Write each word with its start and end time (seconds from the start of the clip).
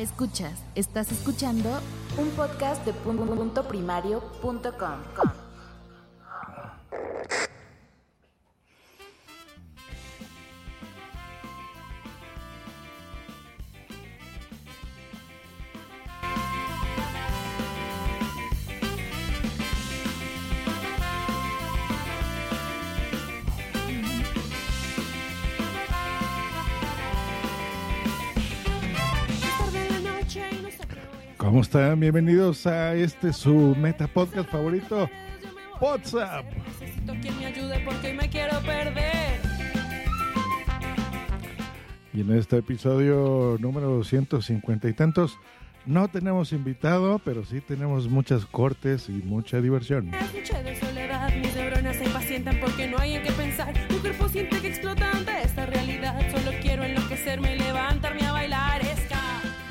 Escuchas, 0.00 0.58
estás 0.76 1.12
escuchando 1.12 1.68
un 2.16 2.30
podcast 2.30 2.82
de 2.86 2.94
punto 2.94 3.68
primario.com. 3.68 4.62
¿Cómo 31.50 31.62
están? 31.62 31.98
Bienvenidos 31.98 32.64
a 32.68 32.94
este 32.94 33.32
su 33.32 33.74
meta 33.74 34.06
podcast 34.06 34.48
favorito, 34.48 35.10
WhatsApp. 35.80 36.44
Necesito 36.78 37.12
quien 37.20 37.36
me 37.40 37.46
ayude 37.46 37.80
porque 37.80 38.12
me 38.12 38.30
quiero 38.30 38.60
perder. 38.60 39.40
Y 42.14 42.20
en 42.20 42.38
este 42.38 42.58
episodio 42.58 43.56
número 43.58 43.88
250 43.88 44.88
y 44.90 44.92
tantos, 44.92 45.40
no 45.86 46.06
tenemos 46.06 46.52
invitado, 46.52 47.18
pero 47.18 47.44
sí 47.44 47.60
tenemos 47.60 48.08
muchas 48.08 48.46
cortes 48.46 49.08
y 49.08 49.14
mucha 49.14 49.60
diversión. 49.60 50.14
Es 50.14 50.32
noche 50.32 50.62
de 50.62 50.78
soledad, 50.78 51.34
mis 51.34 51.52
neuronas 51.56 51.96
se 51.96 52.04
impacientan 52.04 52.60
porque 52.60 52.86
no 52.86 52.96
hay 52.96 53.14
en 53.14 53.24
qué 53.24 53.32
pensar. 53.32 53.74
Mi 53.90 53.96
cuerpo 53.96 54.28
siente 54.28 54.60
que 54.60 54.68
explota 54.68 55.10
ante 55.10 55.32
esta 55.42 55.66
realidad. 55.66 56.16
Solo 56.30 56.52
quiero 56.62 56.84
enloquecerme 56.84 57.56
y 57.56 57.58
levantarme 57.58 58.24
a 58.24 58.30
bailar 58.34 58.39
ska. 58.39 58.39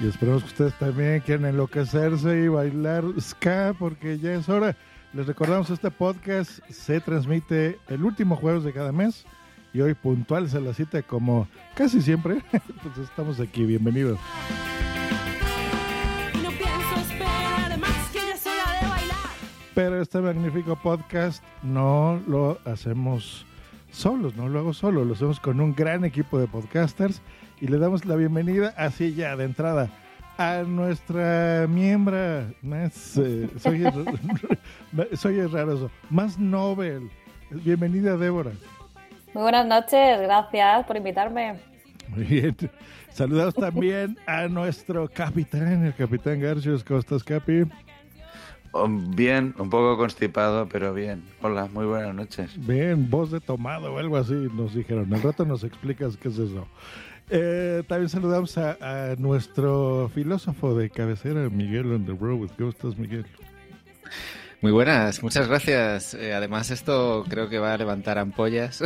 Y 0.01 0.07
esperemos 0.07 0.43
que 0.43 0.49
ustedes 0.49 0.73
también 0.75 1.19
quieran 1.19 1.45
enloquecerse 1.45 2.43
y 2.43 2.47
bailar 2.47 3.03
ska, 3.19 3.75
porque 3.77 4.17
ya 4.17 4.33
es 4.33 4.47
hora. 4.47 4.73
Les 5.11 5.27
recordamos, 5.27 5.69
este 5.71 5.91
podcast 5.91 6.61
se 6.69 7.01
transmite 7.01 7.77
el 7.89 8.05
último 8.05 8.37
jueves 8.37 8.63
de 8.63 8.71
cada 8.71 8.93
mes. 8.93 9.25
Y 9.73 9.81
hoy 9.81 9.93
puntuales 9.95 10.55
a 10.55 10.61
la 10.61 10.73
cita, 10.73 11.01
como 11.01 11.49
casi 11.75 12.01
siempre. 12.01 12.41
Pues 12.81 12.97
estamos 13.09 13.41
aquí, 13.41 13.65
bienvenidos. 13.65 14.17
Pero 19.75 20.01
este 20.01 20.21
magnífico 20.21 20.77
podcast 20.81 21.43
no 21.61 22.21
lo 22.25 22.57
hacemos 22.63 23.45
solos, 23.91 24.35
no 24.35 24.47
lo 24.47 24.59
hago 24.59 24.73
solo, 24.73 25.03
lo 25.03 25.13
hacemos 25.13 25.41
con 25.41 25.59
un 25.59 25.75
gran 25.75 26.05
equipo 26.05 26.39
de 26.39 26.47
podcasters 26.47 27.21
y 27.61 27.67
le 27.67 27.77
damos 27.77 28.05
la 28.05 28.15
bienvenida 28.15 28.73
así 28.77 29.13
ya 29.13 29.35
de 29.35 29.45
entrada 29.45 29.89
a 30.37 30.63
nuestra 30.63 31.67
miembro 31.67 32.45
más, 32.61 33.17
eh, 33.17 33.49
soy, 33.57 33.83
soy 35.13 35.45
raroso, 35.47 35.91
más 36.09 36.39
Nobel. 36.39 37.09
Bienvenida 37.51 38.15
Débora. 38.15 38.51
Muy 39.33 39.43
buenas 39.43 39.65
noches, 39.65 40.21
gracias 40.21 40.85
por 40.85 40.95
invitarme. 40.95 41.59
Muy 42.07 42.23
bien. 42.23 42.55
Saludamos 43.11 43.53
también 43.53 44.17
a 44.25 44.47
nuestro 44.47 45.09
capitán, 45.09 45.85
el 45.85 45.93
capitán 45.93 46.39
Garcios. 46.39 46.83
¿Cómo 46.83 46.99
estás, 46.99 47.23
Capi? 47.23 47.65
Bien, 49.15 49.53
un 49.57 49.69
poco 49.69 49.97
constipado, 49.97 50.67
pero 50.69 50.93
bien. 50.93 51.23
Hola, 51.41 51.67
muy 51.73 51.85
buenas 51.85 52.13
noches. 52.13 52.51
Bien, 52.65 53.09
voz 53.09 53.31
de 53.31 53.39
tomado 53.39 53.93
o 53.93 53.97
algo 53.97 54.15
así 54.15 54.33
nos 54.53 54.73
dijeron. 54.73 55.11
Al 55.13 55.21
rato 55.21 55.43
nos 55.43 55.63
explicas 55.63 56.17
qué 56.17 56.29
es 56.29 56.37
eso. 56.37 56.67
Eh, 57.29 57.83
también 57.87 58.09
saludamos 58.09 58.57
a, 58.57 58.77
a 58.81 59.15
nuestro 59.15 60.09
filósofo 60.13 60.75
de 60.75 60.89
cabecera, 60.89 61.49
Miguel 61.49 61.93
on 61.93 62.05
the 62.05 62.13
road. 62.13 62.49
¿Cómo 62.57 62.69
estás, 62.69 62.97
Miguel? 62.97 63.25
Muy 64.61 64.73
buenas, 64.73 65.23
muchas 65.23 65.47
gracias. 65.47 66.13
Eh, 66.15 66.33
además, 66.33 66.69
esto 66.69 67.23
creo 67.29 67.47
que 67.47 67.59
va 67.59 67.73
a 67.73 67.77
levantar 67.77 68.17
ampollas 68.17 68.83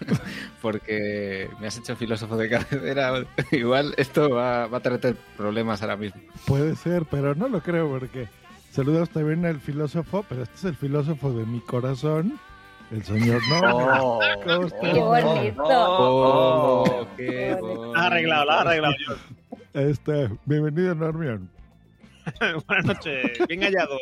porque 0.62 1.46
me 1.60 1.66
has 1.66 1.76
hecho 1.76 1.94
filósofo 1.94 2.38
de 2.38 2.48
cabecera. 2.48 3.26
Igual 3.52 3.92
esto 3.98 4.30
va, 4.30 4.66
va 4.66 4.78
a 4.78 4.80
traer 4.80 5.16
problemas 5.36 5.82
ahora 5.82 5.98
mismo. 5.98 6.22
Puede 6.46 6.74
ser, 6.74 7.04
pero 7.10 7.34
no 7.34 7.48
lo 7.48 7.60
creo 7.60 7.90
porque 7.90 8.28
saludamos 8.70 9.10
también 9.10 9.44
al 9.44 9.60
filósofo, 9.60 10.24
pero 10.26 10.42
este 10.42 10.56
es 10.56 10.64
el 10.64 10.76
filósofo 10.76 11.32
de 11.34 11.44
mi 11.44 11.60
corazón, 11.60 12.38
el 12.90 13.04
señor 13.04 13.40
no. 13.48 13.60
Oh. 14.18 14.20
Qué 14.80 14.92
bonito. 14.98 15.62
Oh, 15.66 17.06
qué 17.16 17.26
Qué 17.26 17.54
bonito. 17.60 17.96
arreglado, 17.96 18.44
la 18.46 18.54
ha 18.54 18.60
arreglado 18.62 18.94
yo. 19.06 19.80
Está. 19.80 20.30
Bienvenido, 20.44 20.94
Normion. 20.94 21.48
Buenas 22.66 22.84
noches. 22.86 23.30
Bien 23.48 23.60
hallado, 23.62 23.96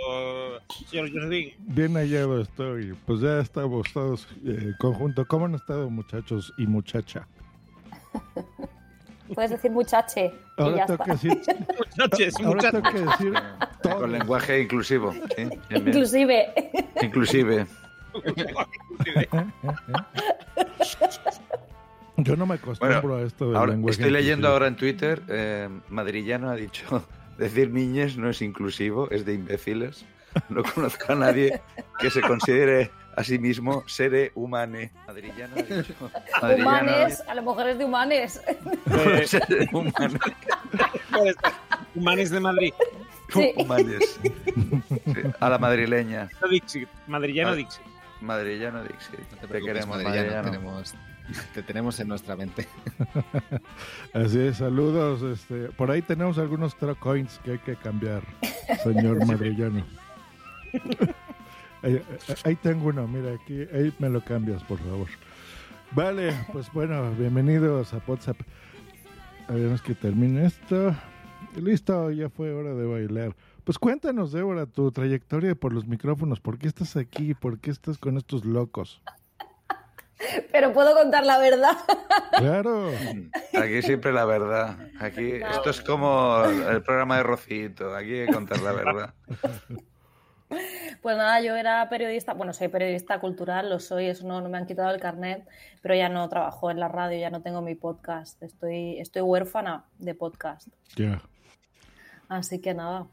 señor 0.87 1.11
Josefín. 1.13 1.53
Bien 1.59 1.95
hallado 1.95 2.41
estoy. 2.41 2.95
Pues 3.07 3.21
ya 3.21 3.41
estamos 3.41 3.87
todos 3.93 4.27
eh, 4.45 4.73
conjunto. 4.79 5.25
¿Cómo 5.27 5.47
han 5.47 5.55
estado, 5.55 5.89
muchachos 5.91 6.53
y 6.59 6.67
muchacha? 6.67 7.27
Puedes 9.35 9.51
decir 9.51 9.71
muchache 9.71 10.33
y 10.57 10.63
Ahora 10.63 10.77
ya 10.79 10.87
tengo 10.87 11.05
está. 11.05 11.05
que 11.05 11.29
decir, 11.29 11.43
Noches, 11.99 12.35
ahora 12.39 12.49
muchachos. 12.55 12.83
tengo 12.83 12.91
que 12.91 13.01
decir 13.11 13.43
todo. 13.83 13.99
Con 14.01 14.13
lenguaje 14.13 14.63
inclusivo. 14.63 15.13
¿sí? 15.13 15.21
Bien, 15.37 15.61
bien. 15.69 15.89
Inclusive. 15.89 16.47
Inclusive. 17.03 17.67
Yo 22.17 22.37
no 22.37 22.47
me 22.47 22.55
acostumbro 22.57 23.01
Bueno, 23.03 23.17
a 23.17 23.23
esto 23.27 23.47
del 23.47 23.57
Ahora, 23.57 23.73
lenguaje. 23.73 23.93
estoy 23.93 24.11
leyendo 24.11 24.49
inclusivo. 24.49 24.53
ahora 24.53 24.67
en 24.67 24.77
Twitter, 24.77 25.23
eh, 25.29 25.69
Madrillano 25.89 26.51
ha 26.51 26.57
dicho, 26.57 27.07
decir 27.39 27.71
niñes 27.71 28.17
no 28.17 28.29
es 28.29 28.43
inclusivo, 28.43 29.09
es 29.11 29.25
de 29.25 29.35
imbéciles. 29.35 30.05
No 30.49 30.63
conozco 30.63 31.13
a 31.13 31.15
nadie 31.15 31.61
que 32.01 32.11
se 32.11 32.21
considere 32.21 32.91
a 33.17 33.25
sí 33.25 33.39
mismo 33.39 33.83
sere 33.87 34.31
humane. 34.35 34.93
Madrillano 35.07 35.55
ha 35.57 35.63
dicho. 35.63 35.95
Madrillano 36.43 36.71
ha 36.71 36.83
Humanes, 36.83 37.21
a 37.27 37.35
las 37.35 37.45
mujeres 37.45 37.79
de 37.79 37.85
humanes. 37.85 38.41
Eh. 38.47 39.67
Humanes 41.95 42.31
de 42.31 42.41
Madrid. 42.41 42.73
Sí. 43.33 43.53
Humanes. 43.57 44.21
Sí, 44.23 44.33
A 45.41 45.49
la 45.51 45.59
madrileña. 45.59 46.29
Madrillano 47.07 47.51
Ah. 47.53 47.55
Dixit. 47.57 47.83
Madrillano 48.21 48.83
Dixie. 48.83 49.19
No 49.31 49.37
te 49.39 49.47
Te 49.47 49.61
queremos, 49.61 49.89
Madrillano, 49.89 50.17
Madrillano. 50.17 50.51
tenemos, 50.51 50.95
te 51.55 51.63
tenemos 51.63 52.01
en 52.01 52.09
nuestra 52.09 52.37
mente. 52.37 52.67
Así 54.13 54.41
es, 54.41 54.57
saludos. 54.59 55.23
Este, 55.23 55.69
por 55.73 55.91
ahí 55.91 56.03
tenemos 56.03 56.39
algunos 56.39 56.75
coins 57.01 57.41
que 57.45 57.53
hay 57.53 57.59
que 57.59 57.77
cambiar, 57.77 58.23
señor 58.83 59.25
madrillano. 59.27 59.85
ahí, 61.83 62.03
ahí 62.45 62.57
tengo 62.57 62.89
uno, 62.89 63.07
mira, 63.07 63.35
aquí, 63.35 63.67
ahí 63.73 63.93
me 63.99 64.09
lo 64.09 64.23
cambias, 64.25 64.63
por 64.65 64.79
favor. 64.79 65.09
Vale, 65.93 66.35
pues 66.53 66.71
bueno, 66.73 67.11
bienvenidos 67.13 67.95
a 67.95 68.01
WhatsApp. 68.07 68.39
A 69.49 69.53
ver, 69.53 69.73
es 69.73 69.81
que 69.81 69.95
termine 69.95 70.45
esto. 70.47 70.95
Listo, 71.57 72.11
ya 72.11 72.29
fue 72.29 72.53
hora 72.53 72.75
de 72.75 72.85
bailar. 72.87 73.35
Pues 73.69 73.79
cuéntanos, 73.79 74.33
Débora, 74.33 74.65
tu 74.65 74.91
trayectoria 74.93 75.55
por 75.55 75.75
los 75.75 75.87
micrófonos. 75.87 76.41
¿Por 76.41 76.59
qué 76.59 76.69
estás 76.69 76.97
aquí? 76.97 77.35
¿Por 77.35 77.61
qué 77.61 77.71
estás 77.71 77.99
con 77.99 78.17
estos 78.17 78.47
locos? 78.47 79.03
Pero 80.51 80.73
puedo 80.73 80.95
contar 80.97 81.27
la 81.27 81.39
verdad. 81.39 81.77
Claro. 82.39 82.91
Aquí 83.53 83.83
siempre 83.83 84.11
la 84.11 84.25
verdad. 84.25 84.79
Aquí 85.01 85.33
esto 85.33 85.69
es 85.69 85.83
como 85.83 86.45
el 86.47 86.83
programa 86.83 87.19
de 87.19 87.25
Rocito. 87.25 87.95
Aquí 87.95 88.21
hay 88.21 88.27
que 88.29 88.33
contar 88.33 88.59
la 88.63 88.73
verdad. 88.73 89.15
Pues 91.03 91.19
nada, 91.19 91.43
yo 91.43 91.55
era 91.55 91.91
periodista, 91.91 92.33
bueno, 92.33 92.55
soy 92.55 92.69
periodista 92.69 93.21
cultural, 93.21 93.69
lo 93.69 93.81
soy, 93.81 94.07
eso 94.07 94.27
no, 94.27 94.41
no 94.41 94.49
me 94.49 94.57
han 94.57 94.65
quitado 94.65 94.95
el 94.95 94.99
carnet, 94.99 95.47
pero 95.83 95.95
ya 95.95 96.09
no 96.09 96.27
trabajo 96.31 96.71
en 96.71 96.81
la 96.81 96.89
radio, 96.89 97.19
ya 97.19 97.29
no 97.29 97.43
tengo 97.43 97.61
mi 97.61 97.75
podcast, 97.75 98.43
estoy, 98.43 98.99
estoy 98.99 99.21
huérfana 99.21 99.85
de 99.99 100.15
podcast. 100.15 100.69
Ya. 100.97 101.21
Así 102.31 102.61
que 102.61 102.73
nada, 102.73 103.09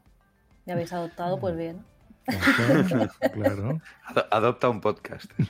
me 0.66 0.72
habéis 0.72 0.92
adoptado, 0.92 1.38
pues 1.38 1.56
bien. 1.56 1.78
Claro. 3.32 3.80
Ado- 4.04 4.26
Adopta 4.30 4.68
un 4.68 4.80
podcast. 4.80 5.30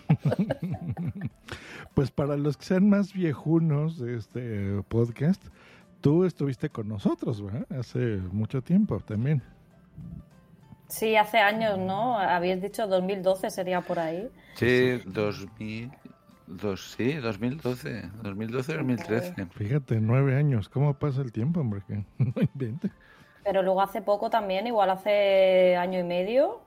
Pues 1.95 2.11
para 2.11 2.37
los 2.37 2.59
que 2.59 2.65
sean 2.67 2.91
más 2.91 3.15
viejunos 3.15 3.99
de 3.99 4.19
este 4.19 4.83
podcast, 4.89 5.43
tú 6.03 6.25
estuviste 6.27 6.69
con 6.69 6.89
nosotros, 6.89 7.43
¿verdad? 7.43 7.67
Hace 7.79 8.19
mucho 8.33 8.61
tiempo 8.61 9.01
también. 9.01 9.43
Sí, 10.89 11.17
hace 11.17 11.39
años, 11.39 11.79
¿no? 11.79 12.19
Habías 12.19 12.61
dicho 12.61 12.87
2012 12.87 13.49
sería 13.51 13.81
por 13.81 13.99
ahí. 13.99 14.29
Sí, 14.57 14.99
2000, 15.07 15.91
dos, 16.49 16.95
sí, 16.99 17.15
2012, 17.15 18.11
2012, 18.23 18.75
2013. 18.77 19.47
Fíjate, 19.47 19.99
nueve 19.99 20.37
años. 20.37 20.69
¿Cómo 20.69 20.93
pasa 20.99 21.23
el 21.23 21.33
tiempo, 21.33 21.61
hombre? 21.61 21.81
Que 21.89 22.05
no 22.19 22.35
invente. 22.43 22.91
Pero 23.47 23.63
luego 23.63 23.81
hace 23.81 24.03
poco 24.03 24.29
también, 24.29 24.67
igual 24.67 24.91
hace 24.91 25.77
año 25.77 26.01
y 26.01 26.03
medio, 26.03 26.61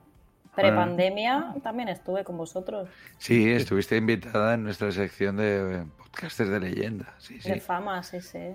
prepandemia, 0.56 1.54
también 1.62 1.90
estuve 1.90 2.24
con 2.24 2.38
vosotros. 2.38 2.88
Sí, 3.18 3.50
estuviste 3.50 3.98
invitada 3.98 4.54
en 4.54 4.64
nuestra 4.64 4.90
sección 4.90 5.36
de 5.36 5.84
podcasters 5.98 6.48
de 6.48 6.58
leyenda. 6.58 7.14
Sí, 7.18 7.38
sí. 7.38 7.50
De 7.50 7.60
fama, 7.60 8.02
sí, 8.02 8.22
sí. 8.22 8.54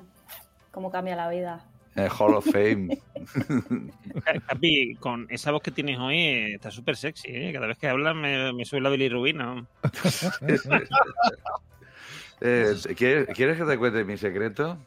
Cómo 0.71 0.89
cambia 0.89 1.15
la 1.15 1.29
vida. 1.29 1.65
Eh, 1.95 2.09
Hall 2.17 2.33
of 2.33 2.45
Fame. 2.45 2.97
Capi, 4.47 4.95
con 4.95 5.27
esa 5.29 5.51
voz 5.51 5.61
que 5.61 5.69
tienes 5.69 5.99
hoy, 5.99 6.17
eh, 6.17 6.55
está 6.55 6.71
súper 6.71 6.97
sexy, 6.97 7.27
¿eh? 7.29 7.53
Cada 7.53 7.67
vez 7.67 7.77
que 7.77 7.87
hablas 7.87 8.15
me, 8.15 8.51
me 8.53 8.65
sube 8.65 8.81
la 8.81 8.89
bilirrubina. 8.89 9.67
Eh, 12.41 12.75
¿quieres, 12.97 13.27
quieres 13.27 13.57
que 13.57 13.63
te 13.63 13.77
cuente 13.77 14.03
mi 14.03 14.17
secreto? 14.17 14.77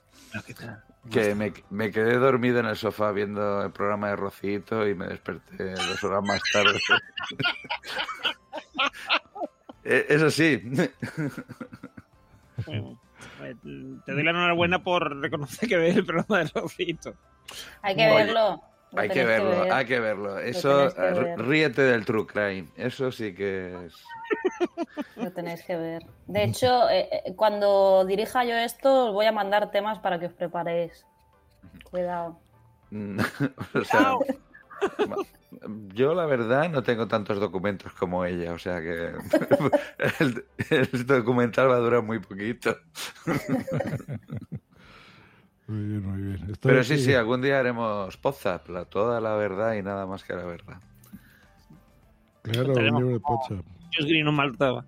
Que 1.10 1.34
me, 1.34 1.52
me 1.70 1.90
quedé 1.90 2.16
dormido 2.16 2.60
en 2.60 2.66
el 2.66 2.76
sofá 2.76 3.12
viendo 3.12 3.62
el 3.62 3.70
programa 3.70 4.08
de 4.10 4.16
Rocito 4.16 4.86
y 4.86 4.94
me 4.94 5.06
desperté 5.06 5.72
dos 5.74 6.04
horas 6.04 6.22
más 6.24 6.40
tarde. 6.52 6.78
Eh, 9.84 10.04
Eso 10.10 10.30
sí, 10.30 10.60
Bueno, 12.66 13.00
eh, 13.42 13.54
te 14.04 14.12
doy 14.12 14.22
la 14.22 14.30
enhorabuena 14.32 14.82
por 14.82 15.18
reconocer 15.20 15.66
que 15.66 15.76
ves 15.78 15.96
el 15.96 16.04
programa 16.04 16.44
de 16.44 16.50
Rocito. 16.54 17.14
Hay 17.80 17.96
que 17.96 18.06
Oye, 18.06 18.14
verlo. 18.26 18.62
Lo 18.92 19.00
hay 19.00 19.08
que 19.10 19.24
verlo, 19.24 19.60
ver. 19.60 19.72
hay 19.72 19.84
que 19.84 20.00
verlo. 20.00 20.38
Eso, 20.38 20.94
que 20.94 21.02
eh, 21.02 21.12
ver. 21.12 21.46
ríete 21.46 21.82
del 21.82 22.04
true 22.04 22.26
crime. 22.26 22.68
Eso 22.76 23.12
sí 23.12 23.34
que 23.34 23.86
es. 23.86 23.94
Lo 25.16 25.30
tenéis 25.32 25.62
que 25.64 25.76
ver. 25.76 26.02
De 26.26 26.44
hecho, 26.44 26.88
eh, 26.88 27.08
eh, 27.12 27.34
cuando 27.36 28.04
dirija 28.06 28.44
yo 28.44 28.56
esto, 28.56 29.08
os 29.08 29.12
voy 29.12 29.26
a 29.26 29.32
mandar 29.32 29.70
temas 29.70 29.98
para 29.98 30.18
que 30.18 30.26
os 30.26 30.32
preparéis. 30.32 31.04
Cuidado. 31.90 32.38
Mm, 32.90 33.20
o 33.74 33.84
sea, 33.84 34.14
yo 35.94 36.14
la 36.14 36.26
verdad 36.26 36.70
no 36.70 36.82
tengo 36.82 37.08
tantos 37.08 37.38
documentos 37.40 37.92
como 37.92 38.24
ella, 38.24 38.52
o 38.52 38.58
sea 38.58 38.80
que 38.80 39.12
el, 40.20 40.46
el 40.70 41.06
documental 41.06 41.70
va 41.70 41.76
a 41.76 41.80
durar 41.80 42.02
muy 42.02 42.20
poquito. 42.20 42.76
Muy 45.68 45.84
bien, 45.84 46.04
muy 46.06 46.22
bien. 46.22 46.50
Estoy 46.50 46.70
Pero 46.72 46.82
sí, 46.82 46.94
aquí- 46.94 47.02
sí, 47.02 47.14
algún 47.14 47.42
día 47.42 47.60
haremos 47.60 48.16
Podzap, 48.16 48.68
la, 48.70 48.84
toda 48.86 49.20
la 49.20 49.34
verdad 49.34 49.74
y 49.74 49.82
nada 49.82 50.06
más 50.06 50.24
que 50.24 50.34
la 50.34 50.44
verdad. 50.44 50.80
Claro, 52.42 52.72
un 52.72 52.84
libro 52.84 53.08
de. 53.08 53.20
Josh 53.96 54.06
Green 54.06 54.24
no 54.24 54.32
maltaba. 54.32 54.84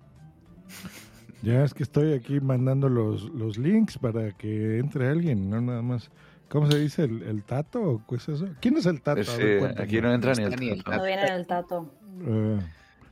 Ya 1.43 1.63
es 1.63 1.73
que 1.73 1.81
estoy 1.81 2.13
aquí 2.13 2.39
mandando 2.39 2.87
los, 2.87 3.23
los 3.31 3.57
links 3.57 3.97
para 3.97 4.31
que 4.31 4.77
entre 4.77 5.07
alguien, 5.07 5.49
no 5.49 5.59
nada 5.59 5.81
más. 5.81 6.11
¿Cómo 6.49 6.69
se 6.69 6.77
dice? 6.77 7.05
¿El, 7.05 7.23
el 7.23 7.43
tato 7.43 7.81
o 7.81 8.03
qué 8.07 8.17
es 8.17 8.29
eso? 8.29 8.47
¿Quién 8.59 8.77
es 8.77 8.85
el 8.85 9.01
tato? 9.01 9.23
Sí, 9.23 9.41
ver, 9.41 9.81
aquí 9.81 9.99
no 10.01 10.13
entra 10.13 10.35
ni 10.35 10.43
el 10.43 10.83
tato. 10.83 10.97
No 10.97 11.03
viene 11.03 11.23
en 11.25 11.33
el 11.33 11.47
tato. 11.47 11.89
Eh, 12.23 12.59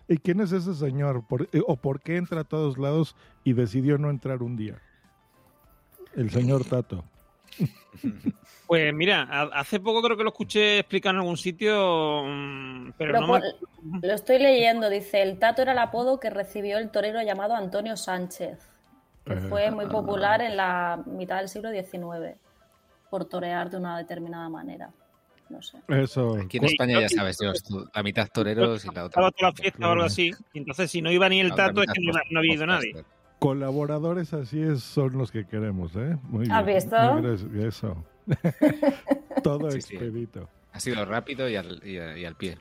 ¿Y 0.10 0.18
quién 0.20 0.42
es 0.42 0.52
ese 0.52 0.76
señor? 0.76 1.24
¿Por- 1.26 1.50
eh, 1.52 1.62
¿O 1.66 1.76
por 1.78 2.02
qué 2.02 2.18
entra 2.18 2.42
a 2.42 2.44
todos 2.44 2.78
lados 2.78 3.16
y 3.44 3.54
decidió 3.54 3.98
no 3.98 4.12
entrar 4.12 4.44
un 4.44 4.56
día? 4.56 4.76
El 6.16 6.30
señor 6.30 6.64
Tato. 6.66 7.04
Pues 8.68 8.94
mira, 8.94 9.24
ha- 9.24 9.50
hace 9.60 9.80
poco 9.80 10.00
creo 10.04 10.16
que 10.16 10.22
lo 10.24 10.30
escuché 10.30 10.78
explicar 10.78 11.16
en 11.16 11.22
algún 11.22 11.38
sitio, 11.38 12.24
mm, 12.24 12.92
pero 13.00 13.14
Lo, 13.14 13.22
no 13.22 13.40
lo 14.04 14.14
estoy 14.14 14.38
leyendo, 14.38 14.92
dice, 14.92 15.24
el 15.24 15.40
tato 15.40 15.64
era 15.64 15.72
el 15.72 15.80
apodo 15.80 16.20
que 16.20 16.30
recibió 16.30 16.78
el 16.78 16.92
torero 16.92 17.20
llamado 17.24 17.56
Antonio 17.56 17.98
Sánchez, 17.98 18.60
que 19.26 19.34
Eh, 19.34 19.42
fue 19.50 19.72
muy 19.72 19.88
popular 19.88 20.42
en 20.44 20.56
la 20.56 21.02
mitad 21.08 21.38
del 21.40 21.50
siglo 21.50 21.72
XIX, 21.72 22.38
por 23.10 23.26
torear 23.26 23.72
de 23.72 23.78
una 23.78 23.98
determinada 23.98 24.50
manera. 24.50 24.92
No 25.50 25.64
sé. 25.64 25.80
Eso. 25.88 26.36
Aquí 26.40 26.58
en 26.58 26.66
España 26.66 27.02
ya 27.02 27.10
sabes, 27.10 27.40
Dios, 27.40 27.64
la 27.92 28.04
mitad 28.04 28.28
toreros 28.32 28.86
y 28.86 28.90
la 28.94 29.06
otra. 29.06 29.08
Estaba 29.08 29.32
toda 29.32 29.50
la 29.50 29.56
fiesta 29.56 29.88
o 29.88 29.92
algo 29.94 30.04
así. 30.04 30.32
Y 30.54 30.60
entonces, 30.60 30.92
si 30.92 31.02
no 31.02 31.12
iba 31.12 31.28
ni 31.28 31.40
el 31.40 31.56
tato, 31.56 31.82
es 31.82 31.88
que 31.92 32.02
no, 32.02 32.14
no 32.30 32.40
había 32.40 32.54
ido 32.54 32.68
nadie. 32.68 33.04
Colaboradores 33.40 34.34
así 34.34 34.62
es, 34.62 34.84
son 34.84 35.18
los 35.18 35.32
que 35.32 35.46
queremos, 35.46 35.96
¿eh? 35.96 36.18
Muy 36.24 36.42
bien. 36.42 36.52
¿Has 36.52 36.66
visto? 36.66 36.96
Eso. 37.56 38.04
Todo 39.44 39.72
Sí, 39.72 39.82
sí. 39.82 39.96
expedito. 39.96 40.50
Ha 40.74 40.80
sido 40.80 41.06
rápido 41.06 41.48
y 41.50 41.56
al, 41.56 41.82
y 41.86 41.98
a- 41.98 42.18
y 42.18 42.26
al 42.26 42.36
pie. 42.36 42.58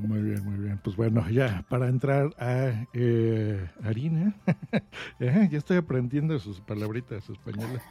Muy 0.00 0.22
bien, 0.22 0.44
muy 0.44 0.58
bien. 0.58 0.80
Pues 0.82 0.96
bueno, 0.96 1.28
ya 1.30 1.64
para 1.68 1.88
entrar 1.88 2.30
a 2.38 2.86
eh, 2.94 3.68
harina, 3.84 4.34
eh, 5.20 5.48
ya 5.50 5.58
estoy 5.58 5.76
aprendiendo 5.76 6.38
sus 6.38 6.60
palabritas 6.60 7.28
españolas. 7.28 7.82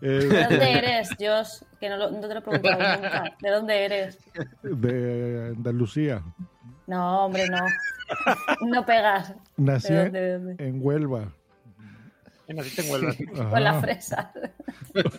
Eh, 0.00 0.06
¿De 0.08 0.42
dónde 0.44 0.72
eres, 0.78 1.08
Josh? 1.18 1.62
Que 1.80 1.88
no, 1.88 1.96
lo- 1.96 2.10
no 2.10 2.20
te 2.20 2.28
lo 2.34 2.38
he 2.38 2.42
preguntado 2.42 2.96
nunca. 3.02 3.36
¿De 3.40 3.50
dónde 3.50 3.84
eres? 3.84 4.18
de 4.62 5.52
Andalucía. 5.56 6.22
No, 6.86 7.24
hombre, 7.26 7.48
no. 7.48 7.58
No 8.66 8.84
pegas. 8.84 9.34
Nací 9.56 9.92
¿De 9.92 10.02
dónde? 10.04 10.20
de 10.20 10.32
dónde? 10.38 10.68
en 10.68 10.78
Huelva. 10.82 11.32
Naciste 12.48 12.82
en 12.82 12.90
Huelva. 12.90 13.14
Con 13.50 13.64
la 13.64 13.80
fresa. 13.80 14.32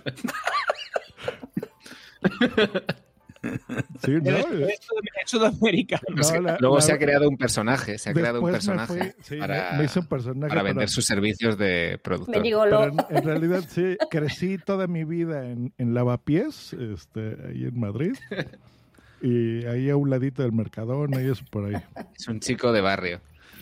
Sí, 4.04 4.12
¿no? 4.24 4.38
Sudamericano. 5.28 6.02
No, 6.16 6.22
Es 6.22 6.32
que 6.32 6.42
la- 6.42 6.58
Luego 6.60 6.78
la- 6.78 6.82
se 6.82 6.94
ha 6.94 6.98
creado 6.98 7.30
un 7.30 7.38
personaje, 7.38 8.00
se 8.00 8.10
ha 8.10 8.14
creado 8.14 8.40
un 8.40 8.46
me 8.48 8.52
personaje 8.54 8.98
fui- 8.98 9.14
sí, 9.22 9.36
para, 9.38 9.74
me 9.78 9.84
hice 9.84 10.00
un 10.00 10.08
personaje 10.08 10.50
para 10.50 10.62
para- 10.62 10.64
vender 10.64 10.90
sus 10.90 11.06
servicios 11.06 11.56
de 11.56 12.00
productor. 12.04 12.42
Pero 12.42 12.84
en, 12.86 12.98
en 13.10 13.24
realidad 13.24 13.64
sí, 13.70 13.98
crecí 14.10 14.58
toda 14.58 14.88
mi 14.88 15.04
vida 15.04 15.46
en, 15.46 15.72
en 15.78 15.94
Lavapiés, 15.94 16.74
este, 16.74 17.38
ahí 17.48 17.66
en 17.66 17.80
Madrid. 17.80 18.14
Y 19.22 19.64
ahí 19.68 19.92
a 19.92 19.96
un 19.96 20.10
ladito 20.10 20.42
del 20.42 20.52
Mercadona 20.52 21.22
y 21.22 21.30
eso 21.30 21.44
por 21.52 21.66
ahí. 21.66 21.80
Es 22.18 22.28
un 22.28 22.40
chico 22.40 22.72
de 22.72 22.82
barrio. 22.82 23.22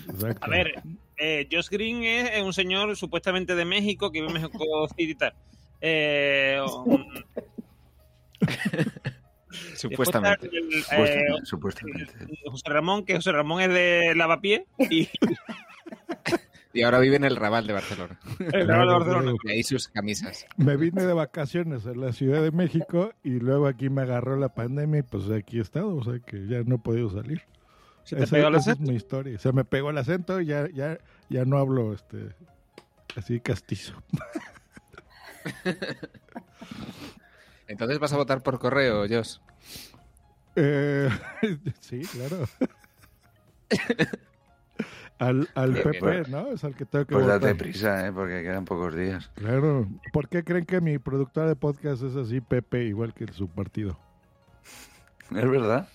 Exacto. 0.10 0.46
A 0.46 0.50
ver, 0.50 0.82
eh, 1.18 1.48
Josh 1.52 1.70
Green 1.70 2.04
es, 2.04 2.42
un 2.42 2.54
señor 2.54 2.96
supuestamente 2.96 3.56
de 3.56 3.66
México 3.66 4.12
que 4.12 4.22
vive 4.22 4.34
en 4.34 4.42
México 4.42 4.88
City 4.98 5.12
y 5.12 5.16
tal. 5.16 5.34
Eh, 5.82 6.60
um, 6.86 7.06
Supuestamente. 9.76 10.50
el, 10.52 10.84
eh, 10.92 11.26
supuestamente. 11.44 12.14
José 12.46 12.70
Ramón, 12.70 13.06
que 13.06 13.16
José 13.16 13.32
Ramón 13.32 13.62
es 13.62 13.70
de 13.70 14.14
Lavapié 14.16 14.66
y 14.78 15.10
Y 16.76 16.82
ahora 16.82 17.00
vive 17.00 17.18
en 17.18 17.24
el 17.24 17.36
Raval 17.36 17.68
de 17.68 17.74
Barcelona. 17.74 18.20
el 18.40 18.68
Raval 18.68 18.88
de 18.88 18.94
Barcelona. 18.94 19.34
Y 19.44 19.52
ahí 19.52 19.64
sus 19.64 19.90
camisas. 19.90 20.48
Me 20.58 20.76
vine 20.76 21.04
de 21.04 21.14
vacaciones 21.14 21.86
a 21.86 21.94
la 21.94 22.14
Ciudad 22.14 22.42
de 22.42 22.52
México 22.52 23.14
y 23.24 23.40
luego 23.40 23.68
aquí 23.68 23.90
me 23.92 24.02
agarró 24.02 24.38
la 24.38 24.50
pandemia 24.50 25.02
y 25.02 25.04
pues 25.04 25.30
aquí 25.30 25.60
he 25.60 25.62
estado, 25.62 25.96
o 25.96 26.04
sea 26.04 26.20
que 26.26 26.48
ya 26.48 26.64
no 26.64 26.76
he 26.76 26.80
podido 26.80 27.12
salir. 27.12 27.44
¿Se 28.04 28.16
te 28.18 28.24
Esa, 28.24 28.36
pegó 28.36 28.48
el 28.50 28.56
esa 28.56 28.72
es 28.72 28.76
acento? 28.78 28.92
mi 28.92 28.98
historia. 28.98 29.40
Se 29.40 29.52
me 29.54 29.64
pegó 29.66 29.90
el 29.90 29.98
acento 29.98 30.40
y 30.42 30.46
ya, 30.48 30.68
ya, 30.70 30.98
ya 31.30 31.46
no 31.46 31.58
hablo 31.58 31.94
este 31.94 32.36
así 33.16 33.40
castizo. 33.40 33.94
Entonces 37.68 38.00
vas 38.00 38.14
a 38.14 38.18
votar 38.18 38.42
por 38.44 38.60
correo, 38.60 39.06
Josh. 39.10 39.38
Eh, 40.56 41.10
sí, 41.80 42.02
claro. 42.02 42.46
al 45.20 45.48
al 45.56 45.74
PP. 45.74 46.24
¿no? 46.30 46.48
Es 46.52 46.64
al 46.64 46.76
que 46.76 46.86
tengo 46.86 47.06
que 47.06 47.14
Pues 47.14 47.26
votar. 47.26 47.40
date 47.42 47.56
prisa, 47.56 48.08
¿eh? 48.08 48.12
porque 48.12 48.44
quedan 48.44 48.66
pocos 48.66 48.96
días. 48.96 49.32
Claro. 49.36 49.88
¿Por 50.12 50.28
qué 50.30 50.44
creen 50.44 50.66
que 50.66 50.82
mi 50.82 51.00
productora 51.00 51.48
de 51.48 51.56
podcast 51.56 52.04
es 52.04 52.16
así, 52.16 52.42
Pepe, 52.42 52.84
igual 52.84 53.14
que 53.14 53.32
su 53.32 53.48
partido? 53.48 53.98
¿Es 55.36 55.50
verdad? 55.50 55.88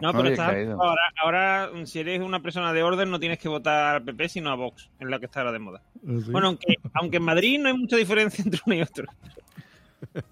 No, 0.00 0.12
pero 0.12 0.28
estás- 0.28 0.54
ahora, 0.78 1.02
ahora, 1.22 1.70
si 1.86 1.98
eres 2.00 2.20
una 2.20 2.40
persona 2.40 2.72
de 2.72 2.82
orden, 2.82 3.10
no 3.10 3.18
tienes 3.18 3.38
que 3.38 3.48
votar 3.48 3.96
al 3.96 4.02
PP, 4.04 4.28
sino 4.28 4.50
a 4.50 4.54
Vox, 4.54 4.90
en 5.00 5.10
la 5.10 5.18
que 5.18 5.26
está 5.26 5.40
ahora 5.40 5.52
de 5.52 5.58
moda. 5.58 5.82
¿Así? 5.96 6.30
Bueno, 6.30 6.48
aunque, 6.48 6.74
aunque 6.94 7.16
en 7.16 7.22
Madrid 7.24 7.58
no 7.60 7.68
hay 7.68 7.76
mucha 7.76 7.96
diferencia 7.96 8.42
entre 8.46 8.60
uno 8.66 8.74
y 8.76 8.82
otro. 8.82 9.04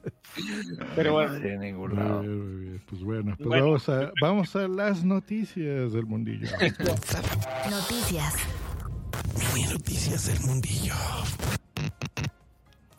Pero 0.94 1.12
bueno. 1.14 1.38
No 1.38 1.48
hay 1.48 1.58
ningún 1.58 1.90
Muy 1.94 1.98
lado. 1.98 2.20
bien, 2.20 2.52
muy 2.54 2.64
bien. 2.66 2.82
Pues 2.88 3.02
bueno, 3.02 3.34
pues 3.36 3.48
Bueno. 3.48 3.64
vamos 3.64 3.88
a 3.88 4.12
vamos 4.20 4.56
a 4.56 4.68
las 4.68 5.04
noticias 5.04 5.92
del 5.92 6.06
mundillo. 6.06 6.48
Noticias. 7.70 8.36
noticias 9.72 10.26
del 10.26 10.40
mundillo. 10.48 10.94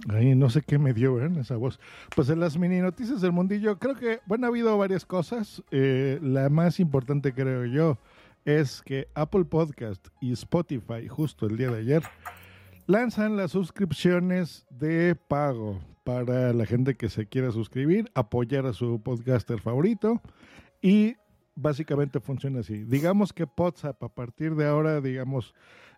Ay, 0.10 0.36
no 0.36 0.50
sé 0.50 0.62
qué 0.62 0.78
me 0.78 0.94
dio 0.94 1.22
¿eh? 1.22 1.30
esa 1.40 1.58
voz. 1.58 1.80
Pues 2.16 2.30
en 2.30 2.40
las 2.40 2.58
mini 2.58 2.80
noticias 2.80 3.22
del 3.22 3.34
mundillo, 3.34 3.78
creo 3.78 3.96
que, 3.96 4.20
bueno, 4.26 4.46
ha 4.46 4.50
habido 4.50 4.78
varias 4.78 5.06
cosas. 5.06 5.62
Eh, 5.72 6.20
la 6.22 6.50
más 6.50 6.80
importante, 6.80 7.34
creo 7.34 7.66
yo, 7.66 7.98
es 8.46 8.82
que 8.82 9.10
Apple 9.14 9.46
Podcast 9.46 10.08
y 10.22 10.32
Spotify, 10.32 11.08
justo 11.10 11.46
el 11.48 11.58
día 11.58 11.70
de 11.70 11.80
ayer, 11.80 12.04
lanzan 12.86 13.36
las 13.36 13.52
suscripciones 13.52 14.66
de 14.70 15.16
pago 15.16 15.80
para 16.06 16.54
la 16.54 16.66
gente 16.66 16.96
que 16.96 17.10
se 17.10 17.26
quiera 17.26 17.52
suscribir, 17.52 18.10
apoyar 18.16 18.66
a 18.66 18.72
su 18.72 19.02
podcaster 19.02 19.60
favorito 19.60 20.22
y 20.82 21.18
básicamente 21.56 22.22
funciona 22.22 22.62
así. 22.62 22.86
Digamos 22.86 23.34
que 23.34 23.46
WhatsApp 23.58 24.02
a 24.02 24.08
partir 24.08 24.56
de 24.56 24.68
ahora, 24.68 25.02
digamos, 25.02 25.54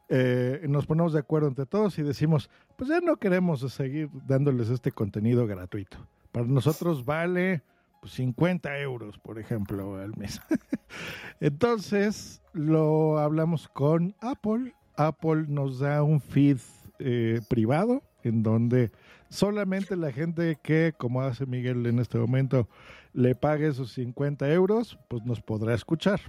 eh, 0.09 0.65
nos 0.67 0.87
ponemos 0.87 1.13
de 1.13 1.19
acuerdo 1.19 1.47
entre 1.47 1.67
todos 1.67 1.99
y 1.99 2.03
decimos, 2.03 2.49
pues 2.75 2.89
ya 2.89 2.99
no 2.99 3.17
queremos 3.17 3.61
seguir 3.71 4.09
dándoles 4.25 4.69
este 4.69 4.91
contenido 4.91 5.45
gratuito. 5.45 5.97
Para 6.31 6.47
nosotros 6.47 7.05
vale 7.05 7.61
pues, 8.01 8.13
50 8.13 8.79
euros, 8.79 9.19
por 9.19 9.39
ejemplo, 9.39 9.97
al 9.97 10.17
mes. 10.17 10.41
Entonces 11.39 12.41
lo 12.53 13.19
hablamos 13.19 13.67
con 13.67 14.15
Apple. 14.19 14.73
Apple 14.95 15.45
nos 15.47 15.79
da 15.79 16.01
un 16.01 16.19
feed 16.19 16.57
eh, 16.97 17.41
privado 17.47 18.01
en 18.23 18.43
donde 18.43 18.91
solamente 19.29 19.95
la 19.95 20.11
gente 20.11 20.57
que, 20.61 20.93
como 20.97 21.21
hace 21.21 21.45
Miguel 21.45 21.85
en 21.85 21.99
este 21.99 22.17
momento, 22.17 22.67
le 23.13 23.35
pague 23.35 23.67
esos 23.67 23.93
50 23.93 24.51
euros, 24.51 24.97
pues 25.07 25.23
nos 25.23 25.41
podrá 25.41 25.73
escuchar. 25.73 26.19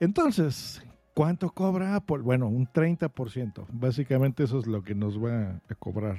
Entonces, 0.00 0.82
¿cuánto 1.20 1.50
cobra 1.50 1.96
Apple? 1.96 2.20
Bueno, 2.22 2.48
un 2.48 2.66
30%. 2.66 3.66
Básicamente 3.74 4.44
eso 4.44 4.58
es 4.58 4.66
lo 4.66 4.82
que 4.82 4.94
nos 4.94 5.22
va 5.22 5.60
a 5.68 5.74
cobrar. 5.74 6.16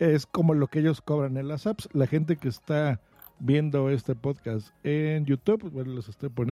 Es 0.00 0.26
como 0.26 0.52
lo 0.52 0.66
que 0.66 0.80
ellos 0.80 1.00
cobran 1.00 1.36
en 1.36 1.46
las 1.46 1.68
apps. 1.68 1.88
La 1.92 2.08
gente 2.08 2.34
que 2.36 2.48
está 2.48 3.00
viendo 3.38 3.88
este 3.88 4.16
podcast 4.16 4.70
en 4.82 5.26
YouTube, 5.26 5.70
bueno, 5.70 5.92
los 5.92 6.08
estoy 6.08 6.28
poniendo. 6.30 6.51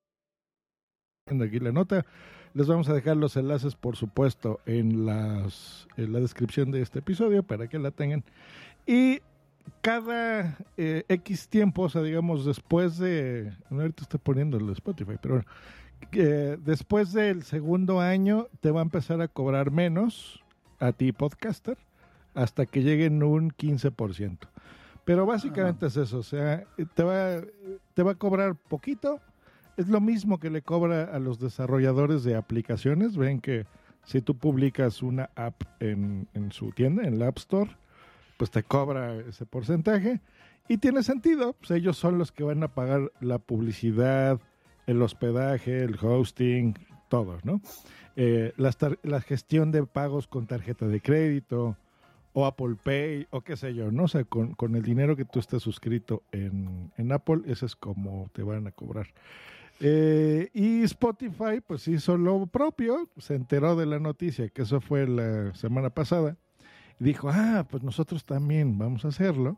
Aquí 1.27 1.59
la 1.59 1.71
nota. 1.71 2.05
Les 2.53 2.67
vamos 2.67 2.89
a 2.89 2.93
dejar 2.93 3.15
los 3.15 3.37
enlaces, 3.37 3.75
por 3.75 3.95
supuesto, 3.95 4.59
en, 4.65 5.05
las, 5.05 5.87
en 5.95 6.11
la 6.11 6.19
descripción 6.19 6.71
de 6.71 6.81
este 6.81 6.99
episodio 6.99 7.43
para 7.43 7.67
que 7.67 7.79
la 7.79 7.91
tengan. 7.91 8.25
Y 8.85 9.21
cada 9.81 10.57
eh, 10.75 11.05
X 11.07 11.47
tiempo, 11.47 11.83
o 11.83 11.89
sea, 11.89 12.01
digamos, 12.01 12.45
después 12.45 12.97
de. 12.97 13.53
Ahorita 13.69 14.03
estoy 14.03 14.19
poniendo 14.21 14.57
el 14.57 14.69
Spotify, 14.71 15.13
pero 15.21 15.35
bueno, 15.35 15.49
que 16.09 16.57
después 16.57 17.13
del 17.13 17.43
segundo 17.43 18.01
año 18.01 18.47
te 18.59 18.71
va 18.71 18.81
a 18.81 18.83
empezar 18.83 19.21
a 19.21 19.29
cobrar 19.29 19.71
menos 19.71 20.43
a 20.79 20.91
ti, 20.91 21.13
podcaster, 21.13 21.77
hasta 22.33 22.65
que 22.65 22.83
lleguen 22.83 23.23
un 23.23 23.51
15%. 23.51 24.39
Pero 25.05 25.25
básicamente 25.25 25.85
es 25.85 25.95
eso, 25.95 26.19
o 26.19 26.23
sea, 26.23 26.65
te 26.95 27.03
va, 27.03 27.41
te 27.93 28.03
va 28.03 28.11
a 28.11 28.15
cobrar 28.15 28.55
poquito. 28.55 29.21
Es 29.81 29.89
lo 29.89 29.99
mismo 29.99 30.39
que 30.39 30.49
le 30.51 30.61
cobra 30.61 31.05
a 31.05 31.17
los 31.19 31.39
desarrolladores 31.39 32.23
de 32.23 32.35
aplicaciones. 32.35 33.17
Ven 33.17 33.39
que 33.41 33.65
si 34.05 34.21
tú 34.21 34.37
publicas 34.37 35.01
una 35.01 35.31
app 35.35 35.63
en, 35.79 36.27
en 36.35 36.51
su 36.51 36.71
tienda, 36.71 37.03
en 37.03 37.17
la 37.17 37.27
App 37.29 37.37
Store, 37.39 37.71
pues 38.37 38.51
te 38.51 38.61
cobra 38.61 39.15
ese 39.15 39.45
porcentaje. 39.45 40.21
Y 40.67 40.77
tiene 40.77 41.01
sentido, 41.01 41.53
pues 41.53 41.71
ellos 41.71 41.97
son 41.97 42.17
los 42.19 42.31
que 42.31 42.43
van 42.43 42.61
a 42.61 42.67
pagar 42.67 43.11
la 43.19 43.39
publicidad, 43.39 44.39
el 44.85 45.01
hospedaje, 45.01 45.83
el 45.83 45.97
hosting, 45.99 46.75
todo, 47.09 47.39
¿no? 47.43 47.59
Eh, 48.15 48.53
tar- 48.77 48.99
la 49.03 49.21
gestión 49.21 49.71
de 49.71 49.83
pagos 49.85 50.27
con 50.27 50.45
tarjeta 50.45 50.87
de 50.87 51.01
crédito 51.01 51.75
o 52.33 52.45
Apple 52.45 52.75
Pay 52.81 53.27
o 53.31 53.41
qué 53.41 53.57
sé 53.57 53.73
yo, 53.73 53.91
¿no? 53.91 54.03
O 54.03 54.07
sea, 54.07 54.23
con, 54.25 54.53
con 54.53 54.75
el 54.75 54.83
dinero 54.83 55.15
que 55.15 55.25
tú 55.25 55.39
estés 55.39 55.63
suscrito 55.63 56.23
en, 56.31 56.91
en 56.97 57.11
Apple, 57.11 57.41
ese 57.47 57.65
es 57.65 57.75
como 57.75 58.29
te 58.31 58.43
van 58.43 58.67
a 58.67 58.71
cobrar. 58.71 59.07
Eh, 59.83 60.51
y 60.53 60.83
Spotify, 60.83 61.59
pues 61.65 61.87
hizo 61.87 62.15
lo 62.15 62.45
propio, 62.45 63.09
se 63.17 63.33
enteró 63.33 63.75
de 63.75 63.87
la 63.87 63.99
noticia, 63.99 64.47
que 64.49 64.61
eso 64.61 64.79
fue 64.79 65.07
la 65.07 65.55
semana 65.55 65.89
pasada, 65.89 66.37
y 66.99 67.05
dijo, 67.05 67.29
ah, 67.31 67.65
pues 67.67 67.81
nosotros 67.81 68.23
también 68.23 68.77
vamos 68.77 69.05
a 69.05 69.07
hacerlo. 69.07 69.57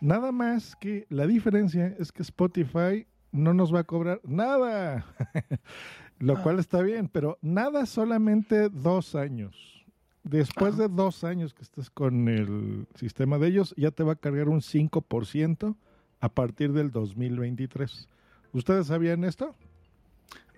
Nada 0.00 0.32
más 0.32 0.74
que 0.74 1.06
la 1.10 1.28
diferencia 1.28 1.94
es 2.00 2.10
que 2.10 2.22
Spotify 2.22 3.06
no 3.30 3.54
nos 3.54 3.72
va 3.72 3.80
a 3.80 3.84
cobrar 3.84 4.20
nada, 4.24 5.06
lo 6.18 6.42
cual 6.42 6.58
está 6.58 6.82
bien, 6.82 7.06
pero 7.06 7.38
nada 7.40 7.86
solamente 7.86 8.68
dos 8.68 9.14
años. 9.14 9.86
Después 10.24 10.76
de 10.76 10.88
dos 10.88 11.22
años 11.22 11.54
que 11.54 11.62
estés 11.62 11.88
con 11.88 12.28
el 12.28 12.88
sistema 12.96 13.38
de 13.38 13.46
ellos, 13.46 13.74
ya 13.76 13.92
te 13.92 14.02
va 14.02 14.14
a 14.14 14.16
cargar 14.16 14.48
un 14.48 14.60
5% 14.60 15.76
a 16.20 16.28
partir 16.28 16.72
del 16.72 16.90
2023. 16.90 18.08
¿Ustedes 18.52 18.86
sabían 18.86 19.24
esto? 19.24 19.54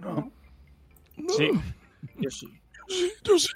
No. 0.00 0.30
Sí, 1.36 1.50
yo 2.18 2.30
sí. 2.30 2.48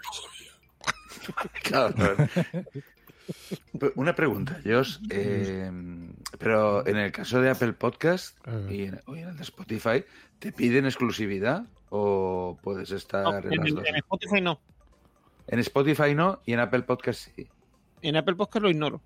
Cabrón. 1.65 2.31
Pero 3.79 3.93
Una 3.97 4.15
pregunta, 4.15 4.59
Jos. 4.65 5.01
eh, 5.11 5.71
pero 6.39 6.87
en 6.87 6.97
el 6.97 7.13
caso 7.13 7.41
de 7.43 7.51
Apple 7.51 7.75
Podcast 7.75 8.39
y 8.71 8.85
en, 8.85 9.01
o 9.07 9.15
en 9.17 9.29
el 9.29 9.37
de 9.37 9.43
Spotify, 9.43 10.05
¿te 10.39 10.51
piden 10.53 10.87
exclusividad 10.87 11.65
o 11.91 12.59
puedes 12.63 12.91
estar 12.91 13.25
No, 13.25 13.37
en 13.39 13.53
en, 13.53 13.59
las 13.61 13.75
dos? 13.75 13.85
en 13.87 13.97
Spotify 13.97 14.41
no. 14.41 14.61
En 15.49 15.59
Spotify 15.59 16.15
no 16.15 16.41
y 16.47 16.53
en 16.55 16.61
Apple 16.61 16.83
Podcast 16.83 17.29
sí. 17.35 17.47
En 18.01 18.17
Apple 18.17 18.37
Podcast 18.37 18.63
lo 18.63 18.71
ignoro. 18.71 19.03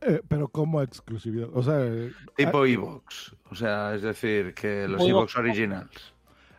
Eh, 0.00 0.22
pero 0.28 0.48
como 0.48 0.80
exclusividad. 0.82 1.48
O 1.52 1.62
sea, 1.62 1.84
eh, 1.84 2.12
Tipo 2.36 2.64
Evox. 2.64 3.36
O 3.50 3.54
sea, 3.54 3.94
es 3.94 4.02
decir, 4.02 4.54
que 4.54 4.88
los 4.88 5.02
Evox 5.02 5.36
originals. 5.36 6.14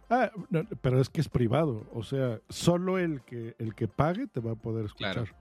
ah, 0.10 0.32
no, 0.50 0.64
pero 0.82 1.02
es 1.02 1.10
que 1.10 1.22
es 1.22 1.30
privado. 1.30 1.88
O 1.94 2.04
sea, 2.04 2.40
solo 2.50 3.00
el 3.00 3.22
que 3.22 3.56
el 3.58 3.74
que 3.74 3.88
pague 3.88 4.28
te 4.28 4.40
va 4.40 4.52
a 4.52 4.56
poder 4.56 4.86
escuchar. 4.86 5.14
Claro. 5.14 5.32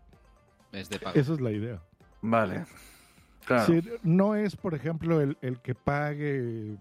Es 0.72 0.88
de 0.88 0.98
pago. 0.98 1.18
Esa 1.18 1.34
es 1.34 1.40
la 1.40 1.50
idea. 1.52 1.82
Vale. 2.22 2.64
Claro. 3.44 3.66
Sí, 3.66 3.82
no 4.02 4.34
es, 4.34 4.56
por 4.56 4.74
ejemplo, 4.74 5.20
el, 5.20 5.36
el 5.42 5.60
que 5.60 5.74
pague, 5.74 6.76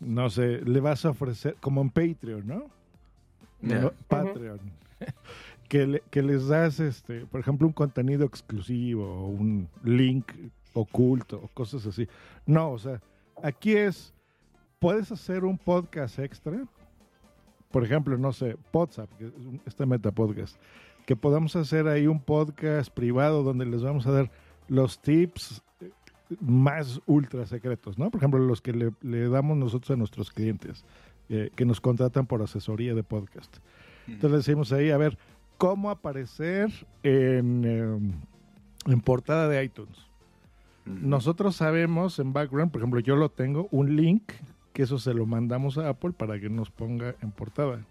no 0.00 0.28
sé, 0.28 0.60
le 0.62 0.80
vas 0.80 1.04
a 1.04 1.10
ofrecer, 1.10 1.56
como 1.60 1.80
en 1.82 1.90
Patreon, 1.90 2.44
¿no? 2.46 2.70
No, 3.60 3.92
Patreon. 4.08 4.58
Que, 5.68 5.86
le- 5.86 6.02
que 6.10 6.22
les 6.22 6.48
das, 6.48 6.80
este, 6.80 7.26
por 7.26 7.40
ejemplo, 7.40 7.66
un 7.66 7.72
contenido 7.72 8.24
exclusivo 8.24 9.04
o 9.06 9.28
un 9.28 9.68
link 9.82 10.30
oculto 10.72 11.40
o 11.42 11.48
cosas 11.48 11.86
así. 11.86 12.08
No, 12.46 12.70
o 12.72 12.78
sea, 12.78 13.00
aquí 13.42 13.72
es, 13.76 14.12
puedes 14.78 15.10
hacer 15.12 15.44
un 15.44 15.58
podcast 15.58 16.18
extra, 16.18 16.64
por 17.70 17.84
ejemplo, 17.84 18.16
no 18.18 18.32
sé, 18.32 18.56
WhatsApp, 18.72 19.10
que 19.18 19.26
es 19.26 19.32
este 19.66 19.86
meta 19.86 20.12
podcast, 20.12 20.56
que 21.06 21.16
podamos 21.16 21.54
hacer 21.56 21.88
ahí 21.88 22.06
un 22.06 22.20
podcast 22.20 22.90
privado 22.92 23.42
donde 23.42 23.66
les 23.66 23.82
vamos 23.82 24.06
a 24.06 24.12
dar 24.12 24.30
los 24.68 25.00
tips 25.00 25.62
eh, 25.80 25.90
más 26.40 27.00
ultra 27.06 27.46
secretos, 27.46 27.98
¿no? 27.98 28.10
Por 28.10 28.20
ejemplo, 28.20 28.38
los 28.40 28.60
que 28.62 28.72
le, 28.72 28.92
le 29.02 29.28
damos 29.28 29.56
nosotros 29.56 29.90
a 29.90 29.96
nuestros 29.96 30.30
clientes, 30.30 30.84
eh, 31.28 31.50
que 31.56 31.64
nos 31.64 31.80
contratan 31.80 32.26
por 32.26 32.42
asesoría 32.42 32.94
de 32.94 33.02
podcast. 33.02 33.56
Entonces 34.06 34.30
le 34.30 34.36
decimos 34.38 34.72
ahí, 34.72 34.90
a 34.90 34.98
ver, 34.98 35.16
cómo 35.58 35.90
aparecer 35.90 36.70
en, 37.02 37.64
eh, 37.64 38.92
en 38.92 39.00
portada 39.00 39.48
de 39.48 39.64
iTunes. 39.64 39.98
Nosotros 40.84 41.56
sabemos 41.56 42.18
en 42.18 42.34
background, 42.34 42.70
por 42.70 42.82
ejemplo, 42.82 43.00
yo 43.00 43.16
lo 43.16 43.30
tengo, 43.30 43.68
un 43.70 43.96
link, 43.96 44.32
que 44.74 44.82
eso 44.82 44.98
se 44.98 45.14
lo 45.14 45.24
mandamos 45.24 45.78
a 45.78 45.88
Apple 45.88 46.12
para 46.12 46.38
que 46.38 46.50
nos 46.50 46.70
ponga 46.70 47.14
en 47.22 47.30
portada. 47.30 47.86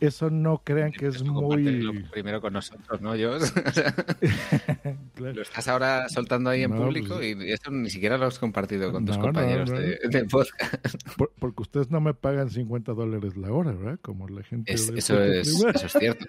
Eso 0.00 0.30
no 0.30 0.62
crean 0.64 0.92
que 0.92 1.06
es 1.06 1.22
muy... 1.22 2.02
Primero 2.10 2.40
con 2.40 2.52
nosotros, 2.52 3.00
¿no, 3.00 3.14
yo? 3.14 3.38
Lo 5.16 5.42
estás 5.42 5.68
ahora 5.68 6.08
soltando 6.08 6.50
ahí 6.50 6.62
en 6.62 6.72
público 6.72 7.16
pues 7.16 7.36
y 7.36 7.52
eso 7.52 7.70
ni 7.70 7.90
siquiera 7.90 8.18
lo 8.18 8.26
has 8.26 8.38
compartido 8.38 8.92
con 8.92 9.04
tus 9.04 9.18
compañeros 9.18 9.70
de, 9.70 9.98
del 10.10 10.26
podcast. 10.26 10.94
porque 11.38 11.62
ustedes 11.62 11.90
no 11.90 12.00
me 12.00 12.14
pagan 12.14 12.50
50 12.50 12.92
dólares 12.92 13.36
la 13.36 13.52
hora, 13.52 13.72
¿verdad? 13.72 13.98
Como 14.02 14.28
la 14.28 14.42
gente... 14.42 14.72
eso, 14.72 14.94
es, 14.94 15.10
eso, 15.48 15.68
es, 15.68 15.92
cierto. 15.92 16.26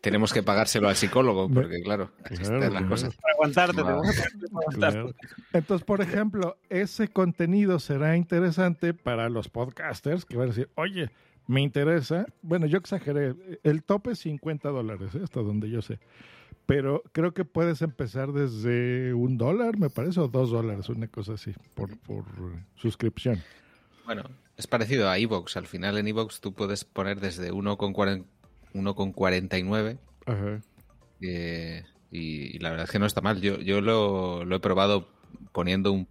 tenemos 0.00 0.32
que 0.32 0.42
pagárselo 0.42 0.88
al 0.88 0.96
psicólogo 0.96 1.48
porque, 1.48 1.80
claro, 1.82 2.10
así 2.24 2.42
están 2.42 2.72
las 2.72 2.84
cosas. 2.84 3.16
Para 3.16 3.34
aguantarte, 3.34 3.80
aguantarte. 3.80 5.14
Entonces, 5.52 5.84
por 5.84 6.00
ejemplo, 6.00 6.56
ese 6.68 7.08
contenido 7.08 7.78
será 7.78 8.16
interesante 8.16 8.94
para 8.94 9.28
los 9.28 9.48
podcasters 9.48 10.24
que 10.24 10.36
van 10.36 10.46
a 10.46 10.48
decir, 10.48 10.68
oye, 10.74 11.10
me 11.46 11.60
interesa. 11.60 12.26
Bueno, 12.42 12.66
yo 12.66 12.78
exageré. 12.78 13.34
El 13.62 13.82
tope 13.82 14.12
es 14.12 14.20
50 14.20 14.68
dólares, 14.68 15.14
¿eh? 15.14 15.20
hasta 15.22 15.40
donde 15.40 15.70
yo 15.70 15.82
sé. 15.82 15.98
Pero 16.66 17.02
creo 17.12 17.34
que 17.34 17.44
puedes 17.44 17.82
empezar 17.82 18.32
desde 18.32 19.14
un 19.14 19.36
dólar, 19.36 19.78
me 19.78 19.90
parece, 19.90 20.20
o 20.20 20.28
dos 20.28 20.50
dólares, 20.50 20.88
una 20.88 21.08
cosa 21.08 21.34
así, 21.34 21.52
por, 21.74 21.98
por 21.98 22.24
suscripción. 22.76 23.42
Bueno, 24.04 24.24
es 24.56 24.66
parecido 24.66 25.08
a 25.08 25.18
Evox. 25.18 25.56
Al 25.56 25.66
final 25.66 25.98
en 25.98 26.08
Evox 26.08 26.40
tú 26.40 26.54
puedes 26.54 26.84
poner 26.84 27.20
desde 27.20 27.52
1,49. 27.52 29.98
Ajá. 30.26 30.60
Eh, 31.20 31.84
y, 32.10 32.58
la 32.58 32.70
verdad 32.70 32.84
es 32.84 32.90
que 32.90 32.98
no 32.98 33.06
está 33.06 33.20
mal. 33.20 33.40
Yo, 33.40 33.58
yo 33.58 33.80
lo, 33.80 34.44
lo 34.44 34.56
he 34.56 34.60
probado 34.60 35.08
poniendo 35.52 35.92
un, 35.92 36.08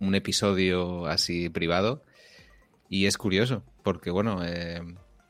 un 0.00 0.14
episodio 0.14 1.06
así 1.06 1.48
privado 1.48 2.04
y 2.92 3.06
es 3.06 3.16
curioso, 3.16 3.62
porque 3.82 4.10
bueno, 4.10 4.44
eh, 4.44 4.82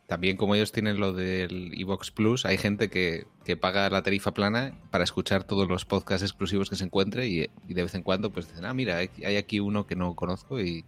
también 0.09 0.37
como 0.37 0.57
ellos 0.57 0.73
tienen 0.73 0.99
lo 0.99 1.13
del 1.13 1.73
Evox 1.81 2.11
Plus, 2.11 2.45
hay 2.45 2.59
gente 2.59 2.91
que, 2.91 3.29
paga 3.61 3.89
la 3.89 4.03
tarifa 4.03 4.35
plana 4.35 4.77
para 4.91 5.05
escuchar 5.05 5.45
todos 5.45 5.69
los 5.69 5.85
podcasts 5.85 6.25
exclusivos 6.25 6.69
que 6.69 6.75
se 6.75 6.83
encuentre 6.83 7.29
y, 7.29 7.47
de 7.69 7.83
vez 7.83 7.95
en 7.95 8.03
cuando 8.03 8.33
pues 8.33 8.49
dicen, 8.49 8.65
ah, 8.65 8.75
mira, 8.75 8.97
hay 8.97 9.37
aquí 9.37 9.61
uno 9.61 9.87
que 9.87 9.95
no 9.95 10.17
conozco 10.17 10.61
y, 10.61 10.85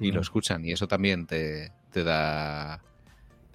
lo 0.00 0.20
escuchan. 0.20 0.64
Y 0.64 0.72
eso 0.72 0.88
también 0.88 1.28
te, 1.28 1.70
te 1.92 2.02
da 2.02 2.82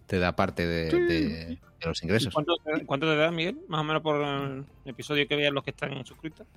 te 0.08 0.20
da 0.20 0.34
parte 0.38 0.66
de, 0.66 1.60
los 1.86 2.02
ingresos. 2.04 2.34
¿Cuánto, 2.34 2.56
¿Cuánto, 2.86 3.06
te 3.06 3.18
da, 3.18 3.32
Miguel? 3.32 3.60
Más 3.68 3.82
o 3.82 3.84
menos 3.84 4.02
por 4.02 4.24
el 4.24 4.66
episodio 4.86 5.28
que 5.28 5.36
vean 5.36 5.54
los 5.54 5.66
que 5.66 5.72
están 5.72 6.06
suscritos. 6.06 6.48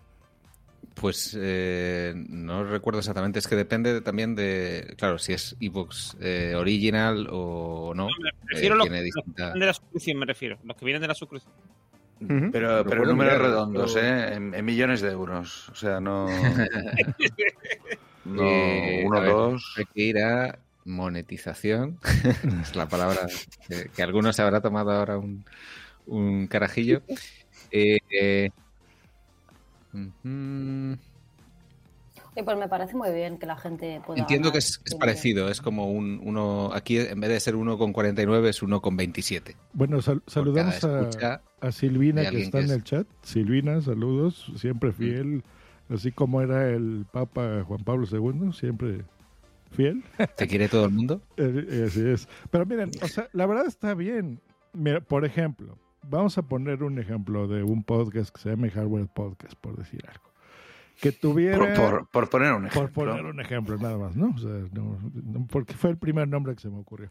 Pues 0.95 1.37
eh, 1.39 2.15
no 2.15 2.65
recuerdo 2.65 3.01
exactamente, 3.01 3.41
es 3.41 3.49
que 3.49 3.57
depende 3.57 4.01
también 4.01 4.35
de, 4.37 4.95
claro, 4.97 5.19
si 5.19 5.33
es 5.33 5.57
Evox 5.61 6.17
eh, 6.21 6.55
original 6.57 7.29
o 7.31 7.93
no. 7.95 8.07
me 8.07 8.31
refiero 8.47 8.75
a 8.75 8.79
los, 8.79 8.87
que 8.87 8.93
vienen 8.93 9.13
de 9.59 9.67
la 9.67 9.75
suscripción, 9.75 10.19
me 10.19 10.27
refiero, 10.27 10.59
los 10.63 10.77
que 10.77 10.85
vienen 10.85 11.03
de 11.03 11.09
la 11.09 11.15
suscripción. 11.15 11.53
Pero, 12.19 12.85
pero, 12.85 13.05
números 13.05 13.39
redondos, 13.39 13.97
¿eh? 13.97 14.35
En, 14.35 14.65
millones 14.65 15.01
de 15.01 15.11
euros. 15.11 15.69
O 15.69 15.75
sea, 15.75 16.01
no. 16.01 16.27
no 18.25 18.43
uno, 19.05 19.21
dos. 19.23 19.75
hay 19.77 19.85
que 19.87 20.03
ir 20.03 20.19
a 20.21 20.59
monetización. 20.85 21.99
es 22.63 22.75
la 22.77 22.89
palabra 22.89 23.27
que, 23.95 24.03
algunos 24.03 24.37
se 24.37 24.43
habrá 24.43 24.61
tomado 24.61 24.93
ahora 24.93 25.19
un, 25.19 25.45
un 26.07 26.47
carajillo. 26.47 27.03
Eh, 27.71 28.51
pues 32.43 32.59
me 32.59 32.69
parece 32.69 32.97
muy 32.97 33.13
bien 33.13 33.39
que 33.39 33.47
la 33.47 33.57
gente 33.57 34.01
pueda. 34.05 34.21
Entiendo 34.21 34.51
que 34.51 34.59
es, 34.59 34.81
parecido, 34.99 35.49
es 35.49 35.61
como 35.61 35.91
un 35.91 36.21
uno. 36.23 36.71
Aquí 36.73 36.99
en 36.99 37.21
vez 37.21 37.31
de 37.31 37.41
ser 37.41 37.55
1,49 37.55 38.49
es 38.49 38.63
1,27. 38.63 39.55
Bueno, 39.73 40.01
saludamos 40.03 40.83
a, 40.85 41.73
Silvina 41.73 42.29
que 42.29 42.43
está 42.43 42.61
en 42.61 42.71
el 42.71 42.83
chat. 42.83 43.07
Silvina, 43.23 43.81
saludos, 43.81 44.53
siempre 44.57 44.91
mm. 44.91 44.95
fiel, 44.95 45.45
así 45.89 46.13
como 46.13 46.43
era 46.43 46.69
el 46.71 47.07
Papa 47.11 47.63
Juan 47.67 47.85
Pablo 47.85 48.07
II, 48.11 48.53
siempre 48.53 49.05
fiel. 49.71 50.03
¿Te 50.37 50.49
quiere 50.49 50.69
todo 50.69 50.87
el 50.87 50.91
mundo? 50.91 51.23
Eh, 51.37 51.67
eh, 51.69 51.85
así 51.87 52.07
es. 52.07 52.29
Pero 52.51 52.67
miren, 52.67 52.91
o 53.03 53.09
sea, 53.09 53.29
la 53.33 53.47
verdad 53.47 53.67
está 53.67 53.95
bien. 53.95 54.41
Mira, 54.73 55.01
por 55.01 55.25
ejemplo, 55.25 55.79
vamos 56.09 56.39
a 56.39 56.43
poner 56.43 56.83
un 56.83 56.99
ejemplo 56.99 57.49
de 57.49 57.63
un 57.63 57.83
podcast 57.83 58.35
que 58.35 58.41
se 58.41 58.51
llama 58.51 58.69
Hardware 58.71 59.09
Podcast, 59.09 59.55
por 59.55 59.77
decir 59.77 60.03
algo. 60.09 60.35
Que 61.01 61.13
tuviera. 61.13 62.07
Por, 62.11 62.31
poner 62.31 62.53
un 62.53 62.67
ejemplo. 62.67 62.93
Por 62.93 63.09
poner 63.09 63.25
un 63.25 63.41
ejemplo, 63.41 63.77
nada 63.77 63.99
más, 63.99 64.17
¿no? 64.17 64.33
O 64.35 64.39
sea, 64.39 64.51
no, 64.73 65.47
porque 65.51 65.75
fue 65.75 65.91
el 65.91 65.97
primer 65.97 66.29
nombre 66.29 66.55
que 66.55 66.61
se 66.61 66.71
me 66.71 66.79
ocurrió. 66.79 67.11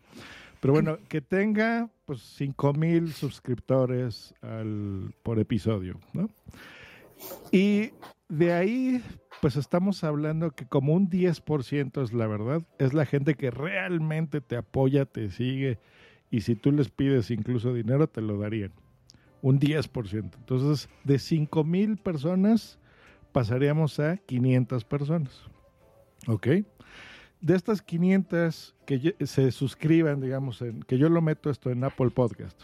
Pero 0.62 0.74
bueno, 0.74 0.98
que 1.10 1.20
tenga 1.20 1.90
pues 2.06 2.22
5000 2.22 3.12
suscriptores 3.12 4.34
al, 4.42 5.14
por 5.22 5.38
episodio, 5.40 6.00
¿no? 6.14 6.30
Y 7.52 7.92
de 8.30 8.54
ahí, 8.54 9.04
pues 9.42 9.58
estamos 9.58 10.04
hablando 10.06 10.52
que 10.52 10.66
como 10.66 10.94
un 10.94 11.10
10% 11.10 12.02
es 12.02 12.14
la 12.14 12.28
verdad, 12.28 12.64
es 12.80 12.94
la 12.94 13.06
gente 13.06 13.36
que 13.36 13.52
realmente 13.52 14.40
te 14.40 14.56
apoya, 14.56 15.06
te 15.06 15.30
sigue, 15.30 15.80
y 16.32 16.42
si 16.42 16.56
tú 16.56 16.72
les 16.72 16.90
pides 16.90 17.30
incluso 17.32 17.74
dinero, 17.74 18.08
te 18.08 18.22
lo 18.22 18.38
darían 18.38 18.72
un 19.44 19.60
10%. 19.60 20.32
Entonces, 20.36 20.90
de 21.04 21.20
5 21.20 21.64
mil 21.64 21.98
personas 21.98 22.80
pasaríamos 23.32 24.00
a 24.00 24.18
500 24.18 24.84
personas. 24.86 25.44
¿Ok? 26.28 26.48
De 27.42 27.56
estas 27.56 27.82
500 27.82 28.74
que 28.86 29.16
se 29.26 29.52
suscriban, 29.52 30.22
digamos, 30.22 30.62
en, 30.62 30.82
que 30.84 30.98
yo 30.98 31.10
lo 31.10 31.22
meto 31.22 31.50
esto 31.50 31.70
en 31.70 31.84
Apple 31.84 32.10
Podcast 32.10 32.64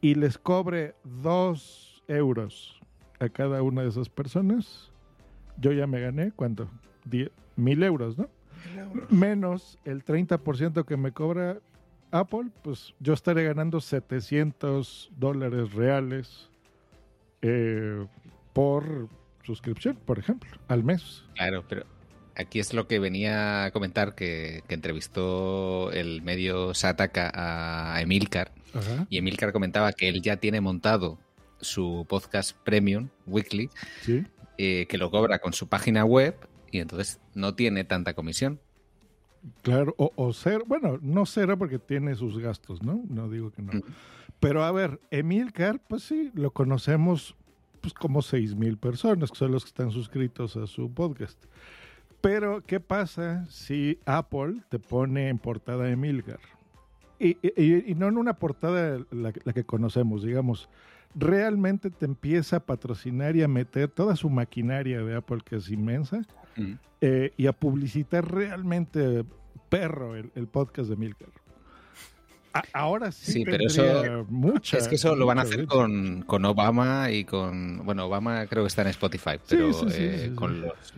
y 0.00 0.14
les 0.14 0.38
cobre 0.38 0.94
2 1.22 2.04
euros 2.06 2.80
a 3.18 3.28
cada 3.28 3.62
una 3.62 3.82
de 3.82 3.88
esas 3.88 4.08
personas, 4.08 4.92
yo 5.58 5.72
ya 5.72 5.86
me 5.86 6.00
gané, 6.00 6.30
¿cuánto? 6.30 6.68
mil 7.56 7.82
euros, 7.82 8.16
¿no? 8.16 8.28
Menos 9.10 9.78
el 9.84 10.04
30% 10.04 10.84
que 10.84 10.96
me 10.96 11.12
cobra 11.12 11.58
Apple, 12.14 12.50
pues 12.62 12.94
yo 13.00 13.12
estaré 13.12 13.42
ganando 13.42 13.80
700 13.80 15.10
dólares 15.16 15.72
reales 15.72 16.48
eh, 17.42 18.06
por 18.52 19.08
suscripción, 19.42 19.96
por 19.96 20.20
ejemplo, 20.20 20.48
al 20.68 20.84
mes. 20.84 21.24
Claro, 21.34 21.64
pero 21.68 21.84
aquí 22.36 22.60
es 22.60 22.72
lo 22.72 22.86
que 22.86 23.00
venía 23.00 23.64
a 23.64 23.70
comentar 23.72 24.14
que, 24.14 24.62
entrevistó 24.68 25.90
el 25.90 26.22
medio 26.22 26.72
Sataka 26.72 27.32
a 27.34 28.00
Emilcar. 28.00 28.52
Y 29.08 29.18
Emilcar 29.18 29.52
comentaba 29.52 29.92
que 29.92 30.08
él 30.08 30.22
ya 30.22 30.36
tiene 30.36 30.60
montado 30.60 31.18
su 31.60 32.06
podcast 32.08 32.56
premium 32.64 33.08
weekly 33.26 33.70
eh, 34.58 34.86
que 34.88 34.98
lo 34.98 35.10
cobra 35.10 35.38
con 35.38 35.52
su 35.52 35.68
página 35.68 36.04
web 36.04 36.36
y 36.70 36.80
entonces 36.80 37.20
no 37.34 37.54
tiene 37.54 37.84
tanta 37.84 38.14
comisión 38.14 38.60
Claro, 39.62 39.94
o, 39.98 40.12
o 40.16 40.32
cero, 40.32 40.64
bueno, 40.66 40.98
no 41.02 41.26
cero 41.26 41.58
porque 41.58 41.78
tiene 41.78 42.14
sus 42.14 42.38
gastos, 42.38 42.82
¿no? 42.82 43.02
No 43.08 43.28
digo 43.28 43.50
que 43.50 43.62
no. 43.62 43.72
Pero 44.40 44.64
a 44.64 44.72
ver, 44.72 45.00
Emilcar, 45.10 45.80
pues 45.86 46.02
sí, 46.02 46.30
lo 46.34 46.50
conocemos 46.50 47.36
pues 47.80 47.92
como 47.92 48.22
seis 48.22 48.54
mil 48.54 48.78
personas, 48.78 49.30
que 49.30 49.36
son 49.36 49.52
los 49.52 49.64
que 49.64 49.68
están 49.68 49.90
suscritos 49.90 50.56
a 50.56 50.66
su 50.66 50.90
podcast. 50.90 51.38
Pero, 52.22 52.62
¿qué 52.62 52.80
pasa 52.80 53.44
si 53.50 53.98
Apple 54.06 54.62
te 54.70 54.78
pone 54.78 55.28
en 55.28 55.38
portada 55.38 55.90
Emilcar? 55.90 56.40
Y, 57.18 57.36
y, 57.60 57.94
no 57.94 58.08
en 58.08 58.16
una 58.16 58.38
portada 58.38 58.98
la, 59.10 59.32
que 59.32 59.64
conocemos, 59.64 60.22
digamos, 60.22 60.70
realmente 61.14 61.90
te 61.90 62.06
empieza 62.06 62.56
a 62.56 62.60
patrocinar 62.60 63.36
y 63.36 63.42
a 63.42 63.48
meter 63.48 63.88
toda 63.88 64.16
su 64.16 64.30
maquinaria 64.30 65.02
de 65.02 65.14
Apple, 65.14 65.40
que 65.44 65.56
es 65.56 65.70
inmensa, 65.70 66.22
eh, 67.00 67.32
y 67.36 67.46
a 67.46 67.52
publicitar 67.52 68.30
realmente 68.30 69.24
perro 69.68 70.14
el, 70.16 70.46
podcast 70.48 70.90
de 70.90 70.96
Milker. 70.96 71.28
ahora 72.72 73.10
sí, 73.10 73.32
sí 73.32 73.44
pero 73.44 73.66
eso 73.66 74.26
mucha, 74.28 74.78
es 74.78 74.88
que 74.88 74.94
eso 74.94 75.16
lo 75.16 75.26
van 75.26 75.38
a 75.38 75.42
hacer 75.42 75.66
con, 75.66 76.22
con, 76.22 76.44
Obama 76.44 77.10
y 77.10 77.24
con 77.24 77.84
bueno 77.84 78.06
Obama 78.06 78.46
creo 78.46 78.62
que 78.62 78.68
está 78.68 78.82
en 78.82 78.88
Spotify 78.88 79.40
pero 79.48 79.70
eh, 79.90 80.32
con 80.34 80.60
los 80.60 80.94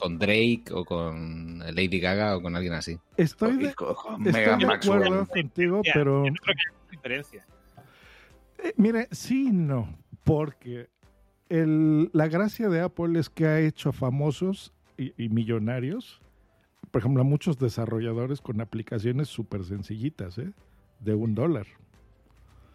con 0.00 0.18
Drake 0.18 0.64
o 0.72 0.84
con 0.84 1.58
Lady 1.58 2.00
Gaga 2.00 2.36
o 2.36 2.42
con 2.42 2.56
alguien 2.56 2.72
así. 2.72 2.98
Estoy 3.18 3.58
de, 3.58 3.68
acuerdo 3.68 5.26
contigo 5.26 5.82
pero 5.92 6.24
no 6.24 6.34
creo 6.34 6.54
que 6.56 6.62
haya 6.62 6.90
diferencia. 6.90 7.46
Eh, 8.58 8.72
mire 8.76 9.08
sí 9.10 9.50
no 9.52 9.98
porque 10.24 10.88
el, 11.50 12.10
la 12.12 12.28
gracia 12.28 12.68
de 12.68 12.80
Apple 12.80 13.18
es 13.18 13.28
que 13.28 13.46
ha 13.46 13.60
hecho 13.60 13.92
famosos 13.92 14.72
y, 15.16 15.28
millonarios, 15.28 16.20
por 16.90 17.00
ejemplo, 17.00 17.22
a 17.22 17.24
muchos 17.24 17.58
desarrolladores 17.58 18.40
con 18.40 18.60
aplicaciones 18.60 19.28
súper 19.28 19.64
sencillitas, 19.64 20.38
¿eh? 20.38 20.52
de 21.00 21.14
un 21.14 21.34
dólar. 21.34 21.66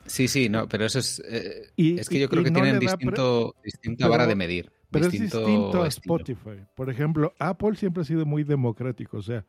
Sí, 0.05 0.27
sí, 0.27 0.49
no, 0.49 0.67
pero 0.67 0.85
eso 0.85 0.99
es. 0.99 1.21
Eh, 1.27 1.71
es 1.77 2.09
que 2.09 2.19
yo 2.19 2.29
creo 2.29 2.43
que 2.43 2.51
tienen 2.51 2.79
distinto, 2.79 3.55
distinta 3.63 4.07
vara 4.07 4.27
de 4.27 4.35
medir. 4.35 4.71
Pero 4.91 5.07
es 5.07 5.11
distinto 5.11 5.83
a 5.83 5.88
Spotify. 5.88 6.61
Por 6.75 6.89
ejemplo, 6.89 7.33
Apple 7.39 7.75
siempre 7.75 8.01
ha 8.01 8.05
sido 8.05 8.25
muy 8.25 8.43
democrático. 8.43 9.17
O 9.17 9.21
sea, 9.21 9.45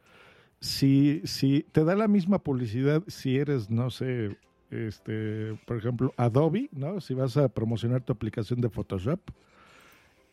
si, 0.60 1.20
si 1.24 1.64
te 1.72 1.84
da 1.84 1.94
la 1.94 2.08
misma 2.08 2.42
publicidad 2.42 3.02
si 3.06 3.36
eres, 3.36 3.70
no 3.70 3.90
sé, 3.90 4.36
este, 4.70 5.58
por 5.66 5.76
ejemplo, 5.76 6.14
Adobe, 6.16 6.68
¿no? 6.72 7.00
Si 7.00 7.14
vas 7.14 7.36
a 7.36 7.48
promocionar 7.48 8.02
tu 8.02 8.12
aplicación 8.12 8.60
de 8.60 8.70
Photoshop, 8.70 9.20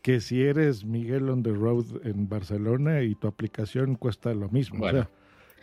que 0.04 0.20
si 0.20 0.42
eres 0.42 0.84
Miguel 0.84 1.30
on 1.30 1.42
the 1.42 1.50
road 1.50 1.86
en 2.04 2.28
Barcelona 2.28 3.00
y 3.00 3.14
tu 3.14 3.26
aplicación 3.26 3.94
cuesta 3.94 4.34
lo 4.34 4.50
mismo. 4.50 4.80
Bueno. 4.80 5.00
O 5.00 5.02
sea, 5.04 5.10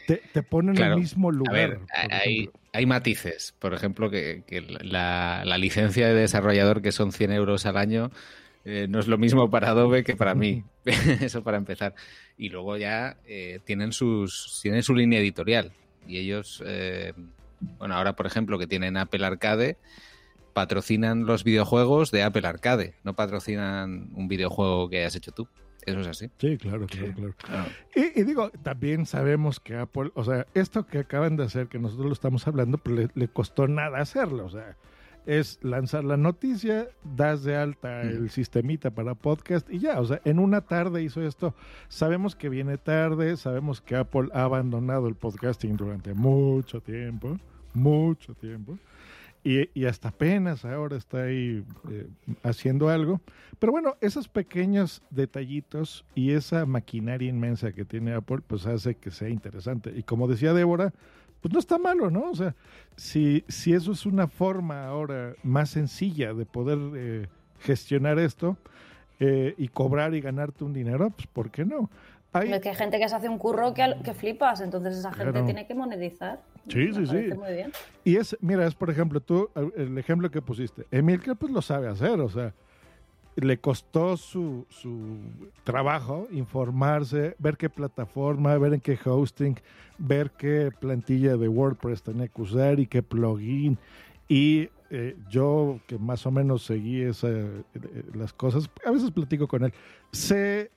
te, 0.07 0.23
te 0.33 0.41
ponen 0.41 0.75
en 0.77 0.83
el 0.83 0.97
mismo 0.97 1.29
A 1.29 1.31
lugar. 1.31 1.53
ver, 1.53 1.79
hay, 2.09 2.49
hay 2.73 2.87
matices. 2.87 3.53
Por 3.59 3.75
ejemplo, 3.75 4.09
que, 4.09 4.41
que 4.47 4.61
la, 4.61 5.43
la 5.45 5.57
licencia 5.59 6.07
de 6.07 6.15
desarrollador, 6.15 6.81
que 6.81 6.91
son 6.91 7.11
100 7.11 7.33
euros 7.33 7.67
al 7.67 7.77
año, 7.77 8.09
eh, 8.65 8.87
no 8.89 8.99
es 8.99 9.07
lo 9.07 9.19
mismo 9.19 9.47
para 9.51 9.69
Adobe 9.69 10.03
que 10.03 10.15
para 10.15 10.33
mí. 10.33 10.63
Eso 10.85 11.43
para 11.43 11.57
empezar. 11.57 11.93
Y 12.35 12.49
luego 12.49 12.77
ya 12.77 13.17
eh, 13.27 13.59
tienen, 13.63 13.93
sus, 13.93 14.59
tienen 14.63 14.81
su 14.81 14.95
línea 14.95 15.19
editorial. 15.19 15.71
Y 16.07 16.17
ellos, 16.17 16.63
eh, 16.65 17.13
bueno, 17.77 17.93
ahora 17.93 18.15
por 18.15 18.25
ejemplo 18.25 18.57
que 18.57 18.65
tienen 18.65 18.97
Apple 18.97 19.23
Arcade, 19.23 19.77
patrocinan 20.53 21.25
los 21.25 21.43
videojuegos 21.43 22.11
de 22.11 22.23
Apple 22.23 22.47
Arcade. 22.47 22.95
No 23.03 23.15
patrocinan 23.15 24.09
un 24.13 24.27
videojuego 24.27 24.89
que 24.89 24.99
hayas 24.99 25.15
hecho 25.15 25.31
tú. 25.31 25.47
Eso 25.85 25.99
es 25.99 26.07
así. 26.07 26.29
Sí, 26.37 26.57
claro, 26.57 26.85
claro, 26.85 27.33
claro. 27.37 27.65
Y, 27.95 28.19
y 28.19 28.23
digo, 28.23 28.51
también 28.63 29.05
sabemos 29.05 29.59
que 29.59 29.75
Apple, 29.75 30.11
o 30.13 30.23
sea, 30.23 30.45
esto 30.53 30.85
que 30.85 30.99
acaban 30.99 31.37
de 31.37 31.45
hacer, 31.45 31.67
que 31.67 31.79
nosotros 31.79 32.05
lo 32.07 32.13
estamos 32.13 32.47
hablando, 32.47 32.77
pues 32.77 32.95
le, 32.95 33.07
le 33.15 33.27
costó 33.27 33.67
nada 33.67 33.99
hacerlo. 33.99 34.45
O 34.45 34.49
sea, 34.49 34.77
es 35.25 35.59
lanzar 35.61 36.03
la 36.03 36.17
noticia, 36.17 36.87
das 37.03 37.43
de 37.43 37.55
alta 37.55 38.01
el 38.01 38.29
sistemita 38.29 38.91
para 38.91 39.15
podcast 39.15 39.69
y 39.71 39.79
ya, 39.79 39.99
o 39.99 40.05
sea, 40.05 40.21
en 40.25 40.39
una 40.39 40.61
tarde 40.61 41.03
hizo 41.03 41.21
esto. 41.21 41.55
Sabemos 41.89 42.35
que 42.35 42.49
viene 42.49 42.77
tarde, 42.77 43.37
sabemos 43.37 43.81
que 43.81 43.95
Apple 43.95 44.29
ha 44.33 44.43
abandonado 44.43 45.07
el 45.07 45.15
podcasting 45.15 45.77
durante 45.77 46.13
mucho 46.13 46.81
tiempo, 46.81 47.37
mucho 47.73 48.33
tiempo. 48.33 48.77
Y, 49.43 49.69
y 49.73 49.85
hasta 49.85 50.09
apenas 50.09 50.65
ahora 50.65 50.97
está 50.97 51.23
ahí 51.23 51.63
eh, 51.89 52.07
haciendo 52.43 52.89
algo. 52.89 53.21
Pero 53.57 53.71
bueno, 53.71 53.95
esos 54.01 54.27
pequeños 54.27 55.01
detallitos 55.09 56.05
y 56.13 56.31
esa 56.31 56.65
maquinaria 56.65 57.29
inmensa 57.29 57.71
que 57.71 57.83
tiene 57.85 58.13
Apple, 58.13 58.39
pues 58.45 58.65
hace 58.67 58.95
que 58.95 59.09
sea 59.11 59.29
interesante. 59.29 59.91
Y 59.95 60.03
como 60.03 60.27
decía 60.27 60.53
Débora, 60.53 60.93
pues 61.41 61.51
no 61.53 61.59
está 61.59 61.79
malo, 61.79 62.11
¿no? 62.11 62.29
O 62.29 62.35
sea, 62.35 62.53
si, 62.95 63.43
si 63.47 63.73
eso 63.73 63.91
es 63.93 64.05
una 64.05 64.27
forma 64.27 64.85
ahora 64.85 65.33
más 65.41 65.71
sencilla 65.71 66.33
de 66.35 66.45
poder 66.45 66.77
eh, 66.95 67.27
gestionar 67.61 68.19
esto 68.19 68.57
eh, 69.19 69.55
y 69.57 69.67
cobrar 69.69 70.13
y 70.13 70.21
ganarte 70.21 70.63
un 70.63 70.73
dinero, 70.73 71.09
pues 71.09 71.25
¿por 71.27 71.49
qué 71.49 71.65
no? 71.65 71.89
Hay, 72.33 72.51
Es 72.53 72.61
que 72.61 72.69
hay 72.69 72.75
gente 72.75 72.99
que 72.99 73.09
se 73.09 73.15
hace 73.15 73.27
un 73.27 73.37
curro 73.39 73.73
que, 73.73 73.95
que 74.03 74.13
flipas, 74.13 74.61
entonces 74.61 74.97
esa 74.97 75.11
gente 75.11 75.31
Claro. 75.31 75.45
tiene 75.45 75.65
que 75.67 75.73
monetizar. 75.73 76.39
Sí, 76.67 76.93
sí, 76.93 77.05
sí. 77.05 77.11
parece 77.11 77.35
Muy 77.35 77.53
bien. 77.53 77.71
Y 78.03 78.15
es, 78.15 78.37
mira, 78.41 78.65
es 78.65 78.75
por 78.75 78.89
ejemplo, 78.89 79.19
tú, 79.19 79.49
el 79.75 79.97
ejemplo 79.97 80.29
que 80.29 80.41
pusiste, 80.41 80.85
Emilcar 80.91 81.35
pues 81.35 81.51
lo 81.51 81.61
sabe 81.61 81.87
hacer, 81.87 82.19
o 82.19 82.29
sea, 82.29 82.53
le 83.35 83.57
costó 83.59 84.17
su, 84.17 84.65
su 84.69 85.19
trabajo 85.63 86.27
informarse, 86.31 87.35
ver 87.39 87.57
qué 87.57 87.69
plataforma, 87.69 88.57
ver 88.57 88.73
en 88.73 88.81
qué 88.81 88.97
hosting, 89.03 89.55
ver 89.97 90.31
qué 90.31 90.71
plantilla 90.79 91.37
de 91.37 91.47
WordPress 91.47 92.03
tenía 92.03 92.27
que 92.27 92.41
usar 92.41 92.79
y 92.79 92.87
qué 92.87 93.01
plugin. 93.01 93.77
Y 94.27 94.69
eh, 94.89 95.15
yo, 95.29 95.79
que 95.87 95.97
más 95.97 96.25
o 96.25 96.31
menos 96.31 96.63
seguí 96.65 97.01
esa, 97.01 97.29
eh, 97.29 97.59
las 98.13 98.33
cosas, 98.33 98.69
a 98.85 98.91
veces 98.91 99.11
platico 99.11 99.47
con 99.47 99.63
él, 99.63 99.73
sé 100.11 100.71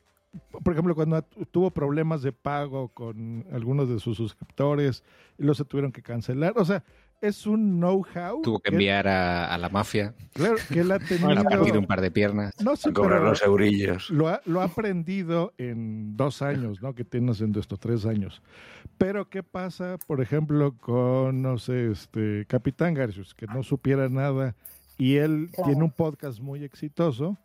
por 0.62 0.72
ejemplo, 0.72 0.94
cuando 0.94 1.22
tuvo 1.50 1.70
problemas 1.70 2.22
de 2.22 2.32
pago 2.32 2.88
con 2.88 3.44
algunos 3.52 3.88
de 3.88 3.98
sus 3.98 4.16
suscriptores 4.16 5.04
y 5.38 5.44
los 5.44 5.56
se 5.56 5.64
tuvieron 5.64 5.92
que 5.92 6.02
cancelar. 6.02 6.52
O 6.56 6.64
sea, 6.64 6.82
es 7.20 7.46
un 7.46 7.78
know-how. 7.78 8.42
Tuvo 8.42 8.58
que 8.58 8.68
que- 8.70 8.74
enviar 8.74 9.08
a, 9.08 9.52
a 9.54 9.56
la 9.56 9.68
mafia 9.70 10.14
Claro, 10.34 10.56
que 10.68 10.80
él 10.80 10.90
ha 10.92 10.96
a 10.96 10.98
partir 10.98 11.20
de 11.20 11.56
tenido. 11.56 11.78
un 11.80 11.86
par 11.86 12.00
de 12.02 12.10
piernas. 12.10 12.52
No 12.62 12.76
sé, 12.76 12.90
A 12.90 12.92
cobrar 12.92 13.20
pero 13.20 13.30
los 13.30 13.42
eurillos. 13.42 14.10
lo 14.10 14.28
ha, 14.28 14.40
lo 14.44 14.60
ha 14.60 14.64
aprendido 14.64 15.54
en 15.56 16.16
dos 16.16 16.42
años, 16.42 16.82
¿no? 16.82 16.94
Que 16.94 17.04
tiene 17.04 17.30
haciendo 17.30 17.60
esto, 17.60 17.76
tres 17.78 18.04
años. 18.04 18.42
Pero, 18.98 19.28
¿qué 19.30 19.42
pasa, 19.42 19.98
por 20.06 20.20
ejemplo, 20.20 20.76
con, 20.76 21.40
no 21.40 21.56
sé, 21.58 21.90
este, 21.90 22.44
Capitán 22.46 22.92
Garcius, 22.94 23.34
que 23.34 23.46
no 23.46 23.62
supiera 23.62 24.08
nada 24.08 24.54
y 24.98 25.16
él 25.16 25.48
Claro. 25.52 25.68
tiene 25.70 25.84
un 25.84 25.90
podcast 25.92 26.40
muy 26.40 26.62
exitoso? 26.62 27.38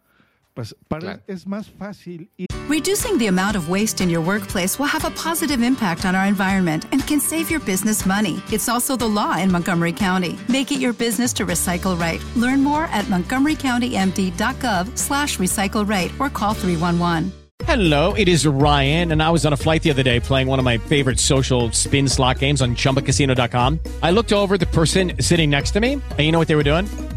Pues 0.56 0.76
para 0.90 1.02
Claro. 1.02 1.22
él 1.28 1.34
es 1.36 1.48
más 1.48 1.70
fácil 1.72 2.30
ir 2.36 2.48
Reducing 2.70 3.18
the 3.18 3.26
amount 3.26 3.56
of 3.56 3.68
waste 3.68 4.00
in 4.00 4.12
your 4.12 4.22
workplace 4.22 4.78
will 4.78 4.86
have 4.86 5.04
a 5.04 5.10
positive 5.10 5.64
impact 5.64 6.06
on 6.06 6.14
our 6.14 6.28
environment 6.28 6.86
and 6.92 7.02
can 7.08 7.20
save 7.20 7.50
your 7.50 7.60
business 7.62 8.06
money. 8.06 8.44
It's 8.52 8.70
also 8.70 8.96
the 8.96 9.08
law 9.08 9.40
in 9.40 9.52
Montgomery 9.52 9.92
County. 9.92 10.38
Make 10.48 10.72
it 10.72 10.80
your 10.80 10.94
business 10.94 11.34
to 11.34 11.48
recycle 11.48 12.00
right. 12.00 12.24
Learn 12.36 12.64
more 12.64 12.84
at 12.92 13.06
montgomerycountymd.gov 13.06 14.96
slash 15.00 15.40
recycle 15.40 15.90
right 15.90 16.12
or 16.20 16.30
call 16.30 16.54
311. 16.54 17.32
Hello, 17.64 18.14
it 18.14 18.28
is 18.28 18.46
Ryan, 18.46 19.14
and 19.14 19.24
I 19.24 19.32
was 19.32 19.48
on 19.48 19.54
a 19.54 19.58
flight 19.58 19.82
the 19.82 19.90
other 19.90 20.04
day 20.04 20.20
playing 20.20 20.46
one 20.46 20.60
of 20.60 20.66
my 20.66 20.78
favorite 20.78 21.20
social 21.20 21.72
spin 21.72 22.08
slot 22.08 22.38
games 22.38 22.62
on 22.62 22.76
chumbacasino.com. 22.76 23.80
I 24.04 24.12
looked 24.12 24.32
over 24.32 24.60
the 24.60 24.68
person 24.68 25.14
sitting 25.20 25.50
next 25.50 25.72
to 25.72 25.80
me, 25.80 25.94
and 25.94 26.20
you 26.20 26.32
know 26.32 26.38
what 26.38 26.48
they 26.48 26.56
were 26.56 26.62
doing? 26.62 26.86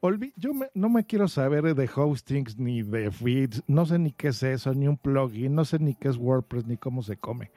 olvi- 0.00 0.32
yo 0.36 0.52
me- 0.54 0.70
no 0.74 0.88
me 0.88 1.04
quiero 1.04 1.28
saber 1.28 1.74
de 1.74 1.90
hostings 1.94 2.58
ni 2.58 2.82
de 2.82 3.10
feeds, 3.10 3.62
no 3.66 3.86
sé 3.86 3.98
ni 3.98 4.12
qué 4.12 4.28
es 4.28 4.42
eso, 4.42 4.72
ni 4.74 4.86
un 4.88 4.96
plugin, 4.96 5.54
no 5.54 5.64
sé 5.64 5.78
ni 5.78 5.94
qué 5.94 6.08
es 6.08 6.16
WordPress, 6.16 6.66
ni 6.66 6.76
cómo 6.76 7.02
se 7.02 7.16
come. 7.16 7.50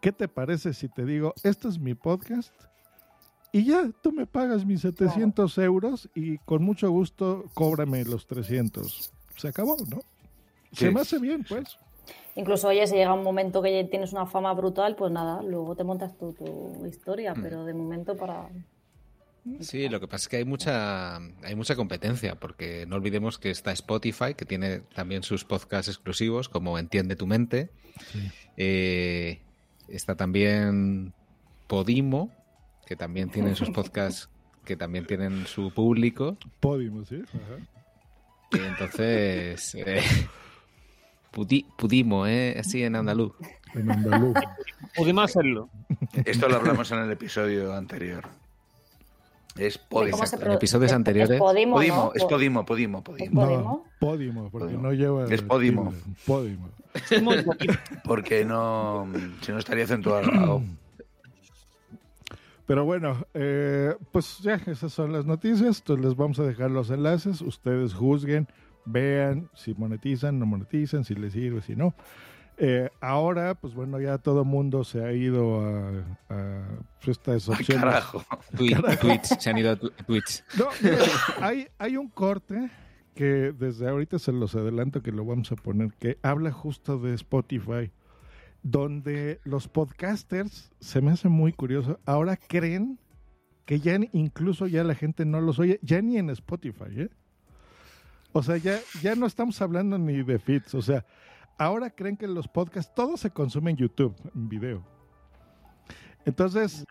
¿Qué 0.00 0.12
te 0.12 0.28
parece 0.28 0.72
si 0.74 0.88
te 0.88 1.04
digo, 1.04 1.34
esto 1.42 1.68
es 1.68 1.78
mi 1.78 1.94
podcast? 1.94 2.52
Y 3.50 3.64
ya, 3.64 3.90
tú 4.02 4.12
me 4.12 4.26
pagas 4.26 4.64
mis 4.66 4.82
700 4.82 5.56
euros 5.58 6.08
y 6.14 6.38
con 6.38 6.62
mucho 6.62 6.90
gusto 6.90 7.44
cóbrame 7.54 8.04
los 8.04 8.26
300. 8.26 9.12
Se 9.36 9.48
acabó, 9.48 9.76
¿no? 9.88 10.00
Se 10.72 10.90
me 10.90 11.00
hace 11.00 11.18
bien, 11.18 11.44
pues. 11.48 11.78
Incluso, 12.36 12.68
oye, 12.68 12.86
si 12.86 12.94
llega 12.94 13.14
un 13.14 13.24
momento 13.24 13.62
que 13.62 13.82
ya 13.82 13.88
tienes 13.90 14.12
una 14.12 14.26
fama 14.26 14.52
brutal, 14.52 14.94
pues 14.96 15.10
nada, 15.10 15.42
luego 15.42 15.74
te 15.74 15.82
montas 15.82 16.16
tu, 16.16 16.32
tu 16.34 16.84
historia, 16.86 17.34
Mm. 17.34 17.42
pero 17.42 17.64
de 17.64 17.74
momento 17.74 18.16
para... 18.16 18.48
Sí, 19.60 19.88
lo 19.88 20.00
que 20.00 20.08
pasa 20.08 20.24
es 20.24 20.28
que 20.28 20.36
hay 20.38 20.44
mucha, 20.44 21.16
hay 21.16 21.54
mucha 21.56 21.74
competencia, 21.76 22.34
porque 22.36 22.86
no 22.86 22.96
olvidemos 22.96 23.38
que 23.38 23.50
está 23.50 23.72
Spotify, 23.72 24.34
que 24.36 24.44
tiene 24.44 24.80
también 24.94 25.22
sus 25.22 25.44
podcasts 25.44 25.88
exclusivos, 25.88 26.48
como 26.48 26.78
Entiende 26.78 27.16
tu 27.16 27.26
mente. 27.26 27.70
Eh, 28.56 29.40
está 29.88 30.14
también 30.16 31.12
Podimo, 31.66 32.32
que 32.86 32.96
también 32.96 33.30
tienen 33.30 33.54
sus 33.56 33.70
podcasts, 33.70 34.28
que 34.64 34.76
también 34.76 35.06
tienen 35.06 35.46
su 35.46 35.72
público. 35.72 36.36
Podimo, 36.60 37.04
¿sí? 37.04 37.22
Ajá. 37.28 37.58
Y 38.52 38.58
entonces, 38.66 39.74
eh, 39.74 40.00
pudi- 41.32 41.66
pudimo, 41.76 42.26
¿eh? 42.26 42.56
así 42.58 42.82
en 42.82 42.96
andaluz. 42.96 43.32
En 43.74 43.90
andaluz. 43.90 44.34
Pudimos 44.96 45.24
hacerlo. 45.24 45.68
Esto 46.24 46.48
lo 46.48 46.56
hablamos 46.56 46.90
en 46.92 47.00
el 47.00 47.10
episodio 47.12 47.74
anterior. 47.74 48.26
Es 49.56 49.78
Podimo. 49.78 50.12
¿Cómo 50.18 50.26
se 50.26 50.36
En 50.36 50.52
episodios 50.52 50.90
es- 50.90 50.96
anteriores. 50.96 51.30
Es 51.34 51.38
Podimo, 51.40 51.76
Podimo, 51.76 51.96
¿no? 51.96 52.12
es 52.14 52.24
Podimo, 52.24 52.64
Podimo, 52.64 52.98
¿Es 52.98 53.04
Podimo. 53.04 53.40
Podimo? 53.40 53.62
No, 53.62 53.84
Podimo, 53.98 54.50
porque 54.50 54.66
Podimo. 54.66 54.82
no 54.82 54.92
lleva... 54.92 55.24
Es 55.26 55.42
Podimo. 55.42 55.90
tilde. 55.90 56.14
Podimo. 56.26 56.68
Porque 58.04 58.44
no, 58.44 59.08
si 59.42 59.52
no 59.52 59.58
estaría 59.58 59.84
acentuado. 59.84 60.62
Pero 62.66 62.84
bueno, 62.84 63.24
eh, 63.34 63.94
pues 64.12 64.38
ya, 64.40 64.60
esas 64.66 64.92
son 64.92 65.12
las 65.12 65.24
noticias. 65.24 65.78
Entonces 65.78 66.04
les 66.04 66.16
vamos 66.16 66.38
a 66.38 66.42
dejar 66.44 66.70
los 66.70 66.90
enlaces. 66.90 67.40
Ustedes 67.40 67.94
juzguen, 67.94 68.46
vean 68.84 69.48
si 69.54 69.74
monetizan, 69.74 70.38
no 70.38 70.44
monetizan, 70.46 71.04
si 71.04 71.14
les 71.14 71.32
sirve, 71.32 71.62
si 71.62 71.74
no. 71.76 71.94
Eh, 72.60 72.90
ahora, 73.00 73.54
pues 73.54 73.72
bueno, 73.74 74.00
ya 74.00 74.18
todo 74.18 74.40
el 74.42 74.48
mundo 74.48 74.82
se 74.82 75.04
ha 75.04 75.12
ido 75.12 75.60
a, 75.60 75.90
a 76.28 76.64
pues, 77.04 77.16
estas 77.18 77.48
Ay, 77.48 77.54
opciones. 77.54 77.84
carajo. 77.84 78.24
Se 79.38 79.50
han 79.50 79.58
ido 79.58 79.70
a 79.70 79.76
tu-. 79.76 79.92
No, 80.58 80.66
mira, 80.82 80.98
hay, 81.40 81.68
hay 81.78 81.96
un 81.96 82.08
corte 82.08 82.68
que 83.14 83.52
desde 83.52 83.88
ahorita 83.88 84.18
se 84.18 84.32
los 84.32 84.54
adelanto 84.54 85.02
que 85.02 85.12
lo 85.12 85.24
vamos 85.24 85.50
a 85.52 85.56
poner, 85.56 85.92
que 85.98 86.18
habla 86.22 86.52
justo 86.52 86.98
de 86.98 87.14
Spotify, 87.14 87.92
donde 88.62 89.40
los 89.44 89.68
podcasters, 89.68 90.70
se 90.80 91.00
me 91.00 91.12
hace 91.12 91.28
muy 91.28 91.52
curioso, 91.52 92.00
ahora 92.06 92.36
creen 92.36 92.98
que 93.64 93.80
ya 93.80 93.98
incluso 94.12 94.66
ya 94.66 94.82
la 94.84 94.94
gente 94.94 95.24
no 95.24 95.40
los 95.40 95.58
oye, 95.58 95.78
ya 95.82 96.00
ni 96.00 96.16
en 96.16 96.30
Spotify, 96.30 96.84
¿eh? 96.96 97.10
O 98.32 98.42
sea, 98.42 98.56
ya, 98.56 98.78
ya 99.02 99.14
no 99.14 99.26
estamos 99.26 99.60
hablando 99.62 99.98
ni 99.98 100.22
de 100.22 100.38
feeds, 100.38 100.74
o 100.74 100.82
sea, 100.82 101.04
ahora 101.58 101.90
creen 101.90 102.16
que 102.16 102.26
los 102.26 102.48
podcasts, 102.48 102.94
todo 102.94 103.16
se 103.16 103.30
consume 103.30 103.72
en 103.72 103.76
YouTube, 103.76 104.14
en 104.34 104.48
video. 104.48 104.84
Entonces, 106.24 106.84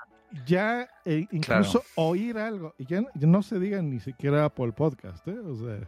ya 0.45 0.87
eh, 1.05 1.25
incluso 1.31 1.83
oír 1.95 2.37
algo, 2.37 2.73
y 2.77 2.85
ya, 2.85 3.01
ya 3.15 3.27
no 3.27 3.41
se 3.41 3.59
diga 3.59 3.81
ni 3.81 3.99
siquiera 3.99 4.49
por 4.49 4.67
el 4.67 4.73
podcast, 4.73 5.27
¿eh? 5.27 5.39
O 5.39 5.55
sea, 5.55 5.87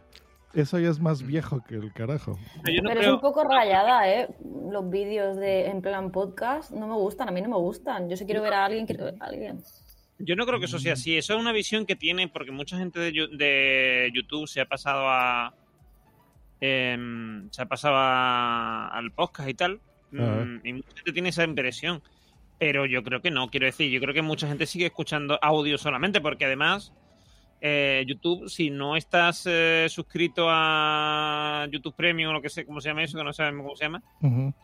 eso 0.54 0.78
ya 0.78 0.88
es 0.88 0.98
más 1.00 1.22
viejo 1.22 1.62
que 1.62 1.76
el 1.76 1.92
carajo. 1.92 2.38
No 2.56 2.88
Pero 2.88 3.00
es 3.00 3.08
un 3.08 3.20
poco 3.20 3.44
rayada, 3.44 4.08
¿eh? 4.10 4.28
Los 4.70 4.88
vídeos 4.90 5.36
de 5.36 5.66
en 5.66 5.82
plan 5.82 6.10
podcast 6.10 6.70
no 6.70 6.86
me 6.88 6.94
gustan, 6.94 7.28
a 7.28 7.32
mí 7.32 7.40
no 7.40 7.48
me 7.48 7.56
gustan. 7.56 8.08
Yo 8.08 8.16
si 8.16 8.24
quiero 8.24 8.42
ver 8.42 8.54
a 8.54 8.64
alguien, 8.64 8.86
quiero 8.86 9.04
ver 9.04 9.16
a 9.20 9.26
alguien. 9.26 9.60
Yo 10.18 10.36
no 10.36 10.44
creo 10.46 10.58
que 10.58 10.66
eso 10.66 10.78
sea 10.78 10.92
así. 10.94 11.16
Eso 11.16 11.34
es 11.34 11.40
una 11.40 11.52
visión 11.52 11.86
que 11.86 11.96
tiene 11.96 12.28
porque 12.28 12.50
mucha 12.50 12.76
gente 12.76 13.00
de, 13.00 13.12
Yu- 13.12 13.36
de 13.36 14.10
YouTube 14.14 14.46
se 14.48 14.60
ha 14.60 14.66
pasado 14.66 15.08
a. 15.08 15.54
em, 16.60 17.48
se 17.50 17.62
ha 17.62 17.66
pasado 17.66 17.94
a- 17.96 18.88
al 18.88 19.10
podcast 19.12 19.48
y 19.48 19.54
tal. 19.54 19.80
Mm, 20.12 20.60
y 20.66 20.72
mucha 20.74 20.88
gente 20.96 21.12
tiene 21.12 21.28
esa 21.30 21.44
impresión. 21.44 22.02
Pero 22.58 22.84
yo 22.84 23.02
creo 23.02 23.22
que 23.22 23.30
no. 23.30 23.48
Quiero 23.48 23.66
decir, 23.66 23.90
yo 23.90 24.00
creo 24.00 24.12
que 24.12 24.22
mucha 24.22 24.46
gente 24.46 24.66
sigue 24.66 24.86
escuchando 24.86 25.38
audio 25.42 25.78
solamente 25.78 26.20
porque 26.20 26.44
además. 26.44 26.92
eh, 27.62 28.04
YouTube, 28.06 28.48
si 28.48 28.70
no 28.70 28.96
estás 28.96 29.44
eh, 29.46 29.84
suscrito 29.90 30.46
a 30.48 31.66
YouTube 31.70 31.94
Premium 31.94 32.30
o 32.30 32.32
lo 32.32 32.40
que 32.40 32.48
sé, 32.48 32.64
¿cómo 32.64 32.80
se 32.80 32.88
llama 32.88 33.02
eso? 33.02 33.18
Que 33.18 33.24
no 33.24 33.34
sabemos 33.34 33.64
cómo 33.64 33.76
se 33.76 33.84
llama. 33.84 34.02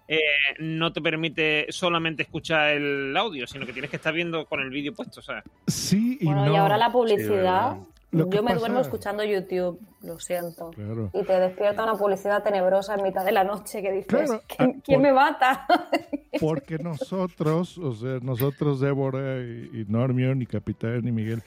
Eh, 0.09 0.19
no 0.61 0.91
te 0.95 1.03
permite 1.03 1.67
solamente 1.69 2.23
escuchar 2.23 2.71
el 2.71 3.15
audio, 3.15 3.47
sino 3.47 3.67
que 3.67 3.75
tienes 3.75 3.91
que 3.91 3.97
estar 3.97 4.15
viendo 4.15 4.47
con 4.47 4.61
el 4.61 4.71
vídeo 4.71 4.95
puesto, 4.95 5.21
¿sabes? 5.21 5.45
Sí 5.67 6.17
y 6.23 6.25
Bueno, 6.25 6.47
no. 6.47 6.53
y 6.55 6.57
ahora 6.57 6.79
la 6.79 6.91
publicidad. 6.91 7.77
Yo 8.25 8.43
me 8.43 8.49
pasa- 8.51 8.59
duermo 8.61 8.81
escuchando 8.81 9.25
YouTube, 9.25 9.79
lo 10.03 10.19
siento. 10.19 10.71
Claro. 10.71 11.11
Y 11.13 11.23
te 11.25 11.33
despierta 11.41 11.83
una 11.85 11.95
publicidad 11.95 12.43
tenebrosa 12.43 12.95
en 12.95 13.03
mitad 13.03 13.25
de 13.25 13.33
la 13.33 13.45
noche 13.45 13.83
que 13.83 13.93
dices, 13.93 14.07
Claro, 14.07 14.43
¿quién, 14.49 14.75
ah, 14.77 14.81
quién 14.85 15.03
me 15.03 15.13
mata? 15.13 15.67
Porque 16.41 16.79
nosotros, 16.79 17.79
o 17.79 17.93
sea, 17.95 18.19
nosotros, 18.23 18.81
Débora 18.81 19.39
y, 19.39 19.71
y 19.73 19.85
Normion 19.89 20.43
y 20.43 20.47
Capitán 20.47 21.07
y 21.07 21.13
Miguel, 21.13 21.43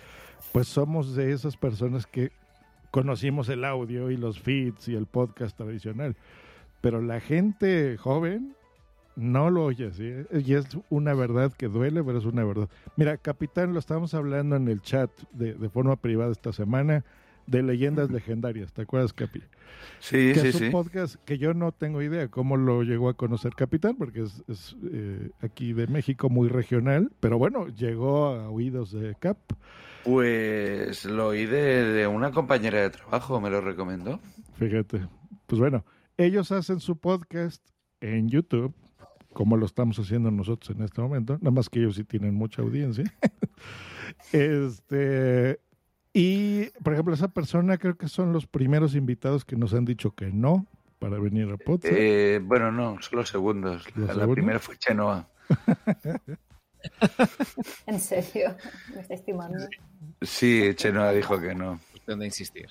pues 0.52 0.68
somos 0.68 1.16
de 1.16 1.32
esas 1.32 1.56
personas 1.58 2.06
que 2.08 2.32
conocimos 2.92 3.50
el 3.50 3.64
audio 3.66 4.10
y 4.10 4.18
los 4.18 4.40
feeds 4.40 4.88
y 4.88 4.96
el 4.96 5.06
podcast 5.06 5.56
tradicional. 5.56 6.16
Pero 6.82 7.02
la 7.02 7.20
gente 7.20 7.98
joven 7.98 8.56
no 9.20 9.50
lo 9.50 9.66
oye 9.66 9.88
así. 9.88 10.06
¿eh? 10.06 10.26
Y 10.46 10.54
es 10.54 10.66
una 10.90 11.14
verdad 11.14 11.52
que 11.54 11.68
duele, 11.68 12.04
pero 12.04 12.18
es 12.18 12.26
una 12.26 12.44
verdad. 12.44 12.70
Mira, 12.96 13.18
Capitán, 13.18 13.74
lo 13.74 13.80
estábamos 13.80 14.14
hablando 14.14 14.56
en 14.56 14.68
el 14.68 14.82
chat 14.82 15.12
de, 15.32 15.54
de 15.54 15.70
forma 15.70 15.96
privada 15.98 16.32
esta 16.32 16.54
semana 16.54 17.04
de 17.50 17.64
leyendas 17.64 18.12
legendarias. 18.12 18.72
¿Te 18.72 18.84
acuerdas, 18.84 19.12
Capi? 19.14 19.42
Sí, 20.00 20.34
que 20.34 20.40
sí, 20.40 20.48
es 20.48 20.56
un 20.56 20.62
sí. 20.62 20.70
podcast 20.70 21.16
que 21.26 21.38
yo 21.38 21.54
no 21.54 21.72
tengo 21.72 22.02
idea 22.02 22.28
cómo 22.28 22.58
lo 22.58 22.84
llegó 22.84 23.10
a 23.10 23.16
conocer 23.16 23.54
Capitán, 23.56 23.96
porque 23.98 24.22
es, 24.22 24.44
es, 24.48 24.76
eh, 24.92 25.32
aquí 25.42 25.74
de 25.74 25.88
México 25.88 26.30
muy 26.30 26.48
regional, 26.48 27.12
pero 27.20 27.38
bueno, 27.38 27.68
llegó 27.68 28.28
a 28.28 28.50
oídos 28.50 28.92
de 28.92 29.16
Cap. 29.20 29.38
Pues 30.04 31.06
lo 31.06 31.28
oí 31.28 31.46
de, 31.46 31.84
de 31.86 32.08
una 32.08 32.32
compañera 32.32 32.82
de 32.82 32.90
trabajo, 32.92 33.42
me 33.42 33.50
lo 33.50 33.62
recomendó. 33.62 34.20
Fíjate. 34.54 35.08
Pues 35.48 35.60
bueno, 35.60 35.84
ellos 36.18 36.52
hacen 36.52 36.80
su 36.80 36.98
podcast 36.98 37.62
en 38.02 38.30
YouTube, 38.30 38.74
como 39.40 39.56
lo 39.56 39.66
estamos 39.66 39.98
haciendo 39.98 40.32
nosotros 40.32 40.76
en 40.76 40.84
este 40.84 41.00
momento, 41.00 41.38
nada 41.40 41.52
más 41.52 41.70
que 41.70 41.80
ellos 41.80 41.96
sí 41.96 42.04
tienen 42.04 42.36
mucha 42.36 42.62
audiencia. 42.62 43.06
este. 44.34 45.62
Y, 46.12 46.66
por 46.84 46.92
ejemplo, 46.92 47.14
esa 47.14 47.30
persona 47.30 47.78
creo 47.78 47.96
que 47.96 48.10
son 48.10 48.34
los 48.34 48.48
primeros 48.48 48.96
invitados 48.96 49.46
que 49.46 49.56
nos 49.56 49.74
han 49.74 49.86
dicho 49.86 50.12
que 50.12 50.26
no 50.26 50.66
para 51.00 51.20
venir 51.20 51.48
al 51.48 51.58
podcast. 51.58 51.96
Eh, 51.98 52.42
bueno, 52.44 52.70
no, 52.70 53.02
son 53.02 53.20
los 53.20 53.30
segundos. 53.30 53.86
¿Los 53.96 54.18
La, 54.18 54.28
primera 54.28 54.60
fue 54.60 54.78
Chenoa. 54.78 55.30
en 57.88 58.00
serio, 58.02 58.58
me 58.94 59.00
está 59.00 59.14
estimando. 59.14 59.70
Sí, 60.22 60.70
Chenoa 60.76 61.14
dijo 61.14 61.40
que 61.40 61.56
no. 61.56 61.80
¿Dónde 62.06 62.26
insistir? 62.26 62.68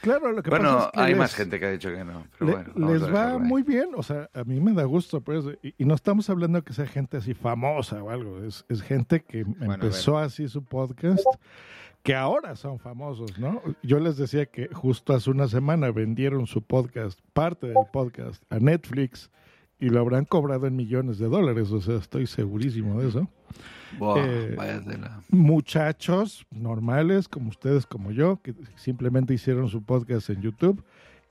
Claro, 0.00 0.32
lo 0.32 0.42
que 0.42 0.50
bueno, 0.50 0.64
pasa 0.76 0.86
es 0.86 0.92
que 0.92 1.00
hay 1.00 1.08
les- 1.10 1.18
más 1.18 1.34
gente 1.34 1.60
que 1.60 1.66
ha 1.66 1.70
dicho 1.70 1.90
que 1.90 2.04
no. 2.04 2.24
Pero 2.38 2.46
Le- 2.50 2.56
bueno, 2.56 2.72
vamos 2.74 2.92
les 3.02 3.14
va 3.14 3.38
muy 3.38 3.62
bien, 3.62 3.90
o 3.96 4.02
sea, 4.02 4.28
a 4.34 4.44
mí 4.44 4.60
me 4.60 4.72
da 4.72 4.84
gusto, 4.84 5.20
pues, 5.20 5.44
y, 5.62 5.74
y 5.78 5.84
no 5.84 5.94
estamos 5.94 6.28
hablando 6.30 6.62
que 6.64 6.72
sea 6.72 6.86
gente 6.86 7.16
así 7.18 7.34
famosa 7.34 8.02
o 8.02 8.10
algo, 8.10 8.42
es, 8.42 8.64
es 8.68 8.82
gente 8.82 9.20
que 9.22 9.40
empezó 9.40 10.18
así 10.18 10.48
su 10.48 10.64
podcast, 10.64 11.24
que 12.02 12.14
ahora 12.14 12.56
son 12.56 12.78
famosos, 12.78 13.38
¿no? 13.38 13.60
Yo 13.82 14.00
les 14.00 14.16
decía 14.16 14.46
que 14.46 14.68
justo 14.72 15.12
hace 15.12 15.30
una 15.30 15.48
semana 15.48 15.90
vendieron 15.90 16.46
su 16.46 16.62
podcast, 16.62 17.20
parte 17.34 17.66
del 17.68 17.76
podcast, 17.92 18.42
a 18.50 18.58
Netflix 18.58 19.30
y 19.80 19.88
lo 19.88 20.00
habrán 20.00 20.24
cobrado 20.26 20.66
en 20.66 20.76
millones 20.76 21.18
de 21.18 21.26
dólares, 21.28 21.70
o 21.72 21.80
sea, 21.80 21.96
estoy 21.96 22.26
segurísimo 22.26 23.00
de 23.00 23.08
eso. 23.08 23.28
Buah, 23.98 24.16
Eh, 24.18 24.56
muchachos 25.30 26.46
normales 26.50 27.26
como 27.28 27.48
ustedes, 27.48 27.86
como 27.86 28.12
yo, 28.12 28.40
que 28.42 28.54
simplemente 28.76 29.34
hicieron 29.34 29.68
su 29.68 29.82
podcast 29.82 30.30
en 30.30 30.42
YouTube 30.42 30.84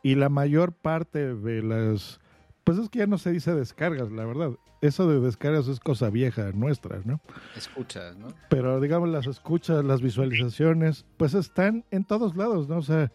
y 0.03 0.15
la 0.15 0.29
mayor 0.29 0.73
parte 0.73 1.35
de 1.35 1.61
las... 1.61 2.19
Pues 2.63 2.77
es 2.77 2.89
que 2.89 2.99
ya 2.99 3.07
no 3.07 3.17
se 3.17 3.31
dice 3.31 3.55
descargas, 3.55 4.11
la 4.11 4.25
verdad. 4.25 4.51
Eso 4.81 5.09
de 5.09 5.19
descargas 5.19 5.67
es 5.67 5.79
cosa 5.79 6.09
vieja 6.09 6.51
nuestra, 6.53 7.01
¿no? 7.03 7.19
Escuchas, 7.55 8.15
¿no? 8.17 8.27
Pero 8.49 8.79
digamos 8.79 9.09
las 9.09 9.27
escuchas, 9.27 9.83
las 9.83 10.01
visualizaciones, 10.01 11.05
pues 11.17 11.33
están 11.33 11.85
en 11.91 12.05
todos 12.05 12.35
lados, 12.35 12.69
¿no? 12.69 12.77
O 12.77 12.81
sea, 12.81 13.11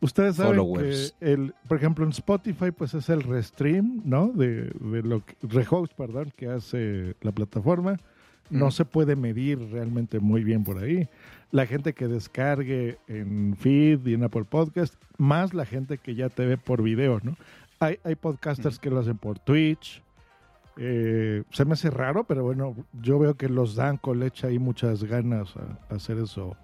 ustedes 0.00 0.36
saben 0.36 0.56
Followers. 0.56 1.14
que, 1.20 1.32
el, 1.32 1.54
por 1.68 1.76
ejemplo, 1.78 2.04
en 2.04 2.10
Spotify, 2.10 2.70
pues 2.70 2.94
es 2.94 3.08
el 3.08 3.22
restream, 3.22 4.02
¿no? 4.04 4.28
De, 4.28 4.64
de 4.80 5.02
lo 5.02 5.24
que, 5.24 5.36
rehost, 5.42 5.92
perdón, 5.94 6.32
que 6.36 6.48
hace 6.48 7.14
la 7.20 7.32
plataforma. 7.32 7.96
No 8.50 8.66
Mm. 8.66 8.70
se 8.72 8.84
puede 8.84 9.14
medir 9.14 9.58
realmente 9.70 10.18
muy 10.18 10.42
bien 10.42 10.64
por 10.64 10.78
ahí. 10.78 11.08
La 11.52 11.66
gente 11.66 11.92
que 11.94 12.08
descargue 12.08 12.98
en 13.06 13.54
Feed 13.56 14.04
y 14.06 14.14
en 14.14 14.24
Apple 14.24 14.44
Podcast, 14.44 14.94
más 15.18 15.54
la 15.54 15.64
gente 15.66 15.98
que 15.98 16.14
ya 16.16 16.28
te 16.28 16.46
ve 16.46 16.56
por 16.56 16.82
video, 16.82 17.20
¿no? 17.22 17.36
Hay, 17.78 17.98
hay 18.04 18.14
podcasters 18.16 18.78
que 18.78 18.90
lo 18.90 18.98
hacen 18.98 19.18
por 19.18 19.38
Twitch. 19.38 20.02
Eh, 20.76 21.42
se 21.50 21.64
me 21.64 21.72
hace 21.74 21.90
raro, 21.90 22.24
pero 22.24 22.42
bueno, 22.42 22.74
yo 23.02 23.18
veo 23.18 23.34
que 23.34 23.48
los 23.48 23.74
Danco 23.74 24.14
le 24.14 24.26
echa 24.26 24.48
ahí 24.48 24.58
muchas 24.58 25.04
ganas 25.04 25.54
a, 25.56 25.78
a 25.92 25.96
hacer 25.96 26.18
eso. 26.18 26.56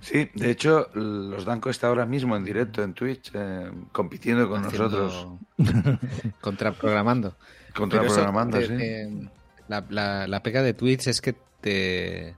Sí, 0.00 0.30
de 0.34 0.50
hecho, 0.50 0.88
los 0.94 1.44
Danco 1.44 1.70
está 1.70 1.88
ahora 1.88 2.06
mismo 2.06 2.36
en 2.36 2.44
directo 2.44 2.82
en 2.82 2.94
Twitch, 2.94 3.30
eh, 3.34 3.70
compitiendo 3.92 4.48
con 4.48 4.64
Haciendo- 4.64 4.88
nosotros. 4.88 5.38
Contraprogramando. 6.40 7.36
Contraprogramando, 7.74 8.58
eso, 8.58 8.72
sí. 8.72 8.78
te- 8.78 9.06
te- 9.06 9.30
la, 9.68 9.84
la- 9.90 10.26
la 10.26 10.42
pega 10.42 10.62
de 10.62 10.74
Twitch 10.74 11.06
es 11.08 11.20
que 11.20 11.34
te. 11.60 12.34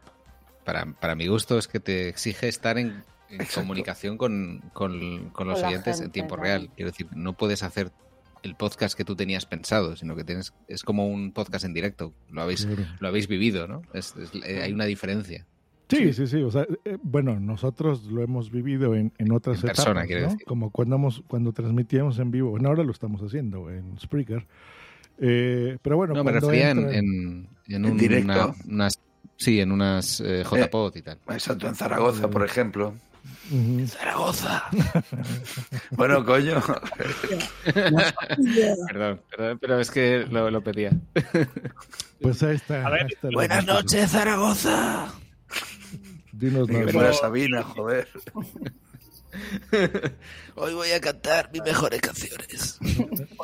Para, 0.64 0.86
para 0.86 1.14
mi 1.14 1.26
gusto, 1.26 1.58
es 1.58 1.68
que 1.68 1.80
te 1.80 2.08
exige 2.08 2.48
estar 2.48 2.78
en, 2.78 3.02
en 3.30 3.46
comunicación 3.54 4.16
con, 4.18 4.60
con- 4.72 5.30
con 5.30 5.48
los 5.48 5.60
Con 5.60 5.68
oyentes 5.68 6.00
en 6.00 6.10
tiempo 6.10 6.36
real. 6.36 6.70
Quiero 6.76 6.90
decir, 6.90 7.08
no 7.14 7.32
puedes 7.32 7.62
hacer 7.62 7.90
el 8.42 8.54
podcast 8.54 8.96
que 8.96 9.04
tú 9.04 9.16
tenías 9.16 9.46
pensado, 9.46 9.96
sino 9.96 10.16
que 10.16 10.24
tienes 10.24 10.52
es 10.68 10.82
como 10.82 11.06
un 11.08 11.32
podcast 11.32 11.64
en 11.64 11.74
directo. 11.74 12.12
Lo 12.30 12.42
habéis, 12.42 12.66
lo 13.00 13.08
habéis 13.08 13.26
vivido, 13.28 13.66
¿no? 13.68 13.82
Es- 13.94 14.14
es- 14.16 14.30
eh, 14.44 14.62
hay 14.62 14.72
una 14.72 14.84
diferencia. 14.84 15.46
Sí, 15.90 16.12
sí, 16.12 16.26
sí. 16.26 16.42
O 16.42 16.50
sea, 16.50 16.66
eh, 16.85 16.96
bueno, 17.03 17.38
nosotros 17.40 18.05
lo 18.05 18.22
hemos 18.22 18.50
vivido 18.50 18.94
en, 18.94 19.12
en 19.18 19.33
otras 19.33 19.57
En 19.59 19.62
persona, 19.68 19.90
etapas, 19.90 20.07
quiero 20.07 20.22
¿no? 20.22 20.29
decir. 20.33 20.46
Como 20.46 20.70
cuando, 20.70 20.96
hemos- 20.96 21.22
cuando 21.26 21.53
transmitíamos 21.53 22.18
en 22.18 22.31
vivo. 22.31 22.50
Bueno, 22.50 22.68
ahora 22.68 22.85
lo 22.85 22.92
estamos 22.92 23.20
haciendo 23.22 23.70
en 23.70 23.98
Spreaker. 23.98 24.46
Eh, 25.18 25.76
pero 25.83 25.96
bueno, 25.96 26.14
No, 26.14 26.24
me 26.24 26.33
refería 26.33 26.70
en, 26.70 26.79
entran- 26.79 26.94
en, 26.94 27.48
en 27.66 27.74
En 27.85 27.85
un- 27.85 27.98
directo. 27.98 28.33
una- 28.33 28.55
unas. 28.68 28.98
Sí, 29.37 29.61
en 29.61 29.72
unas 29.72 30.20
eh, 30.20 30.44
JPod 30.44 30.96
y 30.96 31.03
tal. 31.03 31.18
Exacto, 31.31 31.66
en 31.68 31.74
Zaragoza, 31.74 32.29
por 32.31 32.44
ejemplo. 32.44 32.94
Zaragoza. 33.87 34.64
bueno, 35.92 36.24
coño. 36.24 36.62
Perdón, 38.88 39.20
perdón, 39.31 39.59
pero 39.61 39.81
es 39.81 39.90
que 39.90 40.26
lo, 40.31 40.50
lo 40.50 40.61
pedía. 40.62 40.90
Pues 42.20 42.42
ahí 42.42 42.57
está. 42.57 42.87
A 42.87 42.90
ver, 42.90 43.03
ahí 43.03 43.09
está 43.12 43.29
Buenas 43.33 43.66
noches, 43.66 44.11
Zaragoza. 44.11 45.09
Dinos 46.40 46.68
Ni 46.68 46.74
que 46.74 46.81
nada. 46.81 46.92
fuera 46.92 47.12
Sabina, 47.12 47.62
joder. 47.62 48.09
Hoy 50.57 50.74
voy 50.74 50.90
a 50.90 51.00
cantar 51.00 51.50
mis 51.53 51.62
mejores 51.62 52.00
canciones. 52.00 52.79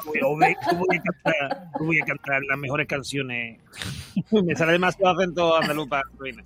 Voy 0.04 0.18
a, 0.18 0.26
voy 0.26 0.96
a 0.96 1.02
cantar, 1.02 1.70
voy 1.78 2.00
a 2.00 2.04
cantar 2.06 2.42
las 2.42 2.58
mejores 2.58 2.88
canciones. 2.88 3.60
Me 4.30 4.56
sale 4.56 4.72
demasiado 4.72 5.14
acento 5.14 5.56
andaluz 5.56 5.88
para 5.88 6.02
Sabina. 6.16 6.42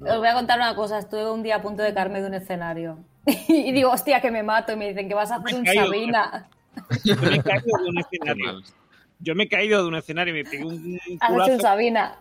Os 0.00 0.18
voy 0.18 0.26
a 0.26 0.34
contar 0.34 0.58
una 0.58 0.74
cosa. 0.74 0.98
Estuve 0.98 1.30
un 1.30 1.44
día 1.44 1.56
a 1.56 1.62
punto 1.62 1.82
de 1.82 1.94
caerme 1.94 2.20
de 2.20 2.26
un 2.26 2.34
escenario. 2.34 2.98
y 3.48 3.70
digo, 3.72 3.90
hostia, 3.92 4.20
que 4.20 4.32
me 4.32 4.42
mato. 4.42 4.72
Y 4.72 4.76
me 4.76 4.88
dicen 4.88 5.08
que 5.08 5.14
vas 5.14 5.30
a 5.30 5.36
hacer 5.36 5.54
un 5.54 5.62
Me 5.62 5.70
he 5.70 5.74
caído. 5.74 5.86
Sabina. 5.86 6.48
Me 7.04 7.36
he 7.36 7.42
caído 7.42 7.78
de 7.78 7.88
un 7.88 7.98
escenario. 7.98 8.60
Yo 9.22 9.34
me 9.34 9.44
he 9.44 9.48
caído 9.48 9.82
de 9.82 9.88
un 9.88 9.94
escenario 9.94 10.34
y 10.36 10.42
me 10.42 10.50
pegué 10.50 10.64
un 10.64 10.74
un 10.74 10.96
Has 10.96 11.06
hecho 11.08 11.26
un 11.28 11.32
culazo. 11.34 11.60
Sabina. 11.60 12.18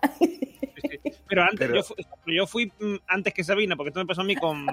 Pero 1.28 1.44
antes, 1.44 1.60
Pero- 1.60 1.76
Yo, 1.76 1.84
fui, 1.84 2.36
yo 2.36 2.48
fui 2.48 2.66
mm, 2.80 2.96
antes 3.08 3.34
que 3.34 3.44
Sabina, 3.44 3.76
porque 3.76 3.90
esto 3.90 4.00
me 4.02 4.06
pasó 4.06 4.22
a 4.22 4.26
mí 4.26 4.36
con 4.36 4.68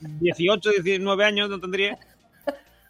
18, 0.00 0.70
19 0.82 1.24
años, 1.24 1.48
no 1.50 1.60
tendría. 1.60 1.98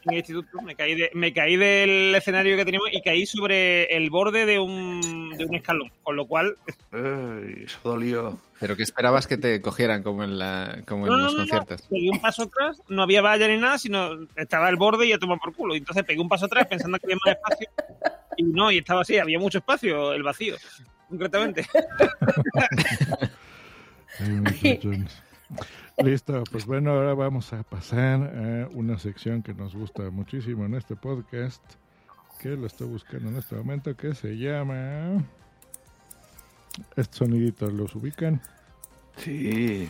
En 0.08 0.14
el 0.14 0.18
instituto, 0.18 0.60
me 0.62 0.74
caí, 0.74 0.94
de- 0.94 1.10
me 1.14 1.32
caí 1.32 1.56
del 1.56 2.14
escenario 2.14 2.56
que 2.56 2.64
teníamos 2.64 2.88
y 2.92 3.00
caí 3.02 3.26
sobre 3.26 3.84
el 3.96 4.10
borde 4.10 4.46
de 4.46 4.58
un, 4.58 5.30
de 5.36 5.44
un 5.44 5.54
escalón, 5.54 5.90
con 6.02 6.16
lo 6.16 6.26
cual... 6.26 6.56
Ay, 6.92 7.64
eso 7.66 7.78
dolió. 7.84 8.38
Pero 8.60 8.74
que 8.76 8.82
esperabas 8.82 9.26
que 9.28 9.36
te 9.36 9.60
cogieran 9.62 10.02
como 10.02 10.24
en, 10.24 10.36
la, 10.38 10.82
como 10.86 11.06
en 11.06 11.12
No, 11.12 11.18
los 11.18 11.32
no, 11.32 11.32
no, 11.32 11.38
conciertos. 11.48 11.82
pegué 11.88 12.10
un 12.10 12.20
paso 12.20 12.44
atrás, 12.44 12.82
no 12.88 13.02
había 13.02 13.22
valla 13.22 13.46
ni 13.46 13.56
nada, 13.56 13.78
sino 13.78 14.26
estaba 14.34 14.68
el 14.68 14.76
borde 14.76 15.06
y 15.06 15.10
ya 15.10 15.18
tomaba 15.18 15.38
por 15.38 15.54
culo. 15.54 15.74
Y 15.74 15.78
entonces 15.78 16.04
pegué 16.04 16.20
un 16.20 16.28
paso 16.28 16.46
atrás 16.46 16.66
pensando 16.66 16.98
que 16.98 17.06
había 17.06 17.16
más 17.24 17.36
espacio 17.36 17.68
y 18.36 18.42
no, 18.42 18.72
y 18.72 18.78
estaba 18.78 19.02
así, 19.02 19.16
había 19.18 19.38
mucho 19.38 19.58
espacio, 19.58 20.12
el 20.12 20.22
vacío, 20.24 20.56
concretamente. 21.08 21.66
Listo, 26.04 26.44
pues 26.52 26.64
bueno, 26.64 26.92
ahora 26.92 27.14
vamos 27.14 27.52
a 27.52 27.64
pasar 27.64 28.22
a 28.22 28.68
una 28.72 28.98
sección 28.98 29.42
que 29.42 29.52
nos 29.52 29.74
gusta 29.74 30.10
muchísimo 30.10 30.64
en 30.64 30.74
este 30.74 30.94
podcast, 30.94 31.62
que 32.40 32.50
lo 32.50 32.66
estoy 32.66 32.86
buscando 32.86 33.30
en 33.30 33.36
este 33.36 33.56
momento, 33.56 33.96
que 33.96 34.14
se 34.14 34.36
llama... 34.36 35.24
Estos 36.94 37.18
soniditos 37.18 37.72
los 37.72 37.94
ubican. 37.96 38.40
Sí. 39.16 39.88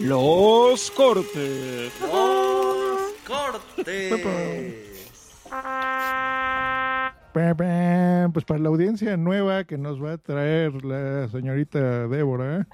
Los 0.00 0.90
cortes. 0.92 1.92
Pa, 2.00 3.58
pa, 5.50 5.99
Pues 7.32 8.44
para 8.44 8.58
la 8.58 8.68
audiencia 8.70 9.16
nueva 9.16 9.62
que 9.62 9.78
nos 9.78 10.02
va 10.02 10.14
a 10.14 10.18
traer 10.18 10.84
la 10.84 11.28
señorita 11.28 12.08
Débora, 12.08 12.66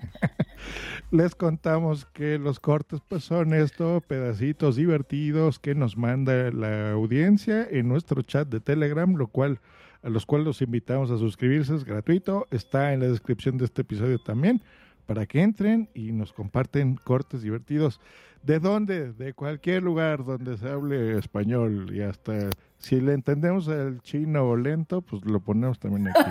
les 1.10 1.34
contamos 1.34 2.06
que 2.06 2.38
los 2.38 2.58
cortes 2.58 3.00
pues 3.06 3.24
son 3.24 3.52
esto, 3.52 4.02
pedacitos 4.06 4.76
divertidos 4.76 5.58
que 5.58 5.74
nos 5.74 5.98
manda 5.98 6.50
la 6.52 6.92
audiencia 6.92 7.68
en 7.70 7.88
nuestro 7.88 8.22
chat 8.22 8.48
de 8.48 8.60
Telegram, 8.60 9.14
lo 9.14 9.26
cual 9.26 9.60
a 10.02 10.08
los 10.08 10.24
cuales 10.24 10.46
los 10.46 10.62
invitamos 10.62 11.10
a 11.10 11.18
suscribirse, 11.18 11.74
es 11.74 11.84
gratuito, 11.84 12.46
está 12.50 12.94
en 12.94 13.00
la 13.00 13.08
descripción 13.08 13.58
de 13.58 13.66
este 13.66 13.82
episodio 13.82 14.18
también, 14.18 14.62
para 15.06 15.26
que 15.26 15.42
entren 15.42 15.88
y 15.94 16.12
nos 16.12 16.32
comparten 16.32 16.96
cortes 16.96 17.42
divertidos. 17.42 18.00
¿De 18.42 18.58
dónde? 18.60 19.12
De 19.12 19.32
cualquier 19.32 19.82
lugar 19.82 20.24
donde 20.24 20.56
se 20.58 20.68
hable 20.68 21.18
español 21.18 21.94
y 21.94 22.02
hasta 22.02 22.50
si 22.78 23.00
le 23.00 23.14
entendemos 23.14 23.68
el 23.68 24.00
chino 24.02 24.54
lento, 24.56 25.00
pues 25.02 25.24
lo 25.24 25.40
ponemos 25.40 25.78
también 25.78 26.08
aquí. 26.08 26.30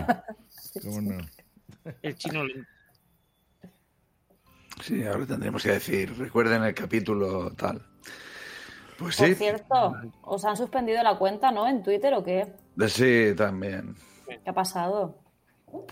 ¿Cómo 0.84 1.02
no? 1.02 1.18
El 2.02 2.16
chino 2.16 2.44
lento. 2.44 2.70
Sí, 4.82 5.04
ahora 5.06 5.26
tendremos 5.26 5.64
que 5.64 5.72
decir, 5.72 6.18
recuerden 6.18 6.64
el 6.64 6.74
capítulo 6.74 7.52
tal. 7.52 7.82
Pues 8.98 9.18
Por 9.18 9.28
sí, 9.28 9.36
cierto, 9.36 9.96
¿os 10.22 10.46
han 10.46 10.56
suspendido 10.56 11.02
la 11.04 11.18
cuenta, 11.18 11.52
no? 11.52 11.68
¿En 11.68 11.84
Twitter 11.84 12.14
o 12.14 12.24
qué? 12.24 12.54
sí, 12.88 13.34
también. 13.36 13.96
¿Qué 14.26 14.50
ha 14.50 14.54
pasado? 14.54 15.25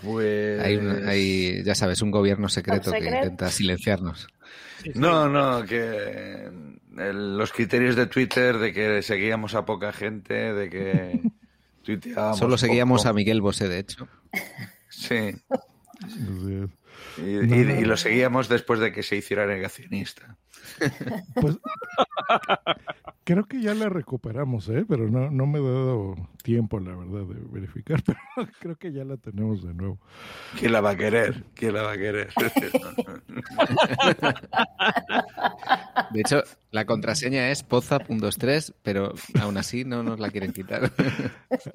Pues... 0.02 0.60
Hay, 0.60 0.76
un- 0.76 1.08
hay, 1.08 1.62
ya 1.64 1.74
sabes, 1.74 2.02
un 2.02 2.10
gobierno 2.10 2.48
secreto 2.48 2.92
que 2.92 2.98
intenta 3.04 3.50
silenciarnos. 3.50 4.26
No, 4.94 5.28
no, 5.28 5.64
que 5.64 6.50
el- 6.98 7.38
los 7.38 7.52
criterios 7.52 7.96
de 7.96 8.06
Twitter 8.06 8.58
de 8.58 8.72
que 8.72 9.02
seguíamos 9.02 9.54
a 9.54 9.64
poca 9.64 9.92
gente, 9.92 10.52
de 10.52 10.70
que 10.70 11.20
tuiteábamos 11.82 12.38
Solo 12.38 12.58
seguíamos 12.58 13.02
poco. 13.02 13.10
a 13.10 13.14
Miguel 13.14 13.40
Bosé, 13.40 13.68
de 13.68 13.78
hecho. 13.78 14.08
Sí, 14.88 15.14
y- 17.18 17.22
y 17.22 17.84
lo 17.84 17.96
seguíamos 17.96 18.48
después 18.48 18.80
de 18.80 18.92
que 18.92 19.02
se 19.02 19.16
hiciera 19.16 19.46
negacionista. 19.46 20.36
Pues 21.40 21.58
creo 23.24 23.44
que 23.44 23.60
ya 23.60 23.74
la 23.74 23.88
recuperamos, 23.88 24.68
¿eh? 24.68 24.84
pero 24.88 25.08
no, 25.08 25.30
no 25.30 25.46
me 25.46 25.58
he 25.58 25.62
dado 25.62 26.14
tiempo, 26.42 26.78
la 26.78 26.94
verdad, 26.94 27.24
de 27.26 27.40
verificar, 27.50 28.02
pero 28.04 28.18
creo 28.60 28.76
que 28.76 28.92
ya 28.92 29.04
la 29.04 29.16
tenemos 29.16 29.62
de 29.62 29.74
nuevo. 29.74 29.98
¿Quién 30.58 30.72
la 30.72 30.80
va 30.80 30.90
a 30.90 30.96
querer? 30.96 31.44
¿Quién 31.54 31.74
la 31.74 31.82
va 31.82 31.92
a 31.92 31.96
querer? 31.96 32.28
De 36.12 36.20
hecho, 36.20 36.42
la 36.70 36.84
contraseña 36.84 37.50
es 37.50 37.62
poza.23, 37.62 38.74
pero 38.82 39.14
aún 39.40 39.56
así 39.56 39.84
no 39.84 40.02
nos 40.02 40.20
la 40.20 40.30
quieren 40.30 40.52
quitar. 40.52 40.92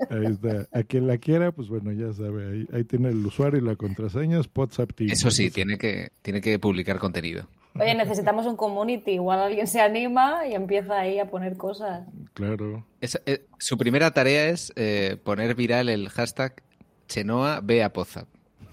Ahí 0.09 0.25
está. 0.25 0.67
A 0.77 0.83
quien 0.83 1.07
la 1.07 1.17
quiera, 1.17 1.51
pues 1.51 1.67
bueno, 1.67 1.91
ya 1.91 2.13
sabe, 2.13 2.51
ahí, 2.51 2.67
ahí 2.73 2.83
tiene 2.83 3.09
el 3.09 3.25
usuario 3.25 3.59
y 3.59 3.63
la 3.63 3.75
contraseña, 3.75 4.39
es 4.39 4.49
WhatsApp 4.53 4.93
Team. 4.93 5.11
Eso 5.11 5.31
sí, 5.31 5.49
tiene 5.51 5.77
que, 5.77 6.11
tiene 6.21 6.41
que 6.41 6.59
publicar 6.59 6.99
contenido. 6.99 7.47
Oye, 7.75 7.95
necesitamos 7.95 8.45
un 8.45 8.55
community. 8.55 9.11
Igual 9.11 9.39
alguien 9.39 9.67
se 9.67 9.79
anima 9.81 10.45
y 10.47 10.53
empieza 10.53 10.99
ahí 10.99 11.19
a 11.19 11.29
poner 11.29 11.55
cosas. 11.57 12.07
Claro. 12.33 12.85
Es- 13.01 13.21
eh, 13.25 13.45
su 13.57 13.77
primera 13.77 14.11
tarea 14.11 14.49
es 14.49 14.73
eh, 14.75 15.17
poner 15.23 15.55
viral 15.55 15.89
el 15.89 16.09
hashtag 16.09 16.61
Chenoa 17.07 17.61
ve 17.63 17.83
a 17.83 17.91
Poza. 17.93 18.25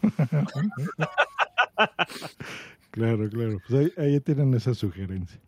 Claro, 2.91 3.29
claro. 3.29 3.59
Pues 3.69 3.93
ahí, 3.99 4.05
ahí 4.07 4.21
tienen 4.21 4.55
esa 4.55 4.73
sugerencia. 4.73 5.39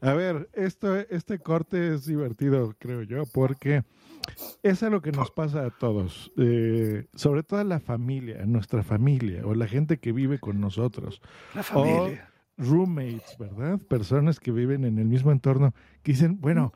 A 0.00 0.14
ver, 0.14 0.48
esto, 0.54 0.96
este 0.96 1.38
corte 1.38 1.92
es 1.94 2.06
divertido, 2.06 2.74
creo 2.78 3.02
yo, 3.02 3.24
porque 3.26 3.82
es 4.62 4.82
a 4.82 4.88
lo 4.88 5.02
que 5.02 5.12
nos 5.12 5.30
pasa 5.30 5.66
a 5.66 5.70
todos, 5.70 6.32
eh, 6.38 7.04
sobre 7.14 7.42
todo 7.42 7.60
a 7.60 7.64
la 7.64 7.78
familia, 7.78 8.42
a 8.42 8.46
nuestra 8.46 8.82
familia, 8.82 9.42
o 9.44 9.54
la 9.54 9.66
gente 9.66 9.98
que 9.98 10.12
vive 10.12 10.38
con 10.38 10.62
nosotros. 10.62 11.20
La 11.54 11.62
familia. 11.62 12.30
Roommates, 12.56 13.36
¿verdad? 13.38 13.78
Personas 13.78 14.40
que 14.40 14.52
viven 14.52 14.84
en 14.84 14.98
el 14.98 15.06
mismo 15.06 15.32
entorno, 15.32 15.74
que 16.02 16.12
dicen, 16.12 16.40
bueno, 16.40 16.72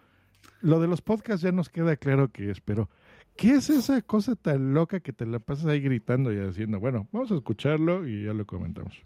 lo 0.60 0.80
de 0.80 0.88
los 0.88 1.02
podcasts 1.02 1.42
ya 1.42 1.52
nos 1.52 1.68
queda 1.68 1.96
claro 1.96 2.30
que 2.30 2.50
es, 2.50 2.60
pero 2.60 2.88
¿qué 3.36 3.52
es 3.52 3.70
esa 3.70 4.02
cosa 4.02 4.34
tan 4.34 4.74
loca 4.74 5.00
que 5.00 5.12
te 5.12 5.26
la 5.26 5.38
pasas 5.38 5.66
ahí 5.66 5.80
gritando 5.80 6.32
y 6.32 6.38
haciendo? 6.38 6.80
Bueno, 6.80 7.06
vamos 7.12 7.30
a 7.30 7.36
escucharlo 7.36 8.06
y 8.06 8.24
ya 8.24 8.32
lo 8.32 8.46
comentamos. 8.46 9.02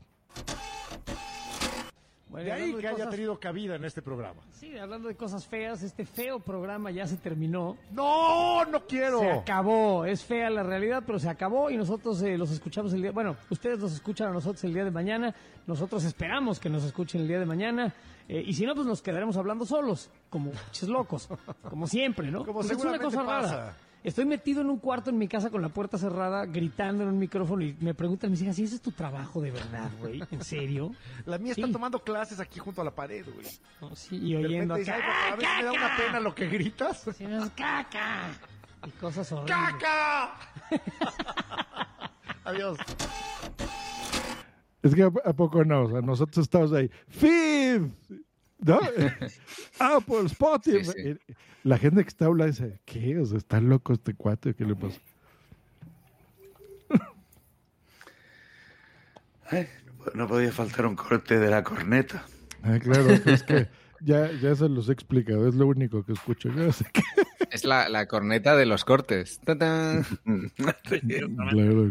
Bueno, 2.33 2.47
De 2.47 2.53
ahí 2.53 2.75
que 2.75 2.89
haya 2.89 3.11
tenido 3.11 3.39
cabida 3.39 3.77
en 3.77 3.85
este 3.85 4.01
programa. 4.01 4.41
Sí, 4.53 4.77
hablando 4.79 5.09
de 5.09 5.15
cosas 5.15 5.47
feas, 5.47 5.83
este 5.83 6.07
feo 6.07 6.41
programa 6.41 6.91
ya 6.91 7.07
se 7.07 7.19
terminó. 7.19 7.77
¡No, 7.93 8.65
no 8.65 8.87
quiero! 8.87 9.21
Se 9.21 9.31
acabó. 9.31 10.07
Es 10.07 10.25
fea 10.25 10.49
la 10.49 10.63
realidad, 10.63 11.03
pero 11.07 11.19
se 11.19 11.29
acabó 11.29 11.71
y 11.71 11.77
nosotros 11.77 12.23
eh, 12.23 12.39
los 12.39 12.51
escuchamos 12.51 12.95
el 12.95 13.03
día... 13.03 13.13
Bueno, 13.13 13.37
ustedes 13.51 13.79
nos 13.79 13.93
escuchan 13.93 14.29
a 14.29 14.33
nosotros 14.33 14.65
el 14.65 14.73
día 14.73 14.83
de 14.85 14.91
mañana. 14.91 15.35
Nosotros 15.67 16.05
esperamos 16.05 16.59
que 16.59 16.71
nos 16.71 16.85
escuchen 16.85 17.21
el 17.21 17.29
día 17.29 17.39
de 17.39 17.47
mañana. 17.47 17.93
eh, 18.29 18.43
y 18.45 18.55
si 18.55 18.65
no, 18.65 18.75
pues 18.75 18.87
nos 18.87 19.03
quedaremos 19.03 19.37
hablando 19.37 19.67
solos, 19.67 20.11
como 20.31 20.53
locos. 20.89 21.29
Como 21.69 21.87
siempre, 21.87 22.31
¿no? 22.31 22.47
Como 22.47 22.63
es 22.63 22.73
una 22.73 22.99
cosa 22.99 23.23
rara. 23.23 23.77
Estoy 24.05 24.25
metido 24.25 24.61
en 24.63 24.69
un 24.69 24.79
cuarto 24.79 25.11
en 25.11 25.19
mi 25.19 25.29
casa 25.29 25.49
con 25.51 25.63
la 25.63 25.69
puerta 25.69 25.97
cerrada, 25.97 26.45
gritando 26.47 27.05
en 27.05 27.11
un 27.11 27.19
micrófono 27.21 27.63
y 27.63 27.77
me 27.81 27.95
preguntan 27.95 28.33
mis 28.33 28.43
hijas, 28.43 28.59
¿y 28.59 28.65
ese 28.65 28.75
es 28.77 28.83
tu 28.83 28.91
trabajo 28.91 29.41
de 29.41 29.53
verdad, 29.53 29.91
güey? 30.01 30.21
¿En 30.33 30.43
serio? 30.43 30.93
La 31.25 31.39
mía 31.39 31.53
está 31.53 31.67
Sí. 31.67 31.73
tomando 31.73 32.01
clases 32.03 32.41
aquí 32.41 32.59
junto 32.59 32.81
a 32.81 32.85
la 32.85 32.91
pared, 32.91 33.25
güey. 33.33 33.47
No, 33.81 33.95
sí, 33.95 34.17
y 34.17 34.33
De 34.33 34.39
oyendo 34.45 34.75
repente 34.75 34.79
dice, 34.81 34.91
acá, 34.93 35.05
"Ay, 35.07 35.31
papá, 35.31 35.33
a 35.33 35.37
veces 35.37 35.57
me 35.59 35.65
da 35.65 35.73
una 35.73 35.97
pena 35.97 36.21
lo 36.21 36.35
que 36.35 36.49
gritas. 36.49 37.03
Sí, 37.17 37.25
es 37.25 37.51
caca. 37.51 38.23
Y 38.85 38.91
cosas 38.91 39.31
horribles. 39.31 39.57
¡Caca! 39.57 40.35
Adiós. 42.45 42.79
Es 44.83 44.95
que 44.97 45.05
a, 45.05 45.33
poco 45.33 45.65
no, 45.65 45.83
o 45.85 45.91
sea, 45.91 46.01
nosotros 46.01 46.43
estamos 46.43 46.73
ahí, 46.73 46.91
feed, 47.09 47.83
¿no? 48.63 48.81
Apple, 49.79 50.27
Spotify. 50.27 50.85
Sí, 50.85 51.15
sí. 51.15 51.35
La 51.65 51.79
gente 51.79 52.03
que 52.03 52.09
está 52.09 52.27
hablando 52.27 52.53
dice, 52.53 52.81
¿qué? 52.85 53.19
O 53.19 53.27
sea, 53.27 53.39
está 53.39 53.61
loco 53.61 53.93
este 53.93 54.15
cuate, 54.15 54.55
¿qué 54.55 54.65
le 54.65 54.75
pasa? 54.75 55.01
Ay, 59.51 59.69
no 60.15 60.27
podía 60.27 60.51
faltar 60.51 60.87
un 60.87 60.97
corte 60.97 61.39
de 61.39 61.51
la 61.51 61.63
corneta. 61.63 62.25
Ah, 62.63 62.79
claro, 62.81 63.11
es 63.11 63.43
que 63.43 63.69
ya, 64.01 64.31
ya 64.33 64.55
se 64.55 64.69
los 64.69 64.89
he 64.89 64.93
explicado, 64.93 65.49
es 65.49 65.55
lo 65.55 65.67
único 65.67 66.05
que 66.05 66.13
escucho 66.13 66.49
yo, 66.51 66.69
así 66.69 66.85
que 66.93 67.03
Es 67.51 67.65
la, 67.65 67.89
la 67.89 68.07
corneta 68.07 68.57
de 68.57 68.67
los 68.67 68.85
cortes. 68.85 69.41
Claro, 69.45 70.05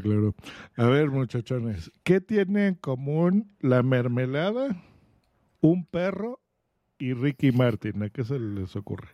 claro. 0.02 0.36
A 0.76 0.86
ver, 0.86 1.10
muchachones, 1.10 1.92
¿qué 2.04 2.20
tiene 2.20 2.68
en 2.68 2.76
común 2.76 3.56
la 3.60 3.84
mermelada, 3.84 4.82
un 5.62 5.86
perro 5.86 6.41
y 7.02 7.14
Ricky 7.14 7.52
Martin? 7.52 8.04
¿A 8.04 8.10
qué 8.10 8.24
se 8.24 8.38
les 8.40 8.76
ocurre? 8.76 9.10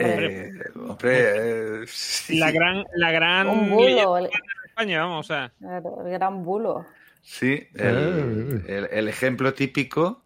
Eh, 0.00 0.50
hombre, 0.76 1.82
eh, 1.82 1.84
sí, 1.86 2.38
La 2.38 2.50
gran, 2.50 2.84
la 2.96 3.10
gran 3.12 3.48
Un 3.48 3.70
bulo, 3.70 3.86
leyenda 3.86 4.18
el, 4.18 4.24
de 4.24 4.66
España, 4.68 5.00
vamos, 5.04 5.30
o 5.30 5.32
sea. 5.32 5.52
el 5.60 6.10
gran 6.10 6.44
bulo. 6.44 6.84
sí, 7.22 7.62
el, 7.74 8.64
el- 8.66 8.88
el 8.90 9.08
ejemplo 9.08 9.54
típico 9.54 10.22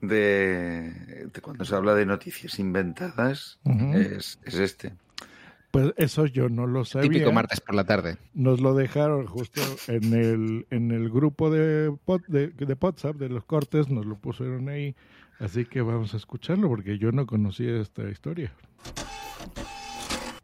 de, 0.00 1.28
de 1.32 1.40
cuando 1.40 1.64
se 1.64 1.74
habla 1.74 1.94
de 1.94 2.06
noticias 2.06 2.58
inventadas 2.58 3.58
es, 3.94 4.38
es 4.44 4.54
este. 4.54 4.94
Pues 5.70 5.92
eso 5.96 6.26
yo 6.26 6.48
no 6.48 6.66
lo 6.68 6.84
sabía. 6.84 7.08
Típico 7.10 7.32
martes 7.32 7.60
por 7.60 7.74
la 7.74 7.84
tarde. 7.84 8.16
Nos 8.32 8.60
lo 8.60 8.74
dejaron 8.74 9.26
justo 9.26 9.60
en 9.88 10.12
el, 10.14 10.66
en 10.70 10.92
el 10.92 11.08
grupo 11.10 11.50
de, 11.50 11.90
pod- 12.06 12.26
de, 12.28 12.48
de 12.48 12.76
WhatsApp 12.80 13.16
de 13.16 13.28
los 13.28 13.44
cortes, 13.44 13.88
nos 13.88 14.06
lo 14.06 14.16
pusieron 14.16 14.68
ahí. 14.68 14.94
Así 15.40 15.64
que 15.64 15.82
vamos 15.82 16.14
a 16.14 16.16
escucharlo 16.16 16.68
porque 16.68 16.98
yo 16.98 17.12
no 17.12 17.26
conocía 17.26 17.80
esta 17.80 18.08
historia. 18.08 18.52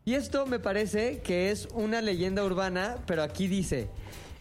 Y 0.05 0.15
esto 0.15 0.47
me 0.47 0.59
parece 0.59 1.21
que 1.23 1.51
es 1.51 1.69
una 1.75 2.01
leyenda 2.01 2.45
urbana, 2.45 2.97
pero 3.07 3.23
aquí 3.23 3.47
dice... 3.49 3.89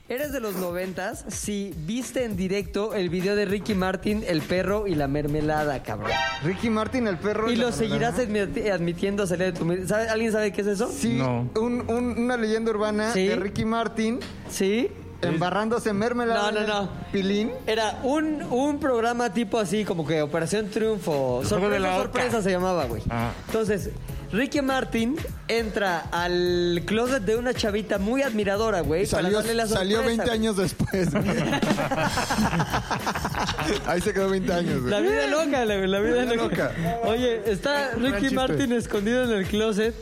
¿Eres 0.08 0.32
de 0.32 0.40
los 0.40 0.56
noventas? 0.56 1.24
Si 1.28 1.72
viste 1.86 2.24
en 2.26 2.36
directo 2.36 2.96
el 2.96 3.10
video 3.10 3.36
de 3.36 3.46
Ricky 3.46 3.76
Martin, 3.76 4.24
el 4.28 4.42
perro 4.42 4.88
y 4.88 4.96
la 4.96 5.08
mermelada, 5.08 5.84
cabrón. 5.84 6.10
Ricky 6.44 6.72
Martin, 6.72 7.06
el 7.06 7.20
perro 7.20 7.52
Y 7.52 7.56
la 7.56 7.66
lo 7.66 7.72
seguirás 7.72 8.18
admiti- 8.18 8.72
admitiendo 8.72 9.28
salir 9.28 9.54
de 9.54 9.60
tu... 9.60 9.88
¿Sabe- 9.88 10.10
¿Alguien 10.10 10.32
sabe 10.32 10.52
qué 10.52 10.62
es 10.62 10.68
eso? 10.68 10.92
Sí, 10.92 11.20
un- 11.22 11.84
un- 11.88 12.18
una 12.18 12.38
leyenda 12.38 12.72
urbana 12.72 13.14
Sí. 13.14 13.28
de 13.28 13.36
Ricky 13.36 13.66
Martin. 13.66 14.20
Sí. 14.50 14.90
Embarrándose 15.22 15.92
mermelada. 15.94 16.52
No, 16.52 16.62
no, 16.62 16.68
no. 16.68 16.90
Pilín. 17.12 17.52
Era 17.68 18.00
un, 18.04 18.42
un 18.44 18.80
programa 18.80 19.34
tipo 19.34 19.60
así, 19.60 19.84
como 19.86 20.06
que 20.08 20.22
Operación 20.22 20.70
Triunfo. 20.70 21.42
De 21.44 21.50
la 21.50 21.50
Sorpresa, 21.50 21.96
sorpresa 21.98 22.42
se 22.42 22.52
llamaba, 22.52 22.86
güey. 22.86 23.02
Ah. 23.10 23.32
Entonces, 23.48 23.90
Ricky 24.32 24.62
Martin 24.62 25.16
entra 25.48 26.06
al 26.12 26.84
closet 26.86 27.24
de 27.24 27.36
una 27.36 27.54
chavita 27.54 27.98
muy 27.98 28.22
admiradora, 28.22 28.82
güey. 28.82 29.06
para 29.08 29.24
Salió, 29.24 29.38
darle 29.40 29.54
la 29.56 29.68
salió 29.68 29.98
sorpresa, 29.98 30.24
20 30.24 30.26
güey. 30.26 30.38
años 30.40 30.58
después. 30.58 31.10
Ahí 33.88 34.02
se 34.02 34.14
quedó 34.14 34.30
20 34.30 34.54
años. 34.54 34.82
güey. 34.82 34.92
La 34.92 35.00
vida 35.00 35.28
loca, 35.28 35.66
la, 35.66 35.76
la 35.88 36.00
vida 36.00 36.26
loca. 36.36 36.72
Oye, 37.06 37.42
está 37.52 37.92
Ricky. 37.96 38.34
Martin 38.36 38.72
escondido 38.74 39.24
en 39.24 39.32
el 39.32 39.46
closet. 39.48 39.96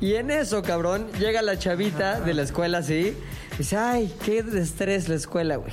Y 0.00 0.14
en 0.16 0.30
eso, 0.32 0.62
cabrón, 0.62 1.06
llega 1.18 1.42
la 1.42 1.56
chavita 1.58 2.20
de 2.20 2.34
la 2.34 2.42
escuela 2.42 2.78
así. 2.78 3.16
Dice, 3.62 3.76
ay, 3.76 4.12
qué 4.24 4.44
estrés 4.56 5.08
la 5.08 5.14
escuela, 5.14 5.54
güey. 5.54 5.72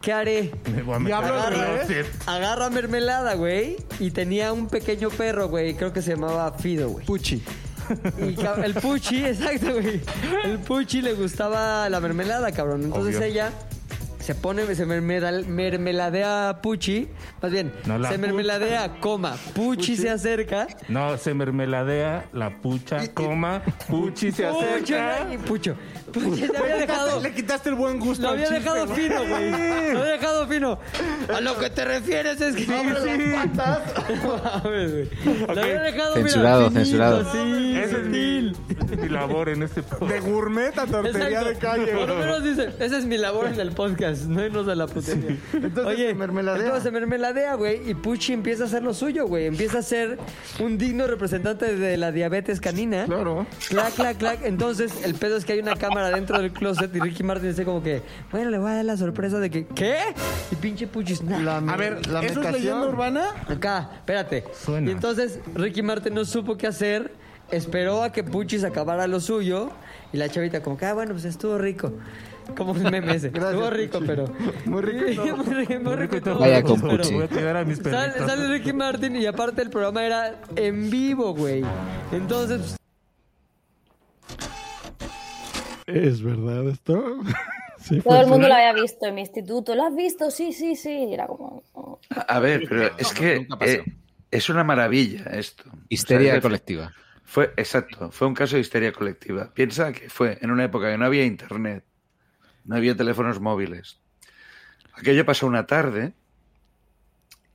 ¿Qué 0.00 0.12
haré? 0.12 0.50
Me 0.74 0.82
voy 0.82 0.96
a 0.96 0.98
meter 0.98 1.14
agarra, 1.14 1.84
agarra 2.26 2.68
mermelada, 2.68 3.34
güey. 3.34 3.76
Y 4.00 4.10
tenía 4.10 4.52
un 4.52 4.66
pequeño 4.66 5.08
perro, 5.08 5.48
güey. 5.48 5.74
Creo 5.74 5.92
que 5.92 6.02
se 6.02 6.16
llamaba 6.16 6.50
Fido, 6.54 6.88
güey. 6.88 7.06
Puchi. 7.06 7.40
Y 8.18 8.36
el 8.64 8.74
Puchi, 8.74 9.24
exacto, 9.24 9.72
güey. 9.72 10.00
El 10.42 10.58
Puchi 10.58 11.00
le 11.00 11.12
gustaba 11.12 11.88
la 11.88 12.00
mermelada, 12.00 12.50
cabrón. 12.50 12.82
Entonces 12.82 13.14
Obvio. 13.14 13.26
ella 13.28 13.52
se 14.28 14.34
pone, 14.34 14.74
se 14.74 14.84
mermela- 14.86 15.42
mermeladea 15.46 16.50
a 16.50 16.60
Puchi. 16.60 17.08
Más 17.40 17.50
bien, 17.50 17.72
No, 17.86 17.96
la 17.98 18.10
se 18.10 18.16
Puchi. 18.16 18.26
mermeladea, 18.26 19.00
coma. 19.00 19.36
Puchi, 19.54 19.96
se 19.96 20.10
acerca. 20.10 20.66
No, 20.88 21.16
se 21.16 21.32
mermeladea 21.32 22.26
la 22.34 22.50
pucha, 22.60 23.08
coma, 23.14 23.62
puchi 23.88 24.30
se 24.30 24.44
acerca. 24.44 25.26
y 25.32 25.38
Pucho. 25.38 25.76
Puchi 26.12 26.46
se 26.46 26.56
había 26.58 26.76
dejado. 26.76 27.22
Le 27.22 27.32
quitaste 27.32 27.70
el 27.70 27.74
buen 27.76 27.98
gusto. 27.98 28.22
Lo 28.24 28.28
al 28.28 28.34
había 28.34 28.48
chiste, 28.48 28.62
dejado 28.64 28.86
fino, 28.94 29.16
güey. 29.26 29.50
Lo 29.94 30.00
había 30.00 30.12
dejado 30.12 30.27
A 30.64 31.40
lo 31.40 31.58
que 31.58 31.70
te 31.70 31.84
refieres 31.84 32.40
es 32.40 32.54
que. 32.56 32.66
No 32.66 32.82
mames, 32.84 33.02
güey. 34.92 35.08
Lo 35.46 35.60
había 35.62 35.82
dejado 35.82 36.16
mira, 36.16 36.28
Censurado, 36.28 36.70
finito, 36.70 36.84
censurado. 36.84 37.32
Sí, 37.32 37.76
Esa 37.78 37.96
es 37.98 38.04
mi, 38.04 38.48
esa 38.70 38.94
es 38.94 38.98
mi 38.98 39.08
labor 39.08 39.48
en 39.48 39.62
este 39.62 39.82
podcast. 39.82 40.12
De 40.12 40.20
gourmet 40.20 40.78
a 40.78 40.86
tortería 40.86 41.28
Exacto. 41.42 41.48
de 41.48 41.56
calle. 41.56 41.92
Por 41.92 42.08
lo 42.08 42.14
güey. 42.14 42.26
menos 42.26 42.44
dice, 42.44 42.70
esa 42.78 42.98
es 42.98 43.04
mi 43.04 43.18
labor 43.18 43.46
en 43.46 43.60
el 43.60 43.72
podcast, 43.72 44.22
no 44.24 44.44
irnos 44.44 44.68
a 44.68 44.74
la 44.74 44.86
putería. 44.86 45.36
Entonces 45.52 45.84
Oye, 45.86 46.08
se 46.08 46.14
mermeladea. 46.14 46.62
entonces 46.62 46.82
se 46.84 46.90
mermeladea, 46.90 47.54
güey, 47.54 47.88
y 47.88 47.94
Puchi 47.94 48.32
empieza 48.32 48.64
a 48.64 48.66
hacer 48.66 48.82
lo 48.82 48.94
suyo, 48.94 49.26
güey. 49.26 49.46
Empieza 49.46 49.78
a 49.78 49.82
ser 49.82 50.18
un 50.60 50.78
digno 50.78 51.06
representante 51.06 51.76
de 51.76 51.96
la 51.96 52.12
diabetes 52.12 52.60
canina. 52.60 53.04
Claro. 53.06 53.46
Clac, 53.68 53.94
clac, 53.94 54.16
clac. 54.16 54.38
Entonces, 54.44 54.92
el 55.04 55.14
pedo 55.14 55.36
es 55.36 55.44
que 55.44 55.52
hay 55.54 55.60
una 55.60 55.76
cámara 55.76 56.10
dentro 56.10 56.38
del 56.40 56.52
closet 56.52 56.94
y 56.94 57.00
Ricky 57.00 57.22
Martin 57.22 57.48
dice 57.50 57.64
como 57.64 57.82
que, 57.82 58.02
bueno, 58.32 58.50
le 58.50 58.58
voy 58.58 58.70
a 58.70 58.74
dar 58.76 58.84
la 58.84 58.96
sorpresa 58.96 59.38
de 59.38 59.50
que, 59.50 59.66
¿qué? 59.66 59.96
Y 60.50 60.56
pinche 60.56 60.86
Puchi, 60.86 61.14
nah. 61.24 61.58
A 61.72 61.76
ver, 61.76 62.06
La 62.06 62.20
¿eso 62.20 62.40
es 62.42 62.52
leyenda 62.52 62.86
urbana? 62.88 63.22
Acá, 63.48 63.90
espérate. 63.96 64.44
Suena. 64.54 64.88
Y 64.88 64.92
entonces 64.92 65.40
Ricky 65.54 65.82
Martin 65.82 66.14
no 66.14 66.24
supo 66.24 66.56
qué 66.56 66.66
hacer, 66.66 67.12
esperó 67.50 68.02
a 68.02 68.12
que 68.12 68.24
Puchis 68.24 68.64
acabara 68.64 69.06
lo 69.06 69.20
suyo 69.20 69.70
y 70.12 70.16
la 70.16 70.28
chavita 70.30 70.62
como 70.62 70.78
que, 70.78 70.86
ah, 70.86 70.94
bueno, 70.94 71.12
pues 71.12 71.24
estuvo 71.26 71.58
rico. 71.58 71.92
Como 72.56 72.74
el 72.74 72.90
meme 72.90 73.14
ese. 73.14 73.28
Gracias, 73.34 73.52
estuvo 73.52 73.70
rico, 73.70 73.98
Puchi. 73.98 74.06
pero... 74.06 74.24
Muy 74.64 74.80
rico 74.80 75.06
y 75.10 75.16
todo. 75.16 75.36
muy 75.36 75.54
rico, 75.54 75.74
muy 75.82 75.96
rico 75.96 76.16
y 76.16 76.20
todo. 76.22 76.38
Vaya 76.38 76.62
con 76.62 76.80
pero- 76.80 76.96
Puchi. 76.96 77.12
Voy 77.14 77.24
a 77.24 77.28
cuidar 77.28 77.56
a 77.58 77.64
mis 77.64 77.76
Sale, 77.78 77.90
perritos. 78.12 78.26
sale 78.26 78.48
Ricky 78.48 78.72
Martin 78.72 79.16
y 79.16 79.26
aparte 79.26 79.60
el 79.60 79.68
programa 79.68 80.02
era 80.02 80.40
en 80.56 80.88
vivo, 80.88 81.34
güey. 81.34 81.62
Entonces, 82.10 82.58
pues, 82.58 82.76
¿Es 85.86 86.22
verdad 86.22 86.68
esto? 86.68 87.02
Sí, 87.88 88.00
Todo 88.02 88.20
el 88.20 88.26
mundo 88.26 88.48
lo 88.48 88.54
había 88.54 88.72
visto 88.74 89.06
en 89.06 89.14
mi 89.14 89.22
instituto. 89.22 89.74
¿Lo 89.74 89.84
has 89.86 89.94
visto? 89.96 90.30
Sí, 90.30 90.52
sí, 90.52 90.76
sí. 90.76 90.90
Y 90.90 91.14
era 91.14 91.26
como... 91.26 91.62
oh. 91.72 92.00
A 92.10 92.38
ver, 92.38 92.64
pero 92.68 92.96
es 92.98 93.12
que 93.12 93.36
nunca 93.36 93.58
pasó. 93.58 93.72
eh, 93.72 93.84
es 94.30 94.48
una 94.50 94.62
maravilla 94.64 95.24
esto. 95.32 95.64
Histeria 95.88 96.30
O 96.30 96.32
sea, 96.34 96.40
colectiva. 96.42 96.92
Fue, 97.24 97.52
exacto, 97.56 98.10
fue 98.10 98.26
un 98.26 98.34
caso 98.34 98.56
de 98.56 98.60
histeria 98.62 98.92
colectiva. 98.92 99.52
Piensa 99.54 99.92
que 99.92 100.08
fue 100.10 100.38
en 100.40 100.50
una 100.50 100.64
época 100.64 100.90
que 100.90 100.98
no 100.98 101.04
había 101.06 101.24
internet, 101.24 101.84
no 102.64 102.76
había 102.76 102.96
teléfonos 102.96 103.40
móviles. 103.40 104.00
Aquello 104.94 105.24
pasó 105.24 105.46
una 105.46 105.66
tarde 105.66 106.14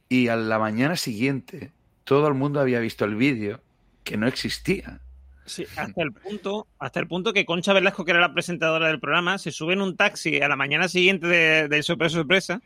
y 0.09 0.27
a 0.29 0.35
la 0.35 0.59
mañana 0.59 0.95
siguiente 0.95 1.73
todo 2.03 2.27
el 2.27 2.33
mundo 2.33 2.59
había 2.59 2.79
visto 2.79 3.05
el 3.05 3.15
vídeo 3.15 3.61
que 4.03 4.17
no 4.17 4.27
existía. 4.27 4.99
Sí, 5.45 5.65
hasta 5.77 6.01
el 6.01 6.11
punto, 6.13 6.67
hasta 6.79 6.99
el 6.99 7.07
punto 7.07 7.33
que 7.33 7.45
Concha 7.45 7.73
Velasco, 7.73 8.05
que 8.05 8.11
era 8.11 8.19
la 8.21 8.33
presentadora 8.33 8.87
del 8.87 8.99
programa, 8.99 9.37
se 9.37 9.51
sube 9.51 9.73
en 9.73 9.81
un 9.81 9.95
taxi 9.97 10.41
a 10.41 10.47
la 10.47 10.55
mañana 10.55 10.87
siguiente 10.87 11.27
de, 11.27 11.67
del 11.67 11.83
sorpresa 11.83 12.15
sorpresa 12.15 12.61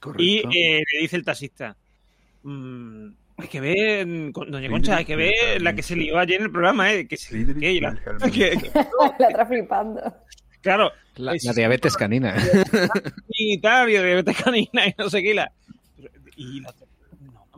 Correcto. 0.00 0.22
y 0.22 0.38
eh, 0.56 0.82
le 0.92 1.00
dice 1.00 1.16
el 1.16 1.24
taxista. 1.24 1.76
"Mm, 2.42 3.08
hay 3.36 3.48
que 3.48 3.60
ver, 3.60 4.06
doña 4.32 4.68
Concha, 4.68 4.96
hay 4.96 5.04
que 5.04 5.16
ver 5.16 5.62
la 5.62 5.74
que 5.74 5.82
se 5.82 5.94
lió 5.96 6.18
ayer 6.18 6.38
en 6.40 6.46
el 6.46 6.50
programa, 6.52 6.92
¿eh? 6.92 7.06
Que, 7.06 7.16
se- 7.16 7.30
que- 7.54 7.80
la- 7.80 7.94
que- 8.30 8.30
que- 8.30 8.70
la 8.74 9.28
otra 9.28 9.46
flipando. 9.46 10.00
claro, 10.60 10.90
La, 11.16 11.34
es- 11.34 11.44
la 11.44 11.52
diabetes 11.52 11.96
canina. 11.96 12.34
y 13.28 13.58
tal, 13.60 13.88
y 13.90 13.92
de 13.94 14.04
diabetes 14.06 14.36
canina 14.42 14.86
y 14.88 14.94
no 14.98 15.08
sé 15.08 15.22
qué. 15.22 15.30
y 15.30 15.34
la- 15.34 15.52
y 16.36 16.60
la- 16.60 16.74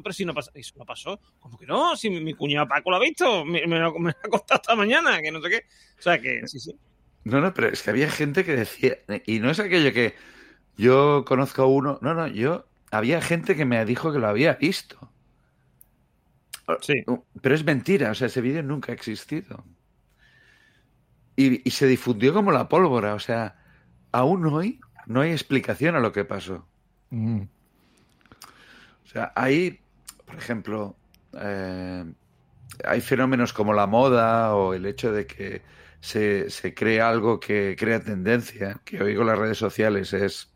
pero 0.02 0.12
si 0.12 0.24
no 0.24 0.34
pasó, 0.34 0.50
eso 0.54 0.74
no 0.76 0.84
pasó. 0.84 1.20
Como 1.38 1.58
que 1.58 1.66
no, 1.66 1.96
si 1.96 2.10
mi, 2.10 2.20
mi 2.20 2.34
cuñado 2.34 2.68
Paco 2.68 2.90
lo 2.90 2.96
ha 2.96 3.00
visto, 3.00 3.44
me, 3.44 3.66
me 3.66 3.78
lo, 3.78 3.92
me 3.98 4.10
lo 4.10 4.16
ha 4.22 4.28
costado 4.28 4.60
esta 4.62 4.76
mañana, 4.76 5.20
que 5.20 5.30
no 5.30 5.40
sé 5.40 5.50
qué. 5.50 5.64
O 5.98 6.02
sea 6.02 6.20
que 6.20 6.46
sí, 6.46 6.58
sí. 6.58 6.74
No, 7.24 7.40
no, 7.40 7.52
pero 7.52 7.68
es 7.68 7.82
que 7.82 7.90
había 7.90 8.10
gente 8.10 8.44
que 8.44 8.56
decía, 8.56 8.98
y 9.26 9.40
no 9.40 9.50
es 9.50 9.60
aquello 9.60 9.92
que 9.92 10.14
yo 10.76 11.24
conozco 11.26 11.62
a 11.62 11.66
uno, 11.66 11.98
no, 12.00 12.14
no, 12.14 12.26
yo, 12.26 12.66
había 12.90 13.20
gente 13.20 13.56
que 13.56 13.64
me 13.64 13.84
dijo 13.84 14.12
que 14.12 14.18
lo 14.18 14.28
había 14.28 14.54
visto. 14.54 15.12
Sí. 16.80 17.04
Pero 17.42 17.54
es 17.54 17.64
mentira, 17.64 18.10
o 18.10 18.14
sea, 18.14 18.28
ese 18.28 18.40
vídeo 18.40 18.62
nunca 18.62 18.92
ha 18.92 18.94
existido. 18.94 19.64
Y, 21.36 21.66
y 21.66 21.72
se 21.72 21.86
difundió 21.86 22.32
como 22.32 22.52
la 22.52 22.68
pólvora, 22.68 23.14
o 23.14 23.18
sea, 23.18 23.56
aún 24.12 24.46
hoy 24.46 24.80
no 25.06 25.20
hay 25.20 25.32
explicación 25.32 25.96
a 25.96 26.00
lo 26.00 26.12
que 26.12 26.24
pasó. 26.24 26.66
Mm. 27.10 27.42
O 29.04 29.08
sea, 29.12 29.32
hay, 29.34 29.80
por 30.30 30.38
ejemplo, 30.38 30.96
eh, 31.34 32.04
hay 32.84 33.00
fenómenos 33.00 33.52
como 33.52 33.72
la 33.72 33.86
moda 33.86 34.54
o 34.54 34.74
el 34.74 34.86
hecho 34.86 35.12
de 35.12 35.26
que 35.26 35.62
se, 36.00 36.48
se 36.50 36.72
cree 36.72 37.00
algo 37.00 37.40
que 37.40 37.76
crea 37.78 38.00
tendencia, 38.00 38.80
que 38.84 39.02
hoy 39.02 39.16
con 39.16 39.26
las 39.26 39.38
redes 39.38 39.58
sociales 39.58 40.12
es 40.12 40.52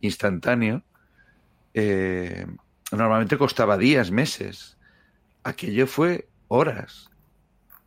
instantáneo. 0.00 0.82
eh, 1.74 2.46
normalmente 2.90 3.38
costaba 3.38 3.78
días, 3.78 4.10
meses. 4.10 4.76
Aquello 5.44 5.86
fue 5.86 6.28
horas. 6.48 7.08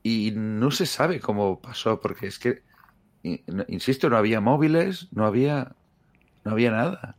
Y 0.01 0.31
no 0.35 0.71
se 0.71 0.85
sabe 0.85 1.19
cómo 1.19 1.61
pasó, 1.61 1.99
porque 1.99 2.27
es 2.27 2.39
que, 2.39 2.63
insisto, 3.67 4.09
no 4.09 4.17
había 4.17 4.39
móviles, 4.39 5.09
no 5.11 5.25
había, 5.25 5.75
no 6.43 6.51
había 6.51 6.71
nada. 6.71 7.17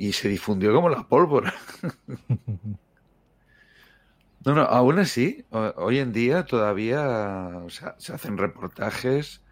Y 0.00 0.12
se 0.14 0.28
difundió 0.30 0.72
como 0.74 0.88
la 0.88 1.06
pólvora. 1.06 1.52
No, 4.44 4.54
no, 4.54 4.62
aún 4.62 4.98
así, 4.98 5.44
ho- 5.50 5.74
hoy 5.76 5.98
en 5.98 6.12
día 6.12 6.44
todavía 6.46 7.58
o 7.64 7.68
sea, 7.68 7.94
se 7.98 8.14
hacen 8.14 8.38
reportajes, 8.38 9.42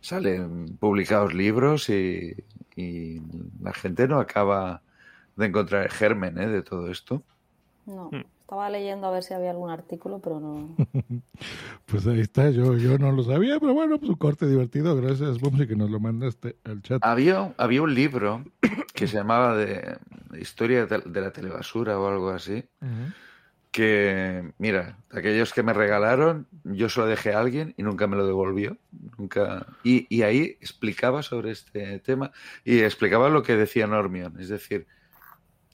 salen 0.00 0.76
publicados 0.78 1.32
libros 1.34 1.88
y, 1.88 2.34
y 2.76 3.20
la 3.60 3.72
gente 3.72 4.08
no 4.08 4.20
acaba 4.20 4.82
de 5.36 5.46
encontrar 5.46 5.84
el 5.84 5.90
germen 5.90 6.38
¿eh? 6.38 6.48
de 6.48 6.62
todo 6.62 6.90
esto. 6.90 7.24
No, 7.86 8.10
estaba 8.46 8.70
leyendo 8.70 9.08
a 9.08 9.10
ver 9.10 9.24
si 9.24 9.34
había 9.34 9.50
algún 9.50 9.70
artículo, 9.70 10.20
pero 10.20 10.38
no. 10.38 10.76
Pues 11.86 12.06
ahí 12.06 12.20
está, 12.20 12.50
yo, 12.50 12.76
yo 12.76 12.96
no 12.96 13.10
lo 13.10 13.24
sabía, 13.24 13.58
pero 13.58 13.74
bueno, 13.74 13.98
pues 13.98 14.08
un 14.08 14.16
corte 14.16 14.46
divertido, 14.46 14.94
gracias, 14.94 15.40
Bumsy, 15.40 15.66
que 15.66 15.74
nos 15.74 15.90
lo 15.90 15.98
mandaste 15.98 16.56
al 16.64 16.80
chat. 16.82 17.04
Había, 17.04 17.54
había 17.58 17.82
un 17.82 17.92
libro 17.92 18.44
que 18.94 19.08
se 19.08 19.16
llamaba 19.16 19.56
de, 19.56 19.98
Historia 20.38 20.86
de, 20.86 21.20
la 21.20 21.32
telebasura 21.32 21.98
o 21.98 22.06
algo 22.06 22.30
así, 22.30 22.64
que, 23.72 24.52
mira, 24.58 24.98
aquellos 25.10 25.52
que 25.52 25.64
me 25.64 25.72
regalaron, 25.72 26.46
yo 26.62 26.88
se 26.88 27.00
lo 27.00 27.06
dejé 27.06 27.34
a 27.34 27.40
alguien 27.40 27.74
y 27.76 27.82
nunca 27.82 28.06
me 28.06 28.16
lo 28.16 28.26
devolvió. 28.26 28.78
Nunca... 29.18 29.66
Y, 29.82 30.06
y 30.08 30.22
ahí 30.22 30.56
explicaba 30.60 31.22
sobre 31.22 31.50
este 31.50 31.98
tema 31.98 32.30
y 32.64 32.78
explicaba 32.80 33.28
lo 33.28 33.42
que 33.42 33.56
decía 33.56 33.88
Normion. 33.88 34.38
Es 34.38 34.48
decir, 34.48 34.86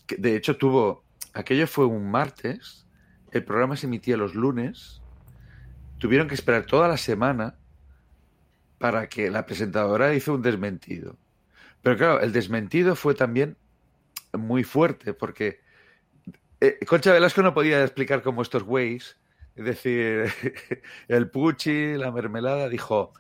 que 0.07 0.17
de 0.17 0.37
hecho 0.37 0.57
tuvo, 0.57 1.05
aquello 1.33 1.67
fue 1.67 1.87
un 1.87 2.11
martes, 2.11 2.87
el 3.31 3.45
programa 3.45 3.77
se 3.77 3.87
emitía 3.87 4.17
los 4.17 4.35
lunes, 4.35 5.03
tuvieron 5.99 6.29
que 6.29 6.35
esperar 6.35 6.67
toda 6.67 6.89
la 6.89 6.97
semana 6.97 7.59
para 8.79 9.09
que 9.09 9.31
la 9.31 9.47
presentadora 9.47 10.15
hizo 10.15 10.35
un 10.35 10.43
desmentido. 10.43 11.17
Pero 11.83 11.97
claro, 11.97 12.21
el 12.21 12.33
desmentido 12.33 12.97
fue 12.97 13.15
también 13.15 13.57
muy 14.33 14.65
fuerte 14.65 15.15
porque 15.15 15.61
eh, 16.61 16.79
Concha 16.87 17.13
Velasco 17.13 17.43
no 17.43 17.55
podía 17.55 17.83
explicar 17.83 18.23
como 18.23 18.43
estos 18.43 18.63
güeyes, 18.63 19.19
es 19.57 19.65
decir, 19.65 20.33
el 21.09 21.29
puchi, 21.31 21.95
la 21.95 22.13
mermelada, 22.13 22.69
dijo, 22.69 23.13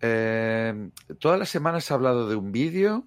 eh, 0.00 0.90
todas 1.18 1.38
las 1.38 1.50
semanas 1.50 1.84
se 1.84 1.92
ha 1.92 1.96
hablado 1.96 2.28
de 2.28 2.36
un 2.36 2.52
vídeo 2.52 3.06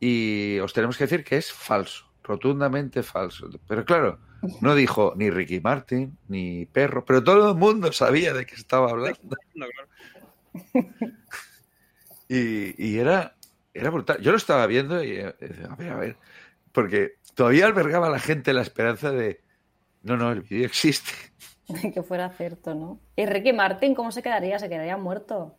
y 0.00 0.58
os 0.58 0.72
tenemos 0.72 0.96
que 0.96 1.04
decir 1.04 1.22
que 1.22 1.36
es 1.36 1.52
falso, 1.52 2.09
rotundamente 2.30 3.02
falso. 3.02 3.48
Pero 3.66 3.84
claro, 3.84 4.18
no 4.60 4.74
dijo 4.74 5.14
ni 5.16 5.30
Ricky 5.30 5.60
Martin, 5.60 6.16
ni 6.28 6.66
Perro, 6.66 7.04
pero 7.04 7.24
todo 7.24 7.50
el 7.50 7.56
mundo 7.56 7.92
sabía 7.92 8.32
de 8.32 8.46
qué 8.46 8.54
estaba 8.54 8.90
hablando. 8.90 9.36
Y, 12.32 12.74
y 12.80 12.98
era, 13.00 13.34
era 13.74 13.90
brutal. 13.90 14.20
Yo 14.20 14.30
lo 14.30 14.36
estaba 14.36 14.64
viendo 14.68 15.02
y, 15.02 15.16
eh, 15.16 15.34
a 15.68 15.74
ver, 15.74 15.92
a 15.92 15.96
ver, 15.96 16.16
porque 16.70 17.14
todavía 17.34 17.66
albergaba 17.66 18.06
a 18.06 18.10
la 18.10 18.20
gente 18.20 18.52
la 18.52 18.62
esperanza 18.62 19.10
de, 19.10 19.40
no, 20.02 20.16
no, 20.16 20.30
el 20.30 20.42
vídeo 20.42 20.64
existe. 20.64 21.10
que 21.92 22.02
fuera 22.04 22.30
cierto, 22.30 22.74
¿no? 22.74 23.00
¿Y 23.16 23.26
Ricky 23.26 23.52
Martin 23.52 23.94
cómo 23.94 24.12
se 24.12 24.22
quedaría? 24.22 24.58
Se 24.58 24.68
quedaría 24.68 24.96
muerto. 24.96 25.56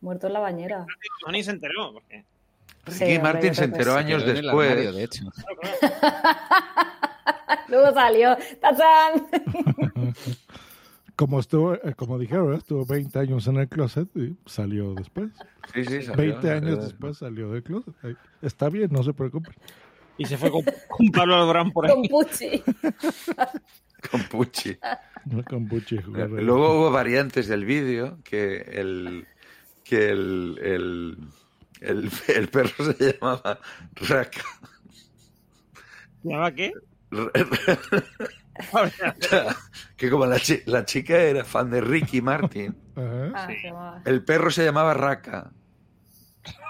Muerto 0.00 0.26
en 0.26 0.32
la 0.34 0.40
bañera. 0.40 0.86
No, 1.24 1.32
ni 1.32 1.42
se 1.42 1.50
enteró. 1.50 1.92
Porque... 1.92 2.24
Sí, 2.86 3.04
Ricky 3.04 3.16
hombre, 3.16 3.32
Martin 3.32 3.54
se 3.54 3.64
enteró 3.64 3.92
sí. 3.92 3.98
años 3.98 4.22
en 4.22 4.34
después. 4.34 4.70
armario, 4.70 4.92
de 4.92 5.04
hecho. 5.04 5.24
Luego 7.68 7.94
salió. 7.94 8.36
¡Tachán! 8.60 9.26
Como 11.16 11.38
estuvo, 11.38 11.74
eh, 11.74 11.94
como 11.96 12.18
dijeron, 12.18 12.54
estuvo 12.54 12.86
20 12.86 13.18
años 13.18 13.46
en 13.46 13.58
el 13.58 13.68
closet 13.68 14.08
y 14.16 14.34
salió 14.46 14.94
después. 14.94 15.28
Sí, 15.74 15.84
sí, 15.84 16.00
salió, 16.00 16.16
20 16.16 16.40
salió 16.40 16.52
años 16.52 16.62
después. 16.62 16.88
después 16.88 17.18
salió 17.18 17.50
del 17.50 17.62
closet. 17.62 17.94
Está 18.40 18.70
bien, 18.70 18.88
no 18.90 19.02
se 19.02 19.12
preocupen. 19.12 19.52
Y 20.16 20.24
se 20.24 20.38
fue 20.38 20.50
con, 20.50 20.62
con 20.88 21.08
Pablo 21.10 21.36
Alborán 21.36 21.72
por 21.72 21.84
ahí. 21.86 21.92
Con 21.92 22.02
Pucci. 22.04 22.62
Con 24.10 24.22
Pucci. 24.24 24.78
No 25.26 25.44
con 25.44 25.68
Pucci. 25.68 25.98
Luego 25.98 26.78
hubo 26.78 26.90
variantes 26.90 27.48
del 27.48 27.66
vídeo 27.66 28.18
que 28.24 28.56
el 28.56 29.26
que 29.84 30.08
el, 30.08 30.58
el, 30.62 31.18
el, 31.80 32.10
el 32.28 32.48
perro 32.48 32.92
se 32.94 33.12
llamaba 33.14 33.58
Raka. 33.94 34.42
¿Se 36.22 36.28
llama 36.28 36.52
qué? 36.54 36.72
que 39.96 40.10
como 40.10 40.26
la, 40.26 40.38
chi- 40.38 40.62
la 40.66 40.84
chica 40.84 41.16
era 41.16 41.44
fan 41.44 41.70
de 41.70 41.80
Ricky 41.80 42.20
Martin. 42.20 42.76
Ah, 43.34 44.00
el 44.04 44.24
perro 44.24 44.50
se 44.50 44.64
llamaba 44.64 44.94
Raka. 44.94 45.50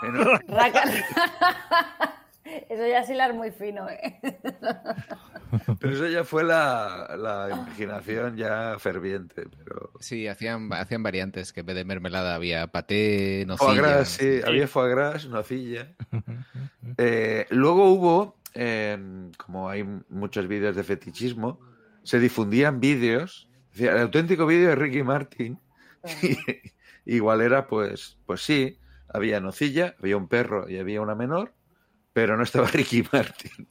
Bueno, 0.02 0.24
Raca. 0.48 0.84
Eso 2.68 2.86
ya 2.86 3.00
es 3.00 3.10
hilar 3.10 3.34
muy 3.34 3.50
fino, 3.50 3.88
¿eh? 3.88 4.20
pero 5.80 5.92
eso 5.92 6.08
ya 6.08 6.24
fue 6.24 6.44
la, 6.44 7.16
la 7.18 7.48
imaginación 7.50 8.36
ya 8.36 8.76
ferviente. 8.78 9.44
Pero... 9.64 9.92
Sí, 10.00 10.26
hacían, 10.26 10.72
hacían 10.72 11.02
variantes, 11.02 11.52
que 11.52 11.60
en 11.60 11.66
vez 11.66 11.76
de 11.76 11.84
mermelada 11.84 12.34
había 12.34 12.66
paté, 12.68 13.44
Foie 13.46 13.46
nocilla. 13.46 13.82
gras, 13.82 14.08
sí, 14.08 14.40
había 14.46 14.68
foie 14.68 14.90
gras, 14.90 15.26
nocilla. 15.26 15.94
Eh, 16.96 17.46
luego 17.50 17.92
hubo, 17.92 18.36
eh, 18.52 18.98
como 19.38 19.70
hay 19.70 19.84
muchos 20.08 20.48
vídeos 20.48 20.74
de 20.74 20.82
fetichismo, 20.82 21.60
se 22.02 22.18
difundían 22.18 22.80
vídeos. 22.80 23.48
Decía, 23.72 23.92
el 23.92 23.98
auténtico 23.98 24.44
vídeo 24.44 24.70
de 24.70 24.74
Ricky 24.74 25.02
Martin. 25.02 25.58
Y 27.06 27.16
igual 27.16 27.40
era, 27.40 27.66
pues, 27.66 28.18
pues 28.26 28.42
sí, 28.42 28.78
había 29.08 29.40
nocilla, 29.40 29.96
había 30.00 30.16
un 30.16 30.28
perro 30.28 30.68
y 30.68 30.78
había 30.78 31.00
una 31.00 31.14
menor, 31.14 31.54
pero 32.12 32.36
no 32.36 32.42
estaba 32.42 32.66
Ricky 32.72 33.02
Martin. 33.12 33.66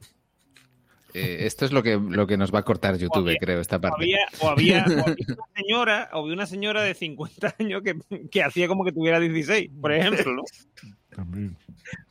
Eh, 1.12 1.38
esto 1.46 1.64
es 1.64 1.72
lo 1.72 1.82
que, 1.82 1.96
lo 1.96 2.24
que 2.28 2.36
nos 2.36 2.54
va 2.54 2.60
a 2.60 2.64
cortar 2.64 2.96
YouTube, 2.96 3.26
había- 3.26 3.38
creo, 3.40 3.60
esta 3.60 3.76
O 3.76 3.80
parte. 3.80 3.96
había, 4.04 4.18
o, 4.40 4.48
había, 4.48 4.84
o 4.84 4.90
había 5.08 5.14
una 5.36 5.46
señora, 5.56 6.10
o 6.12 6.20
había 6.20 6.34
una 6.34 6.46
señora 6.46 6.82
de 6.82 6.94
50 6.94 7.56
años 7.58 7.82
que, 7.82 7.98
que 8.30 8.42
hacía 8.44 8.68
como 8.68 8.84
que 8.84 8.92
tuviera 8.92 9.18
16, 9.18 9.70
por 9.80 9.92
ejemplo, 9.92 10.32
¿no? 10.34 10.42
También. 11.14 11.56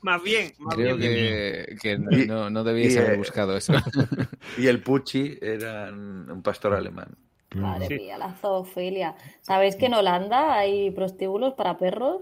Más 0.02 0.22
bien, 0.22 0.52
más 0.60 0.76
Creo 0.76 0.98
bien. 0.98 1.10
que, 1.10 1.76
que 1.82 1.92
Y- 2.24 2.28
no, 2.28 2.50
no 2.50 2.64
debíais 2.66 2.98
haber 2.98 3.14
eh, 3.14 3.18
buscado 3.18 3.56
eso. 3.56 3.74
Y 4.58 4.68
el 4.68 4.84
Pucci 4.84 5.38
era 5.42 5.90
un 5.94 6.30
un 6.30 6.42
pastor 6.44 6.74
alemán. 6.74 7.16
Madre 7.56 7.88
Sí. 7.88 7.94
mía, 7.96 8.18
la 8.18 8.34
zoofilia. 8.36 9.16
¿Sabéis 9.42 9.78
que 9.78 9.86
en 9.86 9.94
Holanda 9.94 10.54
hay 10.56 10.92
prostíbulos 10.92 11.54
para 11.54 11.78
perros? 11.78 12.22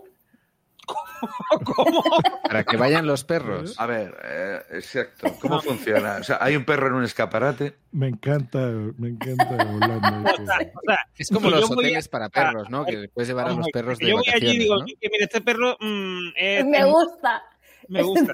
Para 2.43 2.63
que 2.63 2.77
vayan 2.77 3.05
los 3.07 3.23
perros. 3.23 3.75
A 3.79 3.85
ver, 3.85 4.15
eh, 4.23 4.59
exacto, 4.71 5.33
¿cómo 5.41 5.59
funciona? 5.61 6.17
O 6.19 6.23
sea, 6.23 6.37
hay 6.41 6.55
un 6.55 6.63
perro 6.65 6.87
en 6.87 6.93
un 6.93 7.03
escaparate. 7.03 7.75
Me 7.91 8.07
encanta, 8.07 8.59
me 8.97 9.09
encanta 9.09 9.47
Holanda. 9.65 10.31
O 10.33 10.35
sea, 10.45 10.57
o 10.75 10.81
sea, 10.85 10.99
Es 11.17 11.29
como 11.29 11.49
los 11.49 11.69
a- 11.69 11.73
hoteles 11.73 12.07
para 12.07 12.29
perros, 12.29 12.69
¿no? 12.69 12.85
Que 12.85 13.09
puedes 13.13 13.27
llevar 13.27 13.47
a 13.47 13.53
los 13.53 13.67
perros 13.73 13.97
de 13.97 14.07
yo 14.09 14.15
voy 14.17 14.25
allí 14.33 14.55
y 14.55 14.57
digo, 14.59 14.77
¿no? 14.77 14.85
que 14.85 15.09
mira, 15.11 15.25
este 15.25 15.41
perro 15.41 15.75
mm, 15.79 16.27
es- 16.35 16.65
Me 16.65 16.79
es- 16.79 16.85
gusta. 16.85 17.43
me 17.89 18.01
gusta. 18.03 18.33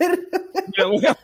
Me 0.78 0.84
gusta. 0.86 1.18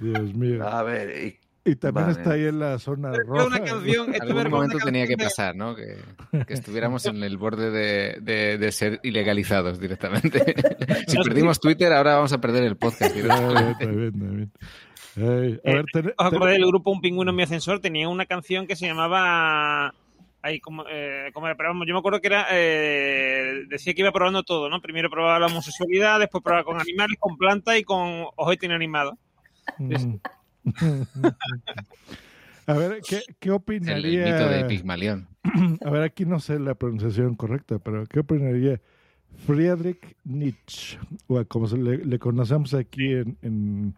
Dios 0.00 0.34
mío. 0.34 0.66
A 0.68 0.82
ver, 0.82 1.24
y 1.24 1.40
Y 1.68 1.74
también 1.76 2.06
Vale. 2.06 2.18
está 2.18 2.32
ahí 2.34 2.44
en 2.44 2.58
la 2.60 2.78
zona 2.78 3.12
roja. 3.12 3.46
una 3.46 3.58
canción, 3.62 4.14
En 4.14 4.22
algún 4.22 4.50
momento 4.50 4.76
una 4.76 4.84
tenía 4.84 5.06
que 5.06 5.16
pasar, 5.16 5.56
¿no? 5.56 5.74
Que, 5.74 5.96
que 6.46 6.54
estuviéramos 6.54 7.04
en 7.06 7.22
el 7.24 7.36
borde 7.38 7.70
de, 7.72 8.18
de- 8.20 8.56
de 8.56 8.72
ser 8.72 9.00
ilegalizados 9.02 9.80
directamente. 9.80 10.54
si 11.08 11.16
perdimos 11.18 11.58
Twitter, 11.58 11.92
ahora 11.92 12.14
vamos 12.14 12.32
a 12.32 12.40
perder 12.40 12.62
el 12.64 12.76
podcast 12.76 13.12
Ah, 13.30 13.72
directamente. 13.72 13.72
está 13.72 13.86
bien, 13.86 14.12
está 14.14 14.24
bien. 14.30 14.52
Ay, 15.18 15.60
a 15.64 15.70
Eh, 15.70 15.74
ver, 15.74 15.84
ten- 15.92 16.14
¿Os 16.16 16.26
acordáis 16.26 16.58
del 16.58 16.68
grupo 16.68 16.90
Un 16.92 17.00
Pingüino 17.00 17.30
en 17.30 17.36
mi 17.36 17.42
ascensor? 17.42 17.80
Tenía 17.80 18.08
una 18.08 18.26
canción 18.26 18.66
que 18.68 18.76
se 18.76 18.86
llamaba. 18.86 19.92
Ahí, 20.42 20.60
como, 20.60 20.84
eh, 20.88 21.30
como 21.34 21.46
era, 21.46 21.56
pero 21.56 21.70
vamos, 21.70 21.88
yo 21.88 21.94
me 21.94 21.98
acuerdo 21.98 22.20
que 22.20 22.28
era. 22.28 22.46
eh, 22.52 23.64
decía 23.68 23.92
que 23.94 24.02
iba 24.02 24.12
probando 24.12 24.44
todo, 24.44 24.68
¿no? 24.68 24.80
Primero 24.80 25.10
probaba 25.10 25.40
la 25.40 25.46
homosexualidad, 25.46 26.20
después 26.20 26.44
probaba 26.44 26.62
con 26.64 26.80
animales, 26.80 27.16
con 27.18 27.36
plantas 27.36 27.76
y 27.78 27.82
con 27.82 28.26
ojete 28.36 28.66
inanimado. 28.66 29.18
Mm. 29.78 30.16
A 32.66 32.74
ver, 32.74 33.00
¿qué, 33.08 33.20
qué 33.38 33.50
opinaría? 33.52 34.26
el 34.26 34.32
mito 34.32 34.48
de 34.50 34.64
Pigmalión. 34.64 35.28
A 35.84 35.90
ver, 35.90 36.02
aquí 36.02 36.24
no 36.24 36.40
sé 36.40 36.58
la 36.58 36.74
pronunciación 36.74 37.36
correcta, 37.36 37.78
pero 37.78 38.04
¿qué 38.06 38.20
opinaría 38.20 38.80
Friedrich 39.46 40.16
Nietzsche? 40.24 40.98
O 41.28 41.44
como 41.44 41.68
se 41.68 41.78
le, 41.78 41.98
le 41.98 42.18
conocemos 42.18 42.74
aquí 42.74 43.12
en, 43.12 43.38
en, 43.42 43.94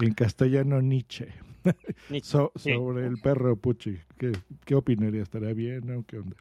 en 0.00 0.14
castellano, 0.14 0.80
Nietzsche. 0.80 1.28
Nietzsche, 2.08 2.30
So- 2.30 2.52
sí. 2.56 2.72
sobre 2.72 3.06
el 3.06 3.18
perro 3.18 3.56
Pucci. 3.56 3.98
¿Qué, 4.16 4.32
qué 4.64 4.74
opinaría? 4.74 5.22
¿Estaría 5.22 5.52
bien 5.52 5.90
o 5.90 6.04
qué 6.06 6.18
onda? 6.18 6.36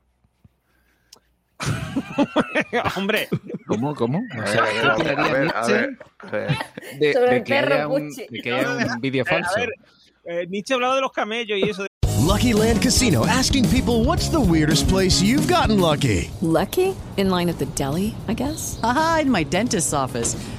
Hombre, 2.96 3.28
¿Cómo? 3.68 3.96
¿Cómo? 3.96 4.20
O 4.38 4.42
A 4.42 4.48
sea, 4.48 4.62
ver, 4.64 4.72
¿qué 4.74 4.88
a 4.88 4.94
opinaría 4.96 5.24
ver, 5.34 5.52
a 5.56 5.68
Nietzsche 5.68 5.74
ver, 5.74 5.98
a 6.20 6.28
ver. 6.32 6.58
de, 7.00 7.14
Sobre 7.14 7.30
de 7.30 7.38
el 7.38 7.44
que 7.44 7.54
perro 7.54 7.74
haya 7.76 7.88
un, 7.88 8.08
Pucci. 8.10 8.28
de 8.30 8.42
que 8.42 8.54
haya 8.54 8.94
un 8.94 9.02
vídeo 9.02 9.26
falso? 9.26 9.52
a 9.56 9.60
ver, 9.60 9.70
eh, 10.26 10.48
Nietzsche 10.50 10.74
hablaba 10.74 10.96
de 10.96 11.02
los 11.02 11.12
camellos 11.12 11.58
y 11.60 11.70
eso. 11.70 11.86
Lucky 12.26 12.52
Land 12.54 12.82
Casino 12.82 13.26
asking 13.26 13.66
people 13.70 14.04
what's 14.04 14.30
the 14.30 14.40
weirdest 14.40 14.88
place 14.90 15.22
you've 15.22 15.48
gotten 15.48 15.80
lucky? 15.80 16.30
Lucky? 16.42 16.94
In 17.18 17.30
line 17.30 17.50
at 17.50 17.58
the 17.58 17.66
deli, 17.76 18.14
I 18.28 18.34
guess? 18.34 18.80
Aha, 18.84 19.20
in 19.24 19.32
my 19.32 19.44
dentist's 19.44 19.94
office. 19.94 20.36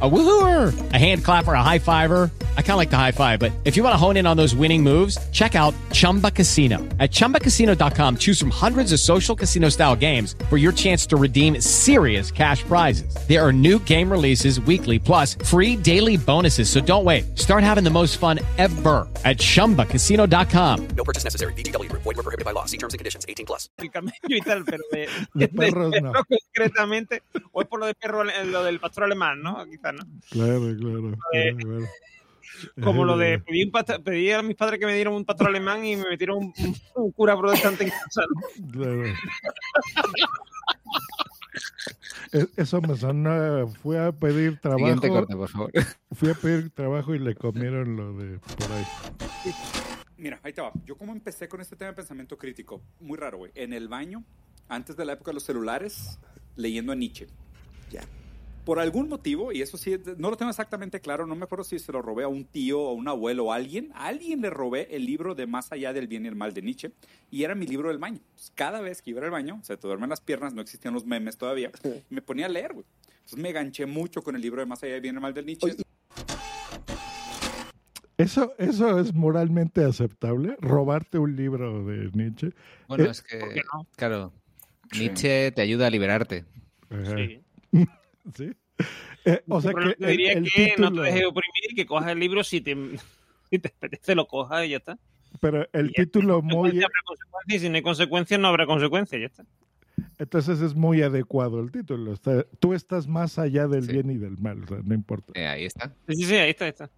A 0.00 0.08
woohooer, 0.08 0.92
a 0.92 0.98
hand 0.98 1.24
clapper, 1.24 1.54
a 1.54 1.62
high 1.62 1.80
fiver. 1.80 2.30
I 2.58 2.60
kind 2.60 2.72
of 2.72 2.78
like 2.78 2.90
the 2.90 2.96
high 2.96 3.12
five, 3.12 3.38
but 3.38 3.52
if 3.64 3.76
you 3.76 3.84
want 3.84 3.94
to 3.94 3.96
hone 3.96 4.16
in 4.16 4.26
on 4.26 4.36
those 4.36 4.54
winning 4.54 4.82
moves, 4.82 5.16
check 5.30 5.54
out 5.54 5.74
Chumba 5.92 6.30
Casino. 6.30 6.78
At 7.00 7.10
chumbacasino.com, 7.10 8.18
choose 8.18 8.38
from 8.38 8.50
hundreds 8.50 8.92
of 8.92 9.00
social 9.00 9.34
casino 9.34 9.70
style 9.70 9.96
games 9.96 10.36
for 10.48 10.56
your 10.56 10.72
chance 10.72 11.06
to 11.06 11.16
redeem 11.16 11.60
serious 11.60 12.30
cash 12.30 12.62
prizes. 12.64 13.14
There 13.26 13.44
are 13.44 13.52
new 13.52 13.80
game 13.80 14.08
releases 14.10 14.60
weekly, 14.60 14.98
plus 15.00 15.34
free 15.34 15.74
daily 15.74 16.16
bonuses. 16.16 16.70
So 16.70 16.80
don't 16.80 17.04
wait. 17.04 17.36
Start 17.36 17.64
having 17.64 17.82
the 17.82 17.90
most 17.90 18.18
fun 18.18 18.38
ever 18.58 19.08
at 19.24 19.38
chumbacasino.com. 19.38 20.88
No 20.96 21.04
purchase 21.04 21.24
necessary. 21.24 21.52
VGW 21.54 21.88
Group. 21.88 22.02
Void 22.02 22.16
were 22.16 22.22
prohibited 22.22 22.44
by 22.44 22.52
law. 22.52 22.66
See 22.66 22.78
terms 22.78 22.94
and 22.94 22.98
conditions. 22.98 23.24
18 23.28 23.46
plus. 23.46 23.68
el 23.78 23.90
camello 23.90 24.12
y 24.36 24.40
tal, 24.40 24.64
pero 24.64 24.82
de, 24.92 25.08
De 25.34 25.48
perros 25.48 25.92
no. 26.02 26.12
concretamente, 26.28 27.22
o 27.52 27.62
es 27.62 27.68
por 27.68 27.80
lo 27.80 27.86
de 27.86 27.94
perro, 27.94 28.24
lo 28.24 28.64
del 28.64 28.80
pastor 28.80 29.04
alemán, 29.04 29.42
¿no? 29.42 29.64
Quizás, 29.70 29.94
¿no? 29.94 30.04
Claro, 30.30 30.60
claro. 30.76 31.12
Eh, 31.32 31.54
claro, 31.54 31.56
claro. 31.56 31.88
Como 32.82 33.04
lo 33.04 33.16
de 33.16 33.38
pedí, 33.40 33.64
un 33.64 33.70
pasta- 33.70 33.98
pedí 33.98 34.30
a 34.32 34.42
mis 34.42 34.56
padres 34.56 34.78
que 34.80 34.86
me 34.86 34.94
dieran 34.94 35.14
un 35.14 35.24
pastor 35.24 35.48
alemán 35.48 35.84
y 35.84 35.96
me 35.96 36.08
metieron 36.08 36.38
un, 36.38 36.54
un- 36.58 36.76
un 36.94 37.12
cura 37.12 37.36
protestante 37.36 37.84
en 37.84 37.90
casa. 37.90 38.22
¿no? 38.58 38.70
Claro. 38.72 39.04
E- 42.32 42.48
Eso 42.56 42.80
me 42.82 42.96
sonó. 42.96 43.68
Fui 43.68 43.96
a 43.96 44.12
pedir 44.12 44.58
trabajo. 44.60 45.00
Corte, 45.08 45.36
por 45.36 45.48
favor. 45.48 45.72
Fui 46.12 46.30
a 46.30 46.34
pedir 46.34 46.70
trabajo 46.70 47.14
y 47.14 47.18
le 47.18 47.34
comieron 47.34 47.96
lo 47.96 48.12
de 48.14 48.38
por 48.38 48.72
ahí. 48.72 48.84
Mira, 50.16 50.40
ahí 50.42 50.52
te 50.52 50.60
va. 50.60 50.72
Yo 50.84 50.96
como 50.96 51.12
empecé 51.12 51.48
con 51.48 51.60
este 51.60 51.76
tema 51.76 51.90
de 51.90 51.96
pensamiento 51.96 52.36
crítico, 52.36 52.82
muy 53.00 53.16
raro, 53.18 53.38
güey. 53.38 53.52
En 53.54 53.72
el 53.72 53.88
baño, 53.88 54.24
antes 54.68 54.96
de 54.96 55.04
la 55.04 55.12
época 55.14 55.30
de 55.30 55.34
los 55.34 55.44
celulares, 55.44 56.18
leyendo 56.56 56.92
a 56.92 56.96
Nietzsche. 56.96 57.28
Ya. 57.90 58.02
Por 58.68 58.80
algún 58.80 59.08
motivo, 59.08 59.50
y 59.50 59.62
eso 59.62 59.78
sí, 59.78 59.96
no 60.18 60.28
lo 60.28 60.36
tengo 60.36 60.50
exactamente 60.50 61.00
claro, 61.00 61.26
no 61.26 61.34
me 61.34 61.44
acuerdo 61.44 61.64
si 61.64 61.78
se 61.78 61.90
lo 61.90 62.02
robé 62.02 62.24
a 62.24 62.28
un 62.28 62.44
tío 62.44 62.78
o 62.82 62.92
un 62.92 63.08
abuelo 63.08 63.46
o 63.46 63.52
a 63.54 63.56
alguien. 63.56 63.90
A 63.94 64.08
alguien 64.08 64.42
le 64.42 64.50
robé 64.50 64.94
el 64.94 65.06
libro 65.06 65.34
de 65.34 65.46
Más 65.46 65.72
allá 65.72 65.94
del 65.94 66.06
bien 66.06 66.26
y 66.26 66.28
el 66.28 66.36
mal 66.36 66.52
de 66.52 66.60
Nietzsche, 66.60 66.92
y 67.30 67.44
era 67.44 67.54
mi 67.54 67.66
libro 67.66 67.88
del 67.88 67.96
baño. 67.96 68.18
Entonces, 68.18 68.52
cada 68.54 68.82
vez 68.82 69.00
que 69.00 69.08
iba 69.08 69.22
al 69.24 69.30
baño, 69.30 69.58
se 69.62 69.78
te 69.78 69.86
duermen 69.86 70.10
las 70.10 70.20
piernas, 70.20 70.52
no 70.52 70.60
existían 70.60 70.92
los 70.92 71.06
memes 71.06 71.38
todavía, 71.38 71.70
y 71.82 72.14
me 72.14 72.20
ponía 72.20 72.44
a 72.44 72.50
leer, 72.50 72.74
güey. 72.74 72.84
Entonces 73.08 73.38
me 73.38 73.52
ganché 73.52 73.86
mucho 73.86 74.20
con 74.20 74.36
el 74.36 74.42
libro 74.42 74.60
de 74.60 74.66
Más 74.66 74.82
allá 74.82 74.92
del 74.92 75.00
bien 75.00 75.14
y 75.14 75.16
el 75.16 75.22
mal 75.22 75.32
de 75.32 75.44
Nietzsche. 75.44 75.74
¿Eso, 78.18 78.52
¿Eso 78.58 79.00
es 79.00 79.14
moralmente 79.14 79.82
aceptable? 79.82 80.56
¿Robarte 80.60 81.16
un 81.16 81.36
libro 81.36 81.86
de 81.86 82.10
Nietzsche? 82.12 82.50
Bueno, 82.86 83.04
Eh, 83.04 83.10
es 83.12 83.22
que, 83.22 83.62
claro, 83.96 84.34
Nietzsche 84.92 85.52
te 85.52 85.62
ayuda 85.62 85.86
a 85.86 85.90
liberarte. 85.90 86.44
Ajá. 86.90 87.16
¿Sí? 87.16 87.40
Eh, 89.24 89.42
o 89.48 89.60
sea 89.60 89.72
que 89.74 89.96
yo 89.98 90.06
diría 90.06 90.32
el, 90.32 90.38
el 90.44 90.50
que 90.52 90.74
no 90.78 90.88
título, 90.88 91.02
te 91.02 91.08
dejes 91.10 91.26
oprimir 91.26 91.70
y 91.70 91.74
que 91.74 91.86
cojas 91.86 92.08
el 92.12 92.18
libro 92.20 92.44
si 92.44 92.60
te, 92.60 92.74
si 93.50 93.58
te 93.58 93.68
apetece, 93.68 94.14
lo 94.14 94.26
cojas 94.26 94.64
y 94.66 94.70
ya 94.70 94.76
está. 94.78 94.98
pero 95.40 95.68
el 95.72 95.90
Y 95.90 95.92
título 95.94 96.40
muy, 96.42 96.70
habrá 96.70 96.88
y 97.48 97.58
si 97.58 97.68
no 97.68 97.76
hay 97.76 97.82
consecuencias, 97.82 98.38
no 98.40 98.48
habrá 98.48 98.66
consecuencias, 98.66 99.20
ya 99.20 99.26
está. 99.26 99.44
entonces 100.18 100.60
es 100.60 100.74
muy 100.74 101.02
adecuado 101.02 101.60
el 101.60 101.70
título. 101.72 102.12
Está- 102.12 102.44
tú 102.60 102.74
estás 102.74 103.06
más 103.08 103.38
allá 103.38 103.66
del 103.68 103.86
bien 103.86 104.10
y 104.10 104.16
del 104.18 104.38
mal, 104.38 104.62
o 104.62 104.66
sea, 104.66 104.78
no 104.84 104.94
importa. 104.94 105.32
Eh, 105.34 105.46
ahí 105.46 105.64
está. 105.64 105.92
Sí, 106.08 106.14
sí, 106.16 106.24
sí, 106.24 106.34
ahí 106.36 106.50
está, 106.50 106.64
ahí 106.66 106.70
está. 106.70 106.90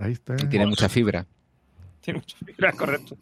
Ahí 0.00 0.12
está. 0.12 0.34
Y 0.42 0.48
tiene 0.48 0.66
mucha 0.66 0.88
fibra. 0.88 1.26
Tiene 2.00 2.20
mucha 2.20 2.36
fibra, 2.44 2.72
correcto. 2.72 3.16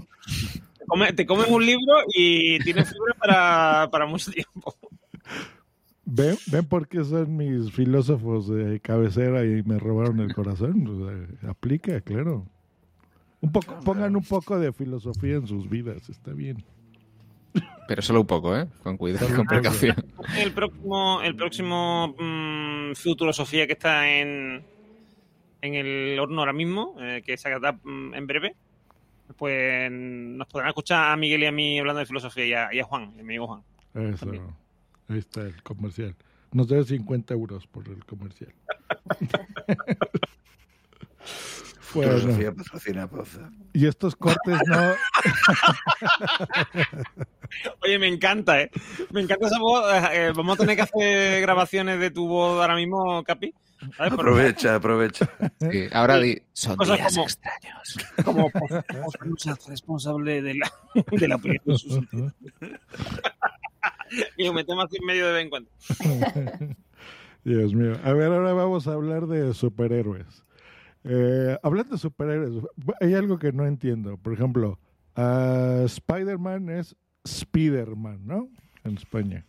Te, 0.79 0.85
come- 0.87 1.13
te 1.13 1.27
comes 1.27 1.49
un 1.49 1.65
libro 1.65 1.95
y 2.15 2.59
tiene 2.61 2.85
fibra 2.85 3.15
para, 3.19 3.89
para 3.91 4.07
mucho 4.07 4.31
tiempo. 4.31 4.77
¿Ven, 6.07 6.37
¿Ven 6.53 6.67
por 6.67 6.87
qué 6.87 7.03
son 7.03 7.37
mis 7.37 7.73
filósofos 7.73 8.49
de 8.49 8.79
cabecera 8.81 9.45
y 9.45 9.63
me 9.63 9.79
robaron 9.79 10.21
el 10.21 10.35
corazón? 10.35 10.87
O 10.87 11.07
sea, 11.07 11.51
aplica, 11.51 12.01
claro. 12.03 12.47
Un 13.41 13.53
poco, 13.53 13.79
pongan 13.81 14.17
un 14.17 14.25
poco 14.25 14.59
de 14.59 14.73
filosofía 14.73 15.37
en 15.37 15.47
sus 15.47 15.69
vidas, 15.69 16.09
está 16.09 16.33
bien. 16.33 16.65
Pero 17.87 18.03
solo 18.03 18.21
un 18.23 18.27
poco, 18.27 18.57
¿eh? 18.57 18.67
Con 18.83 18.97
cuidado, 18.97 19.35
con 19.35 19.47
precaución. 19.47 19.97
El 20.39 20.53
próximo, 20.53 21.23
el 21.23 21.37
próximo 21.37 22.15
mm, 22.19 22.95
Futuro 22.95 23.33
Sofía 23.33 23.67
que 23.67 23.75
está 23.75 24.09
en, 24.09 24.65
en 25.61 25.75
el 25.75 26.19
horno 26.19 26.41
ahora 26.41 26.53
mismo, 26.53 26.97
eh, 27.01 27.23
que 27.25 27.37
se 27.37 27.49
hará 27.49 27.73
mm, 27.73 28.15
en 28.15 28.27
breve, 28.27 28.57
pues 29.37 29.91
nos 29.91 30.47
podrán 30.49 30.69
escuchar 30.69 31.13
a 31.13 31.17
Miguel 31.17 31.43
y 31.43 31.47
a 31.47 31.53
mí 31.53 31.79
hablando 31.79 32.01
de 32.01 32.07
filosofía 32.07 32.47
y 32.47 32.53
a, 32.55 32.75
y 32.75 32.81
a 32.81 32.85
Juan, 32.85 33.15
mi 33.15 33.21
amigo 33.21 33.47
Juan. 33.47 33.63
Eso. 33.95 34.27
Ahí 35.09 35.19
está 35.19 35.43
el 35.43 35.63
comercial. 35.63 36.15
Nos 36.53 36.69
debe 36.69 36.85
50 36.85 37.35
euros 37.35 37.67
por 37.67 37.89
el 37.89 38.05
comercial. 38.05 38.53
Bueno. 41.95 42.19
Filosofía 42.19 42.53
patrocina 42.53 43.07
Poza. 43.07 43.51
Y 43.73 43.87
estos 43.87 44.17
cortes 44.17 44.59
no. 44.67 44.77
Oye, 47.85 48.01
me 48.01 48.09
encanta, 48.09 48.61
¿eh? 48.63 48.71
Me 49.13 49.21
encanta 49.21 49.47
esa 49.47 49.61
voz. 49.61 49.85
eh, 50.13 50.33
vamos 50.35 50.57
a 50.59 50.63
tener 50.63 50.75
que 50.75 50.83
hacer 50.83 51.41
grabaciones 51.41 52.01
de 52.01 52.11
tu 52.11 52.27
voz 52.27 52.61
ahora 52.61 52.75
mismo, 52.75 53.23
Capi. 53.23 53.55
Aprovecha, 53.99 54.75
aprovecha. 54.75 55.31
Sí, 55.71 55.85
ahora 55.93 56.19
di, 56.19 56.43
son 56.53 56.75
Cosas 56.77 56.99
días 56.99 57.15
como- 57.15 57.27
extraños. 57.27 57.97
Como 58.25 58.51
responsable 59.69 60.43
de 60.43 60.55
la, 60.55 60.73
de 61.13 61.29
la 61.29 61.37
opinión 61.37 61.61
Y 64.37 64.45
lo 64.45 64.53
metemos 64.53 64.85
así 64.87 64.97
en 65.01 65.07
medio 65.07 65.27
de 65.27 65.33
vez 65.33 65.43
en 65.45 65.51
cuando. 65.51 65.71
Dios 67.45 67.75
mío. 67.75 67.97
A 68.05 68.13
ver, 68.13 68.33
ahora 68.33 68.53
vamos 68.55 68.87
a 68.89 68.95
hablar 68.95 69.27
de 69.27 69.53
superhéroes. 69.55 70.45
Eh, 71.05 71.59
hablando 71.63 71.93
de 71.93 71.99
superhéroes, 71.99 72.65
hay 73.01 73.15
algo 73.15 73.39
que 73.39 73.53
no 73.53 73.67
entiendo. 73.67 74.17
Por 74.17 74.33
ejemplo, 74.33 74.79
ah, 75.17 75.83
Spider-Man 75.85 76.71
es 76.71 76.97
Spider-Man, 77.25 78.21
¿no? 78.27 78.49
En 78.85 78.97
España. 78.97 79.45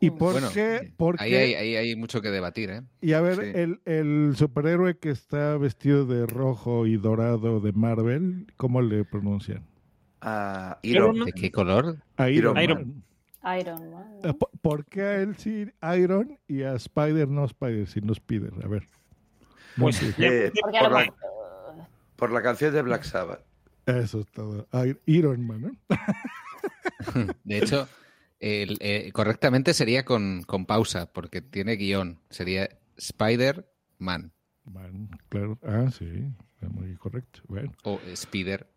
¿Y 0.00 0.10
por 0.10 0.32
Bueno, 0.34 0.48
qué? 0.54 0.92
por 0.96 1.16
Ahí 1.20 1.30
qué- 1.30 1.38
hay, 1.38 1.54
ahí 1.54 1.76
hay 1.76 1.96
mucho 1.96 2.20
que 2.22 2.28
debatir, 2.30 2.70
¿eh? 2.70 2.82
Y 3.00 3.14
a 3.14 3.20
ver, 3.20 3.36
Sí. 3.36 3.50
el, 3.54 3.80
el 3.84 4.34
superhéroe 4.36 4.96
que 4.98 5.10
está 5.10 5.56
vestido 5.56 6.04
de 6.06 6.24
rojo 6.26 6.86
y 6.86 6.96
dorado 6.98 7.58
de 7.60 7.72
Marvel, 7.72 8.46
¿cómo 8.56 8.80
le 8.80 9.04
pronuncian? 9.04 9.64
Ah, 10.20 10.78
Iron 10.82 11.16
Man. 11.18 11.26
¿De 11.26 11.32
qué 11.32 11.50
color? 11.50 11.96
Iron, 12.30 12.30
Iron. 12.30 12.54
Man. 12.54 12.62
Iron 12.64 13.04
Man. 13.90 14.20
Eh, 14.24 14.34
¿Por, 14.60 14.84
qué 14.86 15.02
a 15.02 15.16
él 15.22 15.36
sí 15.36 15.66
Iron 15.96 16.38
y 16.46 16.62
a 16.62 16.74
Spider 16.74 17.28
no 17.28 17.44
Spider, 17.46 17.86
sino 17.86 18.12
Spider? 18.12 18.52
A 18.64 18.68
ver. 18.68 18.88
No 19.76 19.84
Pues. 19.84 20.02
Eh, 20.18 20.52
por, 20.60 20.92
la, 20.92 21.14
por 22.16 22.30
la 22.32 22.42
canción 22.42 22.72
de 22.74 22.82
Black 22.82 23.04
Sabbath. 23.04 23.40
Eso 23.86 24.20
es 24.20 24.26
todo. 24.32 24.66
Ir- 24.72 25.00
Iron 25.06 25.46
Man, 25.46 25.62
¿no? 25.62 25.70
De 27.44 27.58
hecho, 27.58 27.88
el, 28.40 28.76
eh, 28.80 29.10
correctamente 29.12 29.72
sería 29.72 30.04
con, 30.04 30.42
con 30.42 30.66
pausa, 30.66 31.06
porque 31.06 31.40
tiene 31.40 31.76
guion. 31.76 32.18
Sería 32.28 32.68
Spider-Man 32.96 34.32
Man, 34.64 35.08
claro. 35.28 35.58
Ah, 35.62 35.90
sí. 35.90 36.24
es 36.60 36.70
Muy 36.70 36.94
correcto. 36.96 37.40
Bueno. 37.48 37.72
o 37.84 37.98
Spider-Man. 38.06 38.68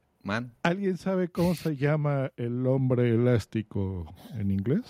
¿Alguien 0.63 0.97
sabe 0.97 1.29
cómo 1.29 1.55
se 1.55 1.75
llama 1.75 2.31
el 2.37 2.65
hombre 2.67 3.09
elástico 3.09 4.05
en 4.35 4.51
inglés? 4.51 4.83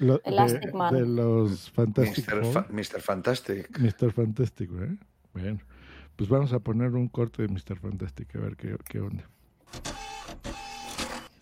Lo- 0.00 0.14
de, 0.18 0.22
Elastic 0.24 0.74
Man. 0.74 0.94
de 0.94 1.06
los 1.06 1.70
Fantastic 1.70 2.26
Mr. 2.26 2.42
Four. 2.42 2.52
Fa- 2.52 2.66
Mr. 2.70 3.00
Fantastic. 3.00 3.78
Mr. 3.78 4.12
Fantastic, 4.12 4.70
¿eh? 4.72 4.96
Bueno, 5.32 5.60
pues 6.16 6.28
vamos 6.28 6.52
a 6.52 6.58
poner 6.60 6.90
un 6.90 7.08
corte 7.08 7.42
de 7.42 7.48
Mr. 7.48 7.78
Fantastic 7.78 8.34
a 8.36 8.40
ver 8.40 8.56
qué, 8.56 8.76
qué 8.88 9.00
onda. 9.00 9.28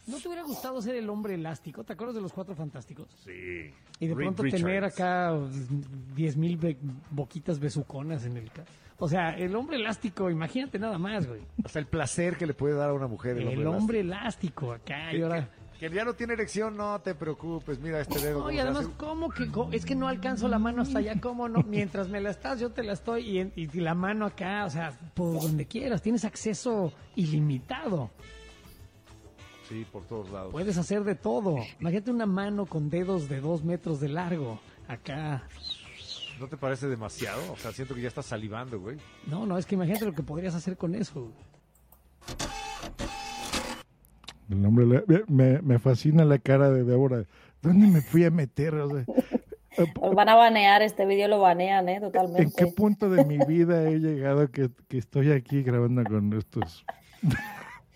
¿No 0.07 0.19
te 0.19 0.29
hubiera 0.29 0.43
gustado 0.43 0.83
ser 0.83 0.97
el 0.97 1.09
hombre 1.09 1.35
elástico? 1.35 1.85
¿Te 1.85 1.93
acuerdas 1.95 2.17
de 2.17 2.23
los 2.23 2.33
cuatro 2.33 2.55
fantásticos? 2.55 3.09
Sí. 3.25 3.73
Y 4.01 4.07
de 4.07 4.15
Reed 4.15 4.27
pronto 4.27 4.43
Richards. 4.43 4.63
tener 4.65 4.85
acá 4.85 5.33
10 6.15 6.37
mil 6.37 6.77
boquitas 7.11 7.59
besuconas 7.61 8.25
en 8.27 8.37
el... 8.37 8.51
ca- 8.51 8.65
O 9.05 9.09
sea, 9.09 9.31
el 9.37 9.57
hombre 9.57 9.79
elástico, 9.79 10.31
imagínate 10.31 10.79
nada 10.79 10.97
más, 10.97 11.27
güey. 11.27 11.41
O 11.65 11.69
sea, 11.69 11.81
el 11.81 11.87
placer 11.87 12.37
que 12.37 12.47
le 12.47 12.55
puede 12.55 12.75
dar 12.75 12.91
a 12.91 12.93
una 12.93 13.09
mujer 13.09 13.37
el, 13.37 13.49
El 13.49 13.67
hombre 13.67 13.99
elástico 13.99 14.73
acá 14.73 15.13
y 15.13 15.21
ahora... 15.23 15.49
Que 15.81 15.91
ya 15.91 16.05
no 16.05 16.15
tiene 16.15 16.35
erección, 16.35 16.77
no 16.77 17.01
te 17.01 17.13
preocupes, 17.17 17.81
mira 17.81 17.99
este 18.01 18.21
dedo. 18.21 18.39
No, 18.45 18.51
y 18.53 18.55
se 18.55 18.61
además, 18.61 18.85
hace. 18.87 18.95
¿cómo 18.97 19.31
que 19.31 19.51
es 19.73 19.85
que 19.85 19.97
no 19.97 20.07
alcanzo 20.07 20.47
la 20.47 20.61
mano 20.61 20.83
hasta 20.83 21.01
allá? 21.01 21.21
¿Cómo 21.21 21.49
no? 21.49 21.65
Mientras 21.65 22.09
me 22.09 22.21
la 22.21 22.31
estás, 22.31 22.61
yo 22.61 22.71
te 22.71 22.85
la 22.85 22.93
estoy 22.93 23.29
y, 23.29 23.39
en- 23.41 23.53
y 23.57 23.67
la 23.81 23.97
mano 23.97 24.27
acá, 24.27 24.65
o 24.67 24.71
sea, 24.71 24.93
por 25.15 25.43
donde 25.43 25.67
quieras, 25.67 26.01
tienes 26.01 26.25
acceso 26.25 26.93
ilimitado. 27.17 28.11
Sí, 29.69 29.85
por 29.91 30.05
todos 30.05 30.31
lados. 30.31 30.53
Puedes 30.53 30.79
hacer 30.79 31.03
de 31.03 31.17
todo. 31.17 31.57
Imagínate 31.81 32.13
una 32.13 32.27
mano 32.27 32.67
con 32.67 32.89
dedos 32.89 33.29
de 33.29 33.41
dos 33.41 33.65
metros 33.65 33.99
de 33.99 34.09
largo. 34.11 34.61
Acá. 34.87 35.43
¿No 36.43 36.49
te 36.49 36.57
parece 36.57 36.89
demasiado? 36.89 37.53
O 37.53 37.57
sea, 37.57 37.71
siento 37.71 37.95
que 37.95 38.01
ya 38.03 38.09
estás 38.09 38.27
salivando, 38.27 38.81
güey. 38.81 38.97
No, 39.29 39.47
no, 39.47 39.57
es 39.57 39.65
que 39.65 39.77
imagínate 39.77 40.05
lo 40.07 40.13
que 40.13 40.25
podrías 40.25 40.57
hacer 40.57 40.77
con 40.77 40.97
eso. 40.97 41.31
El 44.51 44.67
hombre 44.67 44.85
elá- 44.87 45.25
me, 45.29 45.63
me 45.63 45.79
fascina 45.79 46.25
la 46.25 46.39
cara 46.39 46.69
de 46.71 46.83
Débora. 46.83 47.25
¿Dónde 47.63 47.87
me 47.87 48.01
fui 48.03 48.25
a 48.25 48.31
meter? 48.33 48.75
O 48.75 48.89
sea, 48.91 49.05
Os 50.01 50.15
van 50.17 50.29
a 50.29 50.35
banear, 50.35 50.83
este 50.83 51.07
vídeo 51.07 51.29
lo 51.29 51.39
banean, 51.39 51.89
¿eh? 51.89 51.95
¿En 51.95 52.01
qué 52.03 52.07
Totalmente. 52.11 52.67
punto 52.73 53.09
de 53.09 53.25
mi 53.25 53.39
vida 53.47 53.89
he 53.89 54.01
llegado 54.01 54.51
que, 54.51 54.69
que 54.89 54.99
estoy 54.99 55.31
aquí 55.31 55.63
grabando 55.63 56.03
con 56.03 56.33
estos? 56.37 56.85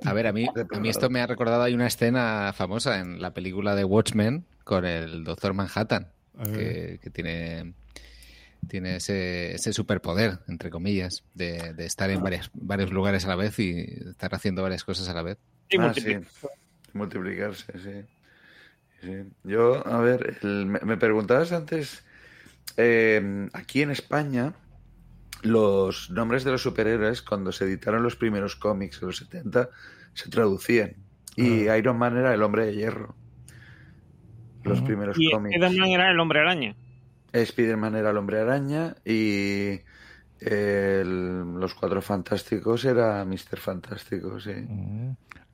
A 0.04 0.12
ver, 0.12 0.28
a 0.28 0.32
mí, 0.32 0.46
a 0.72 0.78
mí 0.78 0.88
esto 0.88 1.10
me 1.10 1.20
ha 1.20 1.26
recordado, 1.26 1.62
hay 1.64 1.74
una 1.74 1.88
escena 1.88 2.52
famosa 2.54 3.00
en 3.00 3.20
la 3.20 3.34
película 3.34 3.74
de 3.74 3.84
Watchmen 3.84 4.46
con 4.62 4.84
el 4.84 5.24
Doctor 5.24 5.52
Manhattan, 5.52 6.12
que 6.44 7.10
tiene, 7.12 7.74
tiene 8.68 8.96
ese, 8.96 9.54
ese 9.54 9.72
superpoder, 9.72 10.38
entre 10.48 10.70
comillas, 10.70 11.24
de, 11.34 11.72
de 11.74 11.86
estar 11.86 12.10
en 12.10 12.22
varias, 12.22 12.50
varios 12.54 12.92
lugares 12.92 13.24
a 13.24 13.28
la 13.28 13.36
vez 13.36 13.58
y 13.58 13.80
estar 14.10 14.34
haciendo 14.34 14.62
varias 14.62 14.84
cosas 14.84 15.08
a 15.08 15.14
la 15.14 15.22
vez. 15.22 15.38
Ah, 15.78 15.92
sí. 15.94 16.16
Multiplicarse, 16.92 17.72
sí. 17.78 18.04
Sí. 19.02 19.30
Yo, 19.44 19.86
a 19.86 20.00
ver, 20.00 20.38
el- 20.42 20.66
me, 20.66 20.80
me 20.80 20.96
preguntabas 20.96 21.52
antes, 21.52 22.04
eh, 22.76 23.48
aquí 23.52 23.82
en 23.82 23.90
España, 23.90 24.54
los 25.42 26.10
nombres 26.10 26.44
de 26.44 26.52
los 26.52 26.62
superhéroes, 26.62 27.22
cuando 27.22 27.52
se 27.52 27.64
editaron 27.64 28.02
los 28.02 28.16
primeros 28.16 28.56
cómics 28.56 29.00
en 29.02 29.08
los 29.08 29.18
70, 29.18 29.68
se 30.14 30.30
traducían. 30.30 30.96
Y 31.36 31.68
Iron 31.68 31.98
Man 31.98 32.16
era 32.16 32.32
el 32.32 32.42
hombre 32.42 32.64
de 32.66 32.74
hierro. 32.74 33.14
Los 34.64 34.80
primeros 34.80 35.16
Y 35.20 35.30
cómics. 35.30 35.54
Spider-Man 35.54 35.90
era 35.90 36.10
el 36.10 36.18
hombre 36.18 36.40
araña. 36.40 36.74
Spider-Man 37.42 37.96
era 37.96 38.10
el 38.10 38.16
hombre 38.16 38.40
araña 38.40 38.94
y 39.04 39.80
el- 40.40 41.54
los 41.58 41.74
cuatro 41.74 42.02
fantásticos 42.02 42.84
era 42.84 43.24
Mr. 43.24 43.58
Fantástico, 43.58 44.38
sí. 44.40 44.52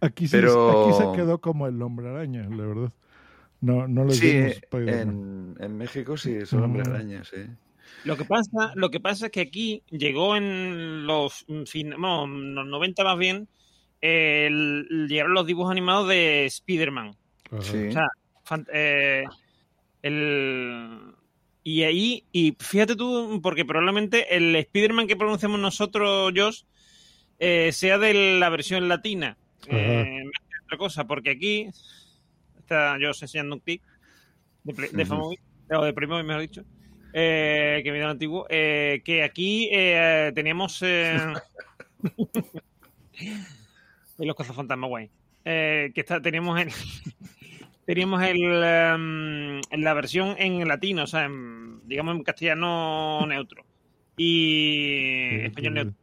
Aquí 0.01 0.27
Pero- 0.29 0.89
aquí 0.91 0.99
se 0.99 1.13
quedó 1.17 1.41
como 1.41 1.67
el 1.67 1.81
hombre 1.83 2.09
araña, 2.09 2.43
la 2.49 2.67
verdad. 2.67 2.93
No, 3.61 3.87
no 3.87 4.05
le 4.05 4.13
Sí, 4.15 4.31
en, 4.73 5.55
en 5.61 5.79
México 5.79 6.17
sí, 6.17 6.35
es 6.35 6.53
el 6.53 6.65
hombre 6.65 6.83
Mm. 6.85 6.89
araña, 6.93 7.25
sí. 7.25 7.37
Lo 8.05 8.17
que 8.17 8.25
pasa, 8.25 8.73
lo 8.75 8.91
que 8.91 8.99
pasa 8.99 9.27
es 9.27 9.33
que 9.33 9.41
aquí 9.43 9.83
llegó 9.91 10.35
en 10.37 11.07
los 11.07 11.47
fin, 11.67 11.91
bueno, 11.91 12.27
los 12.27 12.67
90 12.67 13.05
más 13.05 13.17
bien, 13.19 13.47
el- 14.01 15.07
llegaron 15.09 15.35
los 15.35 15.47
dibujos 15.47 15.71
animados 15.71 16.09
de 16.09 16.47
Spider-Man. 16.47 17.15
Sí. 17.61 17.87
O 17.89 17.93
sea, 17.93 18.09
fan- 18.43 18.67
eh, 18.73 19.23
el, 20.03 21.15
y 21.65 21.83
ahí, 21.83 22.25
y 22.33 22.57
fíjate 22.59 22.97
tú, 22.97 23.41
porque 23.43 23.65
probablemente 23.65 24.37
el 24.37 24.55
Spider-Man 24.57 25.07
que 25.07 25.17
pronunciamos 25.17 25.61
nosotros, 25.61 26.33
Josh, 26.37 26.63
eh, 27.39 27.73
sea 27.73 27.99
de 27.99 28.39
la 28.39 28.49
versión 28.49 28.89
latina. 28.89 29.37
Eh, 29.69 30.25
otra 30.65 30.79
cosa, 30.79 31.07
porque 31.07 31.31
aquí 31.31 31.69
está 32.59 32.97
Josh 33.01 33.23
enseñando 33.23 33.57
un 33.57 33.61
clip 33.61 33.83
de, 34.65 34.89
de. 34.89 35.07
Famovi, 35.07 35.39
o 35.71 35.85
de 35.85 35.93
Playmobil, 35.93 36.25
mejor 36.25 36.43
dicho, 36.43 36.65
eh, 37.13 37.81
que 37.85 37.91
me 37.91 37.99
dio 37.99 38.07
el 38.07 38.13
antiguo, 38.13 38.47
eh, 38.49 39.03
que 39.05 39.23
aquí 39.23 39.69
eh, 39.73 40.33
teníamos 40.35 40.83
los 44.19 44.37
cazafantasmas 44.37 44.89
guay. 44.89 45.11
Eh, 45.45 45.91
que 45.95 46.01
está, 46.01 46.21
teníamos 46.21 46.61
el, 46.61 46.69
teníamos 47.87 48.23
el, 48.23 48.39
em, 48.65 49.61
la 49.83 49.95
versión 49.95 50.35
en 50.39 50.67
latino, 50.69 51.05
o 51.05 51.07
sea, 51.07 51.25
en, 51.25 51.81
digamos 51.89 52.17
en 52.17 52.23
castellano 52.23 53.25
neutro 53.27 53.65
y 54.17 55.41
español 55.45 55.75
neutro. 55.75 55.95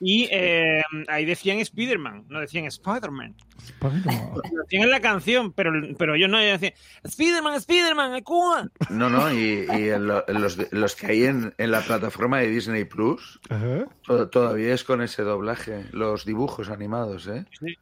Y 0.00 0.28
eh, 0.30 0.82
ahí 1.08 1.24
decían 1.24 1.58
Spider-Man, 1.60 2.24
no 2.28 2.40
decían 2.40 2.66
Spider-Man. 2.66 3.34
Decían 4.64 4.82
en 4.82 4.90
la 4.90 5.00
canción, 5.00 5.52
pero, 5.52 5.72
pero 5.96 6.14
ellos 6.16 6.28
no 6.28 6.38
decían 6.38 6.72
Spider-Man, 7.04 7.54
Spider-Man, 7.54 8.22
Cuba. 8.22 8.68
No, 8.90 9.08
no, 9.08 9.32
y, 9.32 9.66
y 9.78 9.88
en 9.88 10.06
lo- 10.08 10.28
en 10.28 10.42
los, 10.42 10.56
de- 10.56 10.68
los 10.72 10.96
que 10.96 11.06
hay 11.06 11.24
en, 11.24 11.54
en 11.56 11.70
la 11.70 11.80
plataforma 11.80 12.40
de 12.40 12.48
Disney 12.50 12.84
Plus, 12.84 13.40
to- 14.02 14.28
todavía 14.28 14.74
es 14.74 14.84
con 14.84 15.00
ese 15.00 15.22
doblaje, 15.22 15.84
los 15.92 16.26
dibujos 16.26 16.68
animados, 16.68 17.26
¿eh? 17.28 17.46
Sí, 17.58 17.76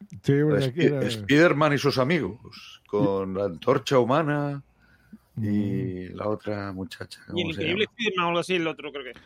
aquí 0.67 0.81
Sp- 0.85 0.85
era- 0.85 1.07
Spider-Man 1.07 1.73
y 1.73 1.77
sus 1.79 1.97
amigos, 1.97 2.72
con 2.93 3.33
la 3.33 3.45
antorcha 3.45 3.97
humana 3.99 4.61
Mm. 5.35 5.45
y 5.45 6.09
la 6.09 6.27
otra 6.27 6.71
muchacha. 6.73 7.19
Y 7.21 7.25
¿cómo 7.31 7.39
el 7.39 7.47
increíble? 7.47 7.83
Spider-Man 7.85 8.25
o 8.25 8.27
algo 8.27 8.39
así, 8.39 8.55
el 8.55 8.67
otro 8.67 8.91
creo 8.91 9.03
que. 9.03 9.19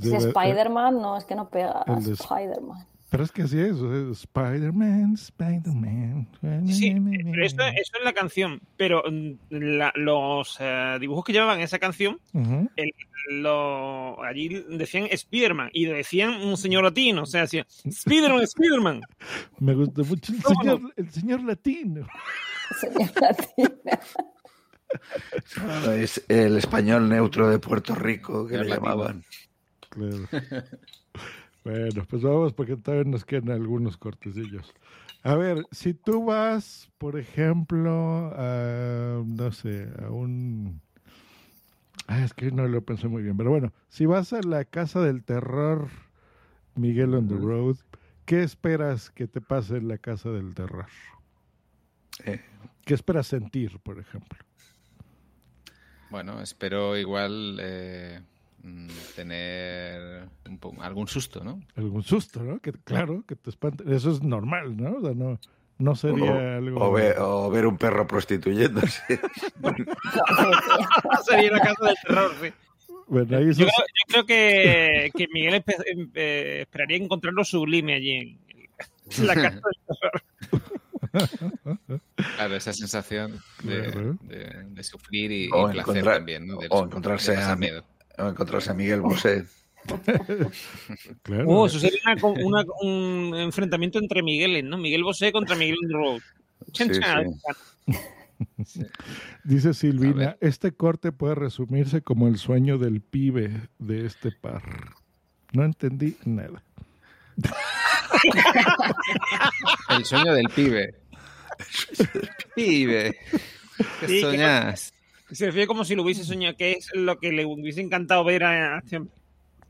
Si 0.00 0.14
Spider-Man, 0.14 1.02
no, 1.02 1.16
es 1.16 1.24
que 1.24 1.34
no 1.34 1.48
pega 1.48 1.84
Spider-Man. 1.88 2.86
Pero 3.10 3.24
es 3.24 3.32
que 3.32 3.42
así 3.42 3.58
es, 3.58 3.76
Spider-Man, 4.22 5.14
Spider-Man. 5.14 6.28
Sí, 6.68 6.94
pero 7.24 7.44
eso, 7.44 7.56
eso 7.60 7.92
es 7.98 8.04
la 8.04 8.12
canción, 8.12 8.60
pero 8.76 9.02
mm, 9.10 9.32
la- 9.50 9.92
los 9.96 10.56
eh, 10.60 10.96
dibujos 11.00 11.24
que 11.24 11.32
llevaban 11.32 11.60
esa 11.60 11.78
canción, 11.80 12.20
el- 12.76 12.92
lo- 13.42 14.22
allí 14.22 14.48
decían 14.70 15.06
Spider-Man 15.10 15.70
y 15.72 15.86
decían 15.86 16.34
un 16.40 16.56
señor 16.56 16.84
latino, 16.84 17.22
o 17.22 17.26
sea, 17.26 17.42
decían 17.42 17.66
Spider-Man, 17.84 18.42
Spider-Man. 18.44 19.00
Me 19.58 19.74
gusta 19.74 20.02
mucho 20.04 20.32
el 20.32 20.42
¿Cómo 20.42 20.62
no? 20.62 20.76
señor, 20.76 20.92
el 20.96 21.10
señor 21.10 21.42
latino. 21.44 22.06
Ah, 25.58 25.94
Es 25.96 26.24
el 26.28 26.56
español 26.56 27.08
neutro 27.08 27.48
de 27.48 27.58
Puerto 27.58 27.94
Rico, 27.94 28.46
que 28.46 28.54
El 28.56 28.62
le 28.62 28.68
latino. 28.70 28.88
llamaban. 28.88 29.24
Claro. 29.88 30.28
Bueno, 31.64 32.04
pues 32.08 32.22
vamos 32.22 32.52
porque 32.52 32.76
todavía 32.76 33.10
nos 33.10 33.24
quedan 33.24 33.50
algunos 33.50 33.96
cortecillos. 33.96 34.72
A 35.22 35.34
ver, 35.34 35.66
si 35.70 35.92
tú 35.92 36.24
vas, 36.24 36.90
por 36.96 37.18
ejemplo, 37.18 38.32
a, 38.34 39.22
no 39.24 39.52
sé, 39.52 39.88
a 40.02 40.10
un... 40.10 40.80
Ah, 42.06 42.24
es 42.24 42.32
que 42.32 42.50
no 42.50 42.66
lo 42.66 42.82
pensé 42.82 43.06
muy 43.06 43.22
bien, 43.22 43.36
pero 43.36 43.50
bueno, 43.50 43.72
si 43.88 44.06
vas 44.06 44.32
a 44.32 44.40
la 44.40 44.64
casa 44.64 45.00
del 45.00 45.22
terror 45.22 45.88
Miguel 46.74 47.14
on 47.14 47.28
the 47.28 47.36
Road, 47.36 47.76
¿qué 48.24 48.42
esperas 48.42 49.10
que 49.10 49.28
te 49.28 49.40
pase 49.40 49.76
en 49.76 49.88
la 49.88 49.98
casa 49.98 50.30
del 50.30 50.54
terror? 50.54 50.86
Eh. 52.24 52.40
¿Qué 52.84 52.94
esperas 52.94 53.26
sentir, 53.26 53.78
por 53.80 53.98
ejemplo? 53.98 54.38
Bueno, 56.10 56.40
espero 56.40 56.96
igual 56.96 57.58
eh, 57.60 58.20
tener 59.16 60.28
un 60.48 60.58
po- 60.58 60.74
algún 60.82 61.08
susto, 61.08 61.42
¿no? 61.42 61.60
Algún 61.76 62.02
susto, 62.02 62.42
¿no? 62.42 62.58
Que, 62.60 62.72
claro, 62.72 63.24
que 63.26 63.36
te 63.36 63.50
espante. 63.50 63.84
Eso 63.94 64.10
es 64.10 64.22
normal, 64.22 64.76
¿no? 64.76 64.96
O 64.96 65.00
sea, 65.00 65.12
no, 65.14 65.38
no 65.78 65.94
sería 65.96 66.30
O, 66.32 66.38
algo... 66.56 66.80
o 66.88 66.92
ver, 66.92 67.16
o 67.18 67.50
ver 67.50 67.66
un 67.66 67.76
perro 67.78 68.06
prostituyéndose. 68.06 69.20
Sería 71.24 71.50
la 71.52 71.60
casa 71.60 71.86
del 71.86 71.96
terror, 72.06 72.32
sí. 72.42 72.52
Bueno, 73.06 73.36
ahí 73.38 73.46
Yo 73.46 73.66
creo, 73.66 73.66
yo 73.68 74.04
creo 74.08 74.26
que, 74.26 75.10
que 75.16 75.26
Miguel 75.32 75.54
espe- 75.64 75.82
em- 75.86 76.10
eh, 76.14 76.60
esperaría 76.62 76.96
encontrarlo 76.96 77.44
sublime 77.44 77.94
allí 77.94 78.12
en, 78.12 78.38
en 79.18 79.26
la 79.26 79.34
casa 79.34 79.60
del 79.60 79.62
terror. 79.86 80.22
Claro, 82.36 82.54
esa 82.54 82.72
sensación 82.72 83.40
de, 83.64 83.82
Claro. 83.90 84.16
de- 84.22 84.64
de 84.68 84.82
sufrir 84.84 85.32
y, 85.32 85.44
y 85.46 85.48
placer 85.48 85.76
encontrar- 85.80 86.16
también, 86.18 86.46
¿no? 86.46 86.58
De- 86.58 86.68
o 86.70 86.84
encontrarse 86.84 87.36
a, 87.36 87.56
Mi- 87.56 87.66
miedo. 87.66 87.84
O 88.18 88.28
encontrarse 88.28 88.70
a 88.70 88.74
Miguel 88.74 89.00
Bosé. 89.00 89.44
Claro. 91.22 91.44
Oh, 91.48 91.66
eso 91.66 91.78
sería 91.78 91.98
una 92.04 92.16
con- 92.20 92.42
una- 92.44 92.64
un 92.82 93.32
enfrentamiento 93.34 93.98
entre 93.98 94.22
Migueles, 94.22 94.62
¿no? 94.64 94.76
Miguel 94.76 95.02
Bosé 95.04 95.32
contra 95.32 95.56
Miguel. 95.56 95.76
Chan, 96.72 96.90
Sí. 98.64 98.86
Dice 99.44 99.74
Silvina, 99.74 100.36
este 100.40 100.72
corte 100.72 101.12
puede 101.12 101.34
resumirse 101.34 102.00
como 102.02 102.26
el 102.28 102.36
sueño 102.38 102.78
del 102.78 103.00
pibe 103.02 103.68
de 103.78 104.06
este 104.06 104.32
par. 104.32 104.62
No 105.52 105.64
entendí 105.64 106.16
nada. 106.24 106.62
El 109.90 110.04
sueño 110.04 110.34
del 110.34 110.48
pibe. 110.54 110.94
pibe. 112.54 113.16
¿Qué 114.00 114.08
Sí, 114.08 114.20
soñás? 114.20 114.92
Se 115.32 115.46
refiere 115.46 115.66
como 115.66 115.84
si 115.84 115.94
lo 115.94 116.02
hubiese 116.02 116.24
soñado, 116.24 116.56
que 116.56 116.72
es 116.72 116.90
lo 116.94 117.18
que 117.18 117.32
le 117.32 117.44
hubiese 117.46 117.80
encantado 117.80 118.24
ver 118.24 118.44
a 118.44 118.76
acción. 118.78 119.10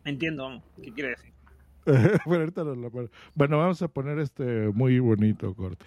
Entiendo, 0.04 0.44
vamos, 0.44 0.62
¿qué 0.82 0.92
quiere 0.92 1.11
decir? 1.11 1.32
bueno, 2.26 2.42
ahorita 2.44 2.64
nos 2.64 2.78
lo 2.78 2.90
pon- 2.90 3.11
Bueno, 3.34 3.58
vamos 3.58 3.80
a 3.82 3.88
poner 3.88 4.18
este 4.18 4.42
muy 4.68 4.98
bonito 5.00 5.54
corte. 5.54 5.84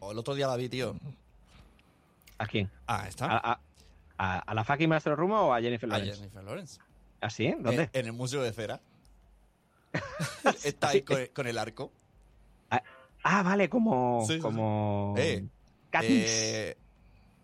O 0.00 0.12
el 0.12 0.18
otro 0.18 0.34
día 0.34 0.46
la 0.46 0.56
vi, 0.56 0.68
tío. 0.68 0.96
¿A 2.38 2.46
quién? 2.46 2.70
Ah, 2.86 3.06
está. 3.08 3.26
¿A, 3.26 3.52
a, 3.52 3.60
a, 4.18 4.38
a 4.40 4.54
la 4.54 4.64
fucking 4.64 4.88
Maestro 4.88 5.16
Rumo 5.16 5.40
o 5.40 5.52
a 5.52 5.60
Jennifer 5.60 5.88
A 5.90 5.98
Lawrence? 5.98 6.16
Jennifer 6.18 6.44
Lawrence. 6.44 6.80
¿Ah, 7.20 7.30
sí? 7.30 7.54
¿Dónde? 7.58 7.84
En, 7.92 8.00
en 8.00 8.06
el 8.06 8.12
Museo 8.12 8.42
de 8.42 8.52
Cera. 8.52 8.80
Está 10.64 10.88
ahí 10.88 11.02
con, 11.02 11.18
el- 11.20 11.30
con 11.30 11.46
el 11.46 11.58
arco. 11.58 11.92
Ah, 13.26 13.42
vale, 13.42 13.70
como. 13.70 14.20
Sí, 14.26 14.34
sí, 14.34 14.34
sí. 14.34 14.40
como... 14.42 15.14
Eh, 15.16 15.46
Catis. 15.88 16.10
eh, 16.28 16.76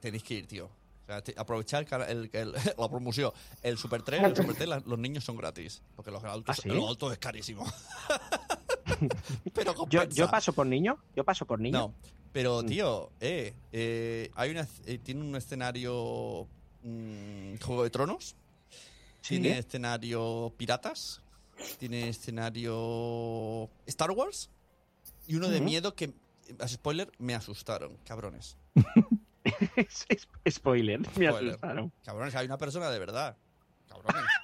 tenéis 0.01 0.23
que 0.23 0.35
ir, 0.35 0.47
tío. 0.47 0.67
O 0.67 1.07
sea, 1.07 1.23
te- 1.23 1.35
aprovechar 1.37 1.87
el, 2.09 2.31
el- 2.33 2.53
el- 2.53 2.53
la 2.79 2.89
promoción. 2.89 3.33
El 3.63 3.77
Super 3.79 4.03
3, 4.03 4.23
el 4.23 4.37
Super 4.37 4.55
3, 4.55 4.69
la- 4.69 4.83
los 4.87 4.99
niños 4.99 5.25
son 5.25 5.37
gratis. 5.37 5.83
Porque 5.97 6.11
los 6.11 6.23
altos, 6.25 6.57
¿Ah, 6.59 6.61
sí? 6.63 6.69
los 6.69 6.89
altos 6.89 7.13
es 7.13 7.19
carísimo. 7.19 7.65
pero 9.55 9.75
yo, 9.89 10.05
yo 10.05 10.31
paso 10.31 10.53
por 10.53 10.67
niño. 10.67 10.99
Yo 11.17 11.25
paso 11.25 11.47
por 11.47 11.61
niño. 11.61 11.79
No, 11.79 11.95
pero 12.33 12.63
tío, 12.63 13.11
eh, 13.21 13.55
eh, 13.73 14.31
hay 14.35 14.51
una, 14.51 14.67
eh, 14.87 14.99
tiene 14.99 15.23
un 15.23 15.35
escenario 15.37 16.47
mm, 16.83 17.57
Juego 17.63 17.83
de 17.85 17.91
Tronos. 17.91 18.37
Tiene 19.27 19.59
escenario 19.59 20.53
Piratas. 20.57 21.21
Tiene 21.79 22.09
escenario 22.09 23.69
Star 23.87 24.11
Wars. 24.13 24.49
Y 25.27 25.35
uno 25.37 25.49
de 25.49 25.61
miedo 25.61 25.95
que, 25.95 26.13
a 26.59 26.67
spoiler, 26.67 27.11
me 27.19 27.35
asustaron, 27.35 27.97
cabrones. 28.05 28.57
Spoiler, 30.51 31.01
me 31.01 31.07
Spoiler. 31.07 31.49
asustaron. 31.51 31.93
Cabrones, 32.05 32.35
hay 32.35 32.47
una 32.47 32.59
persona 32.59 32.91
de 32.91 32.99
verdad. 32.99 33.37
Cabrones. 33.89 34.25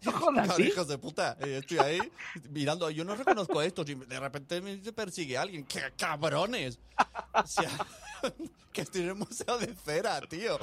No 0.00 0.12
jodas, 0.12 0.54
¿sí? 0.54 0.62
hijos 0.62 0.86
de 0.86 0.96
puta. 0.96 1.36
Eh, 1.40 1.58
Estoy 1.58 1.78
ahí 1.78 2.12
mirando. 2.50 2.88
Yo 2.88 3.04
no 3.04 3.16
reconozco 3.16 3.60
esto. 3.60 3.82
De 3.82 4.20
repente 4.20 4.60
me 4.60 4.78
persigue 4.92 5.36
alguien. 5.36 5.64
¡Qué 5.64 5.92
cabrones! 5.98 6.78
O 7.34 7.44
sea, 7.44 7.68
que 8.72 8.82
estoy 8.82 9.02
en 9.02 9.08
el 9.08 9.14
museo 9.16 9.58
de 9.58 9.74
cera, 9.74 10.20
tío. 10.20 10.56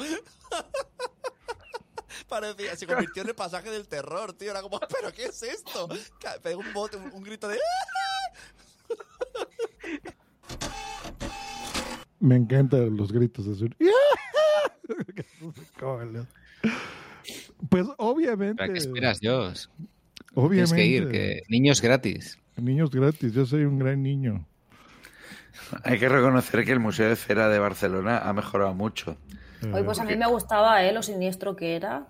Parecía, 2.30 2.78
se 2.78 2.88
convirtió 2.88 3.24
en 3.24 3.28
el 3.28 3.36
pasaje 3.36 3.70
del 3.70 3.90
terror, 3.90 4.32
tío. 4.32 4.52
Era 4.52 4.62
como, 4.62 4.80
¿pero 4.80 5.12
qué 5.12 5.26
es 5.26 5.44
esto? 5.44 5.90
Pegó 6.42 6.62
un, 6.62 6.72
bote, 6.72 6.96
un, 6.96 7.12
un 7.12 7.22
grito 7.22 7.50
de. 7.50 7.60
Me 12.26 12.36
encantan 12.38 12.97
los 12.97 13.11
gritos 13.11 13.45
de 13.45 13.55
su... 13.55 13.69
Pues 17.69 17.88
obviamente... 17.97 18.55
¿Para 18.55 18.73
qué 18.73 18.80
esperas, 18.80 19.19
Dios? 19.19 19.69
Obviamente. 20.34 20.73
Tienes 20.73 20.73
que 20.73 20.86
ir, 20.86 21.09
que 21.09 21.43
niños 21.49 21.82
gratis. 21.82 22.39
Niños 22.57 22.89
gratis, 22.89 23.34
yo 23.34 23.45
soy 23.45 23.65
un 23.65 23.78
gran 23.78 24.01
niño. 24.01 24.47
Hay 25.84 25.99
que 25.99 26.09
reconocer 26.09 26.65
que 26.65 26.71
el 26.71 26.80
Museo 26.80 27.09
de 27.09 27.15
Cera 27.15 27.47
de 27.47 27.59
Barcelona 27.59 28.17
ha 28.19 28.34
mejorado 28.34 28.73
mucho. 28.73 29.17
Hoy 29.71 29.84
pues 29.84 29.99
a 29.99 30.03
mí 30.03 30.15
me 30.15 30.28
gustaba 30.28 30.84
¿eh? 30.84 30.91
lo 30.93 31.03
siniestro 31.03 31.55
que 31.55 31.76
era. 31.76 32.07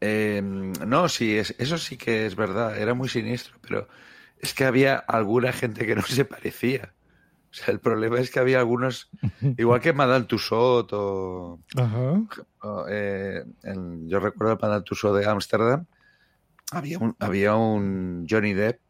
Eh, 0.00 0.40
no, 0.42 1.08
sí, 1.08 1.36
es, 1.36 1.54
eso 1.58 1.78
sí 1.78 1.96
que 1.96 2.26
es 2.26 2.36
verdad, 2.36 2.78
era 2.78 2.94
muy 2.94 3.08
siniestro, 3.08 3.56
pero 3.60 3.88
es 4.38 4.54
que 4.54 4.64
había 4.64 4.96
alguna 4.96 5.52
gente 5.52 5.84
que 5.84 5.96
no 5.96 6.02
se 6.02 6.24
parecía. 6.24 6.92
O 7.50 7.54
sea, 7.54 7.72
el 7.72 7.80
problema 7.80 8.18
es 8.18 8.30
que 8.30 8.40
había 8.40 8.58
algunos, 8.58 9.10
igual 9.56 9.80
que 9.80 9.92
Madame 9.92 10.26
Tussauds 10.26 10.92
o, 10.92 11.60
Ajá. 11.76 12.22
o, 12.62 12.84
eh, 12.88 13.44
yo 14.06 14.20
recuerdo 14.20 14.54
el 14.54 14.58
Madame 14.60 14.84
Tussauds 14.84 15.18
de 15.20 15.28
Ámsterdam, 15.28 15.86
había 16.72 16.98
un, 16.98 17.16
había 17.18 17.54
un 17.54 18.26
Johnny 18.28 18.52
Depp 18.52 18.80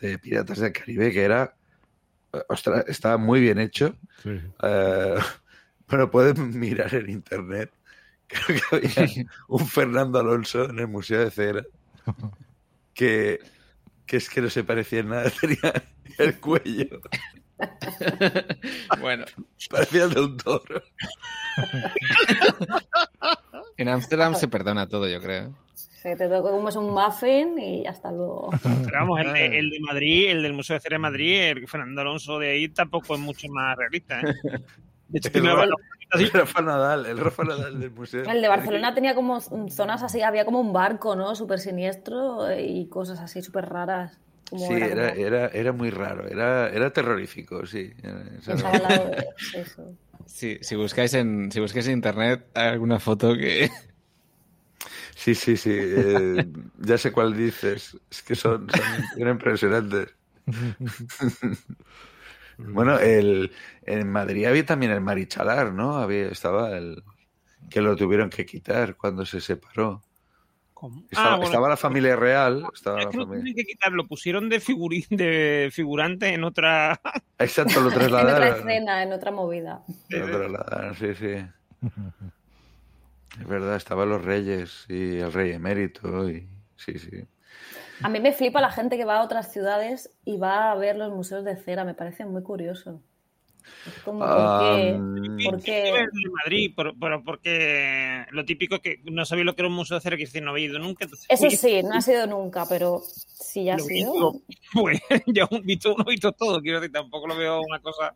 de 0.00 0.18
Piratas 0.18 0.58
del 0.58 0.72
Caribe 0.72 1.12
que 1.12 1.24
era, 1.24 1.54
ostras, 2.48 2.84
estaba 2.86 3.16
muy 3.16 3.40
bien 3.40 3.58
hecho. 3.58 3.96
Sí. 4.22 4.40
Eh, 4.62 5.14
pero 5.88 6.10
pueden 6.10 6.58
mirar 6.58 6.94
en 6.94 7.10
internet. 7.10 7.72
Creo 8.26 8.80
que 8.80 9.00
había 9.00 9.26
un 9.48 9.66
Fernando 9.66 10.18
Alonso 10.18 10.70
en 10.70 10.78
el 10.78 10.88
Museo 10.88 11.20
de 11.20 11.30
Cera 11.30 11.64
que, 12.94 13.40
que 14.06 14.16
es 14.16 14.30
que 14.30 14.40
no 14.40 14.50
se 14.50 14.64
parecía 14.64 15.00
en 15.00 15.08
nada, 15.08 15.30
tenía 15.40 15.84
el 16.18 16.38
cuello. 16.38 17.00
Bueno. 19.00 19.24
Parecía 19.70 20.04
el 20.04 20.14
de 20.14 20.20
un 20.20 20.36
toro. 20.36 20.82
En 23.76 23.88
Ámsterdam 23.88 24.34
se 24.34 24.48
perdona 24.48 24.88
todo, 24.88 25.08
yo 25.08 25.20
creo. 25.20 25.52
Se 25.74 26.16
te 26.16 26.28
toca 26.28 26.50
comes 26.50 26.76
un 26.76 26.90
muffin 26.92 27.58
y 27.58 27.86
hasta 27.86 28.10
luego. 28.12 28.50
Pero 28.62 28.98
vamos, 29.00 29.20
el 29.20 29.32
de, 29.32 29.58
el 29.58 29.70
de 29.70 29.80
Madrid, 29.80 30.30
el 30.30 30.42
del 30.42 30.52
Museo 30.52 30.74
de 30.74 30.80
Cera 30.80 30.94
de 30.96 30.98
Madrid, 30.98 31.40
el 31.42 31.66
Fernando 31.68 32.00
Alonso 32.02 32.38
de 32.38 32.50
ahí 32.50 32.68
tampoco 32.68 33.14
es 33.14 33.20
mucho 33.20 33.48
más 33.48 33.76
realista. 33.76 34.20
¿eh? 34.20 34.34
De 35.08 35.18
hecho, 35.18 35.30
El, 35.34 35.44
Rafa- 35.44 35.64
el 36.20 36.30
Rafa 36.30 36.62
Nadal, 36.62 37.06
el 37.06 37.18
Rafa 37.18 37.42
Nadal 37.44 37.80
del 37.80 37.90
museo. 37.90 38.22
El 38.30 38.42
de 38.42 38.48
Barcelona 38.48 38.94
tenía 38.94 39.14
como 39.14 39.40
zonas 39.40 40.02
así, 40.02 40.20
había 40.22 40.44
como 40.44 40.60
un 40.60 40.72
barco, 40.72 41.16
¿no? 41.16 41.34
Súper 41.34 41.58
siniestro 41.58 42.46
y 42.56 42.86
cosas 42.88 43.18
así 43.20 43.40
súper 43.42 43.68
raras. 43.68 44.20
Como 44.54 44.66
Sí, 44.66 44.74
era 44.76 44.86
era, 44.86 45.10
era, 45.10 45.48
era 45.48 45.72
muy 45.72 45.90
raro, 45.90 46.28
era, 46.28 46.68
era 46.70 46.92
terrorífico, 46.92 47.66
sí. 47.66 47.92
Eso. 49.52 49.96
Si 50.26 50.74
buscáis 50.76 51.14
en, 51.14 51.50
si 51.52 51.60
buscáis 51.60 51.86
en 51.86 51.94
internet 51.94 52.46
hay 52.54 52.68
alguna 52.68 52.98
foto 53.00 53.34
que 53.36 53.70
Sí, 55.14 55.34
sí, 55.34 55.56
sí. 55.56 55.70
eh, 55.72 56.46
ya 56.78 56.98
sé 56.98 57.12
cuál 57.12 57.36
dices. 57.36 57.96
Es 58.10 58.22
que 58.22 58.34
son, 58.34 58.70
son 58.70 59.08
eran 59.16 59.34
impresionantes. 59.34 60.14
bueno, 62.58 62.98
el, 62.98 63.52
en 63.82 64.10
Madrid 64.10 64.46
había 64.46 64.64
también 64.66 64.92
el 64.92 65.00
Marichalar, 65.00 65.72
¿no? 65.72 65.96
Había, 65.98 66.28
estaba 66.28 66.76
el 66.76 67.02
que 67.70 67.80
lo 67.82 67.96
tuvieron 67.96 68.30
que 68.30 68.46
quitar 68.46 68.96
cuando 68.96 69.26
se 69.26 69.40
separó. 69.40 70.02
Estaba, 71.10 71.26
Ah, 71.26 71.36
bueno. 71.36 71.44
estaba 71.44 71.68
la 71.68 71.76
familia 71.76 72.16
real. 72.16 72.64
Estaba 72.72 72.98
Es 73.00 73.04
la 73.06 73.10
que 73.10 73.16
lo 73.16 73.24
familia... 73.24 73.44
tienen 73.44 73.64
que 73.64 73.72
quitar, 73.72 73.92
lo 73.92 74.06
pusieron 74.06 74.48
de, 74.48 74.60
figuri- 74.60 75.06
de 75.08 75.70
figurante 75.72 76.28
en 76.34 76.44
otra. 76.44 77.00
Exacto, 77.38 77.80
lo 77.80 77.88
En 77.92 77.96
otra 77.96 78.08
trasladaron. 78.08 78.58
escena, 78.68 79.02
en 79.02 79.12
otra 79.12 79.30
movida. 79.30 79.82
Lo 80.08 80.26
trasladaron, 80.26 80.94
sí, 80.94 81.14
sí. 81.14 81.34
Es 83.40 83.48
verdad, 83.48 83.74
estaban 83.76 84.08
los 84.08 84.24
reyes 84.24 84.86
y 84.88 85.18
el 85.18 85.32
rey 85.32 85.52
emérito 85.52 86.30
y 86.30 86.46
sí, 86.76 86.98
sí. 87.00 87.24
A 88.02 88.08
mí 88.08 88.20
me 88.20 88.32
flipa 88.32 88.60
la 88.60 88.70
gente 88.70 88.96
que 88.96 89.04
va 89.04 89.18
a 89.18 89.22
otras 89.24 89.52
ciudades 89.52 90.10
y 90.24 90.36
va 90.36 90.70
a 90.70 90.74
ver 90.76 90.96
los 90.96 91.12
museos 91.12 91.44
de 91.44 91.56
cera, 91.56 91.84
me 91.84 91.94
parece 91.94 92.24
muy 92.26 92.42
curioso. 92.42 93.00
¿Por 94.04 94.18
qué? 94.18 94.96
mm. 94.98 95.44
¿Por 95.44 95.62
qué? 95.62 96.06
Madrid, 96.44 96.72
pero, 96.76 96.94
pero 96.98 97.24
porque 97.24 98.24
lo 98.30 98.44
típico 98.44 98.76
es 98.76 98.80
que 98.80 99.00
no 99.04 99.24
sabéis 99.24 99.46
lo 99.46 99.54
que 99.54 99.62
era 99.62 99.68
un 99.68 99.74
museo 99.74 99.96
de 99.96 100.00
cera, 100.00 100.16
que 100.16 100.24
decir, 100.24 100.42
no 100.42 100.50
habéis 100.50 100.70
ido 100.70 100.78
nunca. 100.78 101.04
entonces, 101.04 101.26
Eso 101.28 101.44
uy, 101.44 101.56
sí, 101.56 101.82
no 101.82 101.94
ha 101.94 102.00
sido 102.00 102.26
nunca, 102.26 102.66
pero 102.68 103.02
si 103.04 103.64
ya 103.64 103.76
ha 103.76 103.78
sido. 103.78 104.40
Pues 104.72 105.00
ya 105.26 105.46
un 105.50 105.62
visto 105.64 105.94
uno, 105.94 106.04
visto 106.04 106.32
todo. 106.32 106.60
Quiero 106.60 106.80
decir, 106.80 106.92
tampoco 106.92 107.26
lo 107.26 107.36
veo 107.36 107.60
una 107.60 107.80
cosa. 107.80 108.14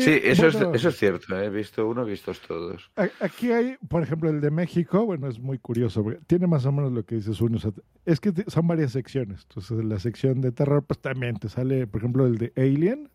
Sí, 0.00 0.20
eso, 0.22 0.50
bueno. 0.50 0.70
es, 0.70 0.80
eso 0.80 0.88
es 0.88 0.96
cierto, 0.96 1.38
¿eh? 1.38 1.46
he 1.46 1.50
visto 1.50 1.86
uno, 1.86 2.04
vistos 2.04 2.40
todos. 2.40 2.90
Aquí 3.20 3.52
hay, 3.52 3.76
por 3.88 4.02
ejemplo, 4.02 4.30
el 4.30 4.40
de 4.40 4.50
México, 4.50 5.04
bueno, 5.04 5.28
es 5.28 5.38
muy 5.38 5.58
curioso, 5.58 6.02
porque 6.02 6.20
tiene 6.26 6.46
más 6.46 6.64
o 6.64 6.72
menos 6.72 6.92
lo 6.92 7.04
que 7.04 7.16
dices 7.16 7.40
uno. 7.42 7.58
o 7.58 7.60
sea, 7.60 7.72
es 8.06 8.18
que 8.18 8.32
son 8.46 8.66
varias 8.66 8.92
secciones. 8.92 9.42
Entonces, 9.42 9.78
en 9.78 9.88
la 9.90 9.98
sección 9.98 10.40
de 10.40 10.50
terror, 10.50 10.84
pues 10.86 10.98
también 11.00 11.36
te 11.36 11.50
sale, 11.50 11.86
por 11.86 12.00
ejemplo, 12.00 12.26
el 12.26 12.38
de 12.38 12.52
Alien. 12.56 13.10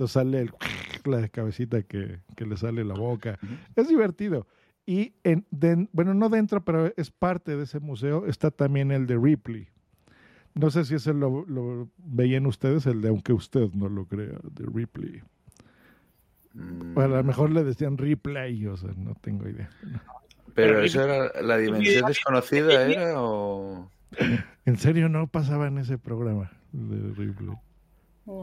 Entonces 0.00 0.14
sale 0.14 0.40
el, 0.40 0.50
la 1.04 1.28
cabecita 1.28 1.82
que, 1.82 2.20
que 2.34 2.46
le 2.46 2.56
sale 2.56 2.84
la 2.84 2.94
boca. 2.94 3.38
Es 3.76 3.86
divertido. 3.86 4.46
Y, 4.86 5.12
en, 5.24 5.46
bueno, 5.92 6.14
no 6.14 6.30
dentro, 6.30 6.64
pero 6.64 6.90
es 6.96 7.10
parte 7.10 7.54
de 7.54 7.64
ese 7.64 7.80
museo, 7.80 8.24
está 8.26 8.50
también 8.50 8.92
el 8.92 9.06
de 9.06 9.18
Ripley. 9.18 9.68
No 10.54 10.70
sé 10.70 10.86
si 10.86 10.94
ese 10.94 11.12
lo, 11.12 11.44
lo 11.46 11.90
veían 11.98 12.46
ustedes, 12.46 12.86
el 12.86 13.02
de 13.02 13.10
aunque 13.10 13.34
usted 13.34 13.68
no 13.74 13.90
lo 13.90 14.06
crea, 14.06 14.38
de 14.42 14.64
Ripley. 14.72 15.22
Mm, 16.54 16.96
O 16.96 17.00
a 17.02 17.06
lo 17.06 17.22
mejor 17.22 17.50
le 17.50 17.62
decían 17.62 17.98
replay, 17.98 18.66
o 18.68 18.78
sea, 18.78 18.92
no 18.96 19.14
tengo 19.20 19.46
idea. 19.50 19.68
Pero 20.54 20.80
eso 20.80 21.04
era 21.04 21.42
la 21.42 21.58
dimensión 21.58 22.06
desconocida, 22.06 22.88
¿era? 22.88 23.20
O... 23.20 23.90
En 24.64 24.78
serio, 24.78 25.10
no 25.10 25.26
pasaba 25.26 25.68
en 25.68 25.76
ese 25.76 25.98
programa 25.98 26.50
de 26.72 26.96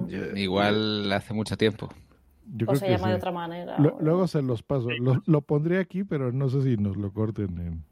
Ripley. 0.08 0.44
igual 0.44 1.12
hace 1.12 1.34
mucho 1.34 1.58
tiempo. 1.58 1.90
Yo 2.56 2.66
o 2.66 2.68
creo 2.70 2.80
se 2.80 2.86
que 2.86 2.92
llama 2.94 3.10
de 3.10 3.16
otra 3.16 3.32
manera. 3.32 3.78
Lo- 3.80 3.96
o- 3.96 4.02
luego 4.02 4.28
se 4.28 4.42
los 4.42 4.64
paso. 4.64 4.90
Lo, 5.00 5.22
lo 5.26 5.42
pondré 5.42 5.80
aquí, 5.80 6.04
pero 6.04 6.32
no 6.32 6.50
sé 6.50 6.62
si 6.64 6.78
nos 6.78 6.96
lo 6.98 7.12
corten 7.12 7.60
en, 7.60 7.84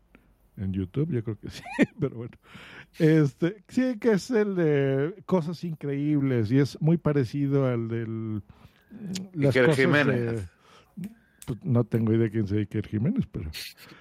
en 0.64 0.72
YouTube. 0.74 1.12
Yo 1.12 1.24
creo 1.24 1.38
que 1.38 1.50
sí, 1.50 1.62
pero 2.00 2.16
bueno. 2.16 2.32
Este, 2.98 3.64
sí, 3.68 3.98
que 4.00 4.12
es 4.14 4.32
el 4.32 4.56
de 4.56 5.16
cosas 5.26 5.62
increíbles 5.66 6.52
y 6.52 6.60
es 6.60 6.82
muy 6.82 6.98
parecido 6.98 7.66
al 7.68 7.88
del. 7.90 8.42
Las 9.34 9.54
Iker 9.56 9.66
cosas 9.66 9.80
Jiménez. 9.86 10.16
de- 10.42 10.55
no 11.64 11.84
tengo 11.84 12.14
idea 12.14 12.30
quién 12.30 12.48
sea 12.48 12.60
Iker 12.60 12.88
Jiménez, 12.88 13.26
pero. 13.32 13.50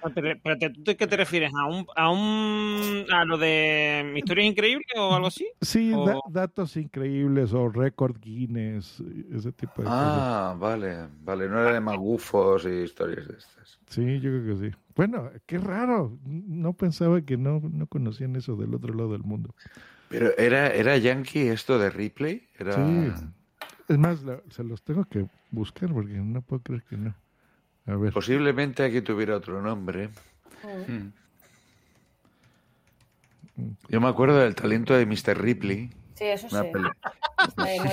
Ah, 0.01 0.09
Pero, 0.13 0.57
te- 0.57 0.69
¿tú 0.69 0.83
te- 0.83 0.95
qué 0.97 1.07
te 1.07 1.17
refieres? 1.17 1.51
¿A 1.55 1.65
un, 1.65 1.85
a 1.95 2.09
un 2.11 3.05
a 3.11 3.25
lo 3.25 3.37
de 3.37 4.09
mi 4.13 4.19
historia 4.19 4.43
es 4.45 4.51
increíble 4.51 4.85
o 4.97 5.13
algo 5.13 5.27
así? 5.27 5.47
Sí, 5.61 5.91
O- 5.93 6.05
da- 6.05 6.19
datos 6.29 6.75
increíbles 6.77 7.53
o 7.53 7.69
récord 7.69 8.17
Guinness, 8.19 9.01
ese 9.33 9.51
tipo 9.51 9.81
de 9.81 9.87
cosas. 9.87 9.89
Ah, 9.91 10.55
vale, 10.59 11.07
vale, 11.23 11.47
no 11.49 11.59
era 11.61 11.73
de 11.73 11.79
magufos 11.79 12.65
y 12.65 12.69
historias 12.83 13.27
de 13.27 13.37
estas. 13.37 13.79
Sí, 13.87 14.19
yo 14.19 14.31
creo 14.31 14.45
que 14.57 14.69
sí. 14.69 14.75
Bueno, 14.95 15.29
qué 15.45 15.57
raro. 15.57 16.17
No 16.25 16.73
pensaba 16.73 17.21
que 17.21 17.37
no, 17.37 17.61
no 17.71 17.87
conocían 17.87 18.35
eso 18.35 18.55
del 18.55 18.73
otro 18.73 18.93
lado 18.93 19.11
del 19.11 19.23
mundo. 19.23 19.53
Pero 20.09 20.35
era, 20.37 20.69
era 20.69 20.97
yankee 20.97 21.47
esto 21.47 21.77
de 21.79 21.89
Ripley, 21.89 22.47
era 22.57 22.73
Sí. 22.73 23.25
Es 23.87 23.97
más, 23.99 24.23
la- 24.23 24.41
se 24.49 24.63
los 24.63 24.81
tengo 24.81 25.05
que 25.05 25.27
buscar 25.51 25.91
porque 25.93 26.13
no 26.13 26.41
puedo 26.41 26.61
creer 26.63 26.83
que 26.83 26.97
no. 26.97 27.13
A 27.87 27.95
ver. 27.95 28.11
posiblemente 28.13 28.83
aquí 28.83 29.01
tuviera 29.01 29.37
otro 29.37 29.61
nombre. 29.61 30.09
Mm. 30.87 31.09
Yo 33.89 34.01
me 34.01 34.07
acuerdo 34.07 34.37
del 34.39 34.55
talento 34.55 34.93
de 34.95 35.05
Mr. 35.05 35.37
Ripley. 35.39 35.89
Sí, 36.15 36.23
eso 36.25 36.49
sí. 36.49 36.55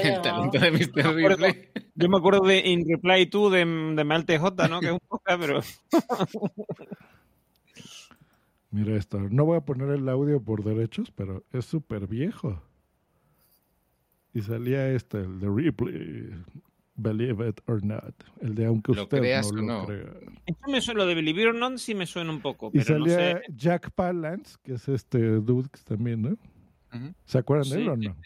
El 0.03 0.23
talento 0.23 0.59
de 0.59 0.71
Mr. 0.71 1.03
Yo 1.03 1.13
me 1.13 1.21
acuerdo- 1.27 1.47
Ripley. 1.47 1.69
Yo 1.95 2.09
me 2.09 2.17
acuerdo 2.17 2.41
de 2.47 2.59
In 2.61 2.89
Reply 2.89 3.27
To 3.27 3.51
de, 3.51 3.59
de 3.59 4.05
Mal 4.05 4.25
TJ, 4.25 4.69
¿no? 4.69 4.81
Que 4.81 4.87
es 4.87 4.93
un 4.93 5.01
podcast, 5.07 5.41
pero. 5.41 5.61
Mira 8.71 8.97
esto. 8.97 9.21
No 9.31 9.45
voy 9.45 9.59
a 9.59 9.65
poner 9.65 9.91
el 9.91 10.09
audio 10.09 10.41
por 10.43 10.65
derechos, 10.65 11.13
pero 11.15 11.45
es 11.53 11.67
súper 11.67 12.07
viejo. 12.07 12.63
Y 14.33 14.41
salía 14.41 14.89
este, 14.89 15.19
el 15.19 15.39
de 15.41 15.49
Ripley. 15.55 16.31
Believe 17.03 17.49
it 17.49 17.61
or 17.67 17.85
not. 17.85 18.15
El 18.41 18.55
de 18.55 18.67
aunque 18.67 18.93
Lo 18.93 19.03
usted 19.05 19.19
creas 19.19 19.53
no 19.53 19.59
o 19.59 19.63
lo 19.63 19.63
no. 19.81 19.87
crea. 19.87 20.13
Esto 20.47 20.71
me 20.71 20.81
suena, 20.81 20.99
lo 21.01 21.07
de 21.07 21.15
Believe 21.15 21.43
It 21.43 21.49
or 21.49 21.55
Not 21.55 21.79
sí 21.79 21.95
me 21.95 22.07
suena 22.07 22.31
un 22.31 22.41
poco, 22.41 22.71
Y 22.73 22.79
pero 22.81 22.99
no 22.99 23.07
salía 23.07 23.37
sé. 23.39 23.43
Jack 23.57 23.91
Palance, 23.93 24.57
que 24.63 24.75
es 24.75 24.89
este 24.89 25.19
dude 25.19 25.69
que 25.71 25.81
también, 25.85 26.23
¿no? 26.23 26.37
¿Se 27.25 27.39
acuerdan 27.39 27.71
de 27.71 27.77
él 27.77 27.89
o 27.89 27.97
no? 27.97 28.17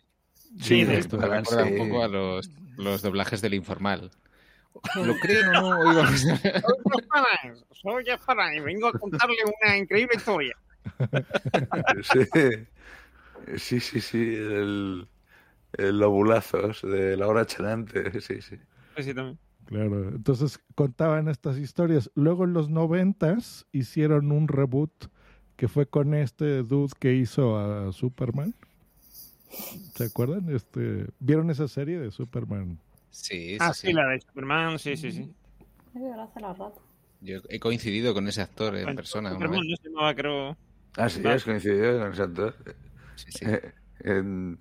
Sí, 0.60 0.84
de 0.84 0.98
esto 0.98 1.18
me 1.18 1.26
recuerda 1.26 1.64
un 1.64 1.76
poco 1.78 2.02
a 2.02 2.08
los, 2.08 2.50
los 2.76 3.02
doblajes 3.02 3.40
del 3.42 3.54
informal. 3.54 4.10
¿Lo 4.94 5.14
creen 5.18 5.46
o 5.56 5.92
no? 5.92 6.06
Soy 6.16 6.36
Farah, 7.08 7.54
soy 7.72 8.04
Jeff 8.04 8.20
Farah 8.22 8.54
y 8.54 8.60
vengo 8.60 8.88
a 8.88 8.92
contarle 8.92 9.36
una 9.62 9.76
increíble 9.76 10.16
historia. 10.16 10.56
Sí, 13.56 13.80
sí, 13.80 13.80
sí, 13.80 14.00
sí, 14.00 14.34
el, 14.34 15.06
el 15.78 15.98
lobulazos 15.98 16.82
de 16.82 17.16
la 17.16 17.26
hora 17.28 17.46
chanante, 17.46 18.20
sí, 18.20 18.40
sí. 18.42 18.56
Sí, 18.98 19.14
también. 19.14 19.38
Claro, 19.66 20.08
entonces 20.10 20.60
contaban 20.74 21.28
estas 21.28 21.58
historias. 21.58 22.10
Luego 22.14 22.44
en 22.44 22.52
los 22.52 22.70
noventas 22.70 23.66
hicieron 23.72 24.30
un 24.30 24.46
reboot 24.48 24.92
que 25.56 25.66
fue 25.68 25.86
con 25.86 26.14
este 26.14 26.62
dude 26.62 26.92
que 27.00 27.14
hizo 27.14 27.58
a 27.58 27.92
Superman. 27.92 28.54
¿Se 29.94 30.04
acuerdan? 30.04 30.54
Este, 30.54 31.06
¿Vieron 31.18 31.50
esa 31.50 31.66
serie 31.66 31.98
de 31.98 32.10
Superman? 32.10 32.78
Sí, 33.10 33.56
Ah, 33.58 33.72
sí, 33.72 33.80
sí, 33.80 33.86
sí. 33.88 33.92
la 33.94 34.06
de 34.08 34.20
Superman, 34.20 34.78
sí, 34.78 34.96
sí, 34.96 35.10
sí. 35.10 35.34
Yo 37.20 37.38
he 37.48 37.58
coincidido 37.58 38.12
con 38.14 38.28
ese 38.28 38.42
actor 38.42 38.76
en 38.76 38.94
persona. 38.94 39.30
una 39.30 39.38
Superman 39.38 39.60
vez. 39.60 39.70
no 39.70 39.76
se 39.76 39.88
llamaba, 39.88 40.14
creo. 40.14 40.56
Ah, 40.96 41.08
sí, 41.08 41.26
has 41.26 41.44
coincidido 41.44 41.98
con 41.98 42.12
ese 42.12 42.22
actor. 42.22 42.54
Eh, 43.40 43.72
¿En, 44.00 44.58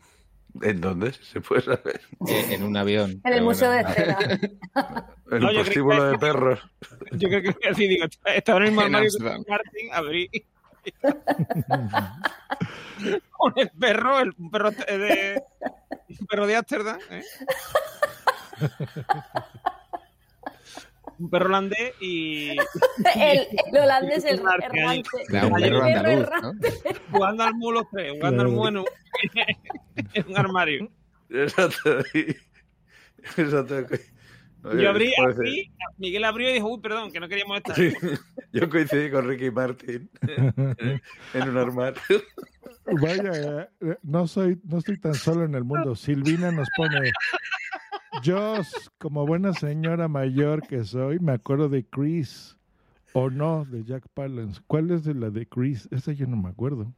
¿En 0.62 0.80
dónde? 0.82 1.14
¿Se 1.14 1.42
puede 1.42 1.62
saber? 1.64 2.02
Eh, 2.28 2.46
en 2.52 2.64
un 2.64 2.76
avión. 2.78 3.20
En 3.24 3.34
el 3.34 3.42
Museo 3.44 3.70
bueno. 3.72 3.88
de 3.90 3.94
Cera. 3.94 4.18
En 4.22 4.60
No, 5.42 5.50
un 5.50 5.64
que- 5.64 5.70
de 6.12 6.18
perros. 6.18 6.60
Yo 7.12 7.28
creo 7.30 7.42
que 7.42 7.56
así 7.70 7.88
digo, 7.88 8.06
estaba 8.26 8.58
en 8.60 8.64
el 8.66 8.70
mismo 8.72 8.82
armario 8.82 9.10
Martin, 9.48 9.90
abrí. 9.94 10.30
Con 13.32 13.54
el 13.58 13.70
perro, 13.72 14.20
el 14.20 14.34
un 14.38 14.52
perro 14.52 14.72
de. 14.72 15.44
Un 16.20 16.28
perro 16.28 16.48
de 16.48 16.56
Ámsterdam, 16.56 17.00
¿eh? 17.10 17.24
Un 21.18 21.30
perro 21.30 21.46
holandés 21.48 21.94
y. 22.02 22.50
El, 23.16 23.48
el 23.74 23.78
holandés, 23.84 24.26
el 24.26 24.42
Martin 24.44 24.80
ahí. 24.80 25.00
errante. 25.02 25.10
Claro, 25.28 25.48
un 25.48 25.64
El 25.64 25.70
perro 25.70 25.84
andaluz. 25.86 26.30
Jugando 27.12 27.44
al 27.44 27.54
mulo 27.56 27.80
los 27.82 27.90
tres, 27.92 28.12
jugando 28.14 28.42
al 28.42 28.48
mulo 28.50 28.70
en 28.70 30.26
un, 30.28 30.38
armario. 30.38 30.92
Exacto. 31.30 32.00
y- 32.14 32.36
Exacto. 33.42 33.76
Oye, 34.64 34.84
Yo 34.84 34.90
abrí, 34.90 35.14
puede 35.16 35.34
ser. 35.34 35.42
abrí, 35.42 35.72
Miguel 35.98 36.24
abrió 36.24 36.50
y 36.50 36.54
dijo, 36.54 36.68
uy, 36.74 36.82
perdón, 36.82 37.12
que 37.12 37.20
no 37.20 37.28
queríamos 37.30 37.58
estar. 37.58 37.76
Sí, 37.76 37.94
Yo 38.52 38.68
coincidí 38.70 39.12
con 39.12 39.28
Ricky 39.28 39.52
Martin 39.52 40.10
en 41.34 41.50
un 41.50 41.58
armario. 41.58 42.02
Vaya, 43.00 43.70
eh, 43.82 43.96
no 44.04 44.28
soy, 44.28 44.60
no 44.64 44.80
estoy 44.80 45.00
tan 45.00 45.14
solo 45.14 45.46
en 45.46 45.54
el 45.56 45.64
mundo. 45.64 45.96
Silvina 45.96 46.52
nos 46.52 46.68
pone. 46.76 47.12
Yo, 48.24 48.56
como 48.98 49.26
buena 49.26 49.54
señora 49.54 50.08
mayor 50.08 50.62
que 50.68 50.84
soy, 50.84 51.20
me 51.20 51.34
acuerdo 51.34 51.70
de 51.70 51.86
Chris. 51.86 52.56
O 53.14 53.30
no, 53.30 53.64
de 53.66 53.84
Jack 53.86 54.04
Palance. 54.14 54.60
¿Cuál 54.68 54.92
es 54.92 55.04
de 55.06 55.14
la 55.14 55.30
de 55.30 55.48
Chris? 55.48 55.88
Esa 55.92 56.12
yo 56.12 56.28
no 56.28 56.36
me 56.36 56.50
acuerdo. 56.50 56.92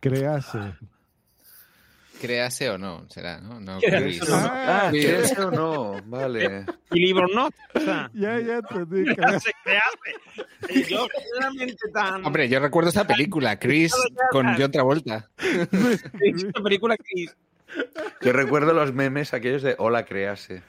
Crease. 0.00 0.58
Créase 2.20 2.70
o 2.70 2.78
no, 2.78 3.04
será, 3.10 3.40
¿no? 3.40 3.60
No, 3.60 3.78
Créase 3.78 4.04
Chris. 4.18 4.22
o 4.22 4.30
no. 4.30 4.36
Ah, 4.50 4.88
Sí. 4.90 4.98
¿quieres 5.00 5.38
o 5.38 5.50
no? 5.50 5.92
Vale. 6.06 6.64
Y 6.90 6.98
libro 6.98 7.26
no. 7.28 7.48
O 7.74 7.80
sea, 7.80 8.10
Ya, 8.14 8.40
ya 8.40 8.56
entendí. 8.56 9.04
no 9.16 9.38
se 9.40 9.52
crease. 9.62 10.70
Y 10.70 10.82
yo, 10.84 11.06
realmente 11.38 11.76
tan. 11.92 12.24
Hombre, 12.24 12.48
yo 12.48 12.58
recuerdo 12.58 12.88
esta 12.88 13.06
película, 13.06 13.58
Chris 13.60 13.94
con 14.30 14.46
John 14.58 14.70
Travolta. 14.72 15.28
Esta 15.38 16.62
película 16.62 16.96
que 16.96 17.26
Yo 18.22 18.32
recuerdo 18.32 18.72
los 18.72 18.92
memes 18.92 19.34
aquellos 19.34 19.62
de 19.62 19.74
Hola, 19.78 20.04
créase. 20.04 20.62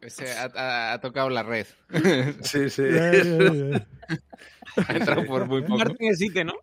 Ese 0.00 0.32
ha, 0.32 0.50
ha- 0.54 0.92
ha 0.94 1.00
tocado 1.00 1.28
la 1.30 1.42
red. 1.42 1.66
Sí, 2.42 2.70
sí. 2.70 2.82
Ya, 2.90 3.12
ya, 3.12 3.22
ya. 3.52 3.86
Ha 4.88 4.92
entrado 4.94 5.24
por 5.26 5.46
muy 5.46 5.62
poco. 5.62 5.78
Martín 5.78 6.10
existe, 6.10 6.44
¿no? 6.44 6.54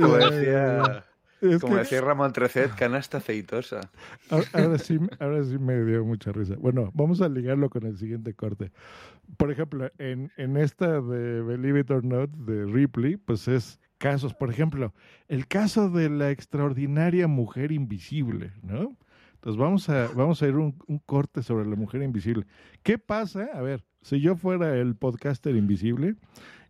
Como 0.00 0.16
decía, 0.18 1.04
Es 1.42 1.60
como 1.60 1.74
que- 1.74 1.80
decía 1.80 2.00
Ramón 2.00 2.32
Trecet, 2.32 2.74
canasta 2.74 3.18
aceitosa. 3.18 3.80
Ahora, 4.30 4.46
ahora 4.52 4.78
sí, 4.78 4.98
ahora 5.18 5.44
sí 5.44 5.58
me 5.58 5.84
dio 5.84 6.04
mucha 6.04 6.32
risa. 6.32 6.54
Bueno, 6.56 6.90
vamos 6.94 7.20
a 7.20 7.28
ligarlo 7.28 7.68
con 7.68 7.84
el 7.84 7.98
siguiente 7.98 8.32
corte. 8.34 8.72
Por 9.36 9.50
ejemplo, 9.50 9.90
en, 9.98 10.30
en 10.36 10.56
esta 10.56 11.00
de 11.00 11.42
Believe 11.42 11.80
It 11.80 11.90
or 11.90 12.04
Not 12.04 12.30
de 12.30 12.64
Ripley, 12.66 13.16
pues 13.16 13.48
es 13.48 13.80
casos, 13.98 14.34
por 14.34 14.50
ejemplo, 14.50 14.94
el 15.28 15.46
caso 15.46 15.90
de 15.90 16.08
la 16.10 16.30
extraordinaria 16.30 17.26
mujer 17.28 17.72
invisible, 17.72 18.52
¿no? 18.62 18.96
Entonces 19.34 19.58
vamos 19.60 19.88
a, 19.88 20.08
vamos 20.14 20.40
a 20.42 20.46
ir 20.46 20.54
un, 20.54 20.76
un 20.86 20.98
corte 21.00 21.42
sobre 21.42 21.66
la 21.68 21.74
mujer 21.74 22.02
invisible. 22.02 22.46
¿Qué 22.84 22.98
pasa? 22.98 23.48
A 23.54 23.60
ver, 23.62 23.84
si 24.00 24.20
yo 24.20 24.36
fuera 24.36 24.76
el 24.76 24.94
podcaster 24.94 25.56
invisible 25.56 26.14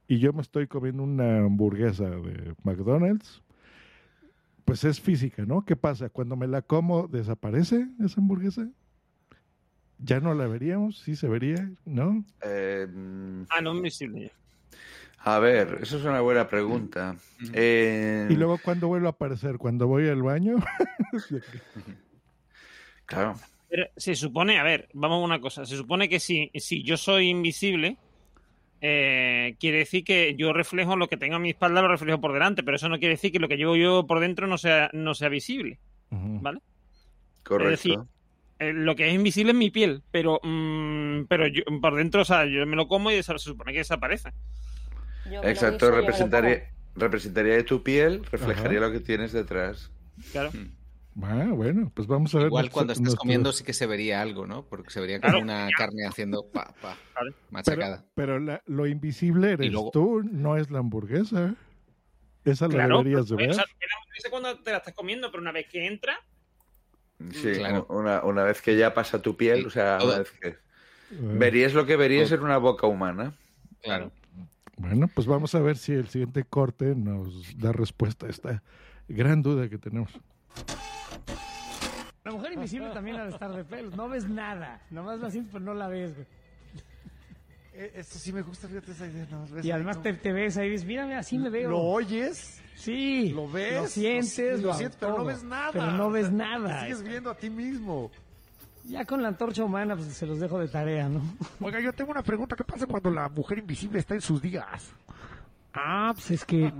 y 0.08 0.18
yo 0.18 0.32
me 0.32 0.40
estoy 0.40 0.66
comiendo 0.66 1.02
una 1.02 1.40
hamburguesa 1.40 2.08
de 2.08 2.54
McDonald's, 2.64 3.42
pues 4.64 4.84
es 4.84 5.00
física, 5.00 5.44
¿no? 5.46 5.64
¿Qué 5.64 5.76
pasa? 5.76 6.08
Cuando 6.08 6.36
me 6.36 6.46
la 6.46 6.62
como, 6.62 7.08
¿desaparece 7.08 7.86
esa 8.04 8.20
hamburguesa? 8.20 8.68
¿Ya 9.98 10.20
no 10.20 10.34
la 10.34 10.46
veríamos? 10.46 10.98
¿Sí 10.98 11.14
se 11.16 11.28
vería? 11.28 11.70
¿No? 11.84 12.24
Eh, 12.42 12.86
mm, 12.92 13.42
Ah, 13.50 13.60
no, 13.60 13.74
invisible. 13.74 14.32
a 15.18 15.38
ver, 15.38 15.78
eso 15.82 15.98
es 15.98 16.04
una 16.04 16.20
buena 16.20 16.48
pregunta. 16.48 17.14
Eh, 17.52 18.26
Y 18.30 18.34
luego, 18.34 18.58
¿cuándo 18.58 18.88
vuelve 18.88 19.06
a 19.06 19.10
aparecer? 19.10 19.58
¿Cuando 19.58 19.86
voy 19.86 20.08
al 20.08 20.22
baño? 20.22 20.56
Claro. 23.06 23.34
Pero 23.68 23.86
se 23.96 24.14
supone, 24.14 24.58
a 24.58 24.62
ver, 24.62 24.88
vamos 24.94 25.22
a 25.22 25.24
una 25.24 25.40
cosa. 25.40 25.66
Se 25.66 25.76
supone 25.76 26.08
que 26.08 26.20
si, 26.20 26.50
si 26.54 26.82
yo 26.82 26.96
soy 26.96 27.28
invisible, 27.28 27.96
eh, 28.85 29.55
quiere 29.61 29.78
decir 29.78 30.03
que 30.03 30.35
yo 30.35 30.53
reflejo 30.53 30.97
lo 30.97 31.09
que 31.09 31.16
tengo 31.16 31.37
a 31.37 31.39
mi 31.39 31.51
espalda, 31.51 31.83
lo 31.83 31.89
reflejo 31.89 32.20
por 32.20 32.33
delante, 32.33 32.64
pero 32.64 32.76
eso 32.76 32.89
no 32.89 32.99
quiere 32.99 33.14
decir 33.14 33.30
que 33.30 33.39
lo 33.39 33.47
que 33.47 33.57
llevo 33.57 33.76
yo 33.76 34.09
por 34.09 34.18
dentro 34.18 34.49
no 34.49 34.59
sea, 34.59 34.91
no 34.93 35.14
sea 35.14 35.28
visible. 35.28 35.78
¿Vale? 36.11 36.61
Correcto. 37.45 37.72
Es 37.72 37.78
decir, 37.78 37.99
eh, 38.59 38.72
lo 38.72 38.97
que 38.97 39.09
es 39.09 39.14
invisible 39.14 39.53
es 39.53 39.57
mi 39.57 39.70
piel, 39.70 40.03
pero, 40.11 40.41
mm, 40.43 41.26
pero 41.28 41.47
yo, 41.47 41.62
por 41.80 41.95
dentro, 41.95 42.22
o 42.22 42.24
sea, 42.24 42.45
yo 42.45 42.66
me 42.66 42.74
lo 42.74 42.89
como 42.89 43.12
y 43.12 43.22
se 43.22 43.39
supone 43.39 43.72
que 43.72 43.78
desaparece. 43.78 44.33
Exacto, 45.45 45.93
representaría, 45.93 46.64
representaría 46.97 47.64
tu 47.64 47.85
piel, 47.85 48.24
reflejaría 48.30 48.80
lo 48.80 48.91
que 48.91 49.01
tienes 49.01 49.33
detrás. 49.33 49.93
Claro. 50.33 50.51
Ah, 51.20 51.48
bueno, 51.52 51.90
pues 51.94 52.06
vamos 52.08 52.34
a 52.34 52.38
ver. 52.38 52.46
Igual 52.46 52.62
nuestro- 52.64 52.74
cuando 52.74 52.92
estás 52.94 53.02
nuestro- 53.02 53.20
comiendo 53.20 53.52
sí 53.52 53.64
que 53.64 53.74
se 53.74 53.86
vería 53.86 54.22
algo, 54.22 54.46
¿no? 54.46 54.64
Porque 54.64 54.90
se 54.90 55.00
vería 55.00 55.20
como 55.20 55.32
Claro. 55.32 55.44
una 55.44 55.68
carne 55.76 56.06
haciendo 56.06 56.46
pa, 56.50 56.72
pa, 56.80 56.96
Pero, 57.20 57.36
machacada. 57.50 58.04
pero 58.14 58.38
la- 58.40 58.62
lo 58.66 58.86
invisible 58.86 59.52
eres 59.52 59.70
luego- 59.70 59.90
tú, 59.92 60.22
no 60.22 60.56
es 60.56 60.70
la 60.70 60.78
hamburguesa. 60.78 61.54
Esa 62.44 62.66
la 62.66 62.74
Claro, 62.74 62.98
deberías 62.98 63.28
de 63.28 63.34
pues, 63.36 63.46
ver. 63.46 63.50
o 63.50 63.54
sea, 63.54 63.64
no 63.64 64.14
sé 64.22 64.30
cuando 64.30 64.58
te 64.62 64.70
la 64.72 64.78
estás 64.78 64.94
comiendo, 64.94 65.30
pero 65.30 65.42
una 65.42 65.52
vez 65.52 65.66
que 65.68 65.86
entra, 65.86 66.18
Sí, 67.30 67.52
Claro. 67.52 67.86
una, 67.88 68.24
una 68.24 68.42
vez 68.42 68.60
que 68.60 68.76
ya 68.76 68.94
pasa 68.94 69.22
tu 69.22 69.36
piel, 69.36 69.64
o 69.64 69.70
sea, 69.70 69.98
una 70.02 70.18
vez 70.18 70.32
que... 70.32 70.56
Verías 71.10 71.72
lo 71.72 71.86
que 71.86 71.94
verías 71.96 72.32
en 72.32 72.40
una 72.42 72.56
boca 72.56 72.88
humana. 72.88 73.32
Claro. 73.80 74.10
Bueno, 74.76 75.06
pues 75.14 75.28
vamos 75.28 75.54
a 75.54 75.60
ver 75.60 75.76
si 75.76 75.92
el 75.92 76.08
siguiente 76.08 76.42
corte 76.42 76.96
nos 76.96 77.56
da 77.58 77.70
respuesta 77.70 78.26
a 78.26 78.28
esta 78.30 78.62
gran 79.06 79.40
duda 79.40 79.68
que 79.68 79.78
tenemos. 79.78 80.10
La 82.24 82.30
mujer 82.32 82.53
invisible 82.53 82.90
también 82.94 83.16
ha 83.18 83.24
de 83.24 83.30
estar 83.30 83.53
de 83.53 83.64
pelos. 83.64 83.96
No 83.96 84.09
ves 84.09 84.28
nada. 84.28 84.80
Nomás 84.90 85.20
la 85.20 85.30
sientes, 85.30 85.53
pero 85.53 85.64
no 85.64 85.74
la 85.74 85.88
ves, 85.88 86.14
güey. 86.14 86.26
Eh, 87.74 87.92
Esto 87.96 88.18
sí 88.18 88.32
me 88.32 88.42
gusta, 88.42 88.68
fíjate 88.68 88.92
esa 88.92 89.07
idea. 89.07 89.26
¿no? 89.30 89.46
¿Ves 89.46 89.64
Y 89.64 89.68
ahí 89.68 89.72
además 89.72 90.03
te, 90.03 90.12
te 90.12 90.32
ves 90.32 90.57
ahí 90.59 90.68
y 90.68 90.70
dices, 90.72 90.86
mira, 90.86 91.18
así 91.18 91.38
me 91.38 91.48
veo. 91.50 91.70
¿Lo 91.70 91.80
oyes? 91.80 92.61
Sí. 92.74 93.30
¿Lo 93.30 93.50
ves? 93.50 93.74
Lo 93.74 93.86
sientes. 93.88 94.62
Lo, 94.62 94.74
sientes, 94.74 94.96
pero 95.00 95.12
no 95.12 95.16
todo. 95.18 95.26
ves 95.26 95.42
nada. 95.42 95.72
Pero 95.72 95.92
no 95.92 96.11
ves 96.11 96.30
nada. 96.30 96.82
Sigues 96.82 97.03
viendo 97.03 97.30
a 97.30 97.36
ti 97.36 97.48
mismo. 97.50 98.11
Ya 98.84 99.05
con 99.05 99.22
la 99.22 99.28
antorcha 99.28 99.64
humana, 99.64 99.94
pues 99.94 100.09
se 100.09 100.26
los 100.26 100.40
dejo 100.40 100.59
de 100.59 100.66
tarea, 100.68 101.09
¿no? 101.09 101.22
Oiga, 101.61 101.78
yo 101.80 101.92
tengo 101.92 102.11
una 102.11 102.22
pregunta. 102.22 102.57
¿Qué 102.57 102.64
pasa 102.64 102.86
cuando 102.86 103.11
la 103.11 103.28
mujer 103.28 103.59
invisible 103.59 104.00
está 104.00 104.14
en 104.14 104.20
sus 104.20 104.42
días? 104.42 104.90
Ah, 105.74 106.12
pues 106.14 106.30
es 106.32 106.44
que 106.44 106.72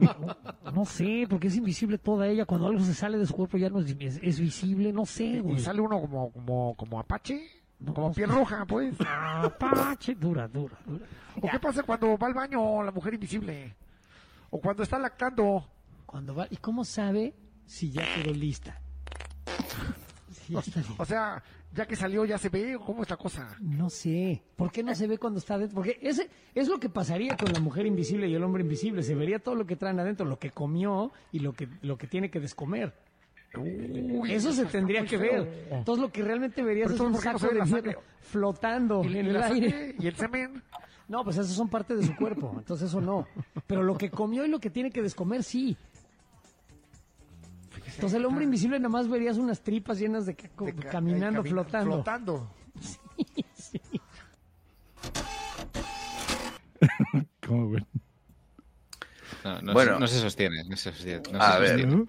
no 0.75 0.85
sé, 0.85 1.27
porque 1.29 1.49
es 1.49 1.57
invisible 1.57 1.97
toda 1.99 2.27
ella. 2.29 2.45
Cuando 2.45 2.67
algo 2.67 2.81
se 2.85 2.93
sale 2.95 3.17
de 3.19 3.27
su 3.27 3.35
cuerpo 3.35 3.57
ya 3.57 3.71
no 3.71 3.81
es, 3.81 3.97
es- 3.99 4.21
es 4.23 4.39
visible, 4.41 4.93
no 4.93 5.07
sé, 5.07 5.25
¿Y 5.25 5.39
güey. 5.41 5.59
sale 5.61 5.81
uno 5.81 6.01
como, 6.01 6.31
como, 6.31 6.75
como 6.77 7.01
Apache? 7.01 7.43
Como 7.95 8.13
piel 8.13 8.29
roja, 8.31 8.65
pues. 8.67 8.95
Apache, 9.01 10.15
dura, 10.15 10.47
dura, 10.47 10.79
dura. 10.87 11.05
¿O 11.41 11.49
qué 11.51 11.59
pasa 11.59 11.83
cuando 11.83 12.17
va 12.17 12.27
al 12.29 12.35
baño 12.35 12.83
la 12.83 12.93
mujer 12.93 13.15
invisible? 13.15 13.75
O 14.51 14.61
cuando 14.61 14.83
está 14.83 14.99
lactando. 14.99 15.67
Cuando 16.07 16.35
va, 16.35 16.47
¿Y 16.51 16.57
cómo 16.59 16.85
sabe 16.85 17.35
si 17.65 17.91
ya 17.91 18.03
quedó 18.15 18.33
lista? 18.35 18.79
Si 20.33 20.53
ya 20.55 20.61
está 20.61 20.81
lista. 20.81 20.95
O 21.03 21.05
sea, 21.05 21.43
ya 21.75 21.87
que 21.87 21.97
salió, 21.97 22.25
ya 22.25 22.39
se 22.39 22.49
ve. 22.49 22.77
¿o 22.77 22.81
¿Cómo 22.81 23.03
es 23.03 23.11
la 23.11 23.17
cosa? 23.17 23.57
No 23.61 23.91
sé. 23.91 24.43
¿Por 24.57 24.71
qué 24.71 24.83
no 24.83 24.95
se 24.95 25.07
ve 25.07 25.19
cuando 25.19 25.39
está 25.39 25.55
adentro? 25.55 25.77
Porque 25.77 25.99
ese 26.03 26.29
es 26.55 26.69
lo 26.69 26.79
que 26.79 26.89
pasaría 26.89 27.37
con 27.37 27.53
la 27.53 27.61
mujer 27.61 27.87
invisible 27.87 28.29
y 28.29 28.35
el 28.35 28.43
hombre 28.43 28.63
invisible. 28.63 29.03
Se 29.03 29.15
vería 29.15 29.39
todo 29.39 29.55
lo 29.55 29.67
que 29.67 29.77
traen 29.77 29.99
adentro, 29.99 30.27
lo 30.27 30.39
que 30.39 30.51
comió 30.51 31.13
y 31.31 31.39
lo 31.41 31.53
que, 31.53 31.69
lo 31.83 31.97
que 31.97 32.07
tiene 32.07 32.31
que 32.31 32.41
descomer. 32.41 32.93
Eso 34.29 34.53
se 34.53 34.65
tendría 34.67 35.05
que 35.05 35.19
feo. 35.19 35.45
ver. 35.45 35.69
Entonces 35.71 36.03
lo 36.03 36.11
que 36.11 36.23
realmente 36.23 36.63
verías 36.63 36.91
es 36.91 37.01
un 37.01 37.09
entonces, 37.09 37.33
¿por 37.33 37.41
saco 37.41 37.55
no 37.55 37.61
de 37.61 37.71
sangre? 37.71 37.97
flotando 38.21 39.05
¿Y 39.05 39.19
en 39.19 39.27
el 39.27 39.43
aire. 39.43 39.95
¿Y 39.99 40.07
el 40.07 40.17
semen? 40.17 40.63
No, 41.09 41.25
pues 41.25 41.37
eso 41.37 41.53
son 41.53 41.69
parte 41.69 41.95
de 41.95 42.07
su 42.07 42.17
cuerpo, 42.17 42.55
entonces 42.57 42.89
eso 42.89 43.01
no. 43.01 43.27
Pero 43.67 43.83
lo 43.83 43.99
que 43.99 44.11
comió 44.11 44.47
y 44.47 44.49
lo 44.49 44.59
que 44.59 44.71
tiene 44.71 44.91
que 44.91 45.03
descomer, 45.03 45.43
sí. 45.43 45.77
Entonces 47.95 48.19
el 48.19 48.25
hombre 48.25 48.45
invisible 48.45 48.79
nada 48.79 48.89
más 48.89 49.09
verías 49.09 49.37
unas 49.39 49.61
tripas 49.63 49.99
llenas 49.99 50.27
de, 50.27 50.37
caco- 50.37 50.67
De 50.67 50.75
ca- 50.75 50.91
caminando, 50.91 51.43
camina- 51.43 51.65
flotando. 51.65 51.93
Flotando. 51.93 52.51
¿Cómo 57.47 57.71
ven? 57.71 57.87
No, 59.45 59.61
no, 59.63 59.73
Bueno. 59.73 59.95
se- 59.95 60.01
no 60.01 60.07
se 60.07 60.21
sostiene. 60.21 60.65
No 60.69 60.77
se 60.77 60.93
sostiene. 60.93 61.23
no 61.33 61.41
A 61.41 61.55
se 61.55 61.61
ver. 61.61 61.69
sostiene. 61.81 62.07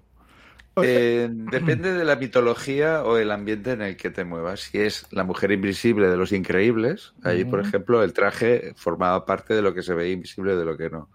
Eh, 0.82 1.28
depende 1.30 1.92
de 1.92 2.04
la 2.04 2.16
mitología 2.16 3.04
o 3.04 3.16
el 3.16 3.30
ambiente 3.30 3.72
en 3.72 3.82
el 3.82 3.96
que 3.96 4.10
te 4.10 4.24
muevas. 4.24 4.60
Si 4.60 4.78
es 4.80 5.06
la 5.12 5.22
mujer 5.22 5.52
invisible 5.52 6.08
de 6.08 6.16
los 6.16 6.32
increíbles, 6.32 7.14
ahí, 7.22 7.44
por 7.44 7.60
ejemplo, 7.60 8.02
el 8.02 8.12
traje 8.12 8.72
formaba 8.74 9.24
parte 9.24 9.54
de 9.54 9.62
lo 9.62 9.72
que 9.72 9.82
se 9.82 9.94
veía 9.94 10.12
invisible 10.14 10.56
de 10.56 10.64
lo 10.64 10.76
que 10.76 10.90
no. 10.90 11.08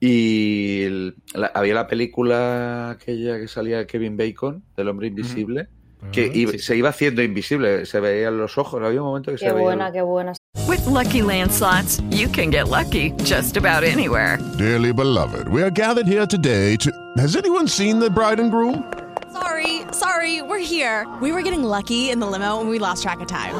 Y 0.00 0.82
el- 0.84 1.14
la- 1.34 1.50
había 1.54 1.74
la 1.74 1.86
película 1.86 2.90
aquella 2.90 3.38
que 3.38 3.48
salía 3.48 3.86
Kevin 3.86 4.16
Bacon, 4.16 4.62
del 4.76 4.88
hombre 4.88 5.06
invisible, 5.08 5.68
que 6.12 6.24
Ah, 6.32 6.36
iba- 6.36 6.52
sí. 6.52 6.58
se 6.58 6.76
iba 6.76 6.90
haciendo 6.90 7.22
invisible, 7.22 7.86
se 7.86 7.98
veían 8.00 8.36
los 8.38 8.58
ojos, 8.58 8.82
había 8.82 9.00
un 9.00 9.08
momento 9.08 9.30
que 9.30 9.38
Qué 9.38 9.46
se 9.46 9.52
veía 9.52 9.62
buena, 9.62 9.90
qué 9.92 10.02
buena. 10.02 10.32
With 10.68 10.84
Lucky 10.86 11.22
Land 11.22 11.50
slots, 11.50 12.02
you 12.10 12.28
can 12.30 12.50
get 12.50 12.68
lucky 12.68 13.12
just 13.24 13.56
about 13.56 13.84
anywhere. 13.84 14.38
Dearly 14.58 14.92
beloved, 14.92 15.48
we 15.48 15.62
are 15.62 15.70
gathered 15.70 16.06
here 16.06 16.26
today 16.26 16.76
to. 16.78 16.90
Has 17.16 17.34
anyone 17.36 17.66
seen 17.68 17.98
the 17.98 18.10
bride 18.10 18.40
and 18.40 18.50
groom? 18.50 18.84
Sorry, 19.32 19.82
sorry, 19.92 20.42
we're 20.42 20.58
here. 20.62 21.06
We 21.22 21.30
were 21.32 21.42
getting 21.42 21.62
lucky 21.64 22.10
in 22.10 22.20
the 22.20 22.26
limo 22.26 22.60
and 22.60 22.68
we 22.68 22.78
lost 22.78 23.02
track 23.02 23.20
of 23.20 23.26
time. 23.28 23.54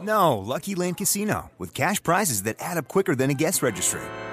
No, 0.00 0.38
Lucky 0.38 0.74
Land 0.74 0.96
Casino, 0.98 1.50
with 1.58 1.72
cash 1.74 2.02
prizes 2.02 2.42
that 2.42 2.56
add 2.58 2.76
up 2.76 2.88
quicker 2.88 3.14
than 3.14 3.30
a 3.30 3.34
guest 3.34 3.62
registry. 3.62 4.00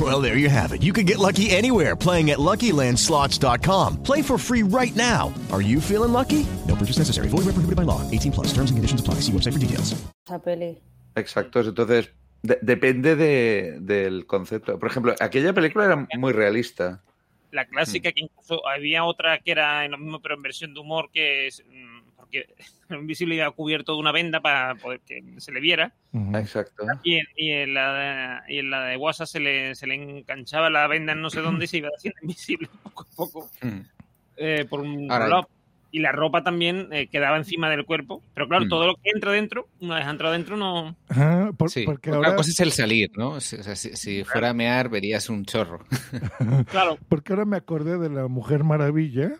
Well, 0.00 0.20
there 0.20 0.36
you 0.36 0.48
have 0.50 0.72
it. 0.72 0.82
You 0.82 0.92
can 0.92 1.06
get 1.06 1.18
lucky 1.18 1.50
anywhere 1.50 1.94
playing 1.94 2.30
at 2.32 2.38
LuckyLandSlots.com. 2.38 4.02
Play 4.02 4.22
for 4.22 4.36
free 4.38 4.64
right 4.64 4.94
now. 4.96 5.32
Are 5.52 5.62
you 5.62 5.80
feeling 5.80 6.12
lucky? 6.12 6.44
No 6.66 6.74
purchase 6.74 6.98
necessary. 6.98 7.28
Void 7.28 7.44
where 7.46 7.54
prohibited 7.54 7.76
by 7.76 7.84
law. 7.84 8.00
18 8.10 8.32
plus. 8.32 8.48
Terms 8.48 8.70
and 8.72 8.76
conditions 8.76 9.00
apply. 9.00 9.20
See 9.22 9.30
website 9.32 9.52
for 9.52 9.60
details. 9.60 9.94
Esa 10.26 10.38
peli. 10.42 10.78
Exacto, 11.16 11.60
entonces 11.60 12.10
de- 12.42 12.58
depende 12.60 13.14
de- 13.14 13.78
del 13.80 14.26
concepto. 14.26 14.80
Por 14.80 14.88
ejemplo, 14.90 15.14
aquella 15.20 15.52
película 15.52 15.84
era 15.84 16.08
muy 16.18 16.32
realista. 16.32 17.00
La 17.52 17.64
clásica 17.66 18.10
que 18.10 18.22
incluso 18.22 18.66
había 18.66 19.04
otra 19.04 19.38
que 19.38 19.52
era 19.52 19.84
en 19.84 19.92
lo 19.92 19.98
mismo, 19.98 20.20
pero 20.20 20.34
en 20.34 20.42
versión 20.42 20.74
de 20.74 20.80
humor, 20.80 21.08
que 21.12 21.46
es 21.46 21.62
mm, 21.70 21.93
porque 22.24 22.46
el 22.88 22.96
invisible 23.00 23.36
iba 23.36 23.50
cubierto 23.50 23.92
de 23.94 23.98
una 24.00 24.12
venda 24.12 24.40
para 24.40 24.74
poder 24.74 25.00
que 25.06 25.22
se 25.38 25.52
le 25.52 25.60
viera. 25.60 25.92
Exacto. 26.34 26.84
Y 27.02 27.14
en, 27.16 27.26
y 27.36 27.50
en 27.52 27.74
la 27.74 27.92
de, 28.46 28.54
y 28.54 28.58
en 28.58 28.70
la 28.70 28.84
de 28.84 28.96
WhatsApp 28.96 29.26
se 29.28 29.40
le, 29.40 29.74
se 29.74 29.86
le 29.86 29.94
enganchaba 29.94 30.70
la 30.70 30.86
venda 30.86 31.12
en 31.12 31.20
no 31.20 31.30
sé 31.30 31.40
dónde 31.40 31.64
y 31.64 31.68
se 31.68 31.78
iba 31.78 31.88
haciendo 31.96 32.18
invisible 32.22 32.68
poco 32.82 33.02
a 33.02 33.16
poco. 33.16 33.50
eh, 34.36 34.64
por 34.68 34.80
un 34.80 35.06
lado. 35.06 35.48
Y 35.90 36.00
la 36.00 36.10
ropa 36.10 36.42
también 36.42 36.88
eh, 36.90 37.06
quedaba 37.06 37.36
encima 37.36 37.70
del 37.70 37.84
cuerpo. 37.84 38.20
Pero 38.34 38.48
claro, 38.48 38.64
Mm. 38.64 38.68
todo 38.68 38.86
lo 38.88 38.96
que 38.96 39.10
entra 39.14 39.30
dentro, 39.30 39.68
una 39.80 39.94
vez 40.00 40.06
entrado 40.08 40.32
dentro, 40.32 40.56
no. 40.56 40.96
Ajá, 41.08 41.52
por- 41.56 41.70
Sí, 41.70 41.84
porque 41.84 42.10
otra 42.10 42.16
ahora, 42.30 42.36
cosa 42.36 42.50
es 42.50 42.58
el 42.58 42.72
salir, 42.72 43.12
¿no? 43.16 43.28
O 43.30 43.40
sea, 43.40 43.76
si, 43.76 43.94
si 43.94 44.24
fuera 44.24 44.50
a 44.50 44.54
mear, 44.54 44.88
verías 44.88 45.28
un 45.30 45.44
chorro. 45.44 45.84
Claro. 46.68 46.98
porque 47.08 47.32
ahora 47.32 47.44
me 47.44 47.56
acordé 47.56 47.96
de 47.98 48.10
la 48.10 48.26
Mujer 48.26 48.64
Maravilla, 48.64 49.34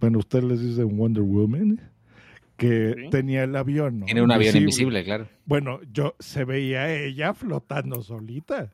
bueno, 0.00 0.18
ustedes 0.20 0.44
les 0.44 0.60
dicen 0.62 0.96
Wonder 0.96 1.22
Woman, 1.22 1.78
que 2.58 2.94
Sí. 2.96 3.10
tenía 3.10 3.44
el 3.44 3.56
avión, 3.56 4.00
¿no? 4.00 4.04
Tiene 4.06 4.20
un 4.20 4.32
avión 4.32 4.54
invisible, 4.56 5.02
claro. 5.04 5.26
Bueno, 5.46 5.80
yo 5.90 6.14
se 6.18 6.44
veía 6.44 6.92
ella 6.92 7.32
flotando 7.32 8.02
solita. 8.02 8.70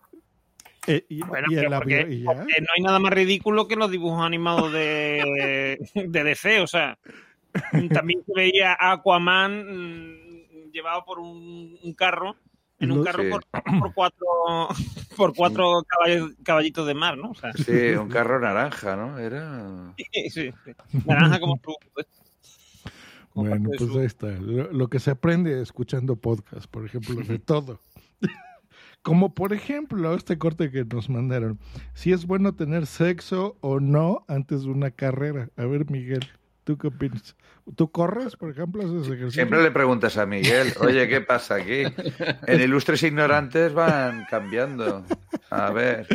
Eh, 0.87 1.05
y, 1.09 1.21
Bueno, 1.23 1.47
y 1.51 1.55
el 1.57 1.67
porque- 1.67 2.01
avión 2.01 2.13
y 2.13 2.19
ya. 2.23 2.27
porque 2.27 2.61
no 2.61 2.67
hay 2.77 2.83
nada 2.83 2.99
más 2.99 3.13
ridículo 3.13 3.69
que 3.69 3.77
los 3.77 3.91
dibujos 3.91 4.25
animados 4.25 4.73
de, 4.73 5.79
de 5.95 6.25
DC. 6.25 6.61
O 6.61 6.67
sea, 6.67 6.99
también 7.93 8.21
se 8.27 8.33
veía 8.35 8.73
a 8.73 8.93
Aquaman 8.93 9.67
mm, 9.67 10.71
llevado 10.73 11.05
por 11.05 11.19
un, 11.21 11.79
un 11.83 11.93
carro, 11.95 12.37
en 12.81 12.91
un 12.91 13.05
carro 13.05 13.23
Sí. 13.23 13.31
por, 13.31 13.45
por 13.81 13.95
cuatro, 13.95 14.27
por 15.17 15.35
cuatro 15.35 15.85
caballos- 15.87 16.33
caballitos 16.43 16.87
de 16.87 16.95
mar, 16.95 17.17
¿no? 17.17 17.31
O 17.31 17.35
sea, 17.35 17.53
Sí, 17.53 17.95
un 17.99 18.09
carro 18.09 18.41
naranja, 18.41 18.97
¿no? 18.97 19.19
Era. 19.19 19.95
sí, 20.13 20.31
sí. 20.31 20.51
Naranja 21.07 21.39
como 21.39 21.59
tú. 21.59 21.75
Bueno, 23.35 23.71
pues 23.77 23.91
su- 23.91 23.99
ahí 23.99 24.07
está. 24.07 24.29
Lo, 24.29 24.73
lo 24.73 24.89
que 24.89 24.99
se 25.01 25.11
aprende 25.11 25.61
escuchando 25.61 26.17
podcast, 26.17 26.67
por 26.71 26.85
ejemplo, 26.87 27.17
de 27.17 27.39
todo. 27.39 27.81
Como 29.03 29.35
por 29.35 29.53
ejemplo 29.53 30.15
este 30.15 30.39
corte 30.39 30.71
que 30.71 30.85
nos 30.85 31.11
mandaron. 31.11 31.59
Si 31.93 32.13
es 32.13 32.27
bueno 32.27 32.55
tener 32.55 32.87
sexo 32.87 33.59
o 33.61 33.79
no 33.81 34.25
antes 34.29 34.63
de 34.63 34.71
una 34.71 34.91
carrera. 34.93 35.51
A 35.57 35.67
ver, 35.67 35.91
Miguel, 35.91 36.27
¿tú 36.65 36.77
qué 36.79 36.89
opinas? 36.89 37.37
¿Tú 37.77 37.91
corres, 37.91 38.37
por 38.37 38.51
ejemplo? 38.51 38.83
¿Haces 38.83 39.07
ejercicio? 39.07 39.31
Siempre 39.31 39.63
le 39.63 39.71
preguntas 39.71 40.19
a 40.19 40.27
Miguel, 40.27 40.75
oye, 40.81 41.09
¿qué 41.09 41.21
pasa 41.23 41.57
aquí? 41.57 41.85
En 42.47 42.61
Ilustres 42.61 43.03
Ignorantes 43.03 43.73
van 43.73 44.27
cambiando. 44.29 45.05
A 45.51 45.71
ver. 45.71 46.07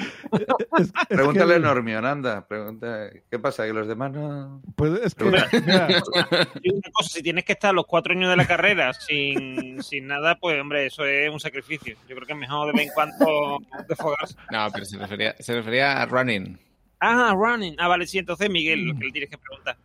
Pregúntale 1.08 1.56
a 1.56 1.60
Normion, 1.60 2.06
anda. 2.06 2.48
Pregunta, 2.48 3.10
¿qué 3.32 3.40
pasa? 3.40 3.66
¿Que 3.66 3.74
los 3.74 3.88
demás 3.88 4.12
no...? 4.12 4.62
Pues 4.76 5.02
es 5.02 5.16
que, 5.16 5.26
mira, 5.26 5.48
una 5.52 6.92
cosa, 6.94 7.10
si 7.10 7.24
tienes 7.24 7.46
que 7.46 7.54
estar 7.54 7.74
los 7.74 7.86
cuatro 7.88 8.14
años 8.14 8.30
de 8.30 8.36
la 8.36 8.46
carrera 8.46 8.94
sin, 8.94 9.82
sin 9.82 10.08
nada, 10.08 10.38
pues 10.40 10.60
hombre, 10.60 10.86
eso 10.86 11.06
es 11.06 11.32
un 11.32 11.40
sacrificio. 11.40 11.96
Yo 12.08 12.16
creo 12.16 12.28
que 12.28 12.34
es 12.34 12.40
mejor 12.40 12.68
de 12.68 12.74
vez 12.74 12.88
en 12.88 12.94
cuando 12.94 13.60
desfogarse. 13.88 14.36
No, 14.52 14.68
pero 14.72 14.86
se 14.86 14.98
refería, 14.98 15.36
se 15.40 15.56
refería 15.56 16.02
a 16.02 16.06
running. 16.06 16.60
Ah, 17.00 17.34
running. 17.36 17.76
Ah, 17.78 17.88
vale, 17.88 18.06
sí, 18.08 18.18
entonces 18.18 18.50
Miguel, 18.50 18.86
lo 18.86 18.98
que 18.98 19.06
le 19.06 19.12
tienes 19.12 19.30
que 19.30 19.38
preguntar. 19.38 19.78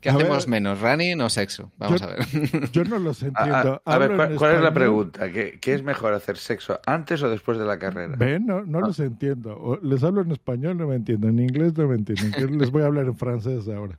¿Qué 0.00 0.08
A 0.08 0.14
hacemos 0.14 0.46
ver. 0.46 0.48
menos, 0.62 0.80
running 0.80 1.20
o 1.20 1.28
sexo? 1.28 1.70
Vamos 1.76 2.00
Yo- 2.00 2.06
a 2.08 2.14
ver. 2.14 2.24
yo 2.72 2.84
no 2.84 2.98
los 2.98 3.22
entiendo. 3.22 3.82
a- 3.84 3.94
a 3.94 3.98
ver, 3.98 4.16
¿cuál, 4.16 4.32
en 4.32 4.36
cuál 4.38 4.54
es 4.56 4.62
la 4.62 4.72
pregunta? 4.72 5.30
¿Qué, 5.30 5.58
qué 5.60 5.74
es 5.74 5.82
mejor 5.82 6.14
hacer 6.14 6.38
sexo 6.38 6.80
antes 6.86 7.22
o 7.22 7.28
después 7.28 7.58
de 7.58 7.66
la 7.66 7.78
carrera? 7.78 8.14
Ven, 8.16 8.46
no, 8.46 8.62
no 8.64 8.80
los 8.80 8.98
entiendo. 8.98 9.54
O 9.60 9.76
les 9.82 10.02
hablo 10.02 10.22
en 10.22 10.32
español, 10.32 10.78
no 10.78 10.86
me 10.86 10.94
entienden. 10.96 11.38
En 11.38 11.44
inglés 11.50 11.76
no 11.76 11.86
me 11.86 11.96
entienden. 11.96 12.32
Que 12.32 12.46
Les 12.46 12.70
voy 12.70 12.82
a 12.82 12.86
hablar 12.86 13.04
en 13.04 13.16
francés 13.16 13.68
ahora. 13.68 13.98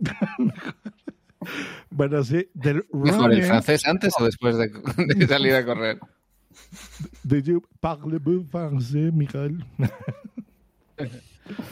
bueno, 1.90 2.24
sí, 2.24 2.48
del 2.54 2.84
¿Mejor 2.92 3.32
el 3.32 3.38
running- 3.42 3.46
francés 3.46 3.86
antes 3.86 4.12
o 4.18 4.24
después 4.24 4.56
de, 4.58 4.68
de 5.14 5.26
salir 5.28 5.54
a 5.54 5.64
correr? 5.64 6.00
De 7.24 7.40
you 7.40 7.62
parlez-vous 7.80 8.44
français, 8.44 9.10
Michael? 9.12 9.64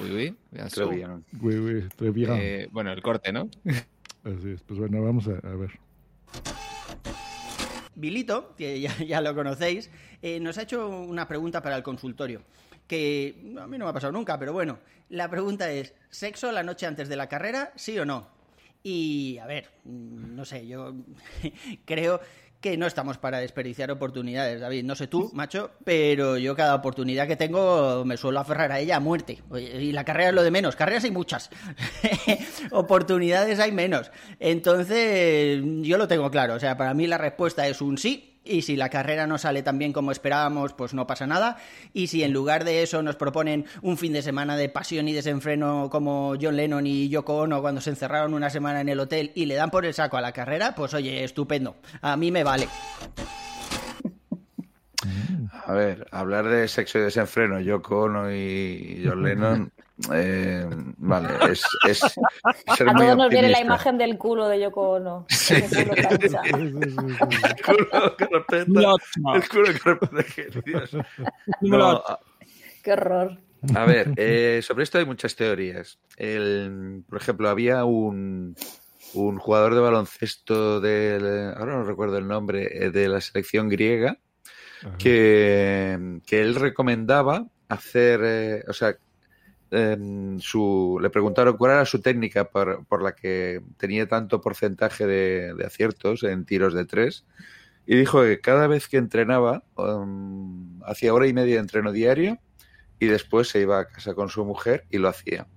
Uy, 0.00 0.10
uy, 0.10 0.36
bien, 0.52 0.68
bien. 0.90 1.24
Oui, 1.40 1.56
oui, 1.56 1.88
très 1.96 2.10
bien. 2.10 2.30
Eh, 2.34 2.68
bueno, 2.70 2.92
el 2.92 3.02
corte, 3.02 3.32
¿no? 3.32 3.48
Así 4.22 4.50
es. 4.50 4.62
Pues 4.62 4.78
bueno, 4.78 5.02
vamos 5.02 5.26
a, 5.26 5.32
a 5.32 5.56
ver. 5.56 5.80
Vilito, 7.96 8.54
que 8.56 8.80
ya, 8.80 8.96
ya 9.04 9.20
lo 9.20 9.34
conocéis, 9.34 9.90
eh, 10.22 10.40
nos 10.40 10.58
ha 10.58 10.62
hecho 10.62 10.88
una 10.88 11.26
pregunta 11.26 11.62
para 11.62 11.76
el 11.76 11.82
consultorio, 11.82 12.42
que 12.86 13.34
a 13.58 13.66
mí 13.66 13.78
no 13.78 13.84
me 13.84 13.90
ha 13.90 13.94
pasado 13.94 14.12
nunca, 14.12 14.38
pero 14.38 14.52
bueno, 14.52 14.78
la 15.10 15.28
pregunta 15.28 15.70
es, 15.70 15.94
¿sexo 16.10 16.52
la 16.52 16.62
noche 16.62 16.86
antes 16.86 17.08
de 17.08 17.16
la 17.16 17.28
carrera, 17.28 17.72
sí 17.76 17.98
o 17.98 18.04
no? 18.04 18.28
Y, 18.82 19.38
a 19.38 19.46
ver, 19.46 19.70
mm, 19.84 20.34
no 20.34 20.44
sé, 20.44 20.66
yo 20.66 20.94
creo 21.86 22.20
que 22.64 22.78
no 22.78 22.86
estamos 22.86 23.18
para 23.18 23.40
desperdiciar 23.40 23.90
oportunidades, 23.90 24.58
David. 24.58 24.84
No 24.84 24.94
sé 24.94 25.06
tú, 25.06 25.30
macho, 25.34 25.72
pero 25.84 26.38
yo 26.38 26.56
cada 26.56 26.74
oportunidad 26.74 27.28
que 27.28 27.36
tengo 27.36 28.06
me 28.06 28.16
suelo 28.16 28.40
aferrar 28.40 28.72
a 28.72 28.80
ella 28.80 28.96
a 28.96 29.00
muerte. 29.00 29.42
Y 29.54 29.92
la 29.92 30.02
carrera 30.02 30.30
es 30.30 30.34
lo 30.34 30.42
de 30.42 30.50
menos. 30.50 30.74
Carreras 30.74 31.04
hay 31.04 31.10
muchas. 31.10 31.50
oportunidades 32.70 33.60
hay 33.60 33.70
menos. 33.70 34.10
Entonces, 34.40 35.62
yo 35.82 35.98
lo 35.98 36.08
tengo 36.08 36.30
claro. 36.30 36.54
O 36.54 36.58
sea, 36.58 36.78
para 36.78 36.94
mí 36.94 37.06
la 37.06 37.18
respuesta 37.18 37.68
es 37.68 37.82
un 37.82 37.98
sí. 37.98 38.33
Y 38.44 38.62
si 38.62 38.76
la 38.76 38.90
carrera 38.90 39.26
no 39.26 39.38
sale 39.38 39.62
tan 39.62 39.78
bien 39.78 39.92
como 39.92 40.12
esperábamos, 40.12 40.74
pues 40.74 40.94
no 40.94 41.06
pasa 41.06 41.26
nada. 41.26 41.56
Y 41.92 42.08
si 42.08 42.22
en 42.22 42.32
lugar 42.32 42.64
de 42.64 42.82
eso 42.82 43.02
nos 43.02 43.16
proponen 43.16 43.64
un 43.82 43.96
fin 43.96 44.12
de 44.12 44.22
semana 44.22 44.56
de 44.56 44.68
pasión 44.68 45.08
y 45.08 45.12
desenfreno 45.12 45.88
como 45.90 46.34
John 46.40 46.56
Lennon 46.56 46.86
y 46.86 47.08
Yoko 47.08 47.36
Ono 47.38 47.60
cuando 47.62 47.80
se 47.80 47.90
encerraron 47.90 48.34
una 48.34 48.50
semana 48.50 48.80
en 48.80 48.88
el 48.88 49.00
hotel 49.00 49.32
y 49.34 49.46
le 49.46 49.54
dan 49.54 49.70
por 49.70 49.86
el 49.86 49.94
saco 49.94 50.16
a 50.16 50.20
la 50.20 50.32
carrera, 50.32 50.74
pues 50.74 50.92
oye, 50.94 51.24
estupendo. 51.24 51.76
A 52.02 52.16
mí 52.16 52.30
me 52.30 52.44
vale. 52.44 52.68
A 55.66 55.72
ver, 55.72 56.06
hablar 56.10 56.48
de 56.48 56.68
sexo 56.68 56.98
y 56.98 57.02
desenfreno, 57.02 57.60
Yoko 57.60 58.02
Ono 58.02 58.30
y 58.30 59.02
John 59.04 59.22
Lennon, 59.22 59.72
eh, 60.12 60.68
vale, 60.98 61.28
es, 61.50 61.64
es 61.88 61.98
ser 62.76 62.88
A 62.88 62.92
muy 62.92 63.04
todos 63.04 63.16
nos 63.16 63.30
viene 63.30 63.48
la 63.48 63.60
imagen 63.60 63.96
del 63.96 64.18
culo 64.18 64.48
de 64.48 64.60
Yoko 64.60 64.90
Ono. 64.90 65.26
Sí. 65.34 65.54
Culo 65.62 65.94
cancha. 65.94 66.40
El 66.54 66.72
culo 67.62 68.16
que 68.16 68.26
respeta, 68.26 68.94
el 69.34 69.48
culo 69.48 69.64
que 70.34 70.42
respeta. 70.50 71.08
No, 71.60 72.02
Qué 72.82 72.92
horror. 72.92 73.38
A 73.74 73.84
ver, 73.86 74.12
eh, 74.16 74.60
sobre 74.62 74.84
esto 74.84 74.98
hay 74.98 75.06
muchas 75.06 75.36
teorías. 75.36 75.98
El, 76.16 77.02
por 77.08 77.18
ejemplo, 77.18 77.48
había 77.48 77.84
un, 77.84 78.54
un 79.14 79.38
jugador 79.38 79.74
de 79.74 79.80
baloncesto 79.80 80.80
del, 80.80 81.54
ahora 81.56 81.76
no 81.76 81.84
recuerdo 81.84 82.18
el 82.18 82.28
nombre, 82.28 82.68
eh, 82.70 82.90
de 82.90 83.08
la 83.08 83.20
selección 83.20 83.68
griega, 83.68 84.18
que, 84.98 86.20
que 86.26 86.42
él 86.42 86.56
recomendaba 86.56 87.46
hacer, 87.68 88.20
eh, 88.22 88.64
o 88.68 88.74
sea, 88.74 88.96
em, 89.74 90.38
su, 90.40 90.98
le 91.02 91.10
preguntaron 91.10 91.56
cuál 91.56 91.72
era 91.72 91.84
su 91.86 92.00
técnica 92.00 92.46
por, 92.50 92.86
por 92.86 93.02
la 93.02 93.14
que 93.14 93.62
tenía 93.78 94.08
tanto 94.08 94.40
porcentaje 94.40 95.06
de, 95.06 95.54
de 95.54 95.64
aciertos 95.66 96.22
en 96.24 96.44
tiros 96.46 96.74
de 96.74 96.86
tres. 96.86 97.26
Y 97.86 97.96
dijo 97.96 98.22
que 98.22 98.40
cada 98.40 98.66
vez 98.68 98.88
que 98.88 98.98
entrenaba, 98.98 99.64
um, 99.76 100.82
hacía 100.84 101.14
hora 101.14 101.26
y 101.28 101.32
media 101.34 101.54
de 101.56 101.60
entreno 101.60 101.92
diario 101.92 102.38
y 103.00 103.06
después 103.06 103.48
se 103.48 103.60
iba 103.62 103.80
a 103.80 103.88
casa 103.88 104.14
con 104.14 104.28
su 104.30 104.44
mujer 104.44 104.86
y 104.90 104.98
lo 104.98 105.08
hacía. 105.08 105.48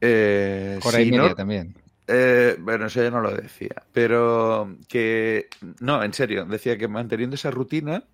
Eh, 0.00 0.78
Hora 0.84 1.00
y 1.02 1.06
media 1.06 1.30
no- 1.30 1.34
también. 1.34 1.74
eh, 2.08 2.56
bueno, 2.60 2.86
eso 2.86 3.02
ya 3.02 3.10
no 3.10 3.20
lo 3.20 3.32
decía. 3.34 3.84
Pero 3.92 4.76
que, 4.88 5.48
no, 5.80 6.02
en 6.04 6.12
serio, 6.14 6.44
decía 6.46 6.78
que 6.78 6.88
manteniendo 6.88 7.36
esa 7.36 7.50
rutina, 7.50 8.04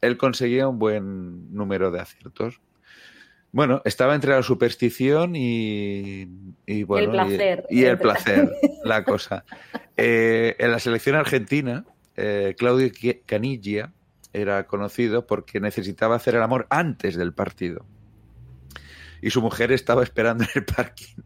él 0.00 0.18
conseguía 0.18 0.68
un 0.68 0.78
buen 0.78 1.52
número 1.54 1.90
de 1.90 2.00
aciertos. 2.00 2.60
Bueno, 3.50 3.80
estaba 3.84 4.14
entre 4.14 4.32
la 4.32 4.42
superstición 4.42 5.34
y, 5.34 6.28
y 6.66 6.82
bueno, 6.82 7.08
y- 7.08 7.12
placer. 7.12 7.66
Y, 7.70 7.84
el 7.84 7.98
placer, 7.98 8.50
la 8.84 9.04
cosa. 9.04 9.44
Eh, 9.96 10.54
en 10.58 10.70
la 10.70 10.78
selección 10.78 11.16
argentina, 11.16 11.84
eh, 12.16 12.54
Claudio 12.58 12.90
Caniggia 13.26 13.92
era 14.32 14.66
conocido 14.66 15.26
porque 15.26 15.60
necesitaba 15.60 16.16
hacer 16.16 16.34
el 16.34 16.42
amor 16.42 16.66
antes 16.70 17.16
del 17.16 17.32
partido. 17.32 17.86
Y 19.22 19.30
su 19.30 19.40
mujer 19.42 19.72
estaba 19.72 20.02
esperando 20.02 20.44
en 20.44 20.50
el 20.54 20.64
parking. 20.64 21.22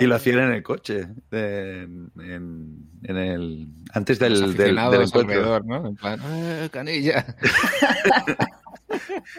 Y 0.00 0.06
lo 0.06 0.14
hacían 0.14 0.38
en 0.40 0.52
el 0.52 0.62
coche, 0.62 1.06
en, 1.30 2.10
en 2.18 3.16
el 3.16 3.68
antes 3.92 4.18
del, 4.18 4.40
Los 4.40 4.56
del, 4.56 4.74
del 4.76 5.02
encuentro. 5.02 5.60
¿no? 5.64 5.86
En 5.88 5.94
plan, 5.96 6.20
"Eh, 6.24 6.68
canilla. 6.72 7.24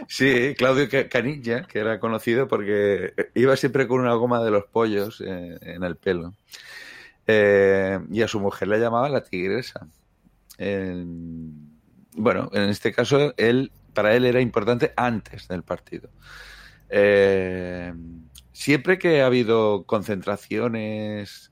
Sí, 0.08 0.54
Claudio 0.58 0.90
Ca- 0.90 1.08
Canilla, 1.08 1.64
que 1.64 1.80
era 1.80 2.00
conocido 2.00 2.48
porque 2.48 3.14
iba 3.36 3.56
siempre 3.56 3.88
con 3.88 4.02
una 4.02 4.14
goma 4.14 4.44
de 4.44 4.52
los 4.52 4.66
pollos 4.66 5.22
eh, 5.26 5.58
en 5.62 5.84
el 5.84 5.96
pelo. 5.96 6.34
Eh, 7.26 8.00
y 8.12 8.22
a 8.22 8.28
su 8.28 8.40
mujer 8.40 8.68
la 8.68 8.78
llamaba 8.78 9.10
la 9.10 9.24
tigresa. 9.24 9.88
Eh, 10.58 11.04
bueno, 12.16 12.50
en 12.54 12.70
este 12.70 12.92
caso, 12.94 13.34
él, 13.38 13.72
para 13.94 14.16
él 14.16 14.26
era 14.26 14.42
importante 14.42 14.94
antes 14.96 15.48
del 15.48 15.64
partido. 15.64 16.10
Eh, 16.90 17.94
siempre 18.58 18.98
que 18.98 19.22
ha 19.22 19.28
habido 19.28 19.86
concentraciones 19.86 21.52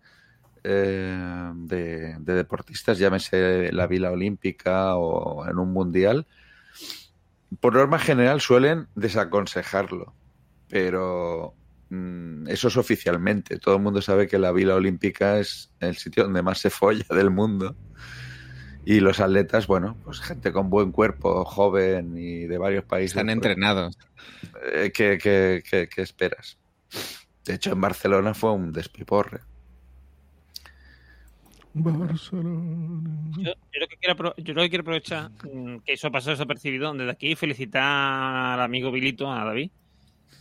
eh, 0.63 1.51
de, 1.55 2.15
de 2.19 2.33
deportistas, 2.33 2.97
llámese 2.97 3.71
la 3.71 3.85
Vila 3.87 4.11
Olímpica 4.11 4.95
o 4.95 5.47
en 5.47 5.59
un 5.59 5.71
mundial, 5.71 6.25
por 7.59 7.75
norma 7.75 7.99
general 7.99 8.41
suelen 8.41 8.87
desaconsejarlo, 8.95 10.15
pero 10.67 11.53
mm, 11.89 12.47
eso 12.47 12.67
es 12.69 12.77
oficialmente. 12.77 13.59
Todo 13.59 13.75
el 13.75 13.81
mundo 13.83 14.01
sabe 14.01 14.27
que 14.27 14.39
la 14.39 14.51
Vila 14.51 14.75
Olímpica 14.75 15.37
es 15.39 15.71
el 15.79 15.95
sitio 15.95 16.23
donde 16.23 16.41
más 16.41 16.59
se 16.59 16.69
folla 16.71 17.05
del 17.09 17.29
mundo. 17.29 17.75
Y 18.87 18.99
los 18.99 19.19
atletas, 19.19 19.65
bueno, 19.67 19.97
pues 20.03 20.19
gente 20.21 20.51
con 20.51 20.69
buen 20.69 20.91
cuerpo, 20.91 21.43
joven 21.45 22.15
y 22.17 22.45
de 22.45 22.57
varios 22.57 22.83
países. 22.85 23.11
Están 23.17 23.25
pues, 23.27 23.35
entrenados. 23.35 23.97
eh, 24.73 24.91
¿qué, 24.93 25.17
qué- 25.21 25.63
qué- 25.67 25.87
qué 25.87 26.01
esperas? 26.01 26.57
De 27.45 27.53
hecho, 27.55 27.71
en 27.71 27.81
Barcelona 27.81 28.33
fue 28.33 28.51
un 28.51 28.71
despiporre. 28.71 29.41
Barcelona. 31.73 33.09
Yo, 33.37 33.51
yo 33.53 33.79
lo 33.79 33.87
que 33.87 33.97
quiero, 33.97 34.15
apro- 34.15 34.33
yo 34.37 34.53
lo 34.53 34.61
que 34.61 34.69
quiero 34.69 34.81
aprovechar, 34.83 35.29
mm, 35.43 35.79
que 35.85 35.93
eso 35.93 36.09
pasó 36.11 36.29
desapercibido, 36.29 36.93
desde 36.93 37.11
aquí 37.11 37.35
felicitar 37.35 37.83
al 37.83 38.61
amigo 38.61 38.91
Vilito, 38.91 39.29
a 39.31 39.43
David, 39.43 39.71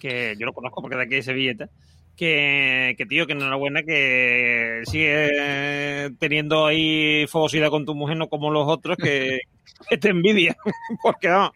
que 0.00 0.36
yo 0.38 0.46
lo 0.46 0.52
conozco 0.52 0.80
porque 0.80 0.96
de 0.96 1.02
aquí 1.02 1.14
de 1.16 1.22
Sevilleta, 1.22 1.68
que, 2.16 2.94
que 2.96 3.06
tío, 3.06 3.26
que 3.26 3.32
enhorabuena, 3.32 3.82
que 3.82 4.82
sigue 4.86 6.12
teniendo 6.20 6.66
ahí 6.66 7.26
fogosidad 7.28 7.70
con 7.70 7.84
tu 7.84 7.94
mujer, 7.96 8.16
no 8.16 8.28
como 8.28 8.52
los 8.52 8.68
otros, 8.68 8.96
que, 8.96 9.40
que 9.88 9.98
te 9.98 10.10
envidia, 10.10 10.56
porque 11.02 11.28
vamos, 11.28 11.50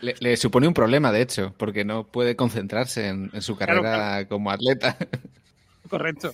Le, 0.00 0.14
le 0.20 0.36
supone 0.36 0.68
un 0.68 0.74
problema, 0.74 1.10
de 1.12 1.22
hecho, 1.22 1.54
porque 1.56 1.84
no 1.84 2.06
puede 2.06 2.36
concentrarse 2.36 3.08
en, 3.08 3.30
en 3.32 3.42
su 3.42 3.56
Claro, 3.56 3.82
carrera 3.82 4.26
como 4.28 4.50
atleta. 4.50 4.96
correcto. 5.88 6.32